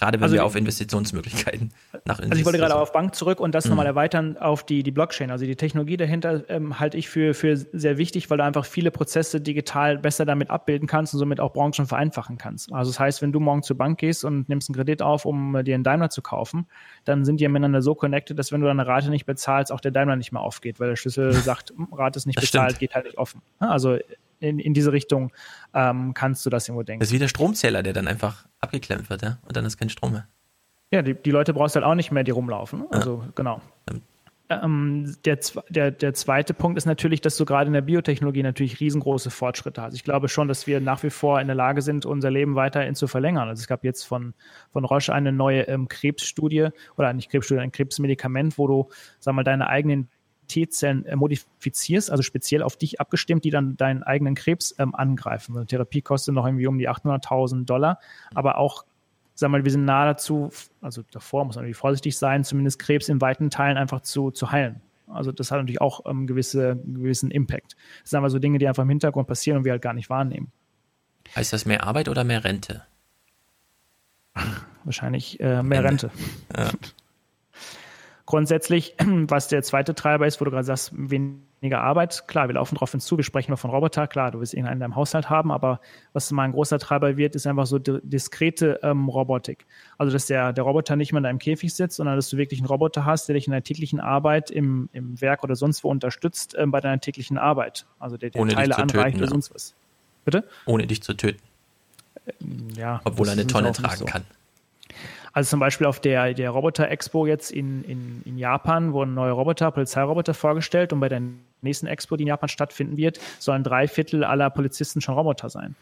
[0.00, 1.74] Gerade wenn also, wir auf Investitionsmöglichkeiten
[2.06, 3.72] nach Also ich wollte gerade auf Bank zurück und das mhm.
[3.72, 5.30] nochmal erweitern auf die, die Blockchain.
[5.30, 8.90] Also die Technologie dahinter ähm, halte ich für, für sehr wichtig, weil du einfach viele
[8.90, 12.72] Prozesse digital besser damit abbilden kannst und somit auch Branchen vereinfachen kannst.
[12.72, 15.62] Also das heißt, wenn du morgen zur Bank gehst und nimmst einen Kredit auf, um
[15.64, 16.66] dir einen Daimler zu kaufen,
[17.04, 19.90] dann sind die miteinander so connected, dass wenn du deine Rate nicht bezahlst, auch der
[19.90, 22.80] Daimler nicht mehr aufgeht, weil der Schlüssel sagt, hm, Rate ist nicht das bezahlt, stimmt.
[22.80, 23.42] geht halt nicht offen.
[23.58, 23.98] Also
[24.40, 25.32] in, in diese Richtung
[25.74, 27.00] ähm, kannst du das irgendwo denken.
[27.00, 29.38] Das ist wie der Stromzähler, der dann einfach abgeklemmt wird, ja?
[29.46, 30.26] Und dann ist kein Strom mehr.
[30.90, 32.84] Ja, die, die Leute brauchst halt auch nicht mehr, die rumlaufen.
[32.90, 33.32] Also ja.
[33.34, 33.60] genau.
[34.48, 35.38] Ähm, der,
[35.68, 39.80] der, der zweite Punkt ist natürlich, dass du gerade in der Biotechnologie natürlich riesengroße Fortschritte
[39.80, 39.94] hast.
[39.94, 42.96] Ich glaube schon, dass wir nach wie vor in der Lage sind, unser Leben weiterhin
[42.96, 43.48] zu verlängern.
[43.48, 44.34] Also es gab jetzt von,
[44.72, 48.88] von Roche eine neue ähm, Krebsstudie oder nicht Krebsstudie, ein Krebsmedikament, wo du,
[49.20, 50.08] sag mal, deine eigenen
[50.50, 55.56] T-Zellen äh, modifizierst, also speziell auf dich abgestimmt, die dann deinen eigenen Krebs ähm, angreifen.
[55.56, 57.98] Eine Therapie kostet noch irgendwie um die 800.000 Dollar,
[58.34, 58.84] aber auch,
[59.34, 63.08] sag mal, wir sind nahe dazu, also davor muss man natürlich vorsichtig sein, zumindest Krebs
[63.08, 64.80] in weiten Teilen einfach zu, zu heilen.
[65.06, 67.76] Also das hat natürlich auch ähm, gewisse, gewissen Impact.
[68.02, 70.10] Das sind aber so Dinge, die einfach im Hintergrund passieren und wir halt gar nicht
[70.10, 70.52] wahrnehmen.
[71.34, 72.82] Heißt das mehr Arbeit oder mehr Rente?
[74.84, 76.10] Wahrscheinlich äh, mehr Rente.
[76.56, 76.70] Ja.
[78.30, 78.94] Grundsätzlich,
[79.26, 82.92] was der zweite Treiber ist, wo du gerade sagst, weniger Arbeit, klar, wir laufen drauf
[82.92, 85.80] hinzu, wir sprechen mal von Roboter, klar, du willst ihn in deinem Haushalt haben, aber
[86.12, 89.66] was mal ein großer Treiber wird, ist einfach so diskrete ähm, Robotik.
[89.98, 92.60] Also, dass der, der Roboter nicht mehr in deinem Käfig sitzt, sondern dass du wirklich
[92.60, 95.90] einen Roboter hast, der dich in deiner täglichen Arbeit im, im Werk oder sonst wo
[95.90, 97.84] unterstützt ähm, bei deiner täglichen Arbeit.
[97.98, 99.74] Also der, der Teile anreicht oder sonst was.
[100.24, 100.44] Bitte?
[100.66, 101.42] Ohne dich zu töten.
[102.76, 103.00] Ja.
[103.02, 104.04] Obwohl er eine Tonne tragen so.
[104.04, 104.22] kann.
[105.32, 109.70] Also zum Beispiel auf der, der Roboter-Expo jetzt in, in, in Japan wurden neue Roboter,
[109.70, 111.22] Polizeiroboter vorgestellt und bei der
[111.62, 115.76] nächsten Expo, die in Japan stattfinden wird, sollen drei Viertel aller Polizisten schon Roboter sein.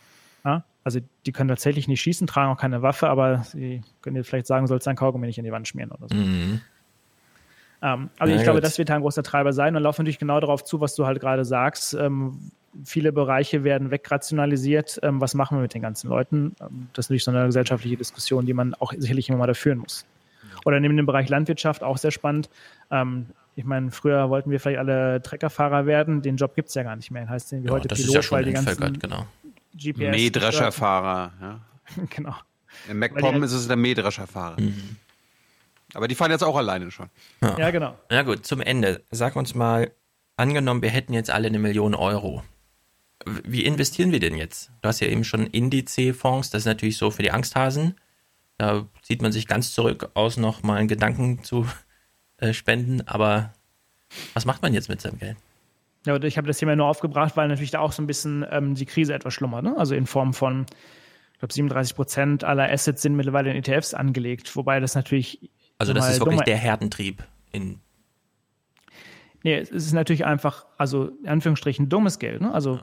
[0.45, 0.65] Ja?
[0.85, 4.47] Also die können tatsächlich nicht schießen, tragen auch keine Waffe, aber sie können dir vielleicht
[4.47, 6.15] sagen, sollst dein Kaugummi nicht in die Wand schmieren oder so.
[6.15, 6.61] Mhm.
[7.81, 8.65] Ähm, also Na ich glaube, gut.
[8.65, 11.21] das wird ein großer Treiber sein und laufen natürlich genau darauf zu, was du halt
[11.21, 11.95] gerade sagst.
[11.95, 12.51] Ähm,
[12.85, 14.99] viele Bereiche werden wegrationalisiert.
[15.03, 16.55] Ähm, was machen wir mit den ganzen Leuten?
[16.61, 19.55] Ähm, das ist natürlich so eine gesellschaftliche Diskussion, die man auch sicherlich immer mal da
[19.55, 20.05] führen muss.
[20.65, 22.49] Oder neben dem Bereich Landwirtschaft auch sehr spannend.
[22.91, 23.27] Ähm,
[23.57, 26.23] ich meine, früher wollten wir vielleicht alle Treckerfahrer werden.
[26.23, 27.29] Den Job gibt es ja gar nicht mehr.
[27.29, 29.27] Heißt wie heute das Pilot, ist ja schon weil die ganzen genau.
[29.75, 31.33] GPS Mähdrescherfahrer.
[31.41, 31.61] Ja.
[32.11, 32.35] genau.
[32.89, 34.61] Im MacPom die- ist es der Mähdrescherfahrer.
[34.61, 34.97] Mhm.
[35.95, 37.09] Aber die fahren jetzt auch alleine schon.
[37.41, 37.97] Ja, genau.
[38.11, 39.03] Na gut, zum Ende.
[39.11, 39.91] Sag uns mal,
[40.37, 42.43] angenommen, wir hätten jetzt alle eine Million Euro.
[43.45, 44.71] Wie investieren wir denn jetzt?
[44.83, 47.95] Du hast ja eben schon Indice-Fonds, das ist natürlich so für die Angsthasen.
[48.57, 51.67] Da zieht man sich ganz zurück aus, noch mal einen Gedanken zu
[52.39, 53.07] äh, spenden.
[53.07, 53.53] Aber
[54.35, 55.37] was macht man jetzt mit seinem Geld?
[56.07, 58.75] Ja, ich habe das Thema nur aufgebracht, weil natürlich da auch so ein bisschen ähm,
[58.75, 59.65] die Krise etwas schlummert.
[59.65, 59.77] Ne?
[59.77, 60.67] Also in Form von,
[61.33, 65.51] ich glaube, 37 Prozent aller Assets sind mittlerweile in ETFs angelegt, wobei das natürlich.
[65.79, 67.81] Also das ist wirklich der Herdentrieb in
[69.45, 72.41] Nee, es ist natürlich einfach, also in Anführungsstrichen dummes Geld.
[72.41, 72.53] Ne?
[72.53, 72.81] Also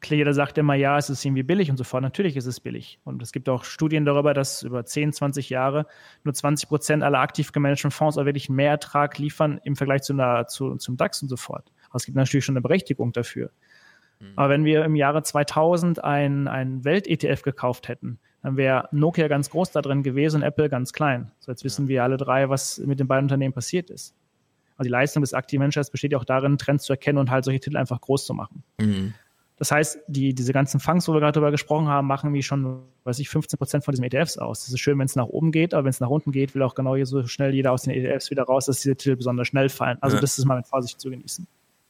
[0.00, 2.02] klar, jeder sagt immer, ja, es ist irgendwie billig und so fort.
[2.02, 2.98] Natürlich ist es billig.
[3.04, 5.86] Und es gibt auch Studien darüber, dass über 10, 20 Jahre
[6.24, 10.14] nur 20 Prozent aller aktiv gemanagten Fonds auch wirklich mehr Ertrag liefern im Vergleich zu
[10.14, 11.70] einer, zu, zum DAX und so fort.
[11.88, 13.50] Aber es gibt natürlich schon eine Berechtigung dafür.
[14.36, 19.50] Aber wenn wir im Jahre 2000 ein, ein Welt-ETF gekauft hätten, dann wäre Nokia ganz
[19.50, 21.30] groß da drin gewesen und Apple ganz klein.
[21.40, 24.14] So jetzt wissen wir alle drei, was mit den beiden Unternehmen passiert ist.
[24.80, 27.44] Also die Leistung des aktiven Managers besteht ja auch darin, Trends zu erkennen und halt
[27.44, 28.62] solche Titel einfach groß zu machen.
[28.80, 29.12] Mhm.
[29.58, 32.80] Das heißt, die, diese ganzen Funks, wo wir gerade drüber gesprochen haben, machen wie schon,
[33.04, 34.60] weiß ich, 15 Prozent von diesen ETFs aus.
[34.64, 36.62] Das ist schön, wenn es nach oben geht, aber wenn es nach unten geht, will
[36.62, 39.48] auch genau hier so schnell jeder aus den ETFs wieder raus, dass diese Titel besonders
[39.48, 39.98] schnell fallen.
[40.00, 40.22] Also Ja.
[40.22, 41.46] das ist mal mit Vorsicht zu genießen.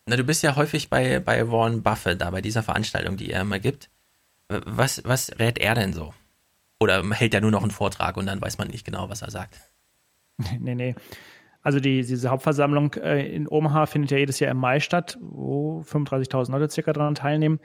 [0.06, 3.42] Na, du bist ja häufig bei, bei Warren Buffett, da bei dieser Veranstaltung, die er
[3.42, 3.88] immer gibt.
[4.48, 6.12] Was, was rät er denn so?
[6.80, 9.30] Oder hält er nur noch einen Vortrag und dann weiß man nicht genau, was er
[9.30, 9.54] sagt?
[10.58, 10.96] nee, nee.
[11.62, 15.82] Also die, diese Hauptversammlung äh, in Omaha findet ja jedes Jahr im Mai statt, wo
[15.82, 17.60] 35.000 Leute circa daran teilnehmen.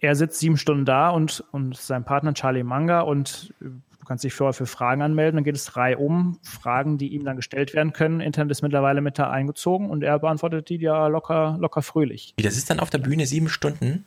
[0.00, 4.24] Er sitzt sieben Stunden da und, und sein Partner Charlie Manga und äh, du kannst
[4.24, 5.36] dich vorher für Fragen anmelden.
[5.36, 8.20] Dann geht es drei um, Fragen, die ihm dann gestellt werden können.
[8.20, 12.34] Internet ist mittlerweile mit da eingezogen und er beantwortet die ja locker, locker fröhlich.
[12.36, 14.04] Wie, das ist dann auf der Bühne sieben Stunden?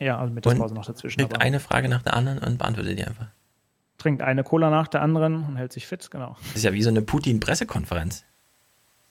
[0.00, 1.18] Ja, also Mittagspause noch dazwischen.
[1.18, 3.28] Kriegt aber eine Frage nach der anderen und beantwortet die einfach.
[4.00, 6.36] Trinkt eine Cola nach der anderen und hält sich fit, genau.
[6.48, 8.24] Das ist ja wie so eine Putin-Pressekonferenz.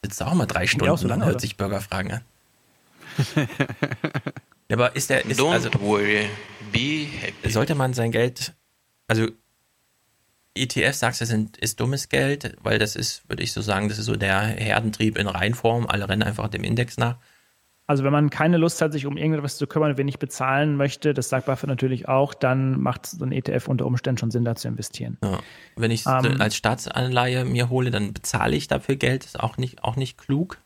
[0.04, 1.42] Sitzt auch mal drei Stunden auch so lange, und hört oder?
[1.42, 2.22] sich Bürgerfragen an.
[4.72, 5.26] Aber ist der.
[5.26, 6.30] Ist, Don't also, worry,
[6.72, 7.50] be happy.
[7.50, 8.54] sollte man sein Geld,
[9.08, 9.28] also
[10.56, 13.98] ETF sagst du, sind, ist dummes Geld, weil das ist, würde ich so sagen, das
[13.98, 15.88] ist so der Herdentrieb in Reinform.
[15.88, 17.18] Alle rennen einfach dem Index nach.
[17.90, 21.16] Also wenn man keine Lust hat, sich um irgendetwas zu kümmern, wenn ich bezahlen möchte,
[21.16, 24.54] das sagt Buffett natürlich auch, dann macht so ein ETF unter Umständen schon Sinn, da
[24.54, 25.18] zu investieren.
[25.24, 25.40] Ja.
[25.76, 29.26] Wenn ich es Ähm, als Staatsanleihe mir hole, dann bezahle ich dafür Geld.
[29.26, 30.62] Ist auch nicht, auch nicht klug.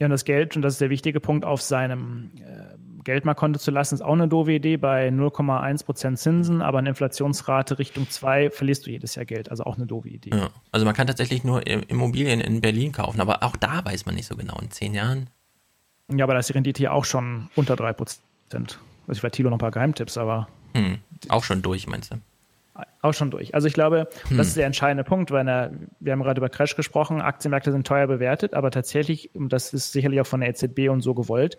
[0.00, 3.70] Ja, und das Geld, und das ist der wichtige Punkt, auf seinem äh, Geldmarktkonto zu
[3.70, 8.86] lassen, ist auch eine doofe Idee bei 0,1% Zinsen, aber eine Inflationsrate Richtung 2 verlierst
[8.86, 9.50] du jedes Jahr Geld.
[9.50, 10.36] Also auch eine doofe Idee.
[10.36, 10.50] Ja.
[10.72, 14.26] Also man kann tatsächlich nur Immobilien in Berlin kaufen, aber auch da weiß man nicht
[14.26, 14.58] so genau.
[14.58, 15.30] In zehn Jahren.
[16.14, 18.18] Ja, aber da ist die Rendite hier auch schon unter 3%.
[18.52, 18.72] Also
[19.08, 20.98] ich war Thilo noch ein paar Geheimtipps, aber Hm.
[21.28, 22.16] Auch schon durch, meinst du?
[23.02, 23.54] auch schon durch.
[23.54, 24.36] Also ich glaube, Hm.
[24.38, 27.86] das ist der entscheidende Punkt, weil er, wir haben gerade über Crash gesprochen, Aktienmärkte sind
[27.86, 31.58] teuer bewertet, aber tatsächlich, und das ist sicherlich auch von der EZB und so gewollt,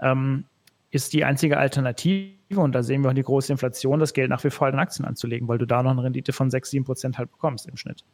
[0.00, 0.44] ähm,
[0.90, 4.44] ist die einzige Alternative, und da sehen wir auch die große Inflation, das Geld nach
[4.44, 7.18] wie vor in Aktien anzulegen, weil du da noch eine Rendite von 6, 7 Prozent
[7.18, 8.04] halt bekommst im Schnitt.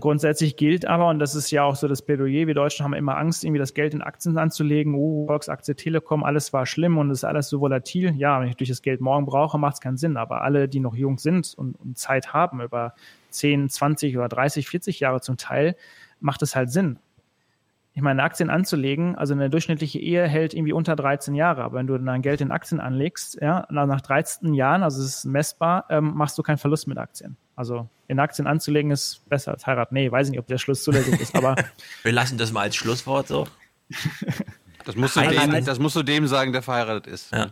[0.00, 3.16] Grundsätzlich gilt aber, und das ist ja auch so das Plädoyer, wir Deutschen haben immer
[3.16, 4.94] Angst, irgendwie das Geld in Aktien anzulegen.
[4.94, 8.14] Oh, Volksaktie Telekom, alles war schlimm und ist alles so volatil.
[8.16, 10.18] Ja, wenn ich durch das Geld morgen brauche, macht es keinen Sinn.
[10.18, 12.94] Aber alle, die noch jung sind und, und Zeit haben, über
[13.30, 15.76] 10, 20 oder 30, 40 Jahre zum Teil,
[16.20, 16.98] macht es halt Sinn.
[17.92, 21.64] Ich meine, Aktien anzulegen, also eine durchschnittliche Ehe hält irgendwie unter 13 Jahre.
[21.64, 25.16] Aber wenn du dein Geld in Aktien anlegst, ja, nach nach 13 Jahren, also es
[25.16, 27.36] ist messbar, ähm, machst du keinen Verlust mit Aktien.
[27.56, 29.94] Also in Aktien anzulegen ist besser als heiraten.
[29.94, 31.56] Nee, weiß ich nicht, ob der Schluss zulässig ist, aber
[32.02, 33.46] Wir lassen das mal als Schlusswort so.
[34.86, 37.32] Das musst, du dem, das musst du dem sagen, der verheiratet ist.
[37.32, 37.50] Ja.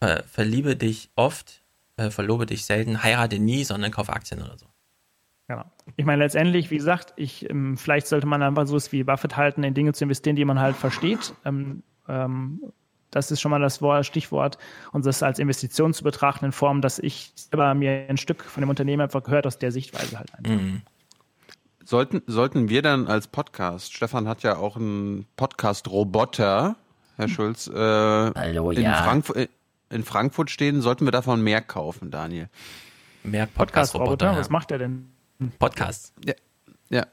[0.00, 1.62] Ver verliebe dich oft,
[1.96, 4.66] äh, verlobe dich selten, heirate nie, sondern kauf Aktien oder so.
[5.48, 5.64] Genau.
[5.96, 9.64] Ich meine, letztendlich, wie gesagt, ich, ähm, vielleicht sollte man einfach so wie Buffett halten,
[9.64, 11.34] in Dinge zu investieren, die man halt versteht.
[11.44, 12.60] Ähm, ähm,
[13.10, 14.58] Das ist schon mal das Wort, Stichwort,
[14.92, 18.60] und das als Investition zu betrachten in Form, dass ich selber mir ein Stück von
[18.60, 20.52] dem Unternehmen einfach gehört aus der Sichtweise halt einfach.
[20.52, 20.82] Mhm.
[21.82, 26.76] Sollten, sollten wir dann als Podcast, Stefan hat ja auch einen Podcast-Roboter,
[27.16, 29.02] Herr Schulz, äh, Hallo, in, ja.
[29.02, 29.48] Frankfurt,
[29.88, 32.50] in Frankfurt stehen, sollten wir davon mehr kaufen, Daniel?
[33.22, 34.38] Mehr Podcast-Roboter, Podcast-Roboter.
[34.38, 35.08] was macht der denn?
[35.58, 36.12] Podcasts.
[36.24, 36.34] Ja.
[36.90, 37.06] ja.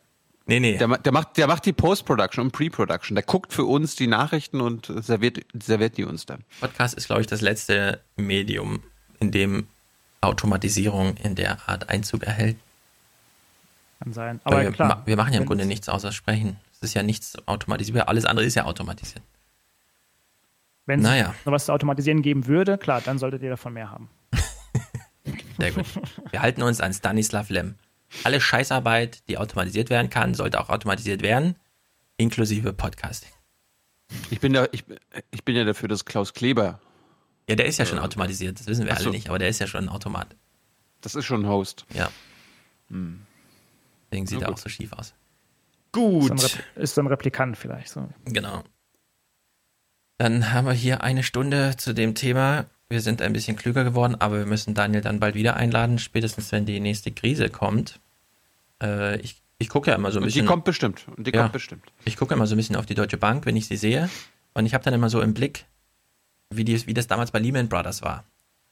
[0.47, 0.77] Nee, nee.
[0.77, 3.15] Der, der, macht, der macht die Post-Production und Pre-Production.
[3.15, 6.43] Der guckt für uns die Nachrichten und serviert, serviert die uns dann.
[6.59, 8.81] Podcast ist, glaube ich, das letzte Medium,
[9.19, 9.67] in dem
[10.21, 12.57] Automatisierung in der Art Einzug erhält.
[14.03, 14.39] Kann sein.
[14.43, 14.87] Aber wir, klar.
[14.97, 16.57] ma- wir machen ja im Grunde nichts außer sprechen.
[16.73, 18.07] Es ist ja nichts automatisiert.
[18.07, 19.23] Alles andere ist ja automatisiert.
[20.85, 21.33] Wenn es Naja.
[21.43, 24.09] sowas zu automatisieren geben würde, klar, dann solltet ihr davon mehr haben.
[25.57, 25.85] Sehr gut.
[26.29, 27.75] Wir halten uns an Stanislav Lem.
[28.23, 31.55] Alle Scheißarbeit, die automatisiert werden kann, sollte auch automatisiert werden,
[32.17, 33.31] inklusive Podcasting.
[34.29, 34.83] Ich bin, da, ich,
[35.31, 36.79] ich bin ja dafür, dass Klaus Kleber,
[37.49, 39.03] Ja, der ist ja schon automatisiert, das wissen wir so.
[39.03, 40.35] alle nicht, aber der ist ja schon ein Automat.
[41.01, 41.85] das ist schon ein Host.
[41.93, 42.09] Ja.
[42.89, 43.21] Hm.
[44.11, 44.57] Deswegen sieht Na er gut.
[44.57, 45.07] auch so schief aus.
[45.07, 45.15] Ist
[45.91, 46.31] Gut.
[46.31, 47.89] Repl- ist so ein Replikant vielleicht.
[47.89, 48.07] So.
[48.25, 48.63] Genau.
[50.17, 52.65] Dann haben wir hier eine Stunde zu dem Thema.
[52.89, 56.51] Wir sind ein bisschen klüger geworden, aber wir müssen Daniel dann bald wieder einladen, spätestens
[56.51, 57.99] wenn die nächste Krise kommt.
[58.85, 60.41] Äh, ich ich gucke ja immer so ein Und bisschen.
[60.41, 61.05] die kommt bestimmt.
[61.15, 61.41] Und die Ja.
[61.41, 61.83] kommt bestimmt.
[62.03, 64.09] Ich gucke immer so ein bisschen auf die Deutsche Bank, wenn ich sie sehe.
[64.53, 65.65] Und ich habe dann immer so im Blick,
[66.49, 68.25] wie, die, wie das damals bei Lehman Brothers war.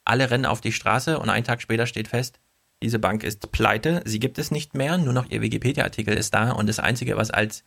[0.06, 2.40] Alle rennen auf die Straße und einen Tag später steht fest,
[2.82, 6.52] diese Bank ist pleite, sie gibt es nicht mehr, nur noch ihr Wikipedia-Artikel ist da
[6.52, 7.64] und das Einzige, was als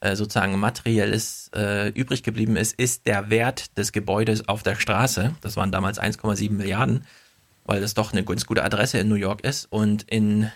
[0.00, 5.36] äh, sozusagen materielles äh, übrig geblieben ist, ist der Wert des Gebäudes auf der Straße.
[5.40, 7.04] Das waren damals 1,7 Milliarden,
[7.64, 9.66] weil das doch eine ganz gute Adresse in New York ist.
[9.70, 10.50] Und in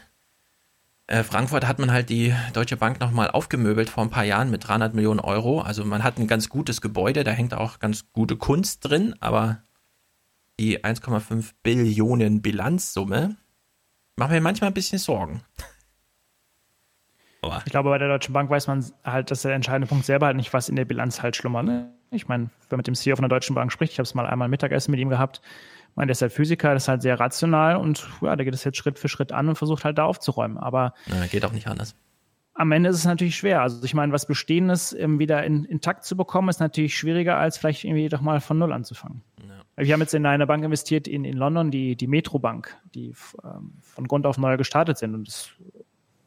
[1.11, 4.67] äh, Frankfurt hat man halt die Deutsche Bank nochmal aufgemöbelt vor ein paar Jahren mit
[4.67, 5.61] 300 Millionen Euro.
[5.61, 9.63] Also man hat ein ganz gutes Gebäude, da hängt auch ganz gute Kunst drin, aber
[10.61, 13.37] die 1,5 Billionen Bilanzsumme
[14.17, 15.43] macht mir manchmal ein bisschen Sorgen.
[17.43, 20.27] Aber Ich glaube, bei der Deutschen Bank weiß man halt, dass der entscheidende Punkt selber
[20.27, 21.65] halt nicht, was in der Bilanz halt schlummert.
[21.65, 21.93] Ne?
[22.11, 24.15] Ich meine, wenn man mit dem CEO von der Deutschen Bank spricht, ich habe es
[24.15, 25.41] mal einmal Mittagessen mit ihm gehabt,
[25.91, 28.55] ich meine, der ist halt Physiker, das ist halt sehr rational und ja, der geht
[28.55, 30.57] es jetzt Schritt für Schritt an und versucht halt da aufzuräumen.
[30.57, 31.95] Aber na, geht auch nicht anders.
[32.55, 33.63] am Ende ist es natürlich schwer.
[33.63, 37.59] Also ich meine, was Bestehendes ähm, wieder in, intakt zu bekommen, ist natürlich schwieriger, als
[37.59, 39.23] vielleicht irgendwie doch mal von Null anzufangen.
[39.77, 43.73] Wir haben jetzt in eine Bank investiert in, in London, die, die Metrobank, die ähm,
[43.81, 45.15] von Grund auf neu gestartet sind.
[45.15, 45.51] Und das,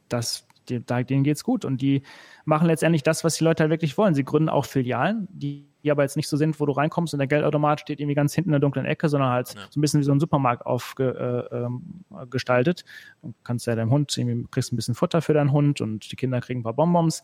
[0.08, 1.64] das, die, denen geht's gut.
[1.64, 2.02] Und die
[2.44, 4.14] machen letztendlich das, was die Leute halt wirklich wollen.
[4.14, 7.18] Sie gründen auch Filialen, die, die aber jetzt nicht so sind, wo du reinkommst und
[7.18, 10.00] der Geldautomat steht irgendwie ganz hinten in der dunklen Ecke, sondern halt so ein bisschen
[10.00, 11.52] wie so ein Supermarkt aufgestaltet.
[11.52, 12.04] Äh, ähm.
[13.22, 16.16] Du kannst ja deinem Hund, irgendwie kriegst ein bisschen Futter für deinen Hund und die
[16.16, 17.22] Kinder kriegen ein paar Bonbons.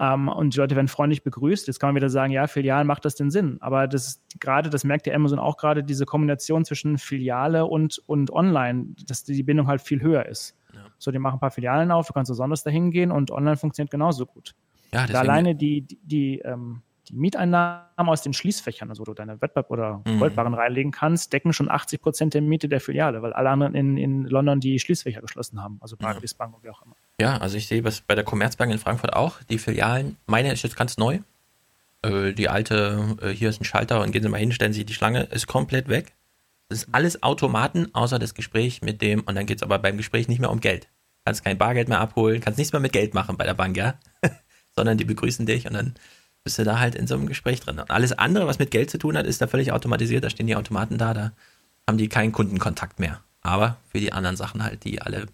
[0.00, 1.66] Ähm, und die Leute werden freundlich begrüßt.
[1.66, 3.58] Jetzt kann man wieder sagen, ja, Filialen macht das denn Sinn.
[3.60, 8.00] Aber das ist gerade, das merkt ja Amazon auch gerade, diese Kombination zwischen Filiale und,
[8.06, 10.54] und Online, dass die Bindung halt viel höher ist.
[10.98, 13.90] So, die machen ein paar Filialen auf, du kannst besonders dahin gehen und online funktioniert
[13.90, 14.54] genauso gut.
[14.92, 19.14] Ja, da alleine die, die, die, ähm, die Mieteinnahmen aus den Schließfächern, also wo du
[19.14, 20.18] deine Wettbewerb oder Mhm.
[20.20, 23.96] Goldbarren reinlegen kannst, decken schon 80 Prozent der Miete der Filiale, weil alle anderen in,
[23.96, 26.96] in London die Schließfächer geschlossen haben, also Barclays Bank und wie auch immer.
[27.20, 29.42] Ja, also ich sehe das bei der Commerzbank in Frankfurt auch.
[29.44, 31.20] Die Filialen, meine ist jetzt ganz neu.
[32.02, 34.84] Äh, die alte, äh, hier ist ein Schalter und gehen Sie mal hin, stellen Sie
[34.84, 36.14] die Schlange, ist komplett weg.
[36.68, 39.96] Das ist alles Automaten, außer das Gespräch mit dem, und dann geht es aber beim
[39.96, 40.88] Gespräch nicht mehr um Geld.
[41.24, 43.94] Kannst kein Bargeld mehr abholen, kannst nichts mehr mit Geld machen bei der Bank, ja.
[44.76, 45.94] Sondern die begrüßen dich und dann
[46.44, 47.78] bist du da halt in so einem Gespräch drin.
[47.78, 50.24] Und alles andere, was mit Geld zu tun hat, ist da völlig automatisiert.
[50.24, 51.32] Da stehen die Automaten da, da
[51.86, 53.20] haben die keinen Kundenkontakt mehr.
[53.42, 55.26] Aber für die anderen Sachen halt, die alle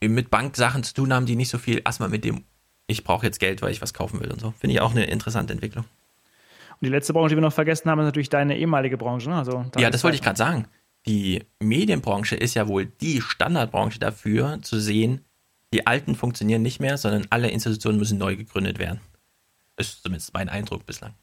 [0.00, 2.44] mit Banksachen zu tun haben, die nicht so viel erstmal mit dem,
[2.86, 4.52] ich brauche jetzt Geld, weil ich was kaufen will und so.
[4.58, 5.84] Finde ich auch eine interessante Entwicklung.
[5.84, 9.30] Und die letzte Branche, die wir noch vergessen haben, ist natürlich deine ehemalige Branche.
[9.30, 9.36] Ne?
[9.36, 10.66] Also, ja, das wollte ich gerade sagen.
[11.06, 15.20] Die Medienbranche ist ja wohl die Standardbranche dafür, zu sehen,
[15.72, 19.00] die alten funktionieren nicht mehr, sondern alle Institutionen müssen neu gegründet werden.
[19.76, 21.14] Ist zumindest mein Eindruck bislang.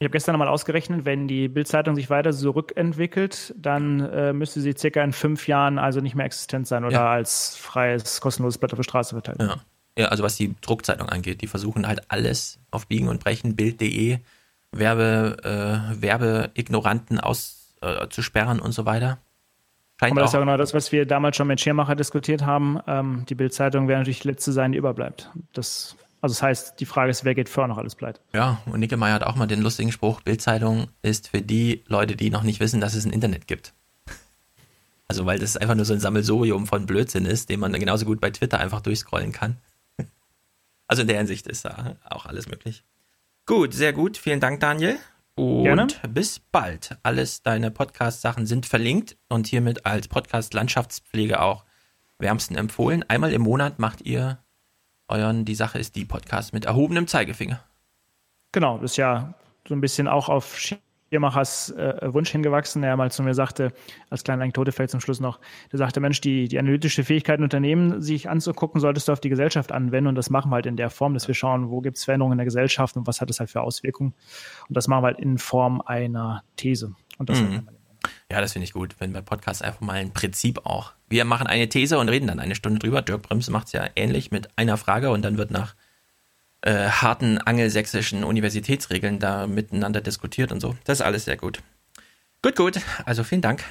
[0.00, 4.72] Ich habe gestern nochmal ausgerechnet, wenn die Bildzeitung sich weiter zurückentwickelt, dann äh, müsste sie
[4.76, 7.10] circa in fünf Jahren also nicht mehr existent sein oder Ja.
[7.10, 9.40] als freies, kostenloses Blatt auf der Straße verteilt.
[9.40, 9.56] Ja.
[9.98, 14.18] ja, also was die Druckzeitung angeht, die versuchen halt alles auf Biegen und Brechen, Bild.de,
[14.70, 19.18] Werbe, äh, Werbeignoranten auszusperren und so weiter.
[19.98, 22.78] Scheint Aber das ist ja genau das, was wir damals schon mit Schirmacher diskutiert haben.
[22.86, 25.28] Ähm, die Bildzeitung wäre natürlich die letzte sein, die überbleibt.
[25.54, 28.20] Das, also das heißt, die Frage ist, wer geht vorher noch alles pleite?
[28.32, 32.30] Ja, und Nickemeyer hat auch mal den lustigen Spruch, Bildzeitung ist für die Leute, die
[32.30, 33.74] noch nicht wissen, dass es ein Internet gibt.
[35.08, 38.20] Also weil das einfach nur so ein Sammelsurium von Blödsinn ist, den man genauso gut
[38.20, 39.56] bei Twitter einfach durchscrollen kann.
[40.86, 42.84] Also in der Hinsicht ist da auch alles möglich.
[43.46, 44.16] Gut, sehr gut.
[44.18, 44.98] Vielen Dank, Daniel.
[45.34, 45.86] Und Gerne.
[46.08, 46.98] bis bald.
[47.02, 51.64] Alles deine Podcast-Sachen sind verlinkt und hiermit als Podcast Landschaftspflege auch
[52.18, 53.04] wärmsten empfohlen.
[53.08, 54.38] Einmal im Monat macht ihr
[55.08, 57.60] euren Die Sache ist die Podcast mit erhobenem Zeigefinger.
[58.52, 59.34] Genau, das ist ja
[59.66, 63.72] so ein bisschen auch auf Schirmachers äh, Wunsch hingewachsen, der mal zu mir sagte,
[64.10, 65.38] als kleine Anekdote fällt zum Schluss noch,
[65.70, 69.72] der sagte, Mensch, die, die analytische Fähigkeiten Unternehmen sich anzugucken, solltest du auf die Gesellschaft
[69.72, 72.04] anwenden und das machen wir halt in der Form, dass wir schauen, wo gibt es
[72.04, 74.14] Veränderungen in der Gesellschaft und was hat es halt für Auswirkungen
[74.68, 77.68] und das machen wir halt in Form einer These und das Mhm.
[78.30, 80.92] Ja, das finde ich gut, wenn bei Podcasts einfach mal ein Prinzip auch.
[81.08, 83.02] Wir machen eine These und reden dann eine Stunde drüber.
[83.02, 85.74] Dirk Brims macht es ja ähnlich mit einer Frage und dann wird nach
[86.62, 90.76] äh, harten angelsächsischen Universitätsregeln da miteinander diskutiert und so.
[90.84, 91.60] Das ist alles sehr gut.
[92.42, 92.80] Gut, gut.
[93.04, 93.62] Also vielen Dank.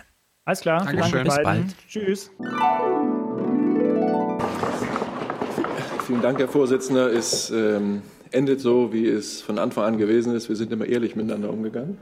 [0.45, 1.23] Alles klar, vielen Dank Dankeschön.
[1.23, 1.75] Bis bald.
[1.89, 2.31] Tschüss.
[6.05, 7.11] Vielen Dank, Herr Vorsitzender.
[7.11, 10.47] Es ähm, endet so, wie es von Anfang an gewesen ist.
[10.47, 11.97] Wir sind immer ehrlich miteinander umgegangen.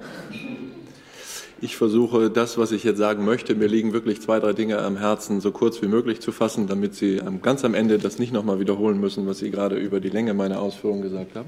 [1.62, 4.98] Ich versuche, das, was ich jetzt sagen möchte, mir liegen wirklich zwei, drei Dinge am
[4.98, 8.60] Herzen, so kurz wie möglich zu fassen, damit Sie ganz am Ende das nicht nochmal
[8.60, 11.48] wiederholen müssen, was Sie gerade über die Länge meiner Ausführungen gesagt haben.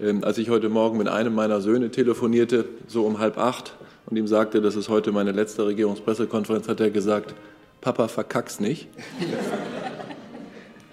[0.00, 4.16] Ähm, als ich heute Morgen mit einem meiner Söhne telefonierte, so um halb acht, und
[4.16, 7.34] ihm sagte, das ist heute meine letzte Regierungspressekonferenz, hat er gesagt,
[7.80, 8.88] Papa, verkack's nicht.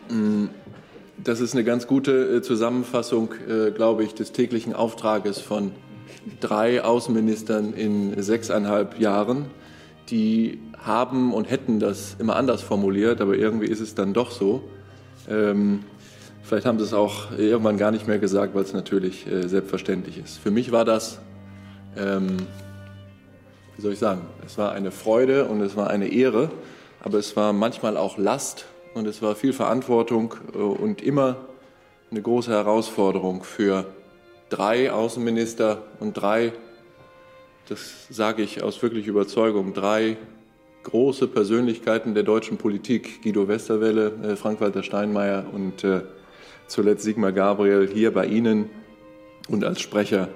[0.10, 0.46] Mm,
[1.22, 5.74] Das ist eine ganz gute äh, Zusammenfassung, äh, glaube ich, des täglichen Auftrages von
[6.40, 9.46] drei Außenministern in sechseinhalb Jahren.
[10.10, 14.64] Die haben und hätten das immer anders formuliert, aber irgendwie ist es dann doch so.
[15.30, 15.84] Ähm,
[16.44, 20.18] vielleicht haben sie es auch irgendwann gar nicht mehr gesagt, weil es natürlich äh, selbstverständlich
[20.18, 20.38] ist.
[20.38, 21.20] Für mich war das,
[21.98, 22.38] ähm,
[23.76, 26.50] wie soll ich sagen, es war eine Freude und es war eine Ehre,
[27.04, 31.36] aber es war manchmal auch Last und es war viel Verantwortung äh, und immer
[32.10, 33.86] eine große Herausforderung für
[34.50, 36.54] drei Außenminister und drei,
[37.68, 40.18] das sage ich aus wirklich Überzeugung, drei
[40.84, 46.02] große Persönlichkeiten der deutschen Politik, Guido Westerwelle, äh, Frank-Walter Steinmeier und äh,
[46.68, 48.70] zuletzt Sigmar Gabriel, hier bei Ihnen
[49.50, 50.30] und als Sprecher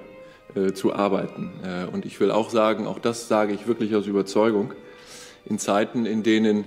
[0.54, 1.50] äh, zu arbeiten.
[1.92, 4.72] Und ich will auch sagen, auch das sage ich wirklich aus Überzeugung,
[5.44, 6.64] in Zeiten, in denen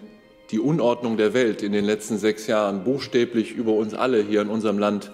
[0.51, 4.49] die Unordnung der Welt in den letzten sechs Jahren buchstäblich über uns alle hier in
[4.49, 5.11] unserem Land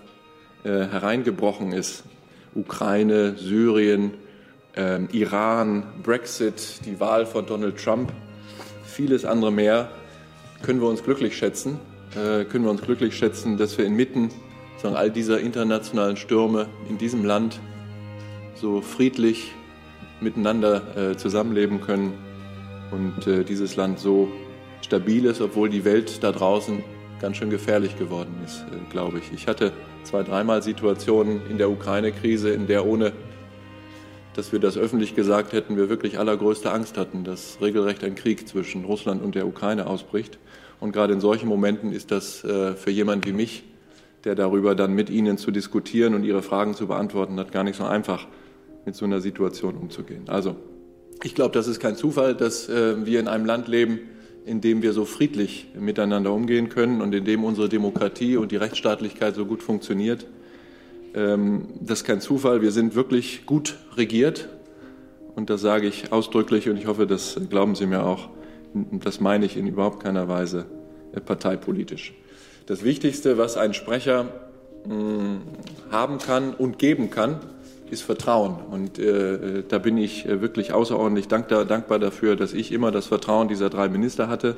[0.64, 2.04] hereingebrochen ist.
[2.56, 4.14] Ukraine, Syrien,
[4.76, 8.12] ähm, Iran, Brexit, die Wahl von Donald Trump,
[8.86, 9.90] vieles andere mehr,
[10.62, 11.80] können wir uns glücklich schätzen.
[12.12, 14.30] Äh, können wir uns glücklich schätzen, dass wir inmitten
[14.82, 17.60] sagen, all dieser internationalen Stürme in diesem Land
[18.56, 19.54] so friedlich
[20.20, 22.14] miteinander äh, zusammenleben können
[22.92, 24.30] und äh, dieses Land so
[24.82, 26.84] stabil ist, obwohl die Welt da draußen
[27.22, 29.32] ganz schön gefährlich geworden ist, äh, glaube ich.
[29.32, 29.72] Ich hatte
[30.04, 33.14] zwei, dreimal Situationen in der Ukraine-Krise, in der ohne
[34.34, 38.48] dass wir das öffentlich gesagt hätten, wir wirklich allergrößte Angst hatten, dass regelrecht ein Krieg
[38.48, 40.40] zwischen Russland und der Ukraine ausbricht.
[40.80, 43.64] Und gerade in solchen Momenten ist das äh, für jemanden wie mich,
[44.24, 47.76] der darüber dann mit Ihnen zu diskutieren und Ihre Fragen zu beantworten hat, gar nicht
[47.76, 48.26] so einfach,
[48.86, 50.24] mit so einer Situation umzugehen.
[50.28, 50.56] Also,
[51.24, 54.00] ich glaube, das ist kein Zufall, dass äh, wir in einem Land leben,
[54.46, 58.56] in dem wir so friedlich miteinander umgehen können und in dem unsere Demokratie und die
[58.58, 60.26] Rechtsstaatlichkeit so gut funktioniert.
[61.14, 62.62] Ähm, das ist kein Zufall.
[62.62, 64.50] Wir sind wirklich gut regiert.
[65.36, 68.30] Und das sage ich ausdrücklich und ich hoffe, das glauben Sie mir auch.
[68.74, 70.66] Das meine ich in überhaupt keiner Weise
[71.14, 72.14] äh, parteipolitisch.
[72.66, 74.28] Das Wichtigste, was ein Sprecher
[74.86, 75.40] mh,
[75.92, 77.40] haben kann und geben kann,
[77.92, 78.56] ist Vertrauen.
[78.72, 83.08] Und äh, da bin ich äh, wirklich außerordentlich dankbar, dankbar dafür, dass ich immer das
[83.08, 84.56] Vertrauen dieser drei Minister hatte,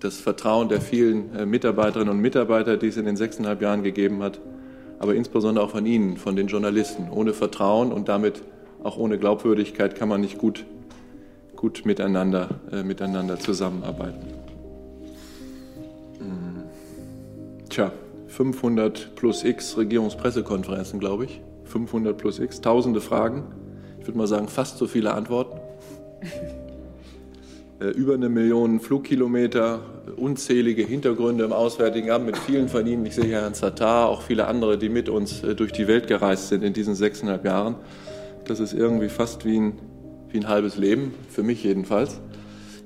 [0.00, 4.22] das Vertrauen der vielen äh, Mitarbeiterinnen und Mitarbeiter, die es in den sechseinhalb Jahren gegeben
[4.22, 4.40] hat,
[4.98, 7.08] aber insbesondere auch von Ihnen, von den Journalisten.
[7.10, 8.42] Ohne Vertrauen und damit
[8.82, 10.64] auch ohne Glaubwürdigkeit kann man nicht gut,
[11.54, 14.26] gut miteinander, äh, miteinander zusammenarbeiten.
[16.18, 16.62] Hm.
[17.68, 17.92] Tja,
[18.28, 21.42] 500 plus X Regierungspressekonferenzen, glaube ich.
[21.72, 23.44] 500 plus X, tausende Fragen.
[23.98, 25.58] Ich würde mal sagen, fast so viele Antworten.
[27.80, 29.80] Äh, über eine Million Flugkilometer,
[30.16, 33.04] unzählige Hintergründe im Auswärtigen Amt mit vielen von Ihnen.
[33.06, 36.48] Ich sehe Herrn Zatar, auch viele andere, die mit uns äh, durch die Welt gereist
[36.48, 37.74] sind in diesen sechseinhalb Jahren.
[38.44, 39.78] Das ist irgendwie fast wie ein,
[40.28, 42.20] wie ein halbes Leben, für mich jedenfalls.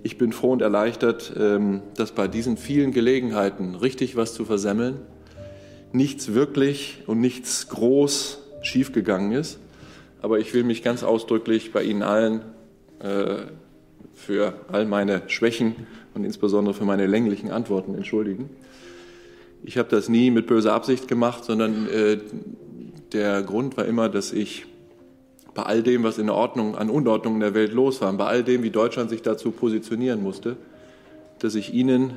[0.02, 4.97] Ich bin froh und erleichtert, ähm, dass bei diesen vielen Gelegenheiten, richtig was zu versemmeln,
[5.92, 9.58] nichts wirklich und nichts groß schiefgegangen ist.
[10.22, 12.40] Aber ich will mich ganz ausdrücklich bei Ihnen allen
[13.00, 13.36] äh,
[14.14, 18.48] für all meine Schwächen und insbesondere für meine länglichen Antworten entschuldigen.
[19.62, 22.18] Ich habe das nie mit böser Absicht gemacht, sondern äh,
[23.12, 24.66] der Grund war immer, dass ich
[25.54, 28.26] bei all dem, was in der Ordnung, an Unordnung in der Welt los war, bei
[28.26, 30.56] all dem, wie Deutschland sich dazu positionieren musste,
[31.38, 32.14] dass ich Ihnen,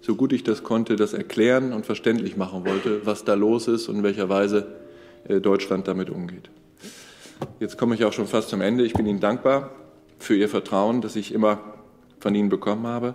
[0.00, 3.88] so gut ich das konnte, das erklären und verständlich machen wollte, was da los ist
[3.88, 4.66] und in welcher Weise
[5.28, 6.50] Deutschland damit umgeht.
[7.60, 8.84] Jetzt komme ich auch schon fast zum Ende.
[8.84, 9.70] Ich bin Ihnen dankbar
[10.18, 11.60] für Ihr Vertrauen, das ich immer
[12.18, 13.14] von Ihnen bekommen habe.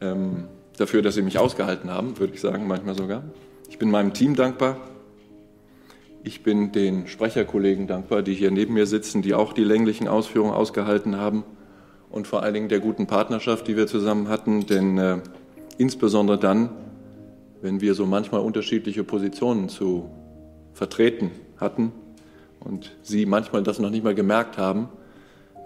[0.00, 0.44] Ähm,
[0.76, 3.22] dafür, dass Sie mich ausgehalten haben, würde ich sagen, manchmal sogar.
[3.68, 4.78] Ich bin meinem Team dankbar.
[6.22, 10.52] Ich bin den Sprecherkollegen dankbar, die hier neben mir sitzen, die auch die länglichen Ausführungen
[10.52, 11.44] ausgehalten haben
[12.10, 14.66] und vor allen Dingen der guten Partnerschaft, die wir zusammen hatten.
[14.66, 15.18] Denn äh,
[15.78, 16.70] insbesondere dann,
[17.62, 20.10] wenn wir so manchmal unterschiedliche Positionen zu
[20.80, 21.92] vertreten hatten
[22.58, 24.88] und Sie manchmal das noch nicht mal gemerkt haben,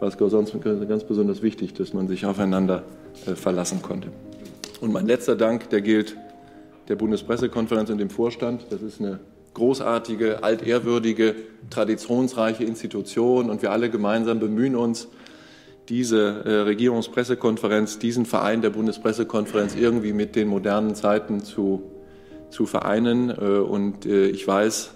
[0.01, 2.83] war es sonst ganz besonders wichtig, dass man sich aufeinander
[3.25, 4.09] äh, verlassen konnte.
[4.81, 6.17] Und mein letzter Dank, der gilt
[6.89, 8.67] der Bundespressekonferenz und dem Vorstand.
[8.70, 9.20] Das ist eine
[9.55, 11.36] großartige, altehrwürdige,
[11.70, 15.07] traditionsreiche Institution und wir alle gemeinsam bemühen uns,
[15.89, 21.84] diese äh, Regierungspressekonferenz, diesen Verein der Bundespressekonferenz irgendwie mit den modernen Zeiten zu,
[22.51, 23.31] zu vereinen.
[23.31, 24.91] Äh, und ich weiß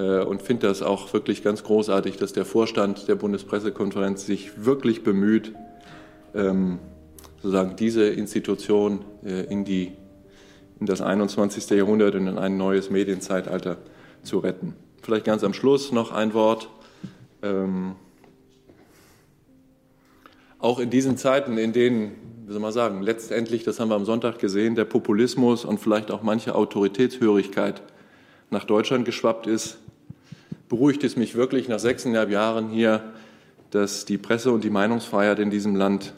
[0.00, 5.52] und finde das auch wirklich ganz großartig, dass der Vorstand der Bundespressekonferenz sich wirklich bemüht,
[6.34, 6.78] ähm,
[7.42, 9.92] sozusagen diese Institution äh, in die
[10.78, 11.70] in das 21.
[11.70, 13.78] Jahrhundert und in ein neues Medienzeitalter
[14.22, 14.74] zu retten.
[15.02, 16.68] Vielleicht ganz am Schluss noch ein Wort.
[17.42, 17.94] Ähm,
[20.58, 22.12] auch in diesen Zeiten, in denen,
[22.46, 26.10] wie soll man sagen, letztendlich, das haben wir am Sonntag gesehen, der Populismus und vielleicht
[26.10, 27.82] auch manche Autoritätshörigkeit
[28.50, 29.78] nach Deutschland geschwappt ist,
[30.68, 33.02] beruhigt es mich wirklich nach sechseinhalb Jahren hier,
[33.70, 36.12] dass die Presse und die Meinungsfreiheit in diesem Land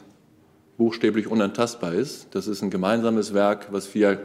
[0.77, 2.27] buchstäblich unantastbar ist.
[2.31, 4.19] Das ist ein gemeinsames Werk, was wir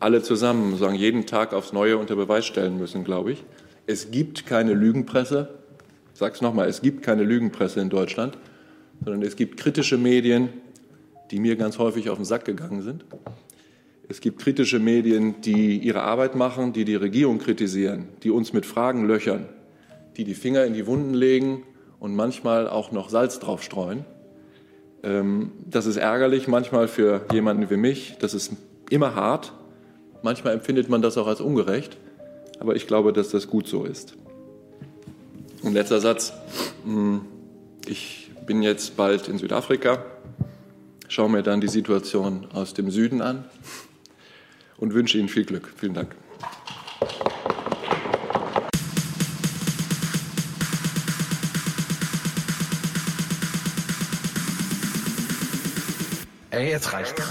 [0.00, 3.44] alle zusammen sagen, jeden Tag aufs Neue unter Beweis stellen müssen, glaube ich.
[3.86, 5.48] Es gibt keine Lügenpresse.
[6.12, 8.36] Ich sage es nochmal, es gibt keine Lügenpresse in Deutschland,
[9.02, 10.50] sondern es gibt kritische Medien,
[11.30, 13.04] die mir ganz häufig auf den Sack gegangen sind.
[14.10, 18.64] Es gibt kritische Medien, die ihre Arbeit machen, die die Regierung kritisieren, die uns mit
[18.64, 19.46] Fragen löchern,
[20.16, 21.62] die die Finger in die Wunden legen
[22.00, 24.06] und manchmal auch noch Salz draufstreuen.
[25.02, 28.16] Ähm, das ist ärgerlich manchmal für jemanden wie mich.
[28.18, 28.52] Das ist
[28.88, 29.52] immer hart.
[30.22, 31.98] Manchmal empfindet man das auch als ungerecht,
[32.60, 34.14] aber ich glaube, dass das gut so ist.
[35.62, 36.32] Und letzter Satz.
[36.84, 37.20] Hm,
[37.86, 40.02] ich bin jetzt bald in Südafrika,
[41.08, 43.44] schaue mir dann die Situation aus dem Süden an
[44.78, 45.72] und wünsche Ihnen viel Glück.
[45.76, 46.14] Vielen Dank.
[56.50, 57.22] Ey, jetzt reicht's.